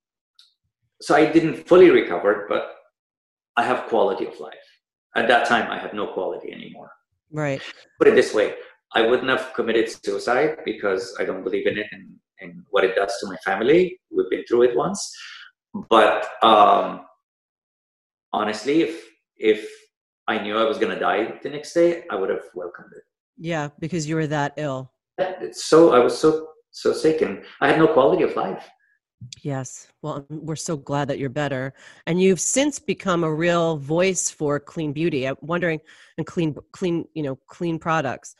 so 1.02 1.16
I 1.16 1.26
didn't 1.26 1.68
fully 1.68 1.90
recover, 1.90 2.46
but 2.48 2.76
I 3.58 3.64
have 3.64 3.88
quality 3.88 4.26
of 4.26 4.40
life. 4.40 4.68
At 5.16 5.28
that 5.28 5.48
time, 5.48 5.70
I 5.72 5.78
had 5.78 5.94
no 5.94 6.08
quality 6.08 6.52
anymore. 6.52 6.92
Right. 7.32 7.62
Put 8.00 8.08
it 8.08 8.16
this 8.16 8.34
way: 8.34 8.56
I 8.94 9.02
wouldn't 9.02 9.30
have 9.30 9.54
committed 9.54 9.90
suicide 9.90 10.60
because 10.66 11.16
I 11.20 11.26
don't 11.26 11.44
believe 11.44 11.68
in 11.68 11.78
it 11.78 11.88
and, 11.92 12.16
and 12.40 12.64
what 12.70 12.84
it 12.84 12.96
does 12.96 13.18
to 13.20 13.28
my 13.28 13.38
family. 13.38 14.00
We've 14.12 14.30
been 14.30 14.44
through 14.48 14.64
it 14.64 14.76
once, 14.76 15.12
but 15.90 16.28
um, 16.44 17.06
honestly, 18.34 18.82
if 18.82 19.06
if 19.38 19.70
I 20.28 20.40
knew 20.40 20.58
I 20.58 20.64
was 20.64 20.78
going 20.78 20.94
to 20.94 21.00
die 21.00 21.40
the 21.44 21.50
next 21.50 21.74
day, 21.74 22.04
I 22.10 22.16
would 22.16 22.30
have 22.30 22.44
welcomed 22.56 22.92
it. 22.96 23.04
Yeah, 23.38 23.70
because 23.80 24.08
you 24.08 24.16
were 24.16 24.28
that 24.28 24.54
ill. 24.58 24.92
So 25.52 25.94
I 25.94 26.00
was 26.00 26.18
so 26.18 26.50
so 26.72 26.94
sick, 26.94 27.22
and 27.22 27.44
I 27.62 27.68
had 27.68 27.80
no 27.80 27.88
quality 27.88 28.24
of 28.24 28.36
life. 28.36 28.70
Yes. 29.42 29.88
Well, 30.02 30.26
we're 30.30 30.56
so 30.56 30.78
glad 30.78 31.08
that 31.08 31.20
you're 31.20 31.30
better. 31.30 31.74
And 32.06 32.22
you've 32.22 32.40
since 32.40 32.80
become 32.80 33.24
a 33.24 33.34
real 33.34 33.78
voice 33.78 34.30
for 34.30 34.60
clean 34.60 34.94
beauty. 34.94 35.26
I'm 35.26 35.38
wondering, 35.42 35.80
and 36.18 36.28
clean, 36.28 36.56
clean, 36.74 37.06
you 37.14 37.24
know, 37.24 37.38
clean 37.48 37.80
products. 37.80 38.36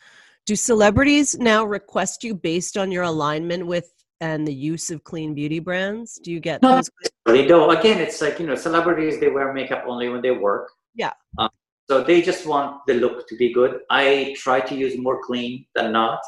Do 0.46 0.56
celebrities 0.56 1.36
now 1.40 1.66
request 1.66 2.24
you 2.24 2.36
based 2.36 2.78
on 2.78 2.92
your 2.92 3.04
alignment 3.04 3.66
with 3.66 3.92
and 4.22 4.48
the 4.48 4.54
use 4.54 4.92
of 4.92 5.04
clean 5.04 5.34
beauty 5.34 5.60
brands? 5.60 6.20
Do 6.24 6.32
you 6.32 6.40
get 6.40 6.62
no, 6.62 6.76
those? 6.76 6.90
They 7.26 7.48
don't. 7.48 7.76
Again, 7.76 8.00
it's 8.00 8.22
like, 8.22 8.40
you 8.40 8.46
know, 8.46 8.56
celebrities, 8.56 9.20
they 9.20 9.30
wear 9.30 9.54
makeup 9.54 9.86
only 9.88 10.08
when 10.10 10.22
they 10.22 10.32
work. 10.32 10.70
Yeah. 10.94 11.14
Um, 11.40 11.50
so 11.90 12.04
they 12.04 12.22
just 12.22 12.46
want 12.46 12.82
the 12.86 12.94
look 12.94 13.28
to 13.28 13.36
be 13.38 13.54
good. 13.54 13.80
I 13.90 14.36
try 14.38 14.60
to 14.62 14.76
use 14.76 14.98
more 14.98 15.20
clean 15.24 15.66
than 15.74 15.92
not. 15.92 16.20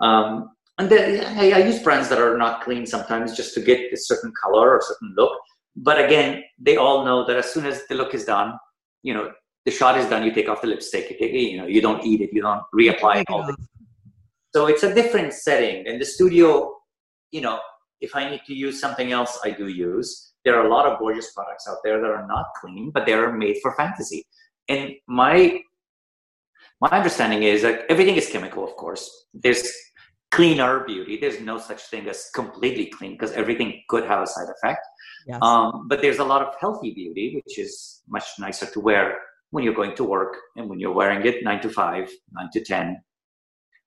Um, 0.00 0.50
and 0.78 0.90
then 0.90 1.24
I, 1.38 1.52
I 1.52 1.58
use 1.58 1.80
brands 1.80 2.08
that 2.08 2.18
are 2.18 2.36
not 2.36 2.62
clean 2.62 2.86
sometimes 2.86 3.36
just 3.36 3.54
to 3.54 3.60
get 3.60 3.92
a 3.92 3.96
certain 3.96 4.32
color 4.42 4.70
or 4.70 4.80
certain 4.82 5.14
look. 5.16 5.38
But 5.76 6.04
again, 6.04 6.42
they 6.58 6.76
all 6.76 7.04
know 7.04 7.24
that 7.26 7.36
as 7.36 7.52
soon 7.52 7.66
as 7.66 7.82
the 7.88 7.94
look 7.94 8.14
is 8.14 8.24
done, 8.24 8.54
you 9.02 9.14
know, 9.14 9.30
the 9.64 9.70
shot 9.70 9.98
is 9.98 10.06
done, 10.06 10.24
you 10.24 10.32
take 10.32 10.48
off 10.48 10.62
the 10.62 10.68
lipstick, 10.68 11.10
you, 11.10 11.18
take, 11.18 11.32
you 11.32 11.58
know, 11.58 11.66
you 11.66 11.80
don't 11.80 12.04
eat 12.04 12.20
it, 12.20 12.30
you 12.32 12.42
don't 12.42 12.62
reapply 12.74 13.20
it 13.22 13.26
all. 13.28 13.46
The, 13.46 13.56
so 14.54 14.66
it's 14.66 14.82
a 14.82 14.94
different 14.94 15.32
setting. 15.32 15.86
In 15.86 15.98
the 15.98 16.04
studio, 16.04 16.74
you 17.30 17.40
know, 17.40 17.60
if 18.00 18.16
I 18.16 18.28
need 18.28 18.42
to 18.46 18.54
use 18.54 18.80
something 18.80 19.12
else, 19.12 19.38
I 19.44 19.50
do 19.50 19.68
use. 19.68 20.32
There 20.44 20.58
are 20.58 20.66
a 20.66 20.70
lot 20.70 20.86
of 20.86 20.98
gorgeous 20.98 21.32
products 21.32 21.68
out 21.68 21.78
there 21.84 22.00
that 22.00 22.10
are 22.10 22.26
not 22.26 22.46
clean, 22.60 22.90
but 22.92 23.04
they 23.04 23.12
are 23.12 23.32
made 23.32 23.58
for 23.62 23.74
fantasy. 23.76 24.26
And 24.68 24.92
my 25.06 25.60
my 26.80 26.88
understanding 26.88 27.42
is 27.42 27.60
that 27.60 27.84
everything 27.90 28.16
is 28.16 28.30
chemical, 28.30 28.64
of 28.64 28.74
course. 28.76 29.26
There's 29.34 29.70
cleaner 30.30 30.84
beauty. 30.84 31.18
There's 31.20 31.40
no 31.40 31.58
such 31.58 31.82
thing 31.90 32.08
as 32.08 32.30
completely 32.34 32.86
clean 32.86 33.12
because 33.12 33.32
everything 33.32 33.82
could 33.90 34.04
have 34.06 34.22
a 34.22 34.26
side 34.26 34.48
effect. 34.48 34.80
Yes. 35.26 35.38
Um, 35.42 35.88
but 35.88 36.00
there's 36.00 36.20
a 36.20 36.24
lot 36.24 36.40
of 36.40 36.54
healthy 36.58 36.94
beauty, 36.94 37.42
which 37.44 37.58
is 37.58 38.02
much 38.08 38.24
nicer 38.38 38.64
to 38.64 38.80
wear 38.80 39.18
when 39.50 39.64
you're 39.64 39.74
going 39.74 39.94
to 39.96 40.04
work 40.04 40.36
and 40.56 40.68
when 40.68 40.78
you're 40.78 40.92
wearing 40.92 41.24
it 41.26 41.42
nine 41.42 41.60
to 41.60 41.68
five, 41.68 42.08
nine 42.32 42.48
to 42.52 42.64
10, 42.64 43.00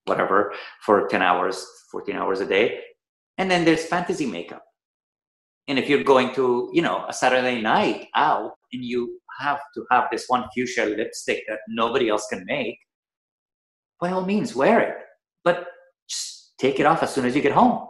whatever, 0.05 0.53
for 0.85 1.07
10 1.07 1.21
hours, 1.21 1.65
14 1.91 2.15
hours 2.15 2.39
a 2.39 2.45
day. 2.45 2.79
And 3.37 3.49
then 3.49 3.65
there's 3.65 3.85
fantasy 3.85 4.25
makeup. 4.25 4.63
And 5.67 5.79
if 5.79 5.87
you're 5.87 6.03
going 6.03 6.33
to, 6.35 6.69
you 6.73 6.81
know, 6.81 7.05
a 7.07 7.13
Saturday 7.13 7.61
night 7.61 8.07
out 8.15 8.51
and 8.73 8.83
you 8.83 9.19
have 9.39 9.59
to 9.75 9.85
have 9.91 10.05
this 10.11 10.25
one 10.27 10.45
fuchsia 10.53 10.85
lipstick 10.85 11.43
that 11.47 11.59
nobody 11.69 12.09
else 12.09 12.27
can 12.29 12.43
make, 12.45 12.77
by 13.99 14.11
all 14.11 14.25
means, 14.25 14.55
wear 14.55 14.81
it. 14.81 14.95
But 15.45 15.67
just 16.09 16.53
take 16.57 16.79
it 16.79 16.85
off 16.85 17.01
as 17.03 17.13
soon 17.13 17.25
as 17.25 17.35
you 17.35 17.41
get 17.41 17.53
home. 17.53 17.87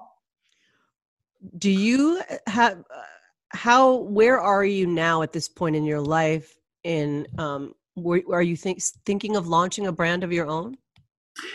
Do 1.57 1.71
you 1.71 2.21
have 2.47 2.77
uh, 2.79 3.01
how? 3.49 3.95
Where 3.95 4.39
are 4.39 4.63
you 4.63 4.87
now 4.87 5.23
at 5.23 5.33
this 5.33 5.49
point 5.49 5.75
in 5.75 5.83
your 5.83 5.99
life? 5.99 6.55
In 6.83 7.27
um, 7.37 7.73
where, 7.95 8.21
are 8.31 8.41
you 8.41 8.55
think, 8.55 8.81
thinking 9.05 9.35
of 9.35 9.47
launching 9.47 9.87
a 9.87 9.91
brand 9.91 10.23
of 10.23 10.31
your 10.31 10.47
own? 10.47 10.77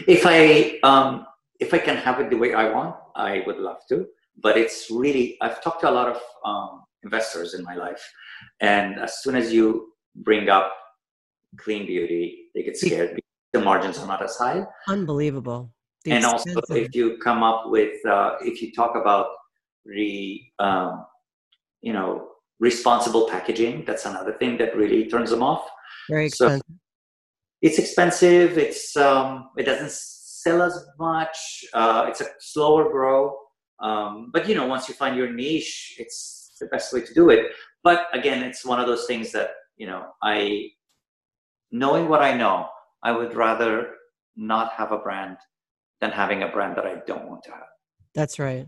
If 0.07 0.25
I 0.27 0.79
um, 0.83 1.27
if 1.61 1.75
I 1.75 1.79
can 1.79 1.97
have 1.97 2.21
it 2.21 2.31
the 2.31 2.37
way 2.37 2.55
I 2.55 2.71
want, 2.73 2.97
I 3.15 3.43
would 3.47 3.59
love 3.59 3.79
to. 3.91 4.07
But 4.41 4.57
it's 4.57 4.91
really 4.91 5.37
I've 5.41 5.63
talked 5.63 5.81
to 5.83 5.91
a 5.91 5.93
lot 5.93 6.09
of 6.09 6.21
um, 6.45 6.85
investors 7.03 7.55
in 7.55 7.63
my 7.65 7.75
life, 7.75 8.03
and 8.61 8.99
as 8.99 9.23
soon 9.23 9.37
as 9.37 9.53
you 9.53 9.93
bring 10.17 10.49
up 10.49 10.73
clean 11.57 11.87
beauty, 11.87 12.51
they 12.55 12.63
get 12.63 12.77
scared 12.77 13.11
because 13.17 13.25
the 13.53 13.61
margins 13.61 13.99
are 13.99 14.07
not 14.07 14.23
as 14.23 14.37
high. 14.37 14.67
Unbelievable 14.89 15.71
and 16.07 16.25
also 16.25 16.61
if 16.71 16.95
you 16.95 17.19
come 17.19 17.43
up 17.43 17.65
with 17.67 18.05
uh, 18.07 18.37
if 18.41 18.63
you 18.63 18.73
talk 18.73 18.97
about 18.97 19.29
the 19.85 20.43
um, 20.59 21.07
you 21.81 21.93
know 21.93 22.29
responsible 22.61 23.29
packaging 23.29 23.85
that's 23.87 24.05
another 24.05 24.33
thing 24.33 24.57
that 24.59 24.77
really 24.77 25.09
turns 25.09 25.31
them 25.31 25.43
off 25.43 25.69
very 26.11 26.27
expensive 26.27 26.63
so 26.67 26.75
it's 27.63 27.79
expensive 27.79 28.59
it's 28.59 28.97
um, 28.97 29.51
it 29.57 29.65
doesn't 29.65 29.91
sell 29.91 30.63
as 30.63 30.87
much 30.99 31.65
uh, 31.75 32.07
it's 32.09 32.21
a 32.21 32.27
slower 32.41 32.91
grow 32.91 33.37
um, 33.81 34.31
but 34.33 34.49
you 34.49 34.55
know 34.55 34.67
once 34.67 34.89
you 34.89 34.95
find 34.95 35.17
your 35.17 35.33
niche 35.33 35.97
it's 35.99 36.57
the 36.61 36.67
best 36.67 36.93
way 36.93 37.01
to 37.01 37.15
do 37.15 37.31
it 37.31 37.53
but 37.85 38.07
again 38.13 38.43
it's 38.43 38.65
one 38.65 38.81
of 38.81 38.87
those 38.87 39.07
things 39.07 39.31
that 39.31 39.51
you 39.77 39.87
know 39.87 40.07
i 40.23 40.67
knowing 41.71 42.09
what 42.09 42.21
i 42.21 42.37
know 42.37 42.67
i 43.05 43.13
would 43.13 43.35
rather 43.35 43.95
not 44.37 44.73
have 44.73 44.93
a 44.93 44.99
brand 44.99 45.37
than 46.01 46.11
having 46.11 46.43
a 46.43 46.49
brand 46.49 46.77
that 46.77 46.87
I 46.87 46.97
don't 47.07 47.29
want 47.29 47.43
to 47.45 47.51
have. 47.51 47.67
That's 48.15 48.39
right. 48.39 48.67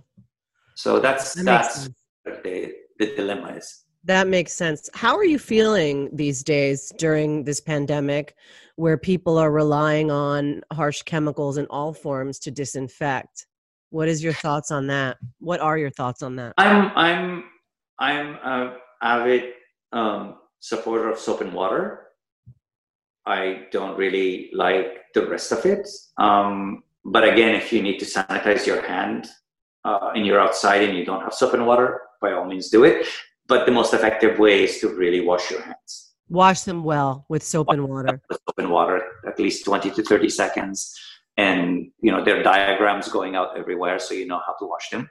So 0.74 0.98
that's 0.98 1.34
that 1.34 1.44
that's 1.44 1.88
the, 2.24 2.72
the 3.00 3.16
dilemma 3.16 3.48
is. 3.56 3.84
That 4.04 4.28
makes 4.28 4.52
sense. 4.52 4.88
How 4.94 5.16
are 5.16 5.24
you 5.24 5.38
feeling 5.38 6.08
these 6.12 6.42
days 6.42 6.92
during 6.96 7.44
this 7.44 7.60
pandemic 7.60 8.34
where 8.76 8.96
people 8.96 9.36
are 9.36 9.50
relying 9.50 10.10
on 10.10 10.62
harsh 10.72 11.02
chemicals 11.02 11.58
in 11.58 11.66
all 11.66 11.92
forms 11.92 12.38
to 12.40 12.50
disinfect? 12.50 13.46
What 13.90 14.08
is 14.08 14.22
your 14.22 14.32
thoughts 14.32 14.70
on 14.70 14.86
that? 14.86 15.18
What 15.40 15.60
are 15.60 15.76
your 15.76 15.90
thoughts 15.90 16.22
on 16.22 16.36
that? 16.36 16.54
I'm 16.56 16.92
I'm 16.94 17.44
I'm 17.98 18.34
a 18.36 18.76
avid 19.02 19.52
um, 19.92 20.36
supporter 20.60 21.10
of 21.10 21.18
soap 21.18 21.40
and 21.40 21.52
water. 21.52 22.06
I 23.26 23.66
don't 23.70 23.98
really 23.98 24.50
like 24.54 25.12
the 25.14 25.26
rest 25.26 25.52
of 25.52 25.66
it. 25.66 25.86
Um, 26.16 26.84
but 27.04 27.24
again, 27.28 27.54
if 27.54 27.72
you 27.72 27.82
need 27.82 27.98
to 27.98 28.06
sanitize 28.06 28.66
your 28.66 28.82
hand 28.82 29.26
uh, 29.84 30.12
and 30.14 30.24
you're 30.24 30.40
outside 30.40 30.82
and 30.82 30.96
you 30.96 31.04
don't 31.04 31.22
have 31.22 31.34
soap 31.34 31.54
and 31.54 31.66
water, 31.66 32.00
by 32.20 32.32
all 32.32 32.44
means 32.44 32.68
do 32.68 32.84
it. 32.84 33.06
But 33.46 33.66
the 33.66 33.72
most 33.72 33.92
effective 33.94 34.38
way 34.38 34.64
is 34.64 34.78
to 34.80 34.88
really 34.88 35.20
wash 35.20 35.50
your 35.50 35.62
hands. 35.62 36.12
Wash 36.28 36.62
them 36.62 36.84
well 36.84 37.26
with 37.28 37.42
soap 37.42 37.68
and 37.70 37.88
water. 37.88 38.20
With 38.28 38.38
soap 38.46 38.58
and 38.58 38.70
water, 38.70 39.02
at 39.26 39.38
least 39.38 39.64
20 39.64 39.90
to 39.90 40.02
30 40.02 40.28
seconds. 40.28 40.94
And, 41.36 41.90
you 42.00 42.12
know, 42.12 42.24
there 42.24 42.38
are 42.38 42.42
diagrams 42.42 43.08
going 43.08 43.34
out 43.34 43.58
everywhere, 43.58 43.98
so 43.98 44.14
you 44.14 44.26
know 44.26 44.40
how 44.46 44.54
to 44.60 44.66
wash 44.66 44.90
them. 44.90 45.10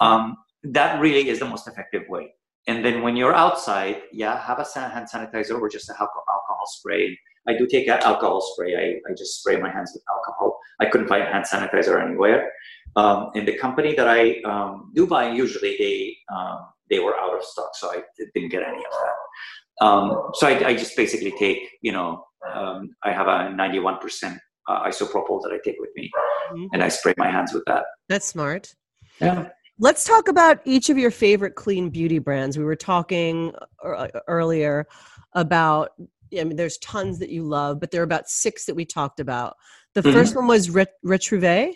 Um, 0.00 0.36
that 0.64 1.00
really 1.00 1.28
is 1.28 1.38
the 1.38 1.46
most 1.46 1.68
effective 1.68 2.02
way. 2.08 2.34
And 2.66 2.84
then 2.84 3.00
when 3.00 3.16
you're 3.16 3.34
outside, 3.34 4.02
yeah, 4.12 4.38
have 4.44 4.58
a 4.58 4.78
hand 4.78 5.08
sanitizer 5.08 5.58
or 5.58 5.68
just 5.70 5.88
a 5.88 5.92
alcohol 5.92 6.66
spray 6.66 7.16
I 7.48 7.56
do 7.56 7.66
take 7.66 7.88
an 7.88 7.98
alcohol 8.02 8.42
spray. 8.42 8.76
I, 8.76 9.10
I 9.10 9.14
just 9.16 9.40
spray 9.40 9.56
my 9.56 9.70
hands 9.70 9.92
with 9.94 10.04
alcohol. 10.10 10.58
I 10.80 10.86
couldn't 10.86 11.08
find 11.08 11.24
hand 11.24 11.46
sanitizer 11.46 12.00
anywhere. 12.04 12.52
Um, 12.96 13.30
and 13.34 13.46
the 13.46 13.56
company 13.56 13.94
that 13.94 14.08
I 14.08 14.40
um, 14.42 14.92
do 14.94 15.06
buy, 15.06 15.30
usually 15.30 15.76
they 15.78 16.16
um, 16.34 16.60
they 16.90 16.98
were 16.98 17.18
out 17.18 17.36
of 17.36 17.44
stock, 17.44 17.70
so 17.74 17.90
I 17.90 18.02
didn't 18.34 18.50
get 18.50 18.62
any 18.62 18.78
of 18.78 18.92
that. 18.92 19.86
Um, 19.86 20.22
so 20.34 20.48
I, 20.48 20.68
I, 20.68 20.74
just 20.74 20.96
basically 20.96 21.32
take, 21.38 21.60
you 21.82 21.92
know, 21.92 22.24
um, 22.52 22.90
I 23.04 23.12
have 23.12 23.28
a 23.28 23.54
91% 23.54 24.36
uh, 24.66 24.82
isopropyl 24.88 25.40
that 25.42 25.52
I 25.52 25.58
take 25.64 25.76
with 25.78 25.90
me, 25.94 26.10
mm-hmm. 26.50 26.66
and 26.72 26.82
I 26.82 26.88
spray 26.88 27.14
my 27.16 27.30
hands 27.30 27.52
with 27.52 27.62
that. 27.66 27.84
That's 28.08 28.26
smart. 28.26 28.74
Yeah. 29.20 29.50
Let's 29.78 30.04
talk 30.04 30.26
about 30.26 30.58
each 30.64 30.90
of 30.90 30.98
your 30.98 31.12
favorite 31.12 31.54
clean 31.54 31.90
beauty 31.90 32.18
brands. 32.18 32.58
We 32.58 32.64
were 32.64 32.74
talking 32.74 33.52
uh, 33.84 34.08
earlier 34.26 34.88
about 35.34 35.90
I 36.38 36.44
mean, 36.44 36.56
there's 36.56 36.78
tons 36.78 37.18
that 37.20 37.30
you 37.30 37.44
love, 37.44 37.80
but 37.80 37.90
there 37.90 38.00
are 38.00 38.04
about 38.04 38.28
six 38.28 38.66
that 38.66 38.74
we 38.74 38.84
talked 38.84 39.20
about. 39.20 39.56
The 39.94 40.02
mm-hmm. 40.02 40.12
first 40.12 40.36
one 40.36 40.46
was 40.46 40.70
Ret- 40.70 41.02
Retrouvé. 41.04 41.74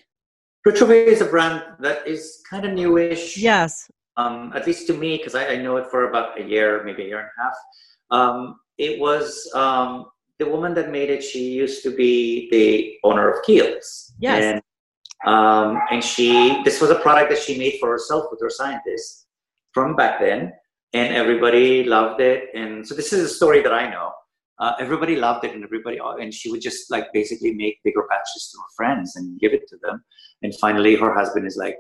Retrouvé 0.66 1.06
is 1.06 1.20
a 1.20 1.24
brand 1.24 1.62
that 1.80 2.06
is 2.06 2.42
kind 2.48 2.64
of 2.64 2.72
newish. 2.72 3.36
Yes. 3.36 3.90
Um, 4.16 4.52
at 4.54 4.66
least 4.66 4.86
to 4.88 4.94
me, 4.94 5.16
because 5.16 5.34
I, 5.34 5.54
I, 5.54 5.56
know 5.56 5.76
it 5.78 5.86
for 5.90 6.08
about 6.08 6.38
a 6.38 6.44
year, 6.44 6.82
maybe 6.84 7.04
a 7.04 7.06
year 7.06 7.20
and 7.20 7.28
a 7.28 7.42
half. 7.42 7.56
Um, 8.10 8.60
it 8.76 9.00
was 9.00 9.50
um, 9.54 10.06
the 10.38 10.46
woman 10.46 10.74
that 10.74 10.90
made 10.90 11.08
it, 11.08 11.22
she 11.22 11.50
used 11.50 11.82
to 11.84 11.90
be 11.90 12.48
the 12.50 12.98
owner 13.08 13.30
of 13.30 13.42
Kiehl's. 13.44 14.12
Yes. 14.18 14.42
And, 14.44 14.62
um, 15.34 15.80
and 15.90 16.04
she, 16.04 16.62
this 16.62 16.80
was 16.80 16.90
a 16.90 16.96
product 16.96 17.30
that 17.30 17.38
she 17.38 17.58
made 17.58 17.78
for 17.80 17.90
herself 17.90 18.26
with 18.30 18.40
her 18.40 18.50
scientists 18.50 19.26
from 19.72 19.96
back 19.96 20.20
then, 20.20 20.52
and 20.92 21.14
everybody 21.14 21.84
loved 21.84 22.20
it. 22.20 22.50
And 22.54 22.86
so 22.86 22.94
this 22.94 23.12
is 23.12 23.30
a 23.30 23.34
story 23.34 23.62
that 23.62 23.72
I 23.72 23.88
know. 23.88 24.12
Uh, 24.59 24.74
everybody 24.78 25.16
loved 25.16 25.44
it, 25.44 25.55
and 25.55 25.64
everybody, 25.64 25.98
and 26.20 26.32
she 26.32 26.50
would 26.50 26.61
just 26.61 26.90
like 26.90 27.07
basically 27.12 27.53
make 27.55 27.78
bigger 27.84 28.05
batches 28.09 28.50
to 28.53 28.59
her 28.59 28.68
friends 28.76 29.16
and 29.16 29.40
give 29.40 29.53
it 29.53 29.66
to 29.68 29.76
them. 29.82 30.05
And 30.42 30.55
finally, 30.61 30.94
her 30.96 31.12
husband 31.14 31.46
is 31.46 31.57
like, 31.57 31.76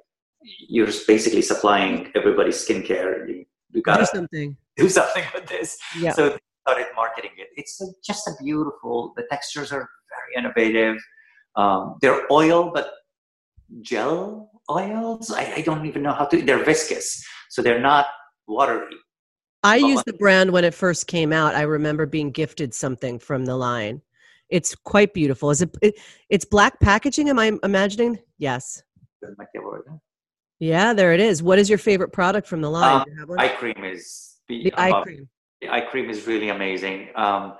"You're 0.68 0.86
just 0.86 1.06
basically 1.06 1.42
supplying 1.42 2.10
everybody's 2.16 2.56
skincare. 2.66 3.28
You, 3.28 3.44
you 3.72 3.82
gotta 3.82 4.04
Do 4.04 4.18
something. 4.18 4.56
do 4.76 4.88
something 4.88 5.24
with 5.34 5.46
this." 5.46 5.78
Yeah. 5.98 6.12
So 6.12 6.30
they 6.30 6.38
started 6.66 6.86
marketing 6.96 7.32
it. 7.36 7.48
It's 7.56 7.80
a, 7.80 7.86
just 8.04 8.26
a 8.26 8.32
beautiful. 8.42 9.12
The 9.16 9.24
textures 9.30 9.70
are 9.70 9.88
very 10.14 10.32
innovative. 10.38 10.96
Um, 11.56 11.96
they're 12.00 12.22
oil, 12.32 12.70
but 12.72 12.90
gel 13.82 14.50
oils. 14.70 15.30
I, 15.30 15.54
I 15.56 15.60
don't 15.60 15.86
even 15.86 16.02
know 16.02 16.12
how 16.12 16.24
to. 16.26 16.42
They're 16.42 16.64
viscous, 16.64 17.24
so 17.50 17.62
they're 17.62 17.80
not 17.80 18.06
watery. 18.48 18.96
I 19.62 19.80
But 19.80 19.86
used 19.86 19.96
like- 19.98 20.04
the 20.06 20.12
brand 20.14 20.50
when 20.50 20.64
it 20.64 20.74
first 20.74 21.06
came 21.06 21.32
out. 21.32 21.54
I 21.54 21.62
remember 21.62 22.06
being 22.06 22.30
gifted 22.30 22.74
something 22.74 23.18
from 23.18 23.44
the 23.44 23.56
line. 23.56 24.02
It's 24.48 24.74
quite 24.74 25.14
beautiful. 25.14 25.50
Is 25.50 25.62
it, 25.62 25.74
it 25.80 25.94
it's 26.28 26.44
black 26.44 26.78
packaging 26.80 27.28
am 27.30 27.38
I 27.38 27.52
imagining? 27.62 28.18
Yes. 28.38 28.82
Doesn't 29.22 29.38
make 29.38 29.48
it 29.54 29.62
work. 29.62 29.86
Yeah, 30.58 30.92
there 30.92 31.12
it 31.12 31.20
is. 31.20 31.42
What 31.42 31.58
is 31.58 31.68
your 31.68 31.78
favorite 31.78 32.12
product 32.12 32.46
from 32.46 32.60
the 32.60 32.70
line? 32.70 32.96
Um, 33.00 33.04
Do 33.04 33.10
you 33.12 33.20
have 33.20 33.28
one? 33.28 33.40
Eye 33.40 33.48
cream 33.48 33.84
is 33.84 34.36
the 34.48 34.72
eye 34.74 34.88
above- 34.88 35.04
cream. 35.04 35.28
The 35.60 35.70
eye 35.70 35.80
cream 35.82 36.10
is 36.10 36.26
really 36.26 36.48
amazing. 36.50 37.08
Um, 37.14 37.54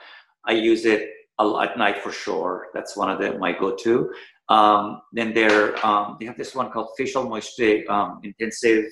I 0.44 0.52
use 0.52 0.84
it 0.84 1.08
a 1.38 1.46
lot 1.46 1.70
at 1.70 1.78
night 1.78 1.98
for 2.02 2.12
sure. 2.12 2.68
That's 2.74 2.96
one 2.96 3.10
of 3.10 3.20
the 3.20 3.38
my 3.38 3.52
go-to. 3.52 4.12
Um, 4.48 5.00
then 5.12 5.32
there, 5.32 5.84
um, 5.86 6.16
they 6.20 6.26
have 6.26 6.36
this 6.36 6.54
one 6.54 6.70
called 6.72 6.88
facial 6.98 7.28
moisture 7.28 7.84
um, 7.88 8.20
intensive 8.22 8.84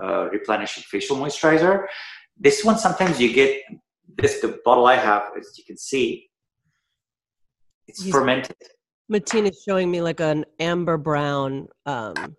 uh, 0.00 0.28
replenishing 0.30 0.84
facial 0.86 1.16
moisturizer. 1.16 1.86
This 2.40 2.64
one 2.64 2.78
sometimes 2.78 3.20
you 3.20 3.32
get 3.32 3.62
this. 4.16 4.40
The 4.40 4.58
bottle 4.64 4.86
I 4.86 4.96
have, 4.96 5.24
as 5.38 5.52
you 5.58 5.64
can 5.64 5.76
see, 5.76 6.30
it's 7.86 8.02
Yes. 8.02 8.12
fermented. 8.14 8.56
Matina's 9.10 9.62
showing 9.66 9.90
me 9.90 10.00
like 10.00 10.20
an 10.20 10.46
amber 10.58 10.96
brown. 10.96 11.68
Um, 11.84 12.36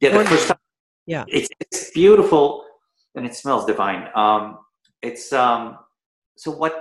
Yeah, 0.00 0.10
the 0.18 0.24
first 0.26 0.48
time. 0.48 0.58
Yeah. 1.06 1.24
It's, 1.28 1.48
it's 1.58 1.90
beautiful 1.92 2.66
and 3.14 3.24
it 3.24 3.34
smells 3.34 3.64
divine. 3.64 4.10
Um, 4.14 4.58
it's 5.00 5.32
um, 5.32 5.78
so 6.36 6.50
what? 6.50 6.74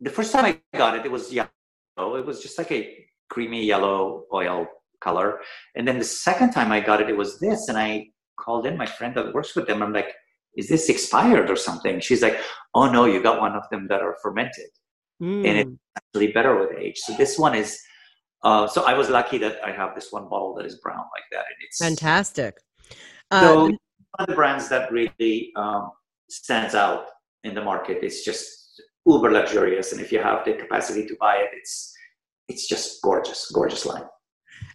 The 0.00 0.10
first 0.10 0.32
time 0.32 0.44
I 0.44 0.60
got 0.76 0.96
it, 0.96 1.06
it 1.06 1.10
was 1.10 1.32
yellow. 1.32 2.16
It 2.16 2.26
was 2.26 2.42
just 2.42 2.58
like 2.58 2.72
a 2.72 3.06
creamy 3.30 3.64
yellow 3.64 4.24
oil 4.34 4.66
color. 5.00 5.40
And 5.76 5.88
then 5.88 5.98
the 5.98 6.04
second 6.04 6.50
time 6.50 6.72
I 6.72 6.80
got 6.80 7.00
it, 7.00 7.08
it 7.08 7.16
was 7.16 7.38
this. 7.38 7.68
And 7.68 7.78
I 7.78 8.10
called 8.44 8.64
in 8.70 8.76
my 8.82 8.86
friend 8.96 9.12
that 9.16 9.34
works 9.38 9.52
with 9.56 9.66
them. 9.68 9.78
I'm 9.84 9.92
like, 10.00 10.10
"Is 10.60 10.66
this 10.72 10.84
expired 10.94 11.46
or 11.52 11.56
something?" 11.68 11.94
She's 12.06 12.22
like, 12.26 12.36
"Oh 12.78 12.86
no, 12.96 13.02
you 13.12 13.18
got 13.28 13.36
one 13.46 13.54
of 13.60 13.64
them 13.70 13.82
that 13.90 14.00
are 14.06 14.16
fermented." 14.24 14.70
And 15.48 15.54
it- 15.60 15.68
mm, 15.68 15.78
Actually, 15.98 16.28
better 16.38 16.54
with 16.60 16.72
age. 16.84 16.98
So 17.06 17.10
this 17.22 17.32
one 17.46 17.54
is. 17.62 17.70
Uh, 18.48 18.64
so 18.74 18.78
I 18.92 18.94
was 19.00 19.08
lucky 19.18 19.38
that 19.44 19.54
I 19.68 19.70
have 19.80 19.90
this 19.94 20.08
one 20.16 20.26
bottle 20.32 20.52
that 20.56 20.64
is 20.70 20.76
brown 20.84 21.04
like 21.16 21.26
that, 21.34 21.44
and 21.50 21.58
it's 21.66 21.78
fantastic. 21.88 22.54
Uh, 23.30 23.40
so 23.42 23.48
one 24.16 24.20
of 24.20 24.26
the 24.32 24.34
brands 24.40 24.64
that 24.72 24.84
really 24.98 25.52
um, 25.62 25.84
stands 26.40 26.74
out 26.84 27.02
in 27.44 27.52
the 27.58 27.64
market 27.72 27.98
is 28.08 28.14
just 28.28 28.40
uber 29.12 29.30
luxurious, 29.38 29.92
and 29.92 30.00
if 30.04 30.08
you 30.12 30.20
have 30.28 30.38
the 30.46 30.54
capacity 30.62 31.02
to 31.10 31.14
buy 31.24 31.34
it, 31.44 31.50
it's 31.58 31.74
it's 32.50 32.64
just 32.72 32.86
gorgeous, 33.02 33.40
gorgeous 33.58 33.84
line. 33.90 34.06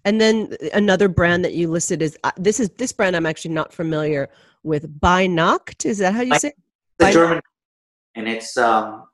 And 0.06 0.22
then 0.22 0.56
another 0.74 1.08
brand 1.08 1.44
that 1.44 1.54
you 1.54 1.68
listed 1.68 2.02
is 2.02 2.18
uh, 2.24 2.32
this 2.38 2.60
is 2.60 2.70
this 2.78 2.92
brand 2.92 3.16
I'm 3.16 3.26
actually 3.26 3.56
not 3.56 3.74
familiar 3.74 4.30
with. 4.64 5.00
By 5.00 5.26
Nacht, 5.26 5.86
is 5.86 5.98
that 5.98 6.14
how 6.14 6.22
you 6.22 6.38
say? 6.40 6.50
it? 6.50 6.56
The 7.00 7.12
German, 7.12 7.42
and 8.16 8.28
it's 8.28 8.56
um, 8.56 9.08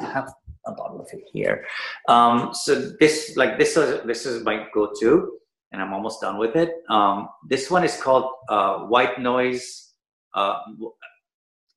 I 0.00 0.04
have 0.06 0.32
a 0.66 0.72
bottle 0.72 1.00
of 1.00 1.08
it 1.12 1.22
here. 1.32 1.66
Um, 2.08 2.50
so 2.52 2.90
this 2.98 3.36
like 3.36 3.58
this 3.58 3.76
is 3.76 4.02
this 4.06 4.24
is 4.26 4.42
my 4.42 4.66
go-to, 4.74 5.38
and 5.70 5.82
I'm 5.82 5.92
almost 5.92 6.22
done 6.22 6.38
with 6.38 6.56
it. 6.56 6.72
Um, 6.88 7.28
this 7.46 7.70
one 7.70 7.84
is 7.84 8.00
called 8.00 8.32
uh, 8.48 8.78
White 8.80 9.20
Noise 9.20 9.92
uh, 10.34 10.58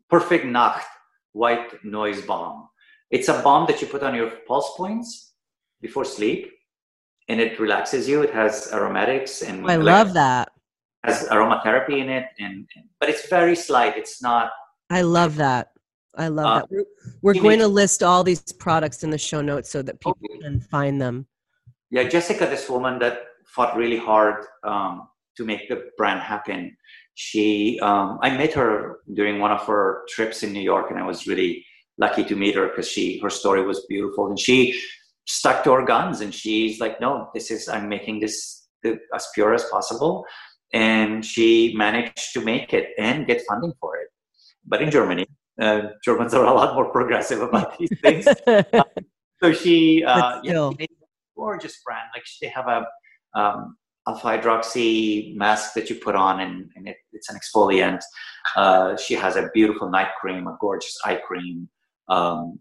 Perfect 0.09 0.45
Nacht 0.45 0.85
White 1.33 1.83
Noise 1.83 2.21
Balm. 2.21 2.69
It's 3.11 3.27
a 3.27 3.41
bomb 3.41 3.67
that 3.67 3.81
you 3.81 3.87
put 3.87 4.03
on 4.03 4.15
your 4.15 4.31
pulse 4.47 4.71
points 4.77 5.33
before 5.81 6.05
sleep, 6.05 6.51
and 7.29 7.39
it 7.39 7.59
relaxes 7.59 8.09
you. 8.09 8.21
It 8.23 8.33
has 8.33 8.69
aromatics 8.73 9.41
and 9.43 9.65
Oh, 9.65 9.69
I 9.69 9.75
love 9.77 10.13
that. 10.13 10.51
has 11.05 11.27
aromatherapy 11.29 11.99
in 12.03 12.09
it, 12.09 12.25
and 12.39 12.67
but 12.99 13.07
it's 13.09 13.29
very 13.29 13.55
slight. 13.55 13.93
It's 13.97 14.21
not 14.21 14.51
I 14.89 15.01
love 15.03 15.35
that. 15.37 15.65
I 16.17 16.27
love 16.27 16.47
Uh, 16.47 16.59
that. 16.59 16.67
We're, 16.71 16.85
we're 17.21 17.41
going 17.41 17.59
to 17.59 17.67
list 17.67 18.01
all 18.03 18.23
these 18.23 18.41
products 18.65 19.03
in 19.03 19.09
the 19.11 19.17
show 19.29 19.41
notes 19.51 19.69
so 19.69 19.79
that 19.83 19.95
people 20.01 20.17
Okay. 20.25 20.39
can 20.43 20.59
find 20.59 20.99
them. 20.99 21.27
Yeah, 21.91 22.03
Jessica, 22.13 22.45
this 22.47 22.67
woman 22.69 22.97
that 22.99 23.15
fought 23.45 23.77
really 23.77 23.97
hard 23.97 24.37
um, 24.63 25.07
to 25.37 25.45
make 25.45 25.69
the 25.69 25.77
brand 25.97 26.19
happen. 26.21 26.75
She, 27.13 27.79
um, 27.81 28.17
I 28.21 28.29
met 28.41 28.53
her 28.53 28.99
during 29.13 29.39
one 29.39 29.51
of 29.51 29.61
her 29.67 30.03
trips 30.09 30.41
in 30.43 30.51
New 30.53 30.61
York, 30.73 30.89
and 30.89 30.99
I 30.99 31.05
was 31.05 31.27
really 31.27 31.63
lucky 31.97 32.23
to 32.25 32.35
meet 32.35 32.55
her 32.55 32.67
because 32.69 32.87
she, 32.89 33.19
her 33.23 33.29
story 33.29 33.61
was 33.71 33.85
beautiful, 33.87 34.27
and 34.29 34.39
she 34.39 34.57
stuck 35.29 35.63
to 35.63 35.71
her 35.71 35.85
guns, 35.85 36.21
and 36.21 36.33
she's 36.33 36.79
like, 36.79 36.99
"No, 36.99 37.29
this 37.33 37.51
is, 37.51 37.69
I'm 37.69 37.87
making 37.87 38.19
this 38.19 38.67
the- 38.83 38.99
as 39.13 39.27
pure 39.33 39.53
as 39.53 39.63
possible," 39.65 40.25
and 40.73 41.25
she 41.25 41.73
managed 41.77 42.33
to 42.33 42.41
make 42.41 42.73
it 42.73 42.89
and 42.97 43.27
get 43.27 43.41
funding 43.47 43.73
for 43.79 43.95
it. 43.97 44.09
But 44.65 44.81
in 44.81 44.91
Germany, 44.91 45.27
uh, 45.61 45.81
Germans 46.03 46.33
are 46.33 46.45
a 46.45 46.53
lot 46.53 46.73
more 46.75 46.91
progressive 46.91 47.41
about 47.41 47.77
these 47.79 47.93
things. 48.01 48.25
So 49.41 49.53
she, 49.53 50.03
uh, 50.03 50.41
yeah, 50.43 50.51
still. 50.51 50.71
she 50.71 50.77
made 50.79 50.89
a 50.91 51.05
gorgeous 51.37 51.81
brand. 51.85 52.09
Like 52.13 52.23
they 52.41 52.49
have 52.49 52.67
a 52.67 52.85
um, 53.39 53.77
alpha 54.07 54.27
hydroxy 54.27 55.35
mask 55.35 55.73
that 55.75 55.89
you 55.89 55.95
put 55.95 56.15
on, 56.15 56.41
and, 56.41 56.69
and 56.75 56.87
it, 56.87 56.97
it's 57.13 57.29
an 57.29 57.37
exfoliant. 57.37 58.01
Uh, 58.55 58.97
she 58.97 59.13
has 59.13 59.35
a 59.35 59.49
beautiful 59.53 59.89
night 59.89 60.09
cream, 60.19 60.47
a 60.47 60.57
gorgeous 60.59 60.97
eye 61.05 61.21
cream. 61.25 61.69
Um, 62.09 62.59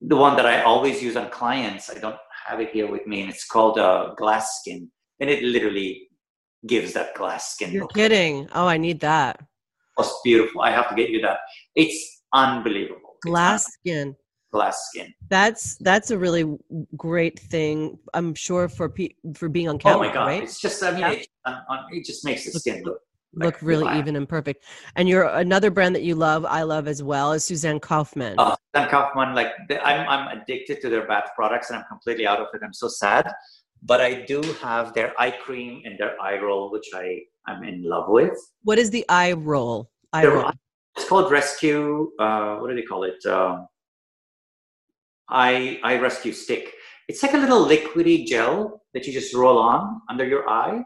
the 0.00 0.16
one 0.16 0.36
that 0.36 0.46
I 0.46 0.62
always 0.62 1.02
use 1.02 1.16
on 1.16 1.30
clients, 1.30 1.90
I 1.90 1.98
don't 1.98 2.16
have 2.46 2.60
it 2.60 2.70
here 2.70 2.90
with 2.90 3.06
me, 3.06 3.22
and 3.22 3.30
it's 3.30 3.46
called 3.46 3.78
uh, 3.78 4.14
Glass 4.16 4.58
Skin, 4.60 4.90
and 5.20 5.30
it 5.30 5.42
literally 5.42 6.08
gives 6.66 6.92
that 6.94 7.14
glass 7.14 7.52
skin 7.54 7.72
You're 7.72 7.82
look. 7.82 7.94
kidding. 7.94 8.48
Oh, 8.54 8.66
I 8.66 8.76
need 8.76 9.00
that. 9.00 9.40
It's 9.98 10.12
beautiful. 10.24 10.62
I 10.62 10.70
have 10.70 10.88
to 10.88 10.94
get 10.94 11.10
you 11.10 11.20
that. 11.22 11.38
It's 11.74 12.22
unbelievable. 12.32 13.16
It's 13.16 13.30
Glass 13.30 13.64
skin. 13.64 14.16
glass 14.52 14.78
skin. 14.90 15.12
That's 15.28 15.76
that's 15.78 16.10
a 16.10 16.18
really 16.18 16.44
great 16.96 17.38
thing. 17.38 17.98
I'm 18.14 18.34
sure 18.34 18.68
for 18.68 18.88
pe- 18.88 19.16
for 19.34 19.48
being 19.48 19.68
on 19.68 19.78
camera. 19.78 19.96
Oh 19.96 20.08
my 20.08 20.12
god! 20.12 20.26
right? 20.26 20.42
It's 20.42 20.60
just 20.60 20.82
I 20.82 20.90
mean 20.92 21.00
Yeah. 21.00 21.10
it, 21.12 21.28
on, 21.46 21.54
on, 21.68 21.78
it 21.92 22.04
just 22.04 22.24
makes 22.24 22.44
the 22.44 22.58
skin 22.58 22.82
look 22.84 23.00
Look 23.36 23.60
really 23.60 23.84
black. 23.84 23.98
even 23.98 24.16
and 24.16 24.28
perfect. 24.28 24.64
And 24.96 25.08
you're 25.08 25.24
another 25.24 25.70
brand 25.70 25.94
that 25.94 26.02
you 26.02 26.14
love, 26.14 26.44
I 26.46 26.62
love 26.62 26.88
as 26.88 27.02
well, 27.02 27.32
is 27.32 27.44
Susanne 27.44 27.80
Kaufmann. 27.80 28.34
Uh, 28.38 28.56
Dan 28.72 28.88
Kaufman, 28.88 29.34
like 29.34 29.52
I'm 29.84 30.08
I'm 30.08 30.38
addicted 30.38 30.80
to 30.80 30.88
their 30.88 31.06
bath 31.06 31.30
products 31.36 31.70
and 31.70 31.78
I'm 31.78 31.84
completely 31.88 32.26
out 32.26 32.40
of 32.40 32.48
it. 32.54 32.62
I'm 32.64 32.72
so 32.72 32.88
sad, 32.88 33.30
but 33.82 34.00
I 34.00 34.22
do 34.22 34.40
have 34.62 34.94
their 34.94 35.12
eye 35.20 35.32
cream 35.32 35.82
and 35.84 35.98
their 35.98 36.20
eye 36.20 36.38
roll, 36.38 36.72
which 36.72 36.88
I 36.94 37.20
I'm 37.46 37.62
in 37.62 37.82
love 37.84 38.08
with. 38.08 38.36
what 38.62 38.78
is 38.78 38.90
the 38.90 39.04
eye 39.08 39.32
roll? 39.32 39.90
Eye 40.12 40.22
Their 40.22 40.32
roll. 40.32 40.52
It's 40.96 41.08
called 41.08 41.30
Rescue. 41.30 42.10
Uh, 42.18 42.56
what 42.56 42.70
do 42.70 42.74
they 42.74 42.82
call 42.82 43.04
it? 43.04 43.24
Um, 43.26 43.68
eye 45.28 45.78
eye 45.84 45.98
rescue 45.98 46.32
stick. 46.32 46.72
It's 47.08 47.22
like 47.22 47.34
a 47.34 47.38
little 47.38 47.66
liquidy 47.66 48.26
gel 48.26 48.82
that 48.94 49.06
you 49.06 49.12
just 49.12 49.34
roll 49.34 49.58
on 49.58 50.00
under 50.08 50.24
your 50.24 50.48
eye, 50.48 50.82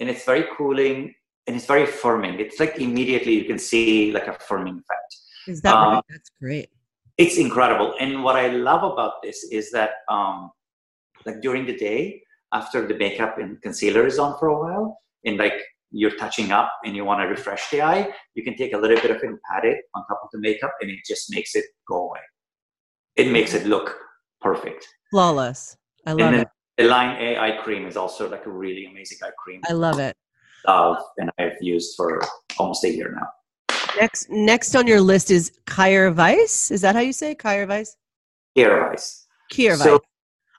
and 0.00 0.08
it's 0.08 0.24
very 0.24 0.46
cooling 0.56 1.14
and 1.46 1.56
it's 1.56 1.66
very 1.66 1.86
firming. 1.86 2.38
It's 2.38 2.60
like 2.60 2.78
immediately 2.78 3.34
you 3.34 3.44
can 3.44 3.58
see 3.58 4.12
like 4.12 4.28
a 4.28 4.32
firming 4.32 4.78
effect. 4.78 5.16
Is 5.48 5.60
that 5.62 5.74
um, 5.74 5.94
right? 5.94 6.04
That's 6.08 6.30
great. 6.40 6.68
It's 7.18 7.36
incredible. 7.36 7.94
And 8.00 8.22
what 8.22 8.36
I 8.36 8.48
love 8.48 8.82
about 8.82 9.22
this 9.22 9.44
is 9.44 9.70
that 9.72 9.90
um, 10.08 10.50
like 11.26 11.40
during 11.40 11.66
the 11.66 11.76
day, 11.76 12.22
after 12.52 12.86
the 12.86 12.94
makeup 12.94 13.38
and 13.38 13.60
concealer 13.62 14.06
is 14.06 14.18
on 14.18 14.38
for 14.38 14.48
a 14.48 14.58
while, 14.58 14.98
and 15.24 15.36
like 15.36 15.54
you're 15.90 16.16
touching 16.16 16.52
up 16.52 16.72
and 16.84 16.96
you 16.96 17.04
want 17.04 17.20
to 17.20 17.26
refresh 17.26 17.70
the 17.70 17.82
eye, 17.82 18.08
you 18.34 18.42
can 18.42 18.56
take 18.56 18.72
a 18.72 18.78
little 18.78 18.96
bit 18.96 19.10
of 19.10 19.16
it 19.18 19.22
and 19.24 19.38
pat 19.50 19.64
it 19.64 19.78
on 19.94 20.04
top 20.06 20.20
of 20.22 20.28
the 20.32 20.38
makeup, 20.38 20.72
and 20.80 20.90
it 20.90 21.00
just 21.06 21.30
makes 21.30 21.54
it 21.54 21.64
go 21.88 22.08
away. 22.08 22.20
It 23.16 23.30
makes 23.30 23.52
it 23.52 23.66
look 23.66 23.96
perfect. 24.40 24.86
Flawless. 25.10 25.76
I 26.06 26.12
love 26.12 26.34
it. 26.34 26.48
the 26.78 26.84
Line 26.84 27.16
A 27.20 27.38
eye 27.38 27.58
cream 27.62 27.86
is 27.86 27.96
also 27.96 28.28
like 28.28 28.46
a 28.46 28.50
really 28.50 28.86
amazing 28.86 29.18
eye 29.22 29.30
cream. 29.38 29.60
I 29.68 29.72
love 29.72 29.98
it. 29.98 30.16
Love, 30.66 31.02
and 31.18 31.30
I've 31.38 31.60
used 31.60 31.94
for 31.96 32.22
almost 32.58 32.84
a 32.84 32.90
year 32.90 33.14
now. 33.14 33.28
Next 34.00 34.30
next 34.30 34.74
on 34.74 34.86
your 34.86 35.00
list 35.00 35.30
is 35.30 35.52
Kjaer 35.66 36.14
Weis. 36.14 36.70
Is 36.70 36.80
that 36.80 36.94
how 36.94 37.00
you 37.00 37.12
say 37.12 37.32
it? 37.32 37.38
Kjaer 37.38 37.66
Weis? 37.66 37.96
Vice. 38.56 39.26
Kjaer 39.52 39.72
Weis. 39.72 39.82
So, 39.82 39.96
uh, 39.96 39.98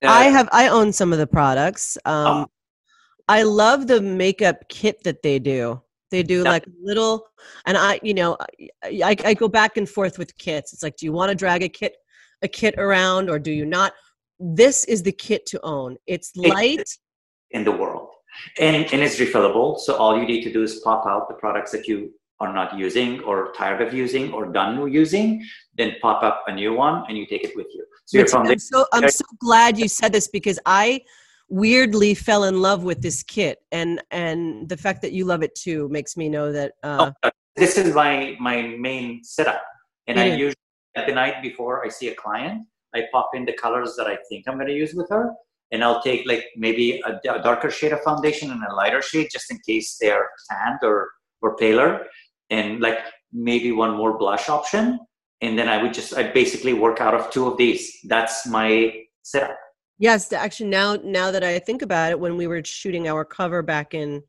I 0.08 0.26
have 0.26 0.50
I 0.52 0.68
own 0.68 0.92
some 0.92 1.14
of 1.14 1.20
the 1.20 1.28
products. 1.28 1.98
Um, 2.06 2.28
oh. 2.28 2.48
I 3.28 3.44
love 3.44 3.88
the 3.88 4.02
makeup 4.02 4.68
kit 4.70 5.04
that 5.04 5.22
they 5.24 5.40
do. 5.40 5.82
They 6.12 6.22
do 6.22 6.44
like 6.44 6.66
little, 6.80 7.26
and 7.66 7.76
I, 7.76 8.00
you 8.04 8.14
know, 8.14 8.38
I, 8.84 9.16
I 9.26 9.34
go 9.34 9.48
back 9.48 9.78
and 9.78 9.90
forth 9.90 10.20
with 10.20 10.38
kits. 10.38 10.72
It's 10.72 10.84
like, 10.84 10.96
do 10.96 11.08
you 11.08 11.12
want 11.12 11.30
to 11.30 11.36
drag 11.36 11.64
a 11.64 11.70
kit, 11.70 11.96
a 12.44 12.48
kit 12.48 12.76
around, 12.78 13.32
or 13.32 13.40
do 13.40 13.52
you 13.52 13.66
not? 13.66 13.94
This 14.40 14.86
is 14.86 15.02
the 15.02 15.12
kit 15.12 15.48
to 15.48 15.60
own. 15.64 15.98
It's 16.06 16.36
light 16.36 16.88
in 17.50 17.64
the 17.64 17.72
world, 17.72 18.10
and 18.60 18.86
and 18.94 19.02
it's 19.02 19.18
refillable. 19.20 19.80
So 19.80 19.96
all 19.96 20.18
you 20.20 20.26
need 20.26 20.44
to 20.44 20.52
do 20.52 20.64
is 20.64 20.80
pop 20.80 21.06
out 21.06 21.28
the 21.28 21.36
products 21.36 21.72
that 21.72 21.88
you 21.88 22.14
are 22.40 22.54
not 22.54 22.78
using 22.78 23.22
or 23.22 23.54
tired 23.54 23.82
of 23.82 23.94
using 23.94 24.34
or 24.34 24.52
done 24.52 24.92
using, 24.92 25.46
then 25.78 25.96
pop 26.02 26.24
up 26.24 26.44
a 26.48 26.54
new 26.54 26.74
one 26.74 27.04
and 27.08 27.18
you 27.18 27.26
take 27.26 27.44
it 27.44 27.56
with 27.56 27.68
you. 27.74 27.86
So 28.06 28.40
I'm 28.40 28.60
so 28.60 28.86
I'm 28.92 29.10
so 29.10 29.26
glad 29.40 29.78
you 29.78 29.88
said 29.88 30.12
this 30.12 30.28
because 30.28 30.60
I 30.66 31.02
weirdly 31.50 32.14
fell 32.14 32.46
in 32.46 32.62
love 32.62 32.84
with 32.84 33.02
this 33.02 33.22
kit 33.24 33.60
and 33.72 34.02
and 34.12 34.68
the 34.70 34.78
fact 34.78 35.02
that 35.02 35.12
you 35.12 35.26
love 35.26 35.44
it 35.44 35.54
too 35.54 35.88
makes 35.90 36.18
me 36.18 36.28
know 36.28 36.52
that 36.52 36.74
uh, 36.84 37.12
oh, 37.24 37.30
this 37.56 37.78
is 37.78 37.94
my 37.94 38.36
my 38.40 38.62
main 38.80 39.24
setup 39.24 39.62
and 40.08 40.20
i 40.20 40.26
usually 40.26 40.56
at 40.96 41.06
the 41.06 41.14
night 41.14 41.44
before 41.44 41.86
i 41.86 41.90
see 41.90 42.08
a 42.08 42.16
client 42.16 42.66
i 42.96 43.04
pop 43.12 43.30
in 43.36 43.46
the 43.46 43.54
colors 43.54 43.94
that 43.96 44.08
i 44.08 44.18
think 44.30 44.46
i'm 44.48 44.56
going 44.56 44.68
to 44.68 44.74
use 44.74 44.96
with 44.96 45.08
her 45.10 45.32
and 45.74 45.84
i'll 45.84 46.02
take 46.02 46.26
like 46.26 46.46
maybe 46.56 47.02
a, 47.06 47.20
a, 47.34 47.44
darker 47.44 47.70
shade 47.70 47.92
of 47.92 48.02
foundation 48.02 48.52
and 48.52 48.64
a 48.64 48.74
lighter 48.74 49.02
shade 49.02 49.28
just 49.32 49.52
in 49.52 49.60
case 49.68 49.98
they're 50.00 50.30
tanned 50.50 50.80
or 50.84 51.10
or 51.42 51.58
paler 51.58 52.06
and 52.50 52.80
like 52.80 53.00
maybe 53.34 53.72
one 53.74 53.98
more 53.98 54.18
blush 54.18 54.48
option 54.48 54.98
and 55.42 55.60
then 55.60 55.68
i 55.68 55.82
would 55.82 55.94
just 55.94 56.16
i 56.16 56.24
basically 56.24 56.74
work 56.74 57.02
out 57.02 57.14
of 57.14 57.30
two 57.32 57.48
of 57.48 57.58
these 57.58 58.00
that's 58.06 58.48
my 58.48 58.94
setup 59.24 59.58
Yes, 60.00 60.34
actually 60.34 60.70
now 60.70 60.98
now 61.02 61.32
that 61.32 61.44
I 61.46 61.60
think 61.60 61.82
about 61.82 62.12
it, 62.12 62.20
when 62.20 62.36
we 62.36 62.46
were 62.46 62.62
shooting 62.66 63.08
our 63.08 63.24
cover 63.24 63.62
back 63.62 63.94
in 63.94 64.24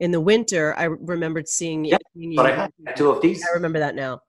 in 0.00 0.10
the 0.12 0.20
winter, 0.20 0.74
I 0.78 0.84
remembered 0.84 1.48
seeing. 1.48 1.84
Yeah, 1.84 1.98
you. 2.14 2.36
but 2.36 2.46
I 2.46 2.54
had 2.54 2.96
two 2.96 3.10
of 3.10 3.20
these. 3.20 3.44
I 3.44 3.52
remember 3.54 3.80
that 3.80 3.94
now. 3.94 4.20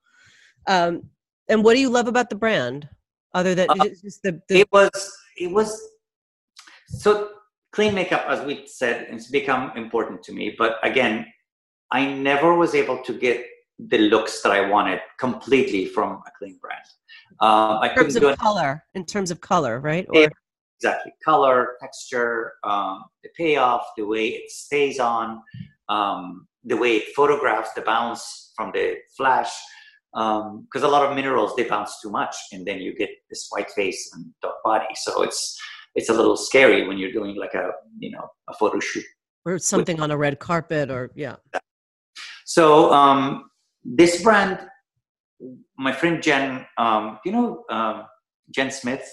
Um, 0.68 1.04
and 1.48 1.64
what 1.64 1.76
do 1.76 1.80
you 1.80 1.90
love 1.90 2.08
about 2.08 2.30
the 2.30 2.36
brand, 2.36 2.90
other 3.34 3.54
than 3.54 3.70
uh, 3.70 3.86
just 4.04 4.24
the, 4.24 4.42
the? 4.50 4.60
It 4.60 4.72
was 4.72 5.18
it 5.38 5.52
was 5.52 5.80
so 6.88 7.30
clean 7.72 7.94
makeup, 7.94 8.26
as 8.28 8.46
we 8.46 8.66
said, 8.68 9.08
it's 9.10 9.30
become 9.30 9.72
important 9.76 10.24
to 10.24 10.34
me. 10.34 10.56
But 10.58 10.78
again, 10.84 11.26
I 11.92 12.06
never 12.06 12.56
was 12.56 12.74
able 12.76 13.04
to 13.04 13.14
get 13.14 13.46
the 13.78 13.98
looks 13.98 14.42
that 14.42 14.52
I 14.52 14.70
wanted 14.70 15.00
completely 15.20 15.86
from 15.88 16.14
a 16.14 16.32
clean 16.38 16.58
brand. 16.62 16.86
Um, 17.42 17.84
in 17.84 17.96
terms 17.96 18.16
of 18.16 18.38
color, 18.38 18.84
in 18.94 19.06
terms 19.06 19.32
of 19.32 19.42
color, 19.42 19.80
right? 19.80 20.06
Or? 20.10 20.30
exactly 20.80 21.14
color, 21.24 21.76
texture, 21.80 22.54
um, 22.64 23.04
the 23.24 23.30
payoff, 23.38 23.86
the 23.98 24.06
way 24.06 24.28
it 24.30 24.52
stays 24.52 25.00
on, 25.00 25.42
um, 25.90 26.48
the 26.64 26.78
way 26.78 26.98
it 26.98 27.16
photographs 27.16 27.74
the 27.74 27.82
bounce 27.82 28.52
from 28.56 28.72
the 28.72 28.98
flash. 29.16 29.52
Because 30.14 30.84
um, 30.84 30.84
a 30.84 30.88
lot 30.88 31.06
of 31.06 31.14
minerals 31.14 31.56
they 31.58 31.64
bounce 31.64 32.00
too 32.02 32.10
much, 32.10 32.36
and 32.54 32.66
then 32.66 32.80
you 32.80 32.96
get 32.96 33.10
this 33.30 33.48
white 33.50 33.70
face 33.72 34.12
and 34.14 34.26
dark 34.42 34.56
body. 34.64 34.86
So 34.96 35.24
it's 35.24 35.60
it's 35.96 36.10
a 36.10 36.14
little 36.14 36.36
scary 36.36 36.88
when 36.88 36.98
you're 36.98 37.12
doing 37.12 37.36
like 37.36 37.54
a 37.54 37.72
you 38.00 38.12
know 38.12 38.28
a 38.50 38.54
photo 38.54 38.80
shoot 38.80 39.06
or 39.46 39.58
something 39.58 39.98
with, 39.98 40.04
on 40.04 40.12
a 40.12 40.18
red 40.18 40.40
carpet 40.40 40.90
or 40.90 41.12
yeah. 41.16 41.36
So 42.46 42.92
um, 42.94 43.50
this 43.84 44.22
brand, 44.22 44.60
my 45.78 45.92
friend 45.92 46.22
Jen, 46.22 46.66
um, 46.78 47.20
you 47.26 47.32
know 47.32 47.64
um, 47.70 48.06
Jen 48.52 48.72
Smith 48.72 49.10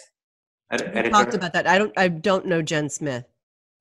we 0.73 1.11
talked 1.11 1.35
about 1.35 1.53
that. 1.53 1.67
I 1.67 1.79
don't. 1.79 1.93
I 1.99 2.09
don't 2.09 2.47
know 2.47 2.63
Jen 2.63 2.89
Smith. 2.89 3.25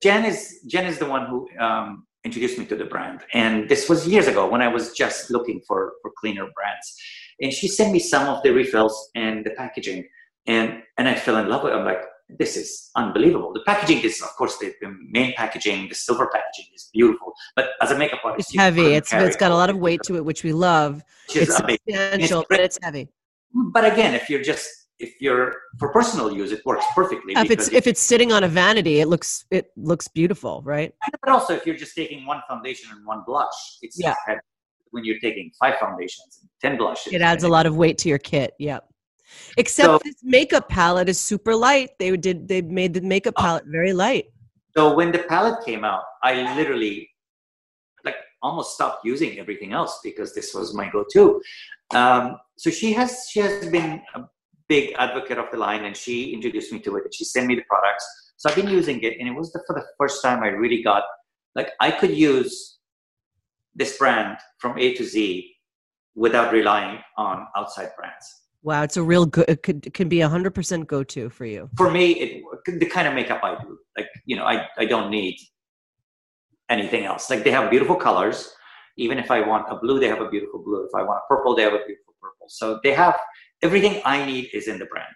Jen 0.04 0.26
is 0.26 0.60
Jen 0.68 0.86
is 0.86 0.98
the 0.98 1.06
one 1.06 1.26
who 1.28 1.48
um, 1.60 2.06
introduced 2.26 2.58
me 2.58 2.66
to 2.66 2.76
the 2.76 2.86
brand, 2.86 3.22
and 3.34 3.70
this 3.70 3.88
was 3.88 4.08
years 4.08 4.28
ago 4.28 4.50
when 4.50 4.62
I 4.62 4.68
was 4.68 4.92
just 4.94 5.32
looking 5.32 5.62
for 5.68 5.94
for 6.02 6.12
cleaner 6.20 6.48
brands. 6.54 6.96
And 7.42 7.52
she 7.52 7.68
sent 7.68 7.92
me 7.92 8.00
some 8.00 8.28
of 8.28 8.44
the 8.44 8.52
refills 8.52 9.10
and 9.16 9.46
the 9.46 9.52
packaging, 9.52 10.08
and 10.48 10.84
and 10.98 11.08
I 11.08 11.16
fell 11.16 11.38
in 11.38 11.48
love 11.48 11.64
with. 11.64 11.74
it. 11.74 11.78
I'm 11.78 11.86
like, 11.86 12.02
this 12.38 12.56
is 12.58 12.90
unbelievable. 12.96 13.54
The 13.54 13.64
packaging 13.66 14.02
is, 14.04 14.22
of 14.22 14.30
course, 14.38 14.58
the, 14.58 14.74
the, 14.82 14.96
main 15.10 15.34
packaging, 15.36 15.90
the 15.90 15.96
silver 15.96 16.28
packaging 16.28 16.72
is 16.74 16.90
beautiful. 16.94 17.34
But 17.56 17.70
as 17.82 17.92
a 17.92 17.98
makeup 17.98 18.22
artist, 18.24 18.50
it's 18.50 18.58
heavy. 18.58 18.94
It's 18.94 19.14
it's 19.14 19.36
got 19.36 19.52
a 19.52 19.56
lot 19.56 19.70
of 19.70 19.78
weight 19.78 20.04
to 20.04 20.16
it, 20.16 20.26
which 20.26 20.44
we 20.44 20.54
love. 20.54 21.04
It's 21.34 21.56
substantial, 21.56 22.42
it's 22.42 22.50
but 22.50 22.60
it's 22.60 22.80
heavy. 22.82 23.10
But 23.54 23.86
again, 23.86 24.14
if 24.14 24.30
you're 24.30 24.42
just 24.42 24.70
if 25.00 25.14
you're 25.20 25.56
for 25.80 25.92
personal 25.92 26.32
use, 26.32 26.52
it 26.52 26.62
works 26.66 26.86
perfectly. 26.94 27.34
If 27.36 27.52
it's 27.52 27.70
if 27.70 27.88
it's 27.88 28.02
sitting 28.02 28.32
on 28.32 28.44
a 28.44 28.48
vanity, 28.48 29.00
it 29.00 29.08
looks 29.08 29.46
it 29.52 29.72
looks 29.76 30.08
beautiful, 30.08 30.62
right? 30.64 30.94
But 31.24 31.32
also, 31.32 31.54
if 31.54 31.66
you're 31.66 31.76
just 31.76 31.96
taking 31.96 32.26
one 32.26 32.42
foundation 32.48 32.92
and 32.96 33.06
one 33.06 33.24
blush, 33.26 33.78
it's 33.82 34.00
yeah. 34.00 34.16
When 34.92 35.06
you're 35.06 35.20
taking 35.20 35.52
five 35.58 35.80
foundations 35.80 36.40
and 36.42 36.50
ten 36.62 36.78
blushes, 36.78 37.14
it 37.14 37.22
adds 37.22 37.44
a 37.44 37.50
lot 37.50 37.66
of 37.66 37.76
weight 37.78 37.98
to 38.00 38.10
your 38.10 38.18
kit. 38.18 38.54
Yep. 38.60 38.91
Except 39.58 39.86
so, 39.86 40.00
this 40.04 40.16
makeup 40.24 40.70
palette 40.70 41.10
is 41.10 41.20
super 41.20 41.56
light. 41.56 41.92
They 42.00 42.16
did 42.18 42.48
they 42.48 42.62
made 42.62 42.94
the 42.94 43.02
makeup 43.02 43.34
oh. 43.38 43.42
palette 43.42 43.66
very 43.68 43.94
light. 43.94 44.26
So 44.76 44.94
when 44.94 45.12
the 45.12 45.20
palette 45.20 45.66
came 45.66 45.84
out, 45.84 46.04
I 46.24 46.56
literally 46.56 47.10
like 48.06 48.16
almost 48.42 48.76
stopped 48.76 49.06
using 49.06 49.40
everything 49.40 49.74
else 49.74 50.00
because 50.04 50.34
this 50.34 50.54
was 50.54 50.74
my 50.74 50.90
go-to. 50.90 51.42
Um, 51.94 52.38
so 52.58 52.70
she 52.70 52.94
has 52.94 53.28
she 53.30 53.42
has 53.42 53.68
been 53.68 54.02
a 54.16 54.22
big 54.72 54.94
advocate 54.98 55.38
of 55.38 55.52
the 55.52 55.58
line 55.58 55.84
and 55.84 55.98
she 55.98 56.32
introduced 56.32 56.72
me 56.72 56.80
to 56.80 56.96
it 56.96 57.04
and 57.04 57.14
she 57.14 57.26
sent 57.26 57.46
me 57.46 57.56
the 57.56 57.64
products 57.68 58.06
so 58.38 58.50
i've 58.50 58.56
been 58.56 58.70
using 58.70 59.02
it 59.02 59.18
and 59.20 59.28
it 59.28 59.36
was 59.36 59.52
the, 59.52 59.62
for 59.68 59.74
the 59.74 59.86
first 59.98 60.22
time 60.24 60.42
i 60.44 60.48
really 60.48 60.82
got 60.82 61.04
like 61.56 61.72
i 61.82 61.92
could 61.92 62.16
use 62.16 62.78
this 63.76 63.98
brand 63.98 64.38
from 64.60 64.78
a 64.78 64.94
to 64.94 65.04
z 65.04 65.54
without 66.16 66.54
relying 66.54 67.00
on 67.18 67.46
outside 67.58 67.90
brands 67.98 68.41
wow 68.64 68.84
it's 68.84 68.98
a 68.98 69.04
real 69.04 69.26
good 69.26 69.46
it 69.48 69.64
could 69.64 69.94
can 69.94 70.10
be 70.10 70.22
a 70.22 70.30
100% 70.30 70.88
go-to 70.88 71.30
for 71.30 71.46
you. 71.46 71.70
For 71.78 71.90
me 71.92 72.12
it 72.12 72.44
the 72.66 72.86
kind 72.86 73.08
of 73.08 73.14
makeup 73.14 73.42
i 73.44 73.56
do 73.62 73.78
like 73.98 74.08
you 74.26 74.36
know 74.36 74.46
i, 74.46 74.68
I 74.78 74.86
don't 74.86 75.10
need 75.10 75.38
anything 76.70 77.04
else. 77.04 77.30
Like 77.30 77.44
they 77.44 77.52
have 77.52 77.70
beautiful 77.70 77.96
colors. 77.96 78.54
Even 78.98 79.18
if 79.18 79.32
i 79.32 79.42
want 79.42 79.66
a 79.70 79.76
blue 79.78 80.00
they 80.00 80.08
have 80.08 80.22
a 80.22 80.30
beautiful 80.30 80.64
blue. 80.64 80.84
If 80.86 80.94
i 80.96 81.04
want 81.04 81.20
a 81.24 81.28
purple 81.28 81.56
they 81.56 81.64
have 81.64 81.74
a 81.74 81.84
beautiful 81.86 82.14
purple. 82.22 82.48
So 82.50 82.80
they 82.84 82.94
have 82.94 83.18
everything 83.62 84.02
I 84.06 84.26
need 84.26 84.50
is 84.54 84.68
in 84.68 84.80
the 84.80 84.86
brand. 84.86 85.16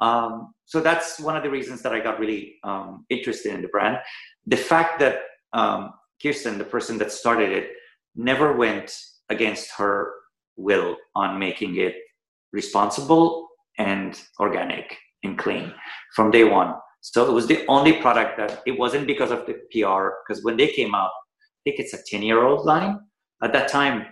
Um, 0.00 0.54
so 0.64 0.80
that's 0.80 1.20
one 1.20 1.36
of 1.36 1.42
the 1.42 1.50
reasons 1.50 1.82
that 1.82 1.92
I 1.92 2.00
got 2.00 2.18
really 2.18 2.56
um, 2.64 3.06
interested 3.08 3.54
in 3.54 3.62
the 3.62 3.68
brand. 3.68 3.98
The 4.46 4.56
fact 4.56 4.98
that 4.98 5.20
um, 5.52 5.92
Kirsten, 6.20 6.58
the 6.58 6.64
person 6.64 6.98
that 6.98 7.12
started 7.12 7.52
it, 7.52 7.70
never 8.16 8.56
went 8.56 8.94
against 9.28 9.70
her 9.78 10.12
will 10.56 10.96
on 11.14 11.38
making 11.38 11.76
it 11.76 11.94
responsible 12.52 13.48
and 13.78 14.20
organic 14.38 14.96
and 15.22 15.38
clean 15.38 15.72
from 16.14 16.30
day 16.30 16.44
one. 16.44 16.74
So 17.00 17.28
it 17.28 17.32
was 17.32 17.46
the 17.46 17.66
only 17.66 17.94
product 17.94 18.36
that 18.38 18.62
it 18.64 18.78
wasn't 18.78 19.06
because 19.06 19.30
of 19.30 19.46
the 19.46 19.54
PR, 19.72 20.10
because 20.22 20.44
when 20.44 20.56
they 20.56 20.68
came 20.68 20.94
out, 20.94 21.10
I 21.10 21.70
think 21.70 21.80
it's 21.80 21.94
a 21.94 21.98
10 22.06 22.22
year 22.22 22.44
old 22.44 22.64
line. 22.64 23.00
At 23.42 23.52
that 23.52 23.68
time, 23.68 24.06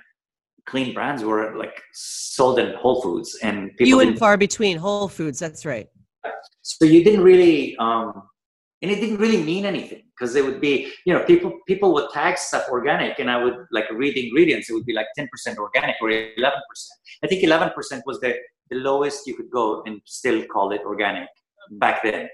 clean 0.67 0.93
brands 0.93 1.23
were 1.23 1.57
like 1.57 1.81
sold 1.93 2.59
in 2.59 2.75
Whole 2.75 3.01
Foods 3.03 3.39
and 3.43 3.71
people 3.77 3.87
few 3.87 4.01
and 4.01 4.19
far 4.19 4.37
between 4.37 4.77
Whole 4.77 5.09
Foods. 5.09 5.39
That's 5.39 5.65
right. 5.65 5.89
So 6.63 6.85
you 6.85 7.03
didn't 7.05 7.23
really, 7.23 7.77
um, 7.77 8.23
and 8.83 8.91
it 8.91 9.01
didn't 9.01 9.19
really 9.19 9.43
mean 9.43 9.67
anything 9.67 10.03
because 10.19 10.35
it 10.35 10.45
would 10.45 10.61
be, 10.61 10.93
you 11.05 11.13
know, 11.13 11.23
people 11.25 11.59
people 11.67 11.93
would 11.95 12.11
tag 12.11 12.39
stuff 12.39 12.65
organic, 12.71 13.19
and 13.19 13.31
I 13.31 13.43
would 13.43 13.57
like 13.71 13.91
read 13.91 14.15
the 14.15 14.27
ingredients. 14.27 14.71
It 14.71 14.75
would 14.75 14.87
be 14.87 14.95
like 14.95 15.07
ten 15.17 15.29
percent 15.29 15.59
organic 15.59 15.97
or 16.01 16.11
eleven 16.11 16.61
percent. 16.69 16.99
I 17.23 17.27
think 17.27 17.43
eleven 17.43 17.71
percent 17.75 18.03
was 18.07 18.21
the 18.21 18.35
the 18.71 18.77
lowest 18.77 19.27
you 19.27 19.35
could 19.37 19.51
go 19.51 19.83
and 19.85 20.01
still 20.05 20.45
call 20.47 20.73
it 20.73 20.83
organic 20.85 21.29
back 21.73 22.03
then. 22.03 22.29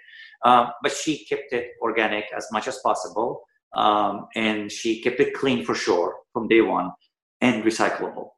Um, 0.44 0.68
but 0.82 0.92
she 0.92 1.24
kept 1.24 1.52
it 1.52 1.70
organic 1.82 2.26
as 2.36 2.46
much 2.52 2.68
as 2.68 2.78
possible, 2.84 3.42
um, 3.74 4.26
and 4.36 4.70
she 4.70 5.02
kept 5.02 5.18
it 5.20 5.34
clean 5.34 5.64
for 5.64 5.74
sure 5.74 6.14
from 6.32 6.46
day 6.46 6.60
one 6.60 6.92
and 7.40 7.64
recyclable. 7.64 8.28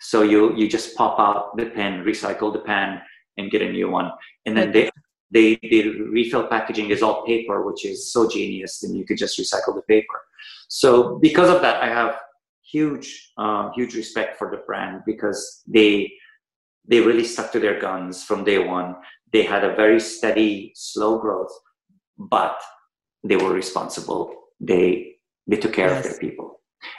So 0.00 0.22
you 0.22 0.54
you 0.56 0.68
just 0.68 0.96
pop 0.96 1.20
out 1.20 1.56
the 1.56 1.66
pen, 1.66 2.04
recycle 2.04 2.52
the 2.52 2.60
pen, 2.60 3.00
and 3.36 3.50
get 3.50 3.62
a 3.62 3.70
new 3.70 3.88
one. 3.88 4.10
And 4.46 4.56
then 4.56 4.72
they 4.72 4.90
they 5.34 5.58
the 5.62 6.00
refill 6.18 6.46
packaging 6.46 6.90
is 6.90 7.02
all 7.02 7.26
paper, 7.26 7.66
which 7.66 7.84
is 7.84 8.10
so 8.12 8.28
genius. 8.28 8.80
Then 8.80 8.94
you 8.94 9.04
could 9.04 9.18
just 9.18 9.38
recycle 9.38 9.74
the 9.74 9.82
paper. 9.82 10.18
So 10.68 11.18
because 11.18 11.50
of 11.50 11.60
that, 11.62 11.82
I 11.82 11.88
have 11.88 12.16
huge 12.62 13.32
um, 13.36 13.72
huge 13.74 13.94
respect 13.94 14.38
for 14.38 14.50
the 14.50 14.62
brand 14.68 15.02
because 15.04 15.62
they 15.66 16.12
they 16.86 17.00
really 17.00 17.24
stuck 17.24 17.52
to 17.52 17.60
their 17.60 17.78
guns 17.80 18.24
from 18.24 18.44
day 18.44 18.58
one. 18.58 18.96
They 19.32 19.42
had 19.42 19.64
a 19.64 19.74
very 19.74 20.00
steady, 20.00 20.72
slow 20.76 21.18
growth, 21.18 21.52
but 22.16 22.56
they 23.24 23.36
were 23.36 23.52
responsible. 23.52 24.32
They 24.60 25.16
they 25.48 25.56
took 25.56 25.74
care 25.74 25.88
yes. 25.88 25.98
of 25.98 26.10
their 26.10 26.20
people 26.20 26.54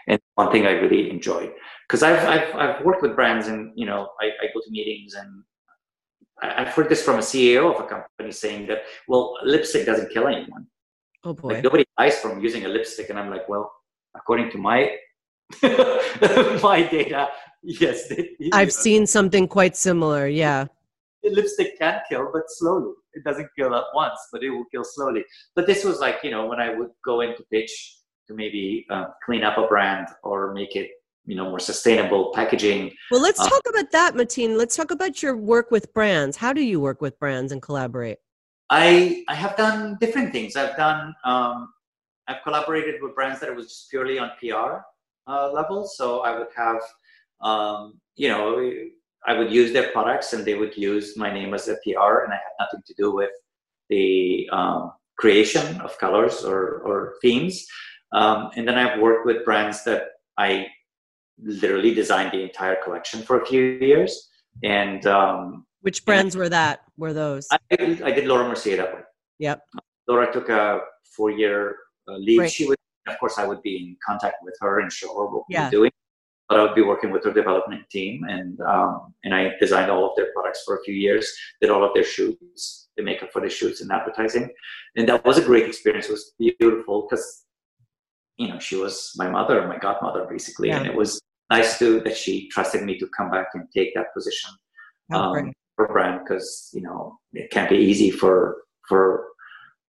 and 0.07 0.19
one 0.35 0.51
thing 0.51 0.65
I 0.65 0.71
really 0.71 1.09
enjoy 1.09 1.51
because 1.87 2.03
I've, 2.03 2.23
I've 2.27 2.55
I've 2.55 2.85
worked 2.85 3.01
with 3.01 3.15
brands 3.15 3.47
and 3.47 3.71
you 3.75 3.85
know 3.85 4.09
I, 4.21 4.25
I 4.25 4.45
go 4.53 4.59
to 4.63 4.71
meetings 4.71 5.13
and 5.13 5.43
I've 6.41 6.69
heard 6.69 6.89
this 6.89 7.03
from 7.03 7.15
a 7.15 7.21
CEO 7.21 7.73
of 7.73 7.83
a 7.83 7.87
company 7.87 8.31
saying 8.31 8.67
that, 8.67 8.83
well, 9.07 9.37
lipstick 9.43 9.85
doesn't 9.85 10.11
kill 10.11 10.27
anyone. 10.27 10.67
Oh 11.23 11.33
boy. 11.33 11.55
Like 11.55 11.63
nobody 11.63 11.85
dies 11.97 12.19
from 12.19 12.41
using 12.41 12.65
a 12.65 12.67
lipstick. 12.67 13.09
And 13.09 13.17
I'm 13.17 13.29
like, 13.29 13.47
well, 13.49 13.71
according 14.15 14.51
to 14.51 14.57
my 14.57 14.97
my 15.63 16.87
data, 16.91 17.29
yes. 17.63 18.11
I've 18.51 18.73
seen 18.73 19.05
something 19.05 19.47
quite 19.47 19.75
similar. 19.75 20.27
Yeah. 20.27 20.65
The 21.23 21.29
lipstick 21.29 21.77
can 21.79 22.01
kill, 22.09 22.29
but 22.33 22.43
slowly. 22.47 22.93
It 23.13 23.23
doesn't 23.23 23.49
kill 23.57 23.73
at 23.73 23.85
once, 23.93 24.19
but 24.31 24.43
it 24.43 24.49
will 24.49 24.65
kill 24.71 24.83
slowly. 24.83 25.23
But 25.55 25.65
this 25.67 25.83
was 25.83 25.99
like, 25.99 26.17
you 26.23 26.31
know, 26.31 26.45
when 26.47 26.59
I 26.59 26.75
would 26.75 26.89
go 27.03 27.21
into 27.21 27.43
pitch 27.51 27.71
to 28.27 28.33
maybe 28.33 28.85
uh, 28.89 29.05
clean 29.25 29.43
up 29.43 29.57
a 29.57 29.67
brand 29.67 30.07
or 30.23 30.53
make 30.53 30.75
it 30.75 30.91
you 31.25 31.35
know 31.35 31.49
more 31.49 31.59
sustainable 31.59 32.31
packaging. 32.33 32.91
Well 33.11 33.21
let's 33.21 33.39
uh, 33.39 33.47
talk 33.47 33.61
about 33.69 33.91
that 33.91 34.15
Matin. 34.15 34.57
Let's 34.57 34.75
talk 34.75 34.91
about 34.91 35.21
your 35.21 35.35
work 35.35 35.71
with 35.71 35.93
brands. 35.93 36.37
How 36.37 36.53
do 36.53 36.61
you 36.61 36.79
work 36.79 37.01
with 37.01 37.19
brands 37.19 37.51
and 37.51 37.61
collaborate? 37.61 38.19
I 38.69 39.23
i 39.27 39.35
have 39.35 39.55
done 39.57 39.97
different 39.99 40.31
things. 40.31 40.55
I've 40.55 40.75
done 40.77 41.13
um, 41.23 41.69
i've 42.27 42.41
collaborated 42.43 43.01
with 43.01 43.13
brands 43.13 43.39
that 43.39 43.49
it 43.49 43.55
was 43.55 43.67
just 43.67 43.89
purely 43.89 44.17
on 44.19 44.31
pr 44.39 44.81
uh, 45.27 45.51
level. 45.51 45.85
So 45.85 46.21
i 46.21 46.37
would 46.37 46.53
have 46.55 46.81
um, 47.41 47.99
you 48.15 48.29
know 48.29 48.61
i 49.27 49.33
would 49.37 49.51
use 49.51 49.73
their 49.73 49.91
products 49.91 50.33
and 50.33 50.45
they 50.45 50.55
would 50.55 50.75
use 50.77 51.17
my 51.17 51.31
name 51.31 51.53
as 51.53 51.67
a 51.67 51.75
pr 51.83 52.23
and 52.23 52.31
i 52.33 52.39
had 52.45 52.55
nothing 52.59 52.81
to 52.85 52.93
do 52.97 53.13
with 53.13 53.31
the 53.89 54.49
um, 54.51 54.93
creation 55.17 55.79
of 55.81 55.97
colors 55.99 56.43
or, 56.43 56.79
or 56.79 57.15
themes. 57.21 57.65
Um, 58.13 58.49
and 58.55 58.67
then 58.67 58.77
i've 58.77 58.99
worked 58.99 59.25
with 59.25 59.43
brands 59.45 59.83
that 59.83 60.03
i 60.37 60.67
literally 61.41 61.93
designed 61.93 62.31
the 62.31 62.43
entire 62.43 62.77
collection 62.83 63.21
for 63.21 63.41
a 63.41 63.45
few 63.45 63.61
years. 63.61 64.29
And 64.63 65.05
um, 65.05 65.65
which 65.81 66.05
brands 66.05 66.35
were 66.35 66.49
that? 66.49 66.81
Were 66.97 67.13
those? 67.13 67.47
I, 67.51 67.57
I 67.71 68.11
did 68.11 68.25
Laura 68.25 68.47
Mercier 68.47 68.77
that 68.77 68.93
way. 68.93 69.01
Yep. 69.39 69.61
Laura 70.07 70.31
took 70.31 70.49
a 70.49 70.79
four-year 71.15 71.75
uh, 72.07 72.17
leave. 72.17 72.39
Right. 72.39 72.51
She 72.51 72.65
would, 72.67 72.77
of 73.07 73.19
course, 73.19 73.37
I 73.37 73.45
would 73.45 73.61
be 73.61 73.75
in 73.77 73.97
contact 74.05 74.37
with 74.43 74.55
her 74.61 74.79
and 74.79 74.91
show 74.91 75.13
her 75.17 75.25
what 75.27 75.43
yeah. 75.49 75.61
we 75.61 75.65
were 75.65 75.71
doing. 75.71 75.91
But 76.47 76.59
I 76.59 76.63
would 76.63 76.75
be 76.75 76.83
working 76.83 77.09
with 77.09 77.23
her 77.23 77.33
development 77.33 77.89
team, 77.89 78.23
and 78.29 78.61
um, 78.61 79.15
and 79.23 79.33
I 79.33 79.53
designed 79.59 79.89
all 79.89 80.07
of 80.07 80.15
their 80.15 80.31
products 80.31 80.61
for 80.63 80.77
a 80.77 80.83
few 80.83 80.93
years. 80.93 81.27
Did 81.59 81.71
all 81.71 81.83
of 81.83 81.91
their 81.95 82.03
shoots, 82.03 82.89
the 82.95 83.01
makeup 83.01 83.31
for 83.33 83.41
the 83.41 83.49
shoots 83.49 83.81
and 83.81 83.91
advertising, 83.91 84.51
and 84.95 85.09
that 85.09 85.25
was 85.25 85.39
a 85.39 85.41
great 85.41 85.65
experience. 85.65 86.05
It 86.05 86.11
was 86.11 86.33
beautiful 86.37 87.07
because 87.09 87.45
you 88.37 88.47
know 88.47 88.59
she 88.59 88.75
was 88.75 89.11
my 89.15 89.29
mother, 89.29 89.67
my 89.67 89.77
godmother, 89.77 90.25
basically, 90.29 90.69
yeah. 90.69 90.77
and 90.77 90.87
it 90.87 90.95
was 90.95 91.21
nice 91.49 91.77
to 91.79 91.99
that 92.01 92.17
she 92.17 92.49
trusted 92.49 92.83
me 92.83 92.97
to 92.97 93.07
come 93.15 93.29
back 93.29 93.47
and 93.53 93.67
take 93.73 93.93
that 93.93 94.13
position 94.13 94.51
oh, 95.13 95.35
um, 95.35 95.53
for 95.75 95.87
brand 95.87 96.21
because 96.23 96.69
you 96.73 96.81
know 96.81 97.17
it 97.33 97.51
can't 97.51 97.69
be 97.69 97.77
easy 97.77 98.11
for 98.11 98.63
for 98.87 99.27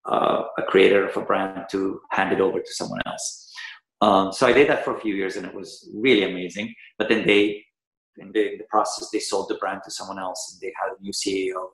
uh, 0.06 0.44
a 0.58 0.62
creator 0.62 1.06
of 1.06 1.16
a 1.16 1.20
brand 1.20 1.64
to 1.70 2.00
hand 2.10 2.32
it 2.32 2.40
over 2.40 2.60
to 2.60 2.72
someone 2.72 3.00
else. 3.06 3.52
Um, 4.00 4.32
so 4.32 4.46
I 4.46 4.52
did 4.52 4.68
that 4.68 4.84
for 4.84 4.96
a 4.96 5.00
few 5.00 5.14
years 5.14 5.36
and 5.36 5.46
it 5.46 5.54
was 5.54 5.88
really 5.94 6.22
amazing. 6.22 6.74
But 6.98 7.08
then 7.08 7.26
they, 7.26 7.64
in 8.18 8.30
the, 8.32 8.52
in 8.52 8.58
the 8.58 8.64
process, 8.68 9.08
they 9.10 9.18
sold 9.18 9.48
the 9.48 9.56
brand 9.56 9.80
to 9.84 9.90
someone 9.90 10.18
else 10.18 10.52
and 10.52 10.60
they 10.60 10.72
had 10.80 10.92
a 10.96 11.02
new 11.02 11.12
CEO, 11.12 11.68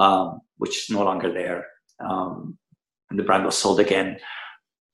um, 0.00 0.40
which 0.58 0.78
is 0.78 0.90
no 0.90 1.02
longer 1.02 1.32
there. 1.32 1.66
Um, 2.00 2.58
and 3.10 3.18
the 3.18 3.24
brand 3.24 3.44
was 3.44 3.56
sold 3.56 3.80
again. 3.80 4.18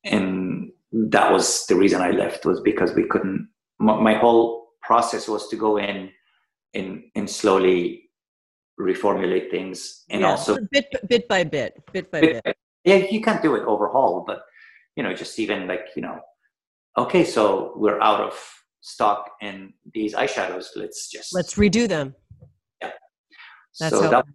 And 0.04 0.70
that 0.94 1.32
was 1.32 1.66
the 1.66 1.74
reason 1.74 2.00
I 2.00 2.10
left 2.10 2.46
was 2.46 2.60
because 2.60 2.94
we 2.94 3.04
couldn't 3.04 3.48
my, 3.78 4.00
my 4.00 4.14
whole 4.14 4.68
process 4.80 5.26
was 5.26 5.48
to 5.48 5.56
go 5.56 5.78
in 5.78 6.10
and 6.74 7.02
and 7.16 7.28
slowly 7.28 8.10
reformulate 8.80 9.50
things 9.50 10.04
and 10.10 10.20
yeah, 10.20 10.30
also 10.30 10.56
bit 10.70 10.86
bit 11.08 11.28
by 11.28 11.44
bit 11.44 11.74
bit 11.92 12.10
by 12.10 12.20
bit, 12.20 12.44
bit. 12.44 12.56
yeah 12.84 12.96
you 12.96 13.20
can't 13.20 13.42
do 13.42 13.54
it 13.54 13.64
overhaul 13.64 14.24
but 14.26 14.42
you 14.96 15.02
know 15.02 15.14
just 15.14 15.38
even 15.38 15.66
like 15.66 15.86
you 15.96 16.02
know 16.02 16.18
okay 16.96 17.24
so 17.24 17.72
we're 17.76 18.00
out 18.00 18.20
of 18.20 18.34
stock 18.80 19.30
in 19.40 19.72
these 19.94 20.14
eyeshadows 20.14 20.66
let's 20.76 21.08
just 21.10 21.34
let's 21.34 21.54
redo 21.54 21.88
them. 21.88 22.14
Yeah. 22.82 22.90
That's 23.80 23.96
so 23.96 24.10
that, 24.10 24.26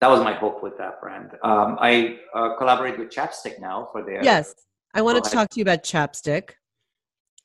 that 0.00 0.10
was 0.10 0.20
my 0.20 0.34
hope 0.34 0.62
with 0.62 0.76
that 0.78 1.00
brand. 1.00 1.30
Um, 1.42 1.78
i 1.80 2.18
uh, 2.34 2.56
collaborate 2.58 2.98
with 2.98 3.08
chapstick 3.08 3.58
now 3.60 3.88
for 3.90 4.04
their 4.04 4.22
yes 4.22 4.54
i 4.94 5.02
wanted 5.02 5.24
to 5.24 5.30
talk 5.30 5.48
to 5.50 5.58
you 5.58 5.62
about 5.62 5.82
chapstick. 5.82 6.50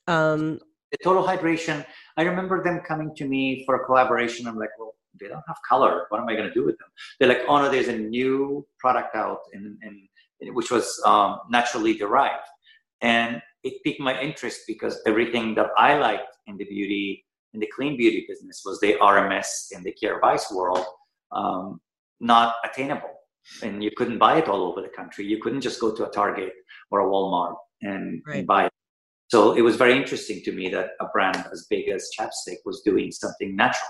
Um, 0.07 0.59
the 0.91 0.97
total 1.03 1.23
hydration 1.23 1.85
i 2.17 2.23
remember 2.23 2.63
them 2.63 2.81
coming 2.87 3.13
to 3.15 3.25
me 3.25 3.63
for 3.65 3.75
a 3.75 3.85
collaboration. 3.85 4.47
I'm 4.47 4.57
like 4.57 4.69
well 4.79 4.93
they 5.19 5.27
don't 5.27 5.43
have 5.47 5.57
color. 5.67 6.05
What 6.09 6.21
am 6.21 6.29
i 6.29 6.35
going 6.35 6.47
to 6.47 6.53
do 6.53 6.65
with 6.65 6.77
them? 6.77 6.89
They're 7.19 7.29
like 7.29 7.43
oh 7.47 7.61
no 7.61 7.69
there's 7.69 7.87
a 7.87 7.97
new 7.97 8.65
product 8.79 9.15
out 9.15 9.39
in, 9.53 9.77
in, 9.83 10.53
which 10.53 10.71
was 10.71 11.01
um, 11.05 11.39
naturally 11.49 11.95
derived. 11.95 12.47
And 13.01 13.41
it 13.63 13.83
piqued 13.83 13.99
my 13.99 14.19
interest 14.21 14.61
because 14.67 14.99
everything 15.05 15.55
that 15.55 15.69
i 15.77 15.97
liked 15.97 16.33
in 16.47 16.57
the 16.57 16.65
beauty 16.65 17.25
in 17.53 17.59
the 17.59 17.69
clean 17.75 17.97
beauty 17.97 18.25
business 18.27 18.61
was 18.65 18.79
the 18.79 18.95
rms 19.01 19.49
and 19.73 19.83
the 19.83 19.93
Kjaer 19.97 20.19
Weis 20.21 20.45
world 20.53 20.85
um, 21.31 21.79
not 22.19 22.55
attainable 22.63 23.16
and 23.63 23.83
you 23.83 23.91
couldn't 23.95 24.17
buy 24.17 24.37
it 24.37 24.47
all 24.47 24.63
over 24.63 24.81
the 24.81 24.89
country 24.89 25.25
you 25.25 25.41
couldn't 25.41 25.61
just 25.61 25.79
go 25.79 25.93
to 25.95 26.07
a 26.07 26.11
target 26.11 26.53
or 26.91 27.01
a 27.01 27.05
walmart 27.05 27.55
and, 27.81 28.21
right. 28.25 28.39
and 28.39 28.47
buy 28.47 28.65
it 28.65 28.71
so 29.29 29.53
it 29.53 29.61
was 29.61 29.75
very 29.75 29.97
interesting 29.97 30.41
to 30.43 30.51
me 30.51 30.69
that 30.69 30.91
a 31.01 31.05
brand 31.07 31.43
as 31.51 31.67
big 31.69 31.89
as 31.89 32.09
Chapstick 32.17 32.57
was 32.65 32.81
doing 32.85 33.11
something 33.11 33.55
natural. 33.55 33.89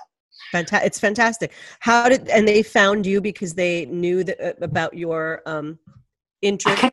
Fantastic! 0.51 0.87
It's 0.87 0.99
fantastic. 0.99 1.51
How 1.79 2.09
did 2.09 2.27
and 2.29 2.47
they 2.47 2.63
found 2.63 3.05
you 3.05 3.21
because 3.21 3.53
they 3.53 3.85
knew 3.85 4.23
that, 4.23 4.39
uh, 4.39 4.53
about 4.61 4.93
your 4.95 5.41
um, 5.45 5.79
interest? 6.41 6.83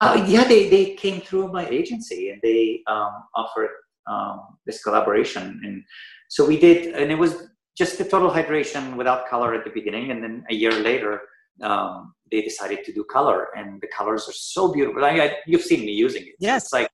Uh, 0.00 0.24
yeah, 0.26 0.44
they 0.44 0.68
they 0.68 0.94
came 0.94 1.20
through 1.20 1.48
my 1.48 1.66
agency 1.68 2.30
and 2.30 2.40
they 2.42 2.82
um, 2.86 3.12
offered 3.34 3.70
um, 4.06 4.40
this 4.66 4.82
collaboration, 4.82 5.60
and 5.64 5.82
so 6.28 6.46
we 6.46 6.58
did, 6.58 6.94
and 6.94 7.10
it 7.12 7.18
was 7.18 7.48
just 7.76 7.98
the 7.98 8.04
total 8.04 8.30
hydration 8.30 8.96
without 8.96 9.28
color 9.28 9.54
at 9.54 9.64
the 9.64 9.70
beginning, 9.70 10.10
and 10.10 10.22
then 10.22 10.44
a 10.50 10.54
year 10.54 10.72
later. 10.72 11.22
Um, 11.62 12.14
they 12.30 12.42
decided 12.42 12.84
to 12.84 12.92
do 12.92 13.04
color, 13.04 13.48
and 13.56 13.80
the 13.80 13.86
colors 13.88 14.28
are 14.28 14.32
so 14.32 14.72
beautiful. 14.72 15.04
I, 15.04 15.10
I, 15.10 15.36
you've 15.46 15.62
seen 15.62 15.80
me 15.80 15.92
using 15.92 16.22
it. 16.22 16.34
Yes, 16.38 16.64
it's 16.64 16.72
like 16.72 16.90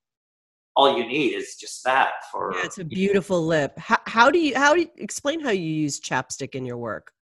all 0.76 0.96
you 0.96 1.06
need 1.06 1.34
is 1.34 1.56
just 1.56 1.82
that 1.84 2.12
for 2.30 2.52
yeah, 2.54 2.64
it's 2.64 2.78
a 2.78 2.84
beautiful 2.84 3.44
lip. 3.44 3.78
How, 3.78 3.98
how 4.06 4.30
do 4.30 4.38
you 4.38 4.56
how 4.56 4.74
do 4.74 4.80
you 4.82 4.88
explain 4.96 5.40
how 5.40 5.50
you 5.50 5.72
use 5.86 6.00
chapstick 6.00 6.54
in 6.54 6.64
your 6.64 6.76
work? 6.76 7.12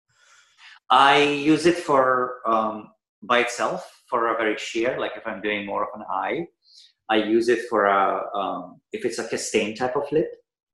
I 0.90 1.22
use 1.22 1.66
it 1.66 1.76
for 1.76 2.40
um, 2.46 2.88
by 3.22 3.40
itself 3.40 4.02
for 4.08 4.34
a 4.34 4.36
very 4.36 4.56
sheer 4.56 4.98
like 4.98 5.12
if 5.16 5.26
i'm 5.26 5.42
doing 5.42 5.66
more 5.66 5.82
of 5.82 6.00
an 6.00 6.06
eye. 6.10 6.46
I 7.10 7.16
use 7.16 7.48
it 7.48 7.60
for 7.70 7.86
a 7.86 8.22
um, 8.34 8.80
if 8.92 9.04
it's 9.04 9.18
like 9.18 9.32
a 9.32 9.38
stain 9.38 9.74
type 9.74 9.96
of 9.96 10.10
lip 10.12 10.30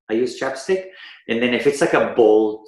i 0.09 0.13
use 0.13 0.39
chapstick. 0.39 0.85
And 1.27 1.41
then 1.41 1.53
if 1.53 1.67
it's 1.67 1.81
like 1.81 1.93
a 1.93 2.13
bold 2.15 2.67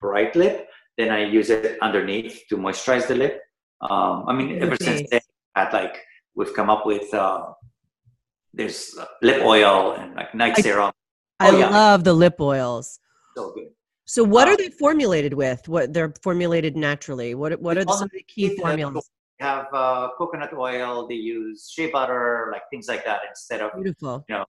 bright 0.00 0.36
lip 0.36 0.68
then 0.98 1.10
i 1.10 1.24
use 1.24 1.50
it 1.50 1.78
underneath 1.80 2.42
to 2.48 2.56
moisturize 2.56 3.06
the 3.06 3.14
lip 3.14 3.40
um, 3.80 4.24
i 4.28 4.32
mean 4.32 4.62
ever 4.62 4.76
since 4.80 5.08
then 5.10 5.20
had 5.56 5.72
like 5.72 5.96
we've 6.34 6.54
come 6.54 6.70
up 6.70 6.86
with 6.86 7.12
uh, 7.14 7.52
there's 8.54 8.96
uh, 8.98 9.06
lip 9.22 9.42
oil 9.42 9.92
and 9.92 10.14
like 10.14 10.34
night 10.34 10.56
serum. 10.56 10.92
I 11.40 11.50
oh, 11.50 11.58
yeah. 11.58 11.70
love 11.70 12.04
the 12.04 12.12
lip 12.12 12.40
oils. 12.40 13.00
So 13.36 13.52
good. 13.52 13.68
So 14.04 14.22
what 14.24 14.48
um, 14.48 14.54
are 14.54 14.56
they 14.56 14.68
formulated 14.68 15.34
with? 15.34 15.68
What 15.68 15.92
they're 15.92 16.12
formulated 16.22 16.76
naturally? 16.76 17.34
What 17.34 17.60
what 17.60 17.78
are 17.78 17.84
some 17.88 18.02
of 18.02 18.10
the 18.10 18.22
key 18.22 18.56
formulas? 18.56 19.08
They 19.38 19.46
have 19.46 19.66
uh, 19.72 20.10
coconut 20.18 20.52
oil. 20.52 21.06
They 21.08 21.14
use 21.14 21.70
shea 21.74 21.90
butter, 21.90 22.50
like 22.52 22.62
things 22.70 22.88
like 22.88 23.04
that, 23.04 23.20
instead 23.28 23.60
of 23.60 23.72
beautiful. 23.74 24.24
You 24.28 24.36
know, 24.36 24.44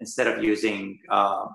instead 0.00 0.26
of 0.26 0.44
using 0.44 0.98
uh, 1.08 1.46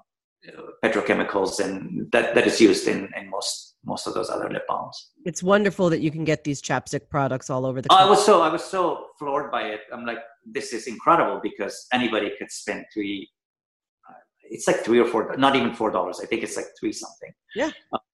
petrochemicals, 0.83 1.59
and 1.59 2.11
that 2.11 2.33
that 2.33 2.47
is 2.47 2.59
used 2.59 2.87
in 2.87 3.09
in 3.15 3.29
most 3.29 3.72
most 3.85 4.07
of 4.07 4.13
those 4.13 4.29
other 4.29 4.49
lip 4.49 4.65
balms. 4.67 5.11
It's 5.25 5.43
wonderful 5.43 5.89
that 5.89 5.99
you 5.99 6.11
can 6.11 6.23
get 6.23 6.43
these 6.43 6.61
chapstick 6.61 7.09
products 7.09 7.49
all 7.49 7.65
over 7.65 7.81
the. 7.81 7.89
Country. 7.89 8.05
I 8.05 8.09
was 8.09 8.25
so 8.25 8.41
I 8.41 8.49
was 8.49 8.63
so 8.63 9.07
floored 9.19 9.51
by 9.51 9.63
it. 9.63 9.81
I'm 9.91 10.05
like, 10.05 10.19
this 10.45 10.73
is 10.73 10.87
incredible 10.87 11.39
because 11.41 11.87
anybody 11.91 12.31
could 12.37 12.51
spend 12.51 12.85
three. 12.93 13.29
Uh, 14.09 14.13
it's 14.43 14.67
like 14.67 14.77
three 14.77 14.99
or 14.99 15.05
four, 15.05 15.35
not 15.37 15.55
even 15.55 15.73
four 15.73 15.91
dollars. 15.91 16.19
I 16.21 16.25
think 16.25 16.43
it's 16.43 16.55
like 16.55 16.67
three 16.79 16.93
something. 16.93 17.31
Yeah. 17.55 17.71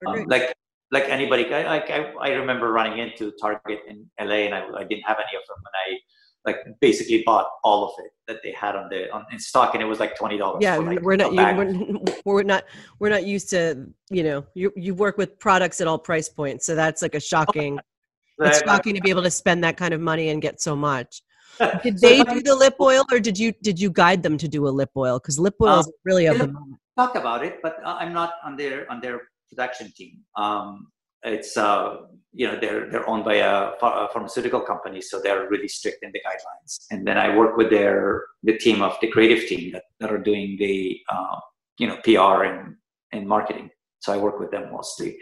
Um, 0.08 0.26
like 0.28 0.54
like 0.92 1.04
anybody, 1.08 1.54
I, 1.54 1.78
I 1.78 2.14
I 2.22 2.30
remember 2.30 2.72
running 2.72 3.00
into 3.00 3.32
Target 3.40 3.80
in 3.88 4.10
LA 4.20 4.48
and 4.48 4.56
I, 4.56 4.62
I 4.76 4.84
didn't 4.84 5.06
have 5.06 5.18
any 5.18 5.38
of 5.38 5.44
them, 5.48 5.58
and 5.58 5.76
I 5.88 6.00
like 6.46 6.58
basically 6.80 7.24
bought 7.26 7.48
all 7.64 7.86
of 7.86 7.94
it 8.04 8.12
that 8.28 8.38
they 8.44 8.52
had 8.52 8.76
on 8.76 8.90
the 8.90 9.12
on 9.12 9.26
in 9.32 9.40
stock 9.40 9.74
and 9.74 9.84
it 9.84 9.86
was 9.86 10.00
like 10.00 10.16
twenty 10.16 10.38
dollars 10.38 10.60
yeah 10.62 10.78
like 10.78 11.02
we're 11.02 11.16
not 11.16 11.34
you, 11.34 11.42
we're, 11.58 12.14
we're, 12.26 12.44
not 12.44 12.64
we're 13.00 13.10
not 13.10 13.26
used 13.26 13.50
to 13.50 13.86
you 14.10 14.24
know 14.24 14.46
you 14.54 14.72
you 14.76 14.94
work 14.94 15.18
with 15.18 15.38
products 15.40 15.82
at 15.82 15.88
all 15.88 15.98
price 15.98 16.30
points 16.30 16.66
so 16.66 16.76
that's 16.76 17.02
like 17.02 17.16
a 17.16 17.20
shocking 17.20 17.78
it's 18.40 18.62
shocking 18.62 18.96
to 18.96 19.02
be 19.02 19.10
able 19.10 19.24
to 19.24 19.32
spend 19.32 19.64
that 19.64 19.76
kind 19.76 19.94
of 19.94 20.00
money 20.00 20.30
and 20.30 20.42
get 20.42 20.62
so 20.62 20.74
much. 20.76 21.22
Did 21.84 22.00
they 22.00 22.24
do 22.24 22.42
the 22.42 22.56
lip 22.56 22.76
oil 22.80 23.04
or 23.12 23.20
did 23.20 23.38
you 23.38 23.52
did 23.62 23.82
you 23.82 23.90
guide 23.90 24.24
them 24.24 24.38
to 24.38 24.48
do 24.48 24.66
a 24.66 24.70
lip 24.70 24.92
oil? 24.96 25.20
Because 25.20 25.38
lip 25.38 25.56
oil 25.62 25.80
is 25.80 25.88
um, 25.88 25.92
really 26.06 26.28
of 26.28 26.38
the 26.38 26.48
moment 26.48 26.80
talk 27.00 27.16
about 27.16 27.46
it 27.46 27.60
but 27.64 27.78
uh, 27.86 27.96
i'm 28.02 28.12
not 28.12 28.34
on 28.44 28.58
their 28.58 28.90
on 28.92 29.00
their 29.00 29.22
production 29.50 29.92
team. 29.96 30.20
Um 30.36 30.88
it's 31.24 31.58
uh, 31.58 31.98
you 32.34 32.48
know 32.48 32.58
they're 32.60 32.90
they're 32.90 33.08
owned 33.10 33.26
by 33.26 33.36
a, 33.36 33.72
a, 33.82 34.08
pharmaceutical 34.14 34.62
company, 34.62 35.02
so 35.02 35.20
they're 35.20 35.50
really 35.50 35.68
strict 35.68 36.04
in 36.04 36.12
the 36.12 36.20
guidelines. 36.20 36.86
And 36.92 37.06
then 37.06 37.18
I 37.18 37.36
work 37.36 37.58
with 37.58 37.70
their 37.70 38.26
the 38.44 38.58
team 38.58 38.82
of 38.82 38.98
the 39.02 39.08
creative 39.08 39.48
team 39.48 39.72
that, 39.74 39.84
that 40.00 40.12
are 40.12 40.18
doing 40.18 40.56
the 40.60 41.00
uh, 41.10 41.40
you 41.78 41.88
know 41.88 41.98
PR 42.04 42.44
and 42.44 42.76
and 43.12 43.28
marketing. 43.28 43.70
So 44.00 44.14
I 44.14 44.18
work 44.18 44.40
with 44.40 44.52
them 44.52 44.72
mostly. 44.72 45.18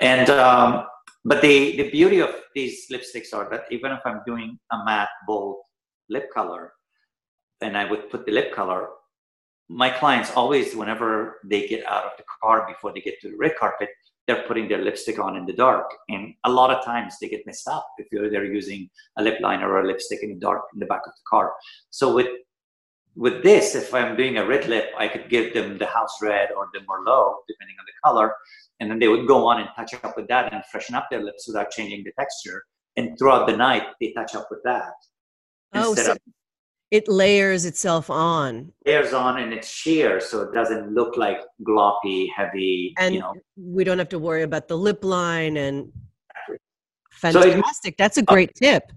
And 0.00 0.30
um, 0.30 0.84
but 1.24 1.42
the 1.42 1.76
the 1.76 1.90
beauty 1.90 2.20
of 2.20 2.30
these 2.54 2.86
lipsticks 2.90 3.34
are 3.34 3.48
that 3.50 3.64
even 3.70 3.92
if 3.92 4.00
I'm 4.04 4.20
doing 4.26 4.58
a 4.70 4.84
matte 4.84 5.08
bold 5.26 5.56
lip 6.08 6.28
color, 6.32 6.72
and 7.60 7.76
I 7.76 7.90
would 7.90 8.10
put 8.10 8.26
the 8.26 8.32
lip 8.32 8.52
color 8.52 8.88
my 9.72 9.88
clients 9.88 10.30
always, 10.32 10.76
whenever 10.76 11.38
they 11.44 11.66
get 11.66 11.86
out 11.86 12.04
of 12.04 12.12
the 12.18 12.24
car 12.42 12.66
before 12.68 12.92
they 12.92 13.00
get 13.00 13.20
to 13.20 13.30
the 13.30 13.36
red 13.36 13.56
carpet, 13.58 13.88
they're 14.26 14.44
putting 14.46 14.68
their 14.68 14.82
lipstick 14.82 15.18
on 15.18 15.36
in 15.36 15.46
the 15.46 15.52
dark. 15.52 15.90
And 16.08 16.34
a 16.44 16.50
lot 16.50 16.70
of 16.70 16.84
times 16.84 17.16
they 17.20 17.28
get 17.28 17.46
messed 17.46 17.68
up 17.68 17.86
if 17.98 18.06
they're 18.10 18.44
using 18.44 18.88
a 19.18 19.22
lip 19.22 19.38
liner 19.40 19.68
or 19.70 19.80
a 19.80 19.86
lipstick 19.86 20.22
in 20.22 20.34
the 20.34 20.40
dark 20.40 20.62
in 20.74 20.80
the 20.80 20.86
back 20.86 21.02
of 21.06 21.12
the 21.12 21.22
car. 21.28 21.52
So 21.90 22.14
with 22.14 22.28
with 23.14 23.42
this, 23.42 23.74
if 23.74 23.92
I'm 23.92 24.16
doing 24.16 24.38
a 24.38 24.46
red 24.46 24.68
lip, 24.68 24.86
I 24.96 25.06
could 25.06 25.28
give 25.28 25.52
them 25.52 25.76
the 25.76 25.86
house 25.86 26.22
red 26.22 26.50
or 26.56 26.68
the 26.72 26.80
Merlot, 26.80 27.34
depending 27.46 27.76
on 27.78 27.84
the 27.84 27.92
color, 28.02 28.34
and 28.80 28.90
then 28.90 28.98
they 28.98 29.08
would 29.08 29.26
go 29.26 29.46
on 29.46 29.60
and 29.60 29.68
touch 29.76 29.92
up 30.02 30.16
with 30.16 30.28
that 30.28 30.52
and 30.52 30.64
freshen 30.70 30.94
up 30.94 31.08
their 31.10 31.22
lips 31.22 31.46
without 31.46 31.70
changing 31.70 32.04
the 32.04 32.12
texture. 32.18 32.64
And 32.96 33.18
throughout 33.18 33.46
the 33.46 33.56
night, 33.56 33.84
they 34.00 34.12
touch 34.12 34.34
up 34.34 34.48
with 34.50 34.60
that. 34.64 34.94
Oh, 35.74 35.94
so, 35.94 36.12
of, 36.12 36.18
it 36.92 37.08
layers 37.08 37.64
itself 37.64 38.10
on. 38.10 38.70
Layers 38.84 39.14
on 39.14 39.38
and 39.38 39.52
it's 39.52 39.66
sheer 39.66 40.20
so 40.20 40.42
it 40.42 40.52
doesn't 40.52 40.92
look 40.92 41.16
like 41.16 41.38
gloppy 41.66 42.28
heavy 42.36 42.94
and 42.98 43.14
you 43.14 43.20
know. 43.20 43.34
we 43.56 43.82
don't 43.82 43.98
have 43.98 44.10
to 44.10 44.18
worry 44.18 44.42
about 44.42 44.68
the 44.68 44.76
lip 44.76 45.02
line 45.02 45.56
and 45.56 45.90
fantastic 47.10 47.94
so 47.94 47.96
that's 47.96 48.18
a 48.18 48.22
great 48.22 48.50
oh, 48.56 48.60
tip. 48.62 48.92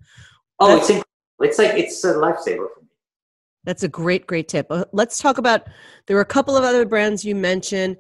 Oh 0.60 0.78
it's 0.78 0.92
it's 1.40 1.58
like 1.58 1.76
it's 1.76 2.04
a 2.04 2.14
lifesaver 2.14 2.68
for 2.74 2.82
me. 2.82 2.90
That's 3.64 3.84
a 3.84 3.88
great 3.88 4.28
great 4.28 4.50
tip. 4.50 4.68
Uh, 4.70 4.84
let's 4.92 5.18
talk 5.20 5.38
about 5.38 5.62
there 6.06 6.18
were 6.18 6.22
a 6.22 6.34
couple 6.38 6.58
of 6.58 6.66
other 6.66 6.86
brands 6.86 7.24
you 7.24 7.34
mentioned. 7.34 7.96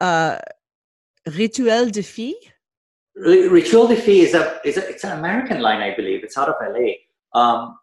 Uh 0.00 0.38
rituel 1.26 1.90
de 1.90 2.02
fille? 2.02 2.34
Rituel 3.14 3.88
de 3.88 3.96
fille 3.96 4.24
is 4.24 4.32
a, 4.32 4.58
is 4.64 4.78
a 4.78 4.88
it's 4.88 5.04
an 5.04 5.18
american 5.18 5.60
line 5.60 5.82
i 5.82 5.94
believe. 5.94 6.24
It's 6.24 6.38
out 6.38 6.48
of 6.48 6.54
la 6.62 7.38
um 7.38 7.76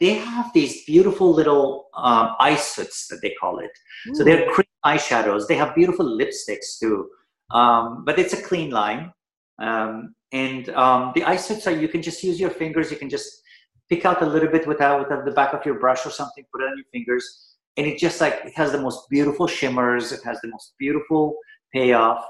they 0.00 0.14
have 0.14 0.52
these 0.52 0.84
beautiful 0.84 1.32
little 1.32 1.88
um, 1.94 2.34
eye 2.38 2.56
soots 2.56 3.08
that 3.08 3.20
they 3.22 3.34
call 3.40 3.58
it. 3.58 3.70
Ooh. 4.08 4.14
So 4.14 4.24
they're 4.24 4.50
cream 4.50 4.66
eyeshadows. 4.84 5.46
They 5.46 5.56
have 5.56 5.74
beautiful 5.74 6.04
lipsticks 6.04 6.78
too, 6.78 7.08
um, 7.50 8.04
but 8.04 8.18
it's 8.18 8.32
a 8.32 8.42
clean 8.42 8.70
line. 8.70 9.12
Um, 9.58 10.14
and 10.32 10.68
um, 10.70 11.12
the 11.14 11.24
eye 11.24 11.36
soots 11.36 11.66
are 11.66 11.72
you 11.72 11.88
can 11.88 12.02
just 12.02 12.22
use 12.22 12.38
your 12.38 12.50
fingers. 12.50 12.90
You 12.90 12.96
can 12.98 13.08
just 13.08 13.42
pick 13.88 14.04
out 14.04 14.22
a 14.22 14.26
little 14.26 14.50
bit 14.50 14.66
without 14.66 15.08
with 15.08 15.24
the 15.24 15.32
back 15.32 15.54
of 15.54 15.64
your 15.64 15.78
brush 15.78 16.04
or 16.04 16.10
something. 16.10 16.44
Put 16.52 16.62
it 16.62 16.66
on 16.66 16.76
your 16.76 16.86
fingers, 16.92 17.56
and 17.76 17.86
it 17.86 17.98
just 17.98 18.20
like 18.20 18.40
it 18.44 18.54
has 18.54 18.72
the 18.72 18.80
most 18.80 19.08
beautiful 19.08 19.46
shimmers. 19.46 20.12
It 20.12 20.20
has 20.24 20.40
the 20.42 20.48
most 20.48 20.74
beautiful 20.78 21.36
payoff. 21.72 22.24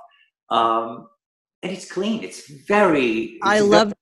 Um, 0.51 1.09
and 1.63 1.73
it's 1.73 1.91
clean. 1.91 2.23
It's 2.23 2.49
very. 2.49 3.11
It's 3.13 3.39
I 3.43 3.59
love 3.61 3.93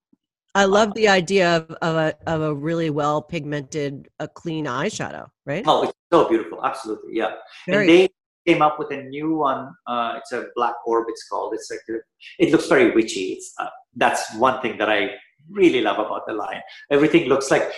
I 0.56 0.64
love 0.64 0.94
the 0.94 1.06
idea 1.06 1.58
of, 1.58 1.70
of 1.82 1.96
a 1.96 2.14
of 2.26 2.40
a 2.40 2.54
really 2.54 2.88
well 2.88 3.20
pigmented, 3.20 4.08
a 4.18 4.26
clean 4.26 4.64
eyeshadow, 4.64 5.28
right? 5.44 5.62
Oh, 5.66 5.82
it's 5.82 5.92
so 6.10 6.26
beautiful. 6.30 6.64
Absolutely, 6.64 7.12
yeah. 7.14 7.32
Very 7.68 7.82
and 7.82 7.90
they 7.90 8.08
came 8.46 8.62
up 8.62 8.78
with 8.78 8.90
a 8.90 9.02
new 9.02 9.36
one. 9.36 9.70
Uh, 9.86 10.14
it's 10.16 10.32
a 10.32 10.46
black 10.56 10.74
orb. 10.86 11.04
It's 11.10 11.28
called. 11.28 11.52
It's 11.52 11.70
like 11.70 11.80
a, 11.90 11.98
it 12.38 12.52
looks 12.52 12.68
very 12.68 12.90
witchy. 12.92 13.34
It's 13.34 13.52
uh, 13.58 13.68
that's 13.96 14.34
one 14.36 14.62
thing 14.62 14.78
that 14.78 14.88
I 14.88 15.10
really 15.50 15.82
love 15.82 15.98
about 15.98 16.26
the 16.26 16.32
line. 16.32 16.62
Everything 16.90 17.28
looks 17.28 17.50
like 17.50 17.70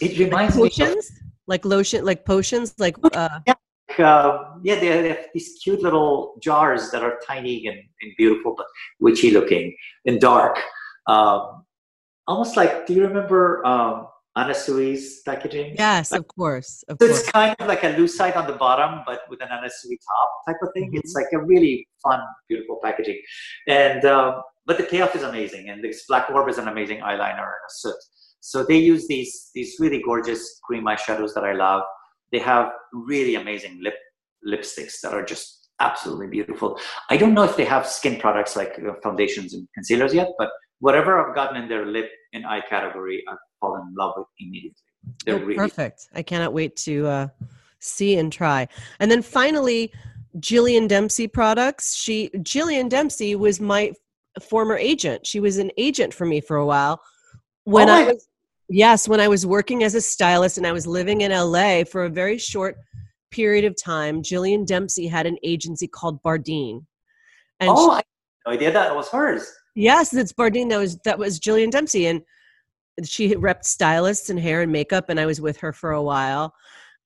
it 0.00 0.16
reminds 0.16 0.54
like 0.54 0.70
potions, 0.70 0.78
me 0.78 0.86
of, 0.86 0.94
potions? 0.94 1.20
like 1.48 1.64
lotion, 1.64 2.04
like 2.04 2.24
potions, 2.24 2.74
like 2.78 2.96
uh, 3.12 3.40
yeah. 3.44 3.54
Uh, 3.98 4.54
yeah, 4.62 4.78
they 4.78 5.08
have 5.08 5.18
these 5.34 5.58
cute 5.64 5.82
little 5.82 6.36
jars 6.40 6.92
that 6.92 7.02
are 7.02 7.18
tiny 7.26 7.66
and, 7.66 7.78
and 8.02 8.12
beautiful, 8.16 8.54
but 8.56 8.66
witchy 9.00 9.32
looking 9.32 9.74
and 10.06 10.20
dark. 10.20 10.60
Um, 11.06 11.64
almost 12.26 12.56
like 12.56 12.86
do 12.86 12.94
you 12.94 13.02
remember 13.06 13.64
um, 13.66 14.08
Anna 14.36 14.54
Sui's 14.54 15.20
packaging? 15.24 15.76
Yes, 15.78 16.10
like, 16.10 16.20
of 16.20 16.28
course. 16.28 16.84
Of 16.88 16.98
so 17.00 17.06
course. 17.06 17.20
it's 17.20 17.30
kind 17.30 17.54
of 17.58 17.68
like 17.68 17.84
a 17.84 17.94
lucite 17.94 18.36
on 18.36 18.46
the 18.46 18.54
bottom, 18.54 19.02
but 19.06 19.20
with 19.30 19.40
an 19.42 19.48
Anna 19.50 19.70
Sui 19.70 19.98
top 19.98 20.30
type 20.46 20.56
of 20.62 20.70
thing. 20.74 20.88
Mm-hmm. 20.88 20.98
It's 20.98 21.14
like 21.14 21.26
a 21.32 21.38
really 21.38 21.86
fun, 22.02 22.20
beautiful 22.48 22.80
packaging. 22.82 23.20
And 23.68 24.04
um, 24.04 24.42
but 24.66 24.78
the 24.78 24.84
payoff 24.84 25.14
is 25.14 25.22
amazing, 25.22 25.68
and 25.68 25.84
this 25.84 26.04
Black 26.08 26.30
Orb 26.30 26.48
is 26.48 26.58
an 26.58 26.68
amazing 26.68 26.98
eyeliner 26.98 27.50
and 27.56 27.64
a 27.68 27.70
soot. 27.70 27.96
So 28.40 28.64
they 28.64 28.78
use 28.78 29.06
these 29.06 29.50
these 29.54 29.76
really 29.78 30.02
gorgeous 30.02 30.60
cream 30.64 30.84
eyeshadows 30.84 31.34
that 31.34 31.44
I 31.44 31.52
love. 31.52 31.82
They 32.32 32.40
have 32.40 32.72
really 32.92 33.36
amazing 33.36 33.80
lip 33.82 33.94
lipsticks 34.46 35.00
that 35.02 35.14
are 35.14 35.24
just 35.24 35.68
absolutely 35.80 36.28
beautiful. 36.28 36.78
I 37.10 37.16
don't 37.16 37.34
know 37.34 37.44
if 37.44 37.56
they 37.56 37.64
have 37.64 37.86
skin 37.86 38.18
products 38.20 38.56
like 38.56 38.78
uh, 38.78 38.94
foundations 39.02 39.54
and 39.54 39.68
concealers 39.74 40.14
yet, 40.14 40.28
but 40.38 40.50
whatever 40.84 41.18
I've 41.18 41.34
gotten 41.34 41.56
in 41.56 41.66
their 41.66 41.86
lip 41.86 42.10
and 42.34 42.44
eye 42.44 42.60
category, 42.60 43.24
I've 43.26 43.38
fallen 43.58 43.80
in 43.88 43.94
love 43.94 44.12
with 44.18 44.26
immediately. 44.38 44.76
They're 45.24 45.36
oh, 45.36 45.38
really 45.38 45.54
perfect. 45.54 46.08
I 46.14 46.22
cannot 46.22 46.52
wait 46.52 46.76
to 46.88 47.06
uh, 47.06 47.28
see 47.78 48.18
and 48.18 48.30
try. 48.30 48.68
And 49.00 49.10
then 49.10 49.22
finally, 49.22 49.90
Jillian 50.40 50.86
Dempsey 50.86 51.26
products. 51.26 51.96
She 51.96 52.28
Jillian 52.36 52.90
Dempsey 52.90 53.34
was 53.34 53.62
my 53.62 53.92
former 54.42 54.76
agent. 54.76 55.26
She 55.26 55.40
was 55.40 55.56
an 55.56 55.70
agent 55.78 56.12
for 56.12 56.26
me 56.26 56.42
for 56.42 56.56
a 56.58 56.66
while 56.66 57.00
when 57.64 57.88
oh, 57.88 57.94
I 57.94 58.04
was 58.04 58.28
yes, 58.68 59.08
when 59.08 59.20
I 59.20 59.28
was 59.28 59.46
working 59.46 59.84
as 59.84 59.94
a 59.94 60.02
stylist 60.02 60.58
and 60.58 60.66
I 60.66 60.72
was 60.72 60.86
living 60.86 61.22
in 61.22 61.32
LA 61.32 61.84
for 61.84 62.04
a 62.04 62.10
very 62.10 62.36
short 62.36 62.76
period 63.30 63.64
of 63.64 63.74
time. 63.82 64.22
Jillian 64.22 64.66
Dempsey 64.66 65.06
had 65.06 65.24
an 65.24 65.38
agency 65.42 65.88
called 65.88 66.20
Bardine. 66.22 66.86
And 67.60 67.70
oh, 67.70 67.86
she, 67.86 67.90
I 67.90 67.96
had 67.96 68.04
no 68.46 68.52
idea 68.52 68.72
that 68.72 68.90
it 68.90 68.94
was 68.94 69.08
hers. 69.08 69.50
Yes, 69.74 70.14
it's 70.14 70.32
Bardine. 70.32 70.68
That 70.68 70.78
was 70.78 70.98
that 70.98 71.18
was 71.18 71.40
Jillian 71.40 71.70
Dempsey, 71.70 72.06
and 72.06 72.22
she 73.02 73.34
repped 73.34 73.64
stylists 73.64 74.30
and 74.30 74.38
hair 74.38 74.62
and 74.62 74.70
makeup, 74.70 75.08
and 75.08 75.18
I 75.18 75.26
was 75.26 75.40
with 75.40 75.56
her 75.58 75.72
for 75.72 75.92
a 75.92 76.02
while. 76.02 76.54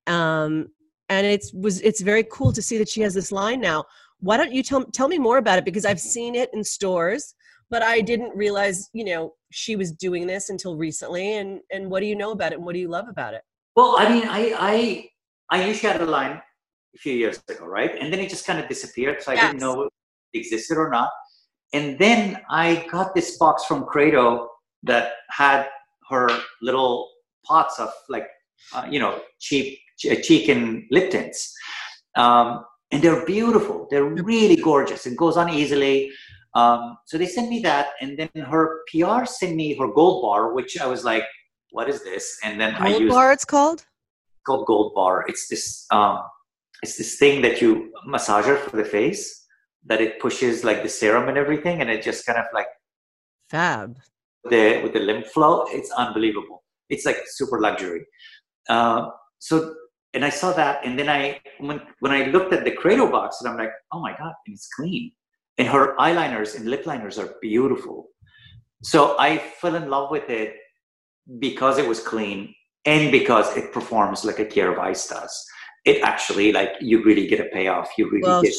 Um, 0.07 0.67
and 1.09 1.25
it's 1.25 1.51
was 1.53 1.81
it's 1.81 2.01
very 2.01 2.23
cool 2.31 2.53
to 2.53 2.61
see 2.61 2.77
that 2.77 2.89
she 2.89 3.01
has 3.01 3.13
this 3.13 3.31
line 3.31 3.59
now. 3.59 3.85
Why 4.19 4.37
don't 4.37 4.51
you 4.51 4.61
tell 4.61 4.85
tell 4.85 5.07
me 5.07 5.17
more 5.17 5.37
about 5.37 5.57
it? 5.57 5.65
Because 5.65 5.85
I've 5.85 5.99
seen 5.99 6.35
it 6.35 6.49
in 6.53 6.63
stores, 6.63 7.33
but 7.69 7.81
I 7.81 8.01
didn't 8.01 8.35
realize 8.35 8.89
you 8.93 9.03
know 9.03 9.33
she 9.51 9.75
was 9.75 9.91
doing 9.91 10.27
this 10.27 10.49
until 10.49 10.77
recently. 10.77 11.37
And 11.37 11.61
and 11.71 11.89
what 11.89 12.01
do 12.01 12.05
you 12.05 12.15
know 12.15 12.31
about 12.31 12.51
it? 12.51 12.55
And 12.55 12.65
what 12.65 12.73
do 12.73 12.79
you 12.79 12.89
love 12.89 13.07
about 13.07 13.33
it? 13.33 13.41
Well, 13.75 13.95
I 13.97 14.09
mean, 14.09 14.27
I 14.27 14.53
I 14.59 15.09
I 15.49 15.65
knew 15.65 15.73
she 15.73 15.87
had 15.87 15.99
a 16.01 16.05
line 16.05 16.39
a 16.95 16.97
few 16.99 17.13
years 17.13 17.41
ago, 17.49 17.65
right? 17.65 17.91
And 17.99 18.13
then 18.13 18.19
it 18.19 18.29
just 18.29 18.45
kind 18.45 18.59
of 18.59 18.67
disappeared, 18.67 19.23
so 19.23 19.31
I 19.31 19.35
yes. 19.35 19.47
didn't 19.47 19.61
know 19.61 19.83
it 19.83 19.91
existed 20.33 20.77
or 20.77 20.89
not. 20.89 21.09
And 21.73 21.99
then 21.99 22.39
I 22.49 22.87
got 22.91 23.13
this 23.13 23.37
box 23.37 23.65
from 23.65 23.85
Credo 23.85 24.49
that 24.83 25.13
had 25.29 25.67
her 26.09 26.29
little 26.61 27.09
pots 27.45 27.79
of 27.79 27.89
like, 28.09 28.27
uh, 28.73 28.87
you 28.89 28.99
know, 28.99 29.21
cheap 29.39 29.77
cheek 29.97 30.47
and 30.49 30.83
lip 30.91 31.11
tints. 31.11 31.53
Um, 32.15 32.65
and 32.91 33.01
they're 33.03 33.25
beautiful. 33.25 33.87
They're 33.91 34.05
really 34.05 34.55
gorgeous. 34.55 35.05
It 35.05 35.15
goes 35.15 35.37
on 35.37 35.49
easily. 35.49 36.11
Um, 36.55 36.97
so 37.05 37.17
they 37.17 37.27
sent 37.27 37.49
me 37.49 37.59
that, 37.59 37.89
and 38.01 38.17
then 38.17 38.43
her 38.43 38.81
PR 38.91 39.25
sent 39.25 39.55
me 39.55 39.77
her 39.77 39.87
gold 39.87 40.23
bar, 40.23 40.53
which 40.53 40.79
I 40.81 40.87
was 40.87 41.03
like, 41.03 41.23
"What 41.69 41.87
is 41.87 42.03
this?" 42.03 42.39
And 42.43 42.59
then 42.59 42.73
gold 42.73 42.83
I 42.83 42.97
used 42.97 43.13
bar. 43.13 43.31
It's 43.31 43.45
called. 43.45 43.85
Called 44.47 44.65
gold 44.65 44.93
bar. 44.95 45.25
It's 45.27 45.47
this. 45.47 45.85
Um, 45.91 46.21
it's 46.81 46.97
this 46.97 47.19
thing 47.19 47.43
that 47.43 47.61
you 47.61 47.91
massager 48.07 48.57
for 48.57 48.77
the 48.77 48.85
face 48.85 49.38
that 49.85 50.01
it 50.01 50.19
pushes 50.19 50.63
like 50.63 50.83
the 50.83 50.89
serum 50.89 51.29
and 51.29 51.37
everything, 51.37 51.81
and 51.81 51.89
it 51.89 52.03
just 52.03 52.25
kind 52.25 52.39
of 52.39 52.45
like 52.53 52.67
fab. 53.49 53.97
The 54.49 54.81
with 54.83 54.93
the 54.93 54.99
lymph 54.99 55.27
flow, 55.27 55.65
it's 55.67 55.91
unbelievable. 55.91 56.63
It's 56.89 57.05
like 57.05 57.17
super 57.25 57.59
luxury. 57.59 58.05
Uh, 58.67 59.09
so 59.39 59.75
and 60.13 60.25
I 60.25 60.29
saw 60.29 60.51
that, 60.53 60.85
and 60.85 60.97
then 60.97 61.09
I 61.09 61.39
when 61.59 61.81
when 61.99 62.11
I 62.11 62.25
looked 62.25 62.53
at 62.53 62.63
the 62.63 62.71
Credo 62.71 63.09
box, 63.11 63.41
and 63.41 63.49
I'm 63.49 63.57
like, 63.57 63.71
oh 63.91 63.99
my 63.99 64.15
god, 64.17 64.33
and 64.45 64.53
it's 64.53 64.67
clean. 64.75 65.11
And 65.57 65.67
her 65.67 65.95
eyeliners 65.97 66.55
and 66.55 66.65
lip 66.65 66.85
liners 66.85 67.19
are 67.19 67.35
beautiful. 67.41 68.07
So 68.81 69.17
I 69.19 69.37
fell 69.37 69.75
in 69.75 69.89
love 69.89 70.09
with 70.09 70.29
it 70.29 70.55
because 71.39 71.77
it 71.77 71.87
was 71.87 71.99
clean 71.99 72.55
and 72.85 73.11
because 73.11 73.55
it 73.57 73.73
performs 73.73 74.23
like 74.23 74.39
a 74.39 74.45
Kjaer 74.45 74.75
Weis 74.75 75.09
does. 75.09 75.45
It 75.85 76.01
actually 76.01 76.51
like 76.53 76.71
you 76.79 77.03
really 77.03 77.27
get 77.27 77.39
a 77.39 77.49
payoff. 77.53 77.89
You 77.97 78.09
really 78.09 78.23
well, 78.23 78.41
get 78.41 78.53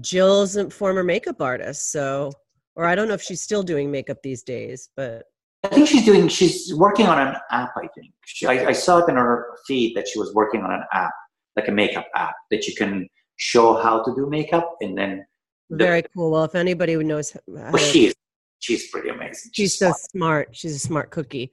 Jill's 0.00 0.56
a 0.56 0.70
former 0.70 1.02
makeup 1.02 1.40
artist, 1.40 1.90
so 1.92 2.32
or 2.76 2.84
I 2.84 2.94
don't 2.94 3.08
know 3.08 3.14
if 3.14 3.22
she's 3.22 3.42
still 3.42 3.62
doing 3.62 3.90
makeup 3.90 4.18
these 4.22 4.42
days, 4.42 4.88
but 4.96 5.24
I 5.64 5.68
think 5.68 5.88
she's 5.88 6.04
doing. 6.04 6.28
She's 6.28 6.74
working 6.74 7.06
on 7.06 7.18
an 7.18 7.34
app. 7.50 7.72
I 7.76 7.88
think 7.94 8.12
she, 8.24 8.46
I, 8.46 8.66
I, 8.66 8.72
saw 8.72 8.98
it 8.98 9.08
in 9.08 9.16
her 9.16 9.56
feed 9.66 9.96
that 9.96 10.06
she 10.08 10.18
was 10.18 10.34
working 10.34 10.62
on 10.62 10.70
an 10.72 10.82
app, 10.92 11.12
like 11.56 11.68
a 11.68 11.72
makeup 11.72 12.06
app 12.14 12.34
that 12.50 12.66
you 12.66 12.74
can 12.74 13.08
show 13.36 13.80
how 13.80 14.02
to 14.02 14.14
do 14.14 14.28
makeup, 14.28 14.76
and 14.80 14.96
then 14.96 15.24
the, 15.70 15.76
very 15.76 16.02
cool. 16.14 16.32
Well, 16.32 16.44
if 16.44 16.54
anybody 16.54 16.96
knows, 16.96 17.36
well, 17.46 17.76
she 17.78 18.06
is 18.06 18.14
she's 18.58 18.90
pretty 18.90 19.08
amazing. 19.08 19.52
She's, 19.52 19.72
she's 19.72 19.78
so 19.78 19.86
smart. 19.86 20.00
smart. 20.10 20.48
She's 20.52 20.74
a 20.74 20.78
smart 20.78 21.10
cookie. 21.10 21.50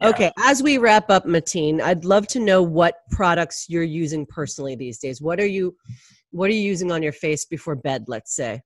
Yeah. 0.00 0.08
Okay, 0.08 0.32
as 0.38 0.62
we 0.62 0.78
wrap 0.78 1.10
up, 1.10 1.24
Matin, 1.24 1.80
I'd 1.80 2.04
love 2.04 2.26
to 2.28 2.40
know 2.40 2.62
what 2.62 2.96
products 3.10 3.66
you're 3.68 3.82
using 3.82 4.26
personally 4.26 4.74
these 4.74 4.98
days. 4.98 5.22
What 5.22 5.40
are 5.40 5.46
you 5.46 5.76
what 6.34 6.50
are 6.50 6.52
you 6.52 6.62
using 6.62 6.90
on 6.90 7.02
your 7.02 7.12
face 7.12 7.44
before 7.44 7.76
bed, 7.76 8.04
let's 8.08 8.34
say? 8.34 8.60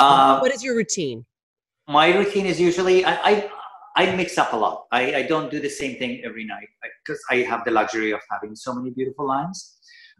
Uh, 0.00 0.40
what 0.40 0.52
is 0.52 0.64
your 0.64 0.74
routine? 0.74 1.24
My 1.86 2.14
routine 2.14 2.44
is 2.44 2.60
usually 2.60 3.04
I, 3.04 3.14
I 3.30 3.50
I 3.96 4.16
mix 4.16 4.36
up 4.36 4.52
a 4.52 4.56
lot. 4.56 4.86
I, 4.92 5.14
I 5.20 5.22
don't 5.22 5.50
do 5.50 5.60
the 5.60 5.70
same 5.70 5.96
thing 5.96 6.22
every 6.24 6.44
night 6.44 6.68
because 7.00 7.20
I 7.30 7.36
have 7.50 7.64
the 7.64 7.70
luxury 7.70 8.10
of 8.10 8.20
having 8.30 8.54
so 8.54 8.74
many 8.74 8.90
beautiful 8.90 9.26
lines. 9.26 9.78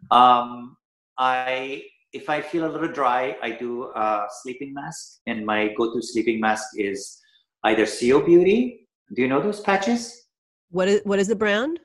Um, 0.09 0.77
I 1.17 1.83
if 2.13 2.29
I 2.29 2.41
feel 2.41 2.65
a 2.65 2.71
little 2.71 2.87
dry, 2.87 3.35
I 3.43 3.51
do 3.51 3.91
a 3.93 4.25
sleeping 4.41 4.73
mask, 4.73 5.19
and 5.27 5.45
my 5.45 5.73
go-to 5.77 6.01
sleeping 6.01 6.39
mask 6.39 6.65
is 6.77 7.19
either 7.65 7.83
Sio 7.83 8.25
Beauty. 8.25 8.87
Do 9.15 9.21
you 9.21 9.27
know 9.27 9.41
those 9.41 9.59
patches? 9.59 10.27
What 10.71 10.87
is 10.87 11.01
what 11.03 11.19
is 11.19 11.27
the 11.27 11.35
brand? 11.35 11.79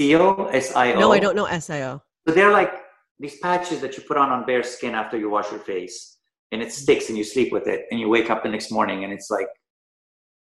Sio 0.00 0.52
S 0.54 0.74
I 0.74 0.94
O. 0.94 1.00
No, 1.00 1.12
I 1.12 1.18
don't 1.18 1.36
know 1.36 1.44
S 1.44 1.68
I 1.70 1.82
O. 1.82 2.02
So 2.26 2.34
they're 2.34 2.52
like 2.52 2.72
these 3.20 3.38
patches 3.38 3.80
that 3.80 3.96
you 3.96 4.02
put 4.02 4.16
on 4.16 4.30
on 4.30 4.46
bare 4.46 4.62
skin 4.62 4.94
after 4.94 5.18
you 5.18 5.28
wash 5.30 5.50
your 5.50 5.60
face, 5.60 6.18
and 6.52 6.62
it 6.62 6.72
sticks, 6.72 7.08
and 7.08 7.18
you 7.18 7.24
sleep 7.24 7.52
with 7.52 7.66
it, 7.66 7.86
and 7.90 7.98
you 8.00 8.08
wake 8.08 8.30
up 8.30 8.42
the 8.42 8.48
next 8.48 8.70
morning, 8.70 9.04
and 9.04 9.12
it's 9.12 9.30
like 9.30 9.48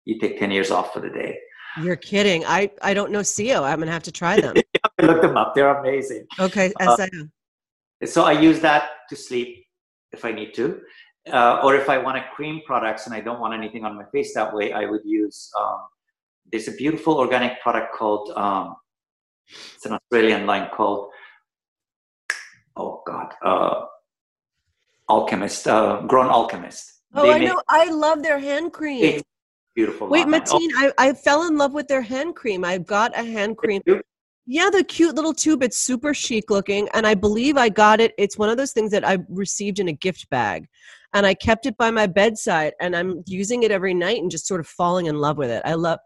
you 0.05 0.19
take 0.19 0.39
10 0.39 0.51
years 0.51 0.71
off 0.71 0.93
for 0.93 1.01
the 1.01 1.11
day. 1.11 1.39
You're 1.83 1.97
kidding. 1.97 2.45
I, 2.47 2.71
I 2.83 2.95
don't 2.95 3.11
know 3.11 3.21
Sio. 3.21 3.63
I'm 3.63 3.79
going 3.79 3.87
to 3.87 3.93
have 3.93 4.03
to 4.05 4.13
try 4.13 4.41
them. 4.41 4.55
I 4.99 5.07
looked 5.07 5.23
them 5.23 5.37
up. 5.37 5.55
They're 5.55 5.75
amazing. 5.77 6.27
Okay. 6.39 6.73
Uh, 6.81 7.07
so 8.05 8.25
I 8.25 8.33
use 8.33 8.61
that 8.61 8.91
to 9.09 9.17
sleep 9.17 9.67
if 10.13 10.25
I 10.25 10.33
need 10.33 10.55
to. 10.55 10.81
Uh, 11.33 11.61
or 11.65 11.75
if 11.75 11.89
I 11.89 11.99
want 11.99 12.19
a 12.19 12.25
cream 12.35 12.61
products 12.67 13.07
and 13.07 13.15
I 13.15 13.21
don't 13.21 13.41
want 13.41 13.55
anything 13.55 13.85
on 13.85 13.97
my 13.97 14.05
face 14.13 14.35
that 14.35 14.55
way, 14.55 14.73
I 14.73 14.85
would 14.85 15.01
use, 15.05 15.51
um, 15.59 15.79
there's 16.53 16.69
a 16.69 16.73
beautiful 16.73 17.17
organic 17.17 17.61
product 17.63 17.95
called, 17.95 18.31
um, 18.37 18.77
it's 19.75 19.87
an 19.87 19.93
Australian 19.93 20.47
line 20.47 20.69
called, 20.73 21.11
oh 22.77 23.03
God, 23.07 23.33
uh, 23.45 23.85
Alchemist, 25.09 25.69
uh, 25.69 26.03
Grown 26.07 26.29
Alchemist. 26.29 27.01
Oh, 27.15 27.23
they 27.23 27.33
I 27.35 27.39
know. 27.39 27.61
I 27.69 27.91
love 27.91 28.23
their 28.23 28.39
hand 28.39 28.73
cream 28.73 29.23
beautiful. 29.75 30.09
Wait, 30.09 30.29
Matin, 30.29 30.59
oh. 30.77 30.93
I, 30.99 31.09
I 31.09 31.13
fell 31.13 31.47
in 31.47 31.57
love 31.57 31.73
with 31.73 31.89
their 31.89 32.03
hand 32.03 32.37
cream. 32.37 32.65
I've 32.65 32.87
got 32.87 33.17
a 33.19 33.23
hand 33.23 33.57
cream. 33.57 33.83
Yeah, 34.47 34.69
the 34.71 34.85
cute 34.85 35.15
little 35.15 35.33
tube. 35.33 35.63
It's 35.63 35.79
super 35.79 36.13
chic 36.13 36.51
looking. 36.51 36.89
And 36.93 37.07
I 37.07 37.15
believe 37.15 37.57
I 37.57 37.71
got 37.71 38.01
it. 38.01 38.13
It's 38.19 38.37
one 38.37 38.51
of 38.51 38.57
those 38.57 38.73
things 38.73 38.91
that 38.91 39.07
I 39.07 39.19
received 39.29 39.79
in 39.79 39.89
a 39.89 39.93
gift 39.93 40.29
bag. 40.31 40.67
And 41.15 41.25
I 41.25 41.35
kept 41.35 41.67
it 41.67 41.77
by 41.77 41.91
my 41.91 42.07
bedside 42.07 42.75
and 42.81 42.95
I'm 42.95 43.23
using 43.27 43.63
it 43.63 43.71
every 43.71 43.95
night 43.95 44.21
and 44.21 44.31
just 44.31 44.47
sort 44.47 44.61
of 44.61 44.67
falling 44.67 45.07
in 45.07 45.19
love 45.19 45.39
with 45.39 45.51
it. 45.51 45.63
I 45.65 45.75
love 45.75 45.99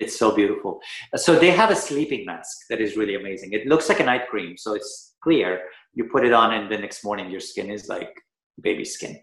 it's 0.00 0.18
so 0.18 0.34
beautiful. 0.34 0.80
So 1.14 1.38
they 1.38 1.50
have 1.50 1.70
a 1.70 1.76
sleeping 1.76 2.24
mask 2.24 2.56
that 2.70 2.80
is 2.80 2.96
really 2.96 3.16
amazing. 3.16 3.52
It 3.52 3.66
looks 3.66 3.90
like 3.90 4.00
a 4.00 4.04
night 4.04 4.28
cream, 4.30 4.56
so 4.56 4.72
it's 4.72 5.14
clear. 5.22 5.60
You 5.94 6.04
put 6.04 6.24
it 6.24 6.32
on, 6.32 6.54
and 6.54 6.70
the 6.70 6.78
next 6.78 7.04
morning 7.04 7.30
your 7.30 7.40
skin 7.40 7.70
is 7.70 7.88
like 7.88 8.12
baby 8.60 8.84
skin. 8.84 9.18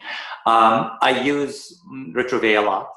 Um, 0.46 0.92
I 1.02 1.22
use 1.24 1.82
Retrouvé 2.14 2.58
a 2.58 2.62
lot 2.62 2.88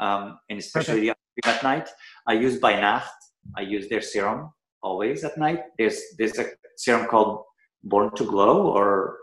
um, 0.00 0.38
and 0.48 0.58
especially 0.58 1.10
okay. 1.10 1.18
at 1.44 1.62
night. 1.62 1.88
I 2.26 2.34
use 2.34 2.58
by 2.58 2.74
Nacht. 2.80 3.10
I 3.56 3.62
use 3.62 3.88
their 3.88 4.00
serum 4.00 4.52
always 4.82 5.24
at 5.24 5.38
night. 5.38 5.60
There's 5.78 6.00
there's 6.18 6.38
a 6.38 6.46
serum 6.76 7.06
called 7.06 7.42
Born 7.82 8.14
to 8.16 8.24
Glow 8.24 8.68
or 8.68 9.18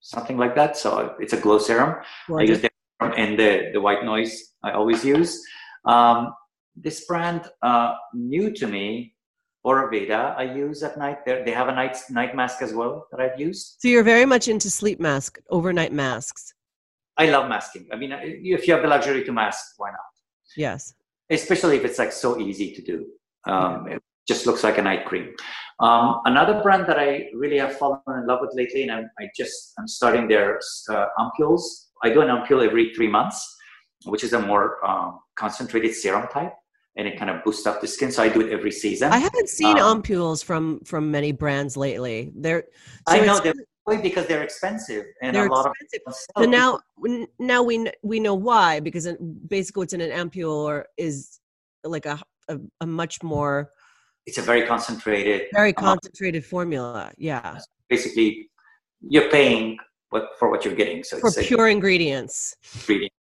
something 0.00 0.36
like 0.36 0.54
that. 0.54 0.76
So 0.76 1.14
it's 1.18 1.32
a 1.32 1.40
glow 1.40 1.58
serum. 1.58 2.02
I 2.36 2.42
use 2.42 2.60
their 2.60 2.70
serum 3.00 3.14
and 3.16 3.38
the 3.38 3.70
the 3.72 3.80
white 3.80 4.04
noise. 4.04 4.54
I 4.62 4.72
always 4.72 5.04
use. 5.04 5.42
Um, 5.84 6.34
this 6.76 7.04
brand 7.04 7.48
uh, 7.62 7.94
new 8.14 8.52
to 8.52 8.66
me, 8.66 9.14
Ayurveda, 9.64 10.36
I 10.36 10.42
use 10.42 10.82
at 10.82 10.98
night. 10.98 11.24
They're, 11.24 11.44
they 11.44 11.52
have 11.52 11.68
a 11.68 11.74
night 11.74 11.96
night 12.10 12.34
mask 12.34 12.62
as 12.62 12.72
well 12.74 13.06
that 13.10 13.20
I've 13.20 13.38
used. 13.38 13.76
So 13.78 13.88
you're 13.88 14.02
very 14.02 14.26
much 14.26 14.48
into 14.48 14.70
sleep 14.70 14.98
mask, 14.98 15.38
overnight 15.50 15.92
masks. 15.92 16.52
I 17.16 17.26
love 17.26 17.48
masking. 17.48 17.86
I 17.92 17.96
mean, 17.96 18.12
if 18.12 18.66
you 18.66 18.74
have 18.74 18.82
the 18.82 18.88
luxury 18.88 19.22
to 19.24 19.32
mask, 19.32 19.74
why 19.76 19.90
not? 19.90 20.00
Yes. 20.56 20.94
Especially 21.30 21.76
if 21.76 21.84
it's 21.84 21.98
like 21.98 22.12
so 22.12 22.40
easy 22.40 22.74
to 22.74 22.82
do. 22.82 23.06
Um, 23.46 23.86
yeah. 23.86 23.94
It 23.96 24.02
just 24.26 24.46
looks 24.46 24.64
like 24.64 24.78
a 24.78 24.82
night 24.82 25.04
cream. 25.04 25.34
Um, 25.80 26.20
another 26.24 26.62
brand 26.62 26.86
that 26.86 26.98
I 26.98 27.26
really 27.34 27.58
have 27.58 27.76
fallen 27.76 28.00
in 28.08 28.26
love 28.26 28.38
with 28.40 28.54
lately, 28.54 28.82
and 28.82 28.92
I'm, 28.92 29.10
I 29.18 29.28
just 29.36 29.72
I'm 29.78 29.88
starting 29.88 30.28
their 30.28 30.58
uh, 30.90 31.06
ampules. 31.18 31.62
I 32.04 32.10
do 32.10 32.20
an 32.20 32.28
ampule 32.28 32.64
every 32.64 32.92
three 32.94 33.08
months, 33.08 33.56
which 34.04 34.24
is 34.24 34.32
a 34.32 34.40
more 34.40 34.84
um, 34.88 35.20
concentrated 35.36 35.94
serum 35.94 36.28
type, 36.32 36.52
and 36.96 37.08
it 37.08 37.18
kind 37.18 37.30
of 37.30 37.42
boosts 37.44 37.66
up 37.66 37.80
the 37.80 37.86
skin. 37.86 38.12
So 38.12 38.22
I 38.22 38.28
do 38.28 38.40
it 38.40 38.52
every 38.52 38.72
season. 38.72 39.12
I 39.12 39.18
haven't 39.18 39.48
seen 39.48 39.78
um, 39.78 40.02
ampules 40.02 40.44
from 40.44 40.80
from 40.80 41.10
many 41.10 41.32
brands 41.32 41.76
lately. 41.76 42.32
They're 42.34 42.64
so 43.08 43.14
I 43.14 43.24
know 43.24 43.40
they're 43.40 43.54
because 44.00 44.26
they're 44.26 44.42
expensive 44.42 45.06
and 45.22 45.34
they're 45.34 45.46
a 45.46 45.52
lot 45.52 45.66
expensive. 45.66 46.00
of 46.06 46.14
so 46.38 46.48
now 46.48 46.78
now 47.38 47.62
we 47.62 47.90
we 48.02 48.20
know 48.20 48.34
why 48.34 48.80
because 48.80 49.08
basically 49.48 49.80
what's 49.80 49.92
in 49.92 50.00
an 50.00 50.10
ampule 50.10 50.84
is 50.96 51.40
like 51.84 52.06
a, 52.06 52.20
a, 52.48 52.58
a 52.80 52.86
much 52.86 53.22
more 53.22 53.70
it's 54.26 54.38
a 54.38 54.42
very 54.42 54.66
concentrated 54.66 55.48
very 55.52 55.72
concentrated 55.72 56.44
formula 56.44 57.10
yeah 57.18 57.58
basically 57.88 58.48
you're 59.00 59.28
paying 59.30 59.76
what 60.10 60.28
for 60.38 60.48
what 60.48 60.64
you're 60.64 60.76
getting 60.76 61.02
so 61.02 61.18
for 61.18 61.32
pure 61.42 61.68
ingredients 61.68 62.54
ingredients 62.74 63.16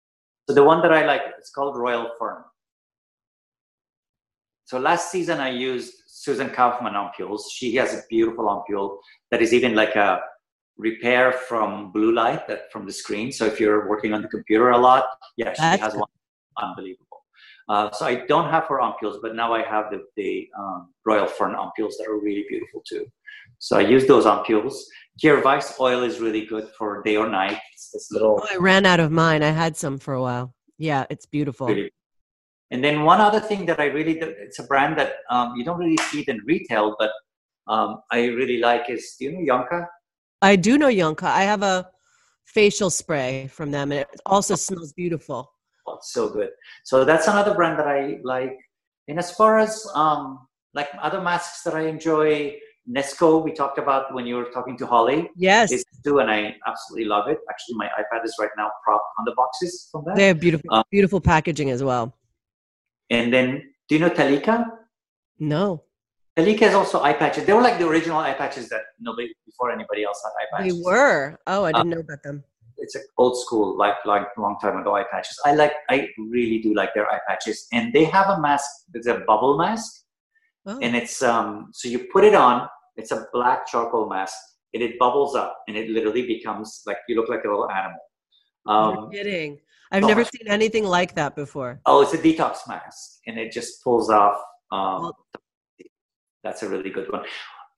so 0.47 0.55
the 0.55 0.63
one 0.63 0.83
that 0.83 0.93
i 0.93 1.07
like 1.07 1.23
it's 1.39 1.51
called 1.51 1.77
royal 1.79 2.11
fern 2.19 2.43
so 4.71 4.79
last 4.79 5.11
season 5.15 5.41
i 5.49 5.51
used 5.51 5.95
Susanne 6.23 6.55
Kaufmann 6.59 6.97
ampules 7.03 7.43
she 7.57 7.69
has 7.81 7.91
a 7.95 8.03
beautiful 8.15 8.45
ampule 8.55 8.89
that 9.31 9.41
is 9.45 9.53
even 9.59 9.75
like 9.75 9.95
a 9.97 10.21
repair 10.81 11.33
from 11.33 11.93
blue 11.93 12.13
light 12.13 12.49
that 12.49 12.73
from 12.73 12.87
the 12.87 12.93
screen. 12.93 13.31
So 13.31 13.45
if 13.45 13.61
you're 13.61 13.89
working 13.89 14.13
on 14.15 14.23
the 14.23 14.29
computer 14.29 14.71
a 14.71 14.79
lot, 14.79 15.05
yeah, 15.37 15.53
she 15.53 15.61
That's 15.61 15.83
has 15.83 15.95
one 15.95 16.09
unbelievable. 16.59 17.07
Uh, 17.69 17.91
so 17.93 18.05
I 18.07 18.27
don't 18.27 18.51
have 18.51 18.65
her 18.65 18.79
ampules, 18.79 19.19
but 19.23 19.37
now 19.37 19.53
I 19.53 19.63
have 19.63 19.91
the, 19.93 20.03
the 20.17 20.49
um, 20.59 20.93
Royal 21.07 21.27
Fern 21.27 21.55
ampules 21.55 21.93
that 21.99 22.07
are 22.09 22.19
really 22.19 22.45
beautiful 22.49 22.83
too. 22.89 23.07
So 23.59 23.79
I 23.79 23.83
use 23.83 24.07
those 24.07 24.25
ampules. 24.25 24.75
Kjaer 25.23 25.43
Weis 25.43 25.79
oil 25.79 26.03
is 26.03 26.19
really 26.19 26.47
good 26.47 26.69
for 26.77 27.03
day 27.03 27.17
or 27.17 27.29
night. 27.29 27.59
It's 27.75 27.91
this 27.93 28.09
little. 28.11 28.41
Oh, 28.43 28.49
I 28.51 28.57
ran 28.57 28.87
out 28.87 29.01
of 29.01 29.13
mine. 29.13 29.43
I 29.43 29.51
had 29.51 29.77
some 29.77 29.99
for 29.99 30.15
a 30.15 30.23
while. 30.23 30.55
Yeah, 30.79 31.05
it's 31.11 31.27
beautiful. 31.27 31.69
Really. 31.69 31.93
And 32.71 32.85
then 32.85 33.03
one 33.03 33.21
other 33.21 33.41
thing 33.41 33.67
that 33.67 33.81
I 33.81 33.87
really, 33.87 34.19
it's 34.19 34.59
a 34.59 34.65
brand 34.65 34.97
that 34.99 35.15
um, 35.31 35.55
you 35.57 35.65
don't 35.65 35.79
really 35.79 35.97
see 35.97 36.21
it 36.21 36.29
in 36.29 36.41
retail, 36.47 36.95
but 36.99 37.11
um, 37.67 38.01
I 38.13 38.27
really 38.27 38.59
like 38.59 38.89
is, 38.89 39.17
do 39.19 39.27
you 39.27 39.33
know 39.33 39.55
Yonka? 39.55 39.87
I 40.43 40.57
do 40.57 40.79
know 40.79 40.89
Yonka. 40.89 41.25
I 41.25 41.43
have 41.43 41.63
a 41.63 41.89
facial 42.47 42.91
spray 42.91 43.49
from 43.53 43.71
them, 43.71 43.93
and 43.93 44.01
it 44.03 44.09
also 44.27 44.55
smells 44.55 44.93
beautiful. 44.93 45.51
Oh, 45.87 45.99
so 46.03 46.29
good. 46.29 46.51
So 46.85 47.05
that's 47.05 47.27
another 47.27 47.55
brand 47.55 47.79
that 47.79 47.89
I 47.89 48.19
like. 48.23 48.57
And 49.09 49.19
as 49.19 49.33
far 49.33 49.59
as 49.59 49.87
um, 49.95 50.47
like 50.75 50.89
other 51.03 51.21
masks 51.21 51.63
that 51.65 51.75
I 51.75 51.83
enjoy, 51.83 52.57
Knesko, 52.89 53.45
we 53.45 53.53
talked 53.53 53.79
about 53.79 54.15
when 54.15 54.27
you 54.27 54.37
were 54.37 54.51
talking 54.53 54.77
to 54.79 54.87
Holly. 54.87 55.29
Yes. 55.37 55.73
It's 55.73 55.85
too, 56.05 56.21
and 56.21 56.31
I 56.31 56.57
absolutely 56.67 57.07
love 57.07 57.29
it. 57.29 57.39
Actually, 57.49 57.77
my 57.77 57.87
iPad 57.99 58.25
is 58.25 58.35
right 58.39 58.51
now 58.57 58.71
propped 58.85 59.05
on 59.19 59.25
the 59.25 59.33
boxes 59.37 59.89
from 59.91 60.05
that. 60.07 60.17
They 60.17 60.29
have 60.29 60.41
beautiful, 60.41 60.73
um, 60.73 60.85
beautiful 60.91 61.21
packaging 61.21 61.71
as 61.71 61.83
well. 61.83 62.15
And 63.11 63.33
then, 63.33 63.73
do 63.89 63.95
you 63.97 64.01
know 64.01 64.11
Talika? 64.11 64.65
No. 65.39 65.83
Talika 66.39 66.61
has 66.61 66.75
also 66.75 67.03
eye 67.03 67.13
patches. 67.13 67.45
They 67.45 67.53
were 67.53 67.63
like 67.63 67.79
the 67.79 67.89
original 67.89 68.19
eye 68.19 68.35
patches 68.35 68.69
that 68.69 68.83
nobody 69.01 69.35
before 69.45 69.71
anybody 69.73 70.05
else 70.05 70.23
had 70.25 70.31
eye 70.41 70.49
patches. 70.53 70.77
They 70.77 70.83
were. 70.83 71.39
Oh, 71.47 71.65
I 71.65 71.73
didn't 71.73 71.81
um, 71.83 71.91
know 71.91 72.01
about 72.01 72.23
them. 72.23 72.45
It's 72.79 72.95
an 72.95 73.03
old 73.19 73.39
school, 73.39 73.77
like 73.77 73.97
like 74.07 74.27
long 74.39 74.59
time 74.61 74.79
ago 74.79 74.97
eye 74.97 75.05
patches. 75.11 75.39
I 75.45 75.55
like. 75.55 75.73
I 75.91 76.09
really 76.19 76.61
do 76.61 76.73
like 76.73 76.95
their 76.95 77.11
eye 77.11 77.21
patches, 77.29 77.67
and 77.73 77.93
they 77.93 78.05
have 78.05 78.31
a 78.31 78.41
mask. 78.41 78.71
It's 78.95 79.07
a 79.07 79.23
bubble 79.27 79.59
mask, 79.59 80.05
oh. 80.67 80.79
and 80.81 80.97
it's 80.97 81.23
um. 81.23 81.71
So 81.73 81.89
you 81.89 82.07
put 82.13 82.25
it 82.25 82.35
on. 82.35 82.69
It's 82.97 83.11
a 83.11 83.27
black 83.33 83.67
charcoal 83.67 84.09
mask, 84.09 84.35
and 84.73 84.83
it 84.83 84.99
bubbles 84.99 85.35
up, 85.35 85.59
and 85.69 85.77
it 85.77 85.91
literally 85.91 86.27
becomes 86.27 86.83
like 86.87 86.99
you 87.09 87.17
look 87.17 87.29
like 87.29 87.45
a 87.45 87.49
little 87.49 87.71
animal. 87.71 88.01
Um, 88.67 89.11
You're 89.13 89.25
kidding. 89.25 89.59
I've 89.93 90.05
never 90.05 90.25
seen 90.25 90.47
anything 90.47 90.85
like 90.85 91.15
that 91.17 91.35
before. 91.35 91.81
Oh, 91.85 92.03
it's 92.03 92.15
a 92.15 92.19
detox 92.19 92.59
mask, 92.69 93.19
and 93.27 93.39
it 93.39 93.51
just 93.53 93.83
pulls 93.83 94.09
off 94.09 94.41
um, 94.73 95.03
well, 95.03 95.19
that's 96.45 96.63
a 96.63 96.69
really 96.69 96.91
good 96.91 97.11
one. 97.11 97.25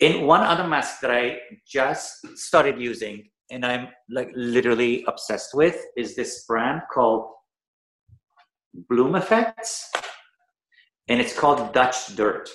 In 0.01 0.27
one 0.27 0.43
other 0.43 0.67
mask 0.67 1.01
that 1.01 1.11
I 1.11 1.39
just 1.67 2.27
started 2.37 2.79
using 2.79 3.31
and 3.51 3.65
I'm 3.67 3.89
like 4.09 4.31
literally 4.35 5.05
obsessed 5.07 5.55
with 5.55 5.77
is 5.97 6.17
this 6.17 6.45
brand 6.47 6.83
called 6.93 7.31
Bloom 8.89 9.15
Effects. 9.15 9.91
And 11.09 11.21
it's 11.21 11.39
called 11.39 11.73
Dutch 11.73 12.17
Dirt. 12.17 12.49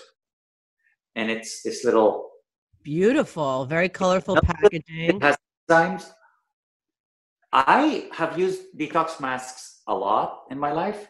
And 1.16 1.30
it's 1.30 1.62
this 1.64 1.84
little 1.84 2.30
beautiful, 2.84 3.66
very 3.66 3.90
colorful 3.90 4.38
packaging. 4.42 4.82
It 5.18 5.22
has 5.22 5.38
designs. 5.68 6.14
I 7.54 8.10
have 8.14 8.38
used 8.38 8.62
detox 8.78 9.20
masks 9.20 9.82
a 9.88 9.96
lot 9.96 10.44
in 10.52 10.60
my 10.60 10.72
life, 10.72 11.08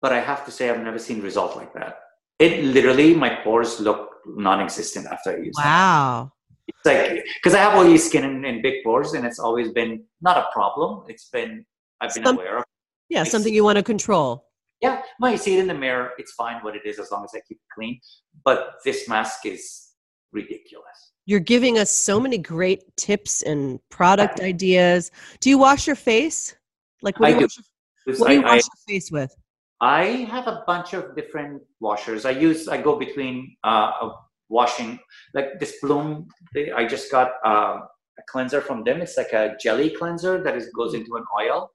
but 0.00 0.12
I 0.12 0.20
have 0.20 0.44
to 0.44 0.50
say 0.50 0.70
I've 0.70 0.82
never 0.82 0.98
seen 0.98 1.20
result 1.20 1.56
like 1.56 1.72
that. 1.74 2.00
It 2.38 2.64
literally, 2.64 3.14
my 3.14 3.30
pores 3.42 3.80
look 3.80 4.10
non-existent 4.26 5.06
after 5.06 5.32
I 5.32 5.36
use 5.38 5.54
wow. 5.56 6.32
It. 6.66 6.74
It's 6.76 6.86
like 6.86 7.24
because 7.36 7.54
I 7.54 7.58
have 7.58 7.74
oily 7.78 7.98
skin 7.98 8.24
and, 8.24 8.44
and, 8.46 8.62
big 8.62 8.82
pores, 8.84 9.12
and 9.12 9.26
it's 9.26 9.38
always 9.38 9.72
been 9.72 10.04
not 10.22 10.38
a 10.38 10.46
problem. 10.52 11.04
It's 11.08 11.28
been 11.28 11.64
I've 12.00 12.14
been 12.14 12.24
Some, 12.24 12.36
aware 12.36 12.58
of. 12.58 12.64
Yeah, 13.08 13.24
something 13.24 13.52
you 13.52 13.64
want 13.64 13.76
to 13.76 13.82
control. 13.82 14.46
Yeah, 14.80 15.02
well, 15.20 15.30
you 15.30 15.38
see 15.38 15.56
it 15.56 15.60
in 15.60 15.66
the 15.66 15.74
mirror. 15.74 16.12
It's 16.18 16.32
fine 16.32 16.62
what 16.62 16.74
it 16.74 16.82
is 16.84 16.98
as 16.98 17.10
long 17.10 17.24
as 17.24 17.30
I 17.34 17.40
keep 17.46 17.58
it 17.58 17.74
clean. 17.74 18.00
But 18.44 18.74
this 18.84 19.08
mask 19.08 19.46
is 19.46 19.90
ridiculous. 20.32 21.12
You're 21.26 21.40
giving 21.40 21.78
us 21.78 21.90
so 21.90 22.20
many 22.20 22.38
great 22.38 22.96
tips 22.96 23.42
and 23.42 23.80
product 23.88 24.40
ideas. 24.40 25.10
Do 25.40 25.50
you 25.50 25.58
wash 25.58 25.86
your 25.86 25.96
face? 25.96 26.54
Like 27.02 27.18
what 27.18 27.28
do 27.28 27.34
you, 27.34 27.40
do. 27.40 27.44
Wash, 27.44 27.58
your, 28.06 28.16
what 28.18 28.28
do 28.28 28.34
you 28.34 28.42
wash 28.42 28.50
I, 28.50 28.54
your 28.56 28.62
face 28.86 29.10
with? 29.10 29.34
I 29.80 30.04
have 30.30 30.46
a 30.46 30.62
bunch 30.66 30.94
of 30.94 31.16
different 31.16 31.62
washers. 31.80 32.24
I 32.24 32.30
use 32.30 32.68
I 32.68 32.80
go 32.80 32.98
between 32.98 33.56
uh, 33.64 34.10
washing 34.48 34.98
like 35.34 35.58
this 35.60 35.76
Bloom. 35.82 36.28
I 36.76 36.84
just 36.86 37.10
got 37.10 37.32
uh, 37.44 37.78
a 38.18 38.22
cleanser 38.28 38.60
from 38.60 38.84
them. 38.84 39.02
It's 39.02 39.16
like 39.16 39.32
a 39.32 39.56
jelly 39.60 39.90
cleanser 39.90 40.42
that 40.42 40.56
is, 40.56 40.68
goes 40.70 40.94
into 40.94 41.16
an 41.16 41.24
oil. 41.40 41.70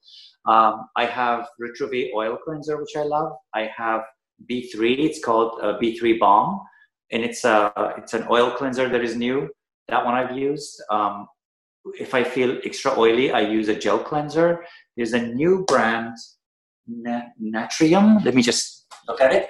Um, 0.46 0.88
I 0.96 1.06
have 1.06 1.48
Retrouvé 1.62 2.10
oil 2.16 2.38
cleanser, 2.44 2.78
which 2.78 2.96
I 2.96 3.04
love. 3.04 3.34
I 3.54 3.70
have 3.76 4.02
B3. 4.50 5.00
It's 5.00 5.24
called 5.24 5.60
uh, 5.62 5.78
B3 5.80 6.20
Balm, 6.20 6.62
and 7.12 7.24
it's 7.24 7.44
a 7.46 7.72
it's 7.98 8.14
an 8.14 8.26
oil 8.30 8.52
cleanser 8.52 8.90
that 8.90 9.04
is 9.04 9.16
new. 9.16 9.50
That 9.88 10.06
one 10.06 10.14
I've 10.14 10.38
used. 10.38 10.82
Um, 10.90 11.28
if 12.00 12.14
I 12.14 12.24
feel 12.24 12.60
extra 12.64 12.98
oily, 12.98 13.32
I 13.32 13.42
use 13.42 13.68
a 13.70 13.76
gel 13.76 14.00
cleanser. 14.00 14.66
There's 14.96 15.14
a 15.14 15.22
new 15.22 15.66
brand, 15.66 16.16
Naturium. 16.90 18.24
Let 18.24 18.36
me 18.36 18.42
just 18.42 18.86
look 19.08 19.22
at 19.22 19.34
it. 19.34 19.50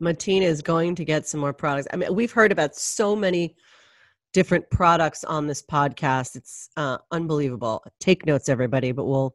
Matin 0.00 0.42
is 0.42 0.62
going 0.62 0.94
to 0.94 1.04
get 1.04 1.28
some 1.28 1.40
more 1.40 1.52
products. 1.52 1.86
I 1.92 1.96
mean, 1.96 2.14
we've 2.14 2.32
heard 2.32 2.52
about 2.52 2.74
so 2.74 3.14
many 3.14 3.54
different 4.32 4.68
products 4.70 5.24
on 5.24 5.46
this 5.46 5.62
podcast. 5.62 6.36
It's 6.36 6.70
uh, 6.76 6.98
unbelievable. 7.10 7.84
Take 8.00 8.24
notes, 8.26 8.48
everybody, 8.48 8.92
but 8.92 9.04
we'll 9.04 9.34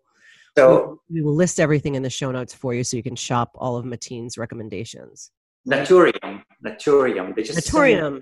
so 0.57 1.01
we, 1.09 1.19
we, 1.19 1.25
will 1.25 1.35
list 1.35 1.59
everything 1.59 1.95
in 1.95 2.03
the 2.03 2.09
show 2.09 2.31
notes 2.31 2.53
for 2.53 2.73
you 2.73 2.83
so 2.83 2.95
you 2.95 3.03
can 3.03 3.15
shop 3.15 3.51
all 3.55 3.75
of 3.75 3.85
Matin's 3.85 4.37
recommendations. 4.37 5.31
Naturium, 5.67 6.43
Naturium. 6.65 7.35
They 7.35 7.43
just 7.43 7.59
Naturium. 7.59 8.21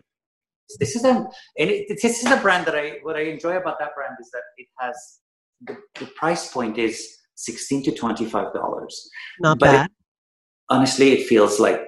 This 0.79 0.95
is 0.95 1.03
a 1.03 1.09
and 1.09 1.69
it, 1.69 1.99
this 2.01 2.23
is 2.23 2.31
a 2.31 2.37
brand 2.37 2.65
that 2.65 2.75
I 2.75 2.99
what 3.03 3.15
I 3.15 3.21
enjoy 3.21 3.57
about 3.57 3.79
that 3.79 3.95
brand 3.95 4.15
is 4.19 4.29
that 4.31 4.43
it 4.57 4.67
has 4.79 4.95
the, 5.61 5.77
the 5.99 6.11
price 6.15 6.51
point 6.51 6.77
is 6.77 7.17
sixteen 7.35 7.83
to 7.83 7.91
twenty 7.91 8.25
five 8.25 8.53
dollars. 8.53 9.09
Not 9.39 9.59
but 9.59 9.65
bad. 9.65 9.85
It, 9.85 9.91
honestly, 10.69 11.11
it 11.13 11.27
feels 11.27 11.59
like 11.59 11.81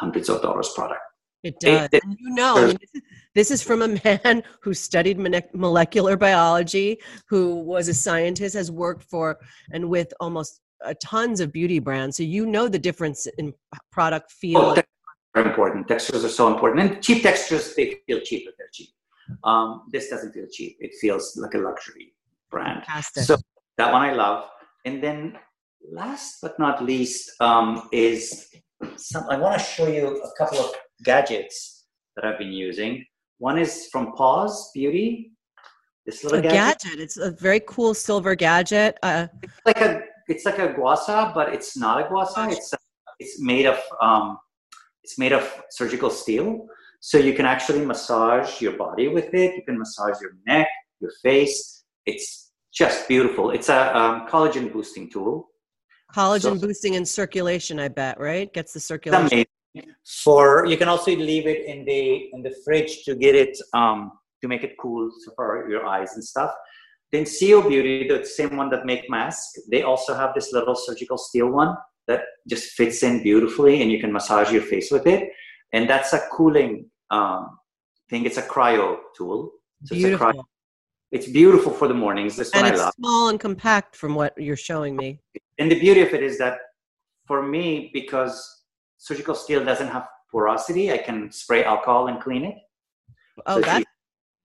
hundreds 0.00 0.28
of 0.28 0.42
dollars 0.42 0.70
product. 0.74 1.00
It 1.42 1.60
does. 1.60 1.88
It, 1.92 2.02
and 2.02 2.16
you 2.18 2.30
know, 2.34 2.56
I 2.56 2.66
mean, 2.66 2.78
this, 2.80 2.90
is, 2.94 3.02
this 3.34 3.50
is 3.52 3.62
from 3.62 3.82
a 3.82 4.00
man 4.04 4.42
who 4.60 4.74
studied 4.74 5.18
molecular 5.54 6.16
biology, 6.16 6.98
who 7.28 7.56
was 7.56 7.88
a 7.88 7.94
scientist, 7.94 8.56
has 8.56 8.70
worked 8.70 9.04
for 9.04 9.38
and 9.70 9.88
with 9.88 10.12
almost 10.18 10.60
uh, 10.84 10.94
tons 11.02 11.40
of 11.40 11.52
beauty 11.52 11.78
brands. 11.78 12.16
So 12.16 12.22
you 12.22 12.46
know 12.46 12.68
the 12.68 12.78
difference 12.78 13.26
in 13.38 13.54
product 13.92 14.32
feel. 14.32 14.58
Oh, 14.58 14.82
important. 15.44 15.88
Textures 15.88 16.24
are 16.24 16.28
so 16.28 16.52
important. 16.52 16.80
And 16.90 17.02
cheap 17.02 17.22
textures, 17.22 17.74
they 17.74 17.98
feel 18.06 18.20
cheap 18.20 18.48
if 18.48 18.56
they're 18.56 18.68
cheap. 18.72 18.88
Um, 19.44 19.82
this 19.92 20.08
doesn't 20.08 20.32
feel 20.32 20.46
cheap. 20.50 20.76
It 20.80 20.94
feels 21.00 21.36
like 21.36 21.54
a 21.54 21.58
luxury 21.58 22.14
brand. 22.50 22.84
Fantastic. 22.84 23.24
So 23.24 23.36
that 23.76 23.92
one 23.92 24.02
I 24.02 24.12
love. 24.12 24.48
And 24.84 25.02
then 25.02 25.38
last 25.90 26.38
but 26.42 26.58
not 26.58 26.84
least 26.84 27.30
um, 27.40 27.88
is 27.92 28.48
some, 28.96 29.24
I 29.28 29.36
want 29.36 29.58
to 29.58 29.64
show 29.64 29.88
you 29.88 30.22
a 30.22 30.30
couple 30.38 30.58
of 30.58 30.70
gadgets 31.04 31.86
that 32.14 32.24
I've 32.24 32.38
been 32.38 32.52
using. 32.52 33.04
One 33.38 33.58
is 33.58 33.88
from 33.92 34.12
Paws 34.12 34.70
Beauty. 34.72 35.32
This 36.06 36.22
little 36.22 36.38
a 36.38 36.42
gadget. 36.42 36.80
gadget. 36.82 37.00
It's 37.00 37.16
a 37.16 37.32
very 37.32 37.60
cool 37.66 37.92
silver 37.92 38.34
gadget. 38.36 38.96
Uh, 39.02 39.26
it's 39.42 39.60
like 39.66 39.80
a 39.80 40.02
it's 40.28 40.44
like 40.44 40.58
a 40.58 40.72
gua 40.72 40.96
sha, 41.04 41.34
but 41.34 41.52
it's 41.52 41.76
not 41.76 42.04
a 42.04 42.08
gua 42.08 42.28
sha. 42.32 42.48
It's 42.48 42.72
it's 43.18 43.40
made 43.40 43.66
of 43.66 43.78
um, 44.00 44.38
it's 45.06 45.18
made 45.18 45.32
of 45.32 45.44
surgical 45.70 46.10
steel, 46.10 46.66
so 46.98 47.16
you 47.16 47.32
can 47.32 47.46
actually 47.46 47.84
massage 47.86 48.60
your 48.60 48.72
body 48.72 49.06
with 49.06 49.32
it. 49.34 49.54
You 49.54 49.62
can 49.64 49.78
massage 49.78 50.20
your 50.20 50.32
neck, 50.48 50.66
your 51.00 51.12
face. 51.22 51.84
It's 52.06 52.50
just 52.74 53.06
beautiful. 53.06 53.52
It's 53.52 53.68
a 53.68 53.96
um, 53.96 54.26
collagen 54.26 54.72
boosting 54.72 55.08
tool. 55.08 55.48
Collagen 56.12 56.58
so, 56.58 56.66
boosting 56.66 56.96
and 56.96 57.06
circulation, 57.06 57.78
I 57.78 57.86
bet, 57.86 58.18
right? 58.18 58.52
Gets 58.52 58.72
the 58.72 58.80
circulation 58.80 59.44
for 60.24 60.64
you 60.64 60.76
can 60.78 60.88
also 60.88 61.14
leave 61.14 61.46
it 61.46 61.66
in 61.66 61.84
the 61.84 62.30
in 62.32 62.42
the 62.42 62.54
fridge 62.64 63.04
to 63.04 63.14
get 63.14 63.34
it 63.34 63.54
um, 63.74 64.10
to 64.40 64.48
make 64.48 64.64
it 64.64 64.72
cool 64.80 65.10
for 65.36 65.68
your 65.68 65.86
eyes 65.86 66.14
and 66.14 66.24
stuff 66.24 66.50
then 67.12 67.24
CO 67.24 67.68
Beauty, 67.68 68.08
the 68.08 68.24
same 68.24 68.56
one 68.56 68.68
that 68.70 68.84
make 68.84 69.08
masks, 69.08 69.58
they 69.70 69.82
also 69.82 70.12
have 70.14 70.34
this 70.34 70.52
little 70.52 70.74
surgical 70.74 71.16
steel 71.16 71.48
one 71.48 71.76
that 72.08 72.22
just 72.48 72.70
fits 72.72 73.02
in 73.02 73.22
beautifully, 73.22 73.82
and 73.82 73.90
you 73.90 74.00
can 74.00 74.12
massage 74.12 74.52
your 74.52 74.62
face 74.62 74.90
with 74.90 75.06
it. 75.06 75.30
And 75.72 75.88
that's 75.88 76.12
a 76.12 76.20
cooling 76.32 76.90
um, 77.10 77.58
thing. 78.08 78.24
It's 78.24 78.36
a 78.36 78.42
cryo 78.42 78.98
tool. 79.16 79.52
So 79.84 79.94
beautiful. 79.94 80.28
It's, 80.28 80.36
cryo, 80.36 80.42
it's, 81.12 81.26
beautiful 81.28 81.72
for 81.72 81.88
the 81.88 81.94
mornings. 81.94 82.36
This 82.36 82.50
and 82.52 82.62
one 82.62 82.72
it's 82.72 82.80
I 82.80 82.84
love. 82.84 82.94
small 82.94 83.28
and 83.28 83.40
compact 83.40 83.96
from 83.96 84.14
what 84.14 84.36
you're 84.38 84.56
showing 84.56 84.96
me. 84.96 85.20
And 85.58 85.70
the 85.70 85.78
beauty 85.78 86.02
of 86.02 86.14
it 86.14 86.22
is 86.22 86.38
that 86.38 86.58
for 87.26 87.42
me, 87.42 87.90
because 87.92 88.64
surgical 88.98 89.34
steel 89.34 89.64
doesn't 89.64 89.88
have 89.88 90.06
porosity, 90.30 90.92
I 90.92 90.98
can 90.98 91.30
spray 91.32 91.64
alcohol 91.64 92.08
and 92.08 92.20
clean 92.20 92.44
it. 92.44 92.56
Oh, 93.46 93.56
so 93.56 93.60
that, 93.62 93.84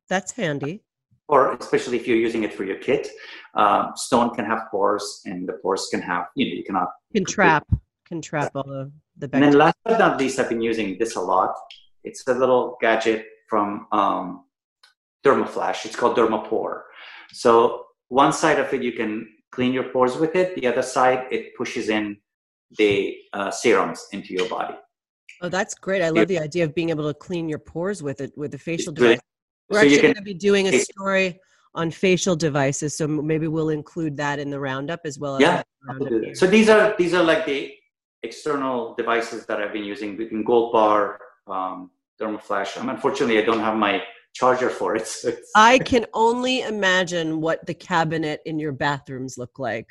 that's 0.10 0.32
handy. 0.32 0.84
Or 1.32 1.54
especially 1.54 1.98
if 1.98 2.08
you're 2.08 2.24
using 2.28 2.44
it 2.44 2.54
for 2.54 2.66
your 2.66 2.80
kit, 2.88 3.08
um, 3.56 3.94
stone 3.96 4.30
can 4.36 4.46
have 4.46 4.62
pores, 4.70 5.22
and 5.26 5.48
the 5.48 5.54
pores 5.54 5.88
can 5.90 6.02
have 6.02 6.26
you 6.36 6.46
know 6.46 6.56
you 6.60 6.64
cannot 6.64 6.90
can 7.16 7.26
trap 7.26 7.66
can 8.06 8.22
trap 8.22 8.52
all 8.54 8.64
the 8.64 8.92
the. 9.18 9.28
Bacteria. 9.28 9.46
And 9.46 9.54
then 9.54 9.60
last 9.60 9.78
but 9.86 9.98
not 9.98 10.20
least, 10.20 10.40
I've 10.40 10.50
been 10.50 10.62
using 10.62 10.98
this 11.00 11.16
a 11.16 11.22
lot. 11.22 11.56
It's 12.04 12.28
a 12.28 12.34
little 12.34 12.78
gadget 12.82 13.26
from 13.50 13.88
um, 13.92 14.46
Dermaflash. 15.24 15.86
It's 15.86 15.96
called 15.96 16.18
Dermapore. 16.18 16.82
So 17.32 17.86
one 18.10 18.34
side 18.34 18.60
of 18.60 18.74
it 18.74 18.82
you 18.84 18.94
can 18.94 19.12
clean 19.52 19.72
your 19.74 19.88
pores 19.94 20.18
with 20.18 20.36
it. 20.36 20.56
The 20.56 20.68
other 20.68 20.82
side 20.82 21.28
it 21.32 21.56
pushes 21.56 21.90
in 21.90 22.18
the 22.78 23.16
uh, 23.34 23.52
serums 23.52 24.06
into 24.12 24.34
your 24.34 24.48
body. 24.50 24.76
Oh, 25.42 25.50
that's 25.50 25.74
great! 25.74 26.02
I 26.02 26.10
love 26.10 26.28
the 26.28 26.40
idea 26.40 26.64
of 26.66 26.76
being 26.76 26.90
able 26.90 27.08
to 27.12 27.18
clean 27.18 27.50
your 27.50 27.60
pores 27.60 28.04
with 28.04 28.22
it 28.22 28.32
with 28.38 28.52
the 28.52 28.60
facial 28.60 28.94
device. 28.94 29.20
We're 29.72 29.80
so 29.80 29.86
actually 29.86 30.02
going 30.02 30.16
to 30.16 30.22
be 30.22 30.34
doing 30.34 30.68
a 30.68 30.80
story 30.80 31.40
on 31.74 31.90
facial 31.90 32.36
devices, 32.36 32.98
so 32.98 33.08
maybe 33.08 33.48
we'll 33.48 33.70
include 33.70 34.18
that 34.18 34.38
in 34.38 34.50
the 34.50 34.60
roundup 34.60 35.02
as 35.06 35.18
well. 35.18 35.40
Yeah. 35.40 35.64
so 36.34 36.46
these 36.46 36.68
are 36.70 36.94
these 36.98 37.14
are 37.14 37.24
like 37.24 37.46
the 37.46 37.74
external 38.24 38.94
devices 38.96 39.46
that 39.46 39.62
I've 39.62 39.74
been 39.74 39.86
using 39.86 40.18
between 40.18 40.44
Gold 40.44 40.74
Bar, 40.74 41.20
um, 41.48 41.90
Dermaflash. 42.20 42.78
Um, 42.78 42.90
unfortunately, 42.90 43.38
I 43.40 43.44
don't 43.44 43.62
have 43.62 43.78
my 43.78 44.04
charger 44.34 44.70
for 44.70 44.96
it. 44.96 45.08
So 45.08 45.32
I 45.56 45.80
can 45.80 46.06
only 46.14 46.62
imagine 46.62 47.42
what 47.42 47.66
the 47.66 47.74
cabinet 47.74 48.42
in 48.46 48.60
your 48.60 48.74
bathrooms 48.74 49.38
look 49.38 49.58
like. 49.58 49.88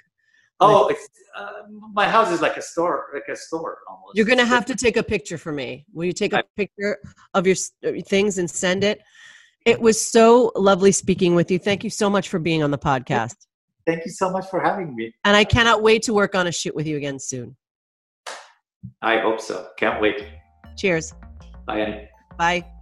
Oh, 0.63 0.89
it's, 0.89 1.09
uh, 1.39 1.63
my 1.95 2.07
house 2.07 2.31
is 2.31 2.43
like 2.43 2.59
a 2.59 2.63
store, 2.63 3.07
like 3.15 3.29
a 3.29 3.37
store 3.37 3.79
almost. 3.89 4.15
You're 4.15 4.27
gonna 4.27 4.45
have 4.45 4.67
to 4.67 4.75
take 4.75 4.99
a 4.99 5.03
picture 5.03 5.39
for 5.39 5.53
me. 5.53 5.87
Will 5.95 6.05
you 6.05 6.13
take 6.13 6.35
a 6.35 6.45
picture 6.55 6.99
of 7.33 7.47
your 7.47 7.57
things 8.03 8.37
and 8.37 8.51
send 8.51 8.85
it? 8.85 9.01
It 9.67 9.81
was 9.81 10.01
so 10.01 10.53
lovely 10.57 10.93
speaking 10.93 11.35
with 11.35 11.51
you. 11.51 11.59
Thank 11.59 11.85
you 11.85 11.91
so 11.91 12.09
much 12.09 12.29
for 12.29 12.39
being 12.39 12.63
on 12.63 12.71
the 12.71 12.79
podcast. 12.79 13.37
Thank 13.87 14.05
you 14.05 14.11
so 14.11 14.31
much 14.31 14.49
for 14.49 14.61
having 14.61 14.95
me. 14.95 15.13
And 15.25 15.37
I 15.37 15.45
cannot 15.45 15.83
wait 15.83 16.03
to 16.05 16.15
work 16.15 16.35
on 16.35 16.47
a 16.47 16.53
shoot 16.53 16.75
with 16.75 16.87
you 16.87 16.97
again 16.97 17.19
soon. 17.19 17.57
I 19.03 19.19
hope 19.19 19.41
so. 19.41 19.69
Can't 19.77 20.01
wait. 20.01 20.25
Cheers. 20.77 21.13
Bye, 21.67 21.81
Annie. 21.81 22.09
Bye. 22.39 22.80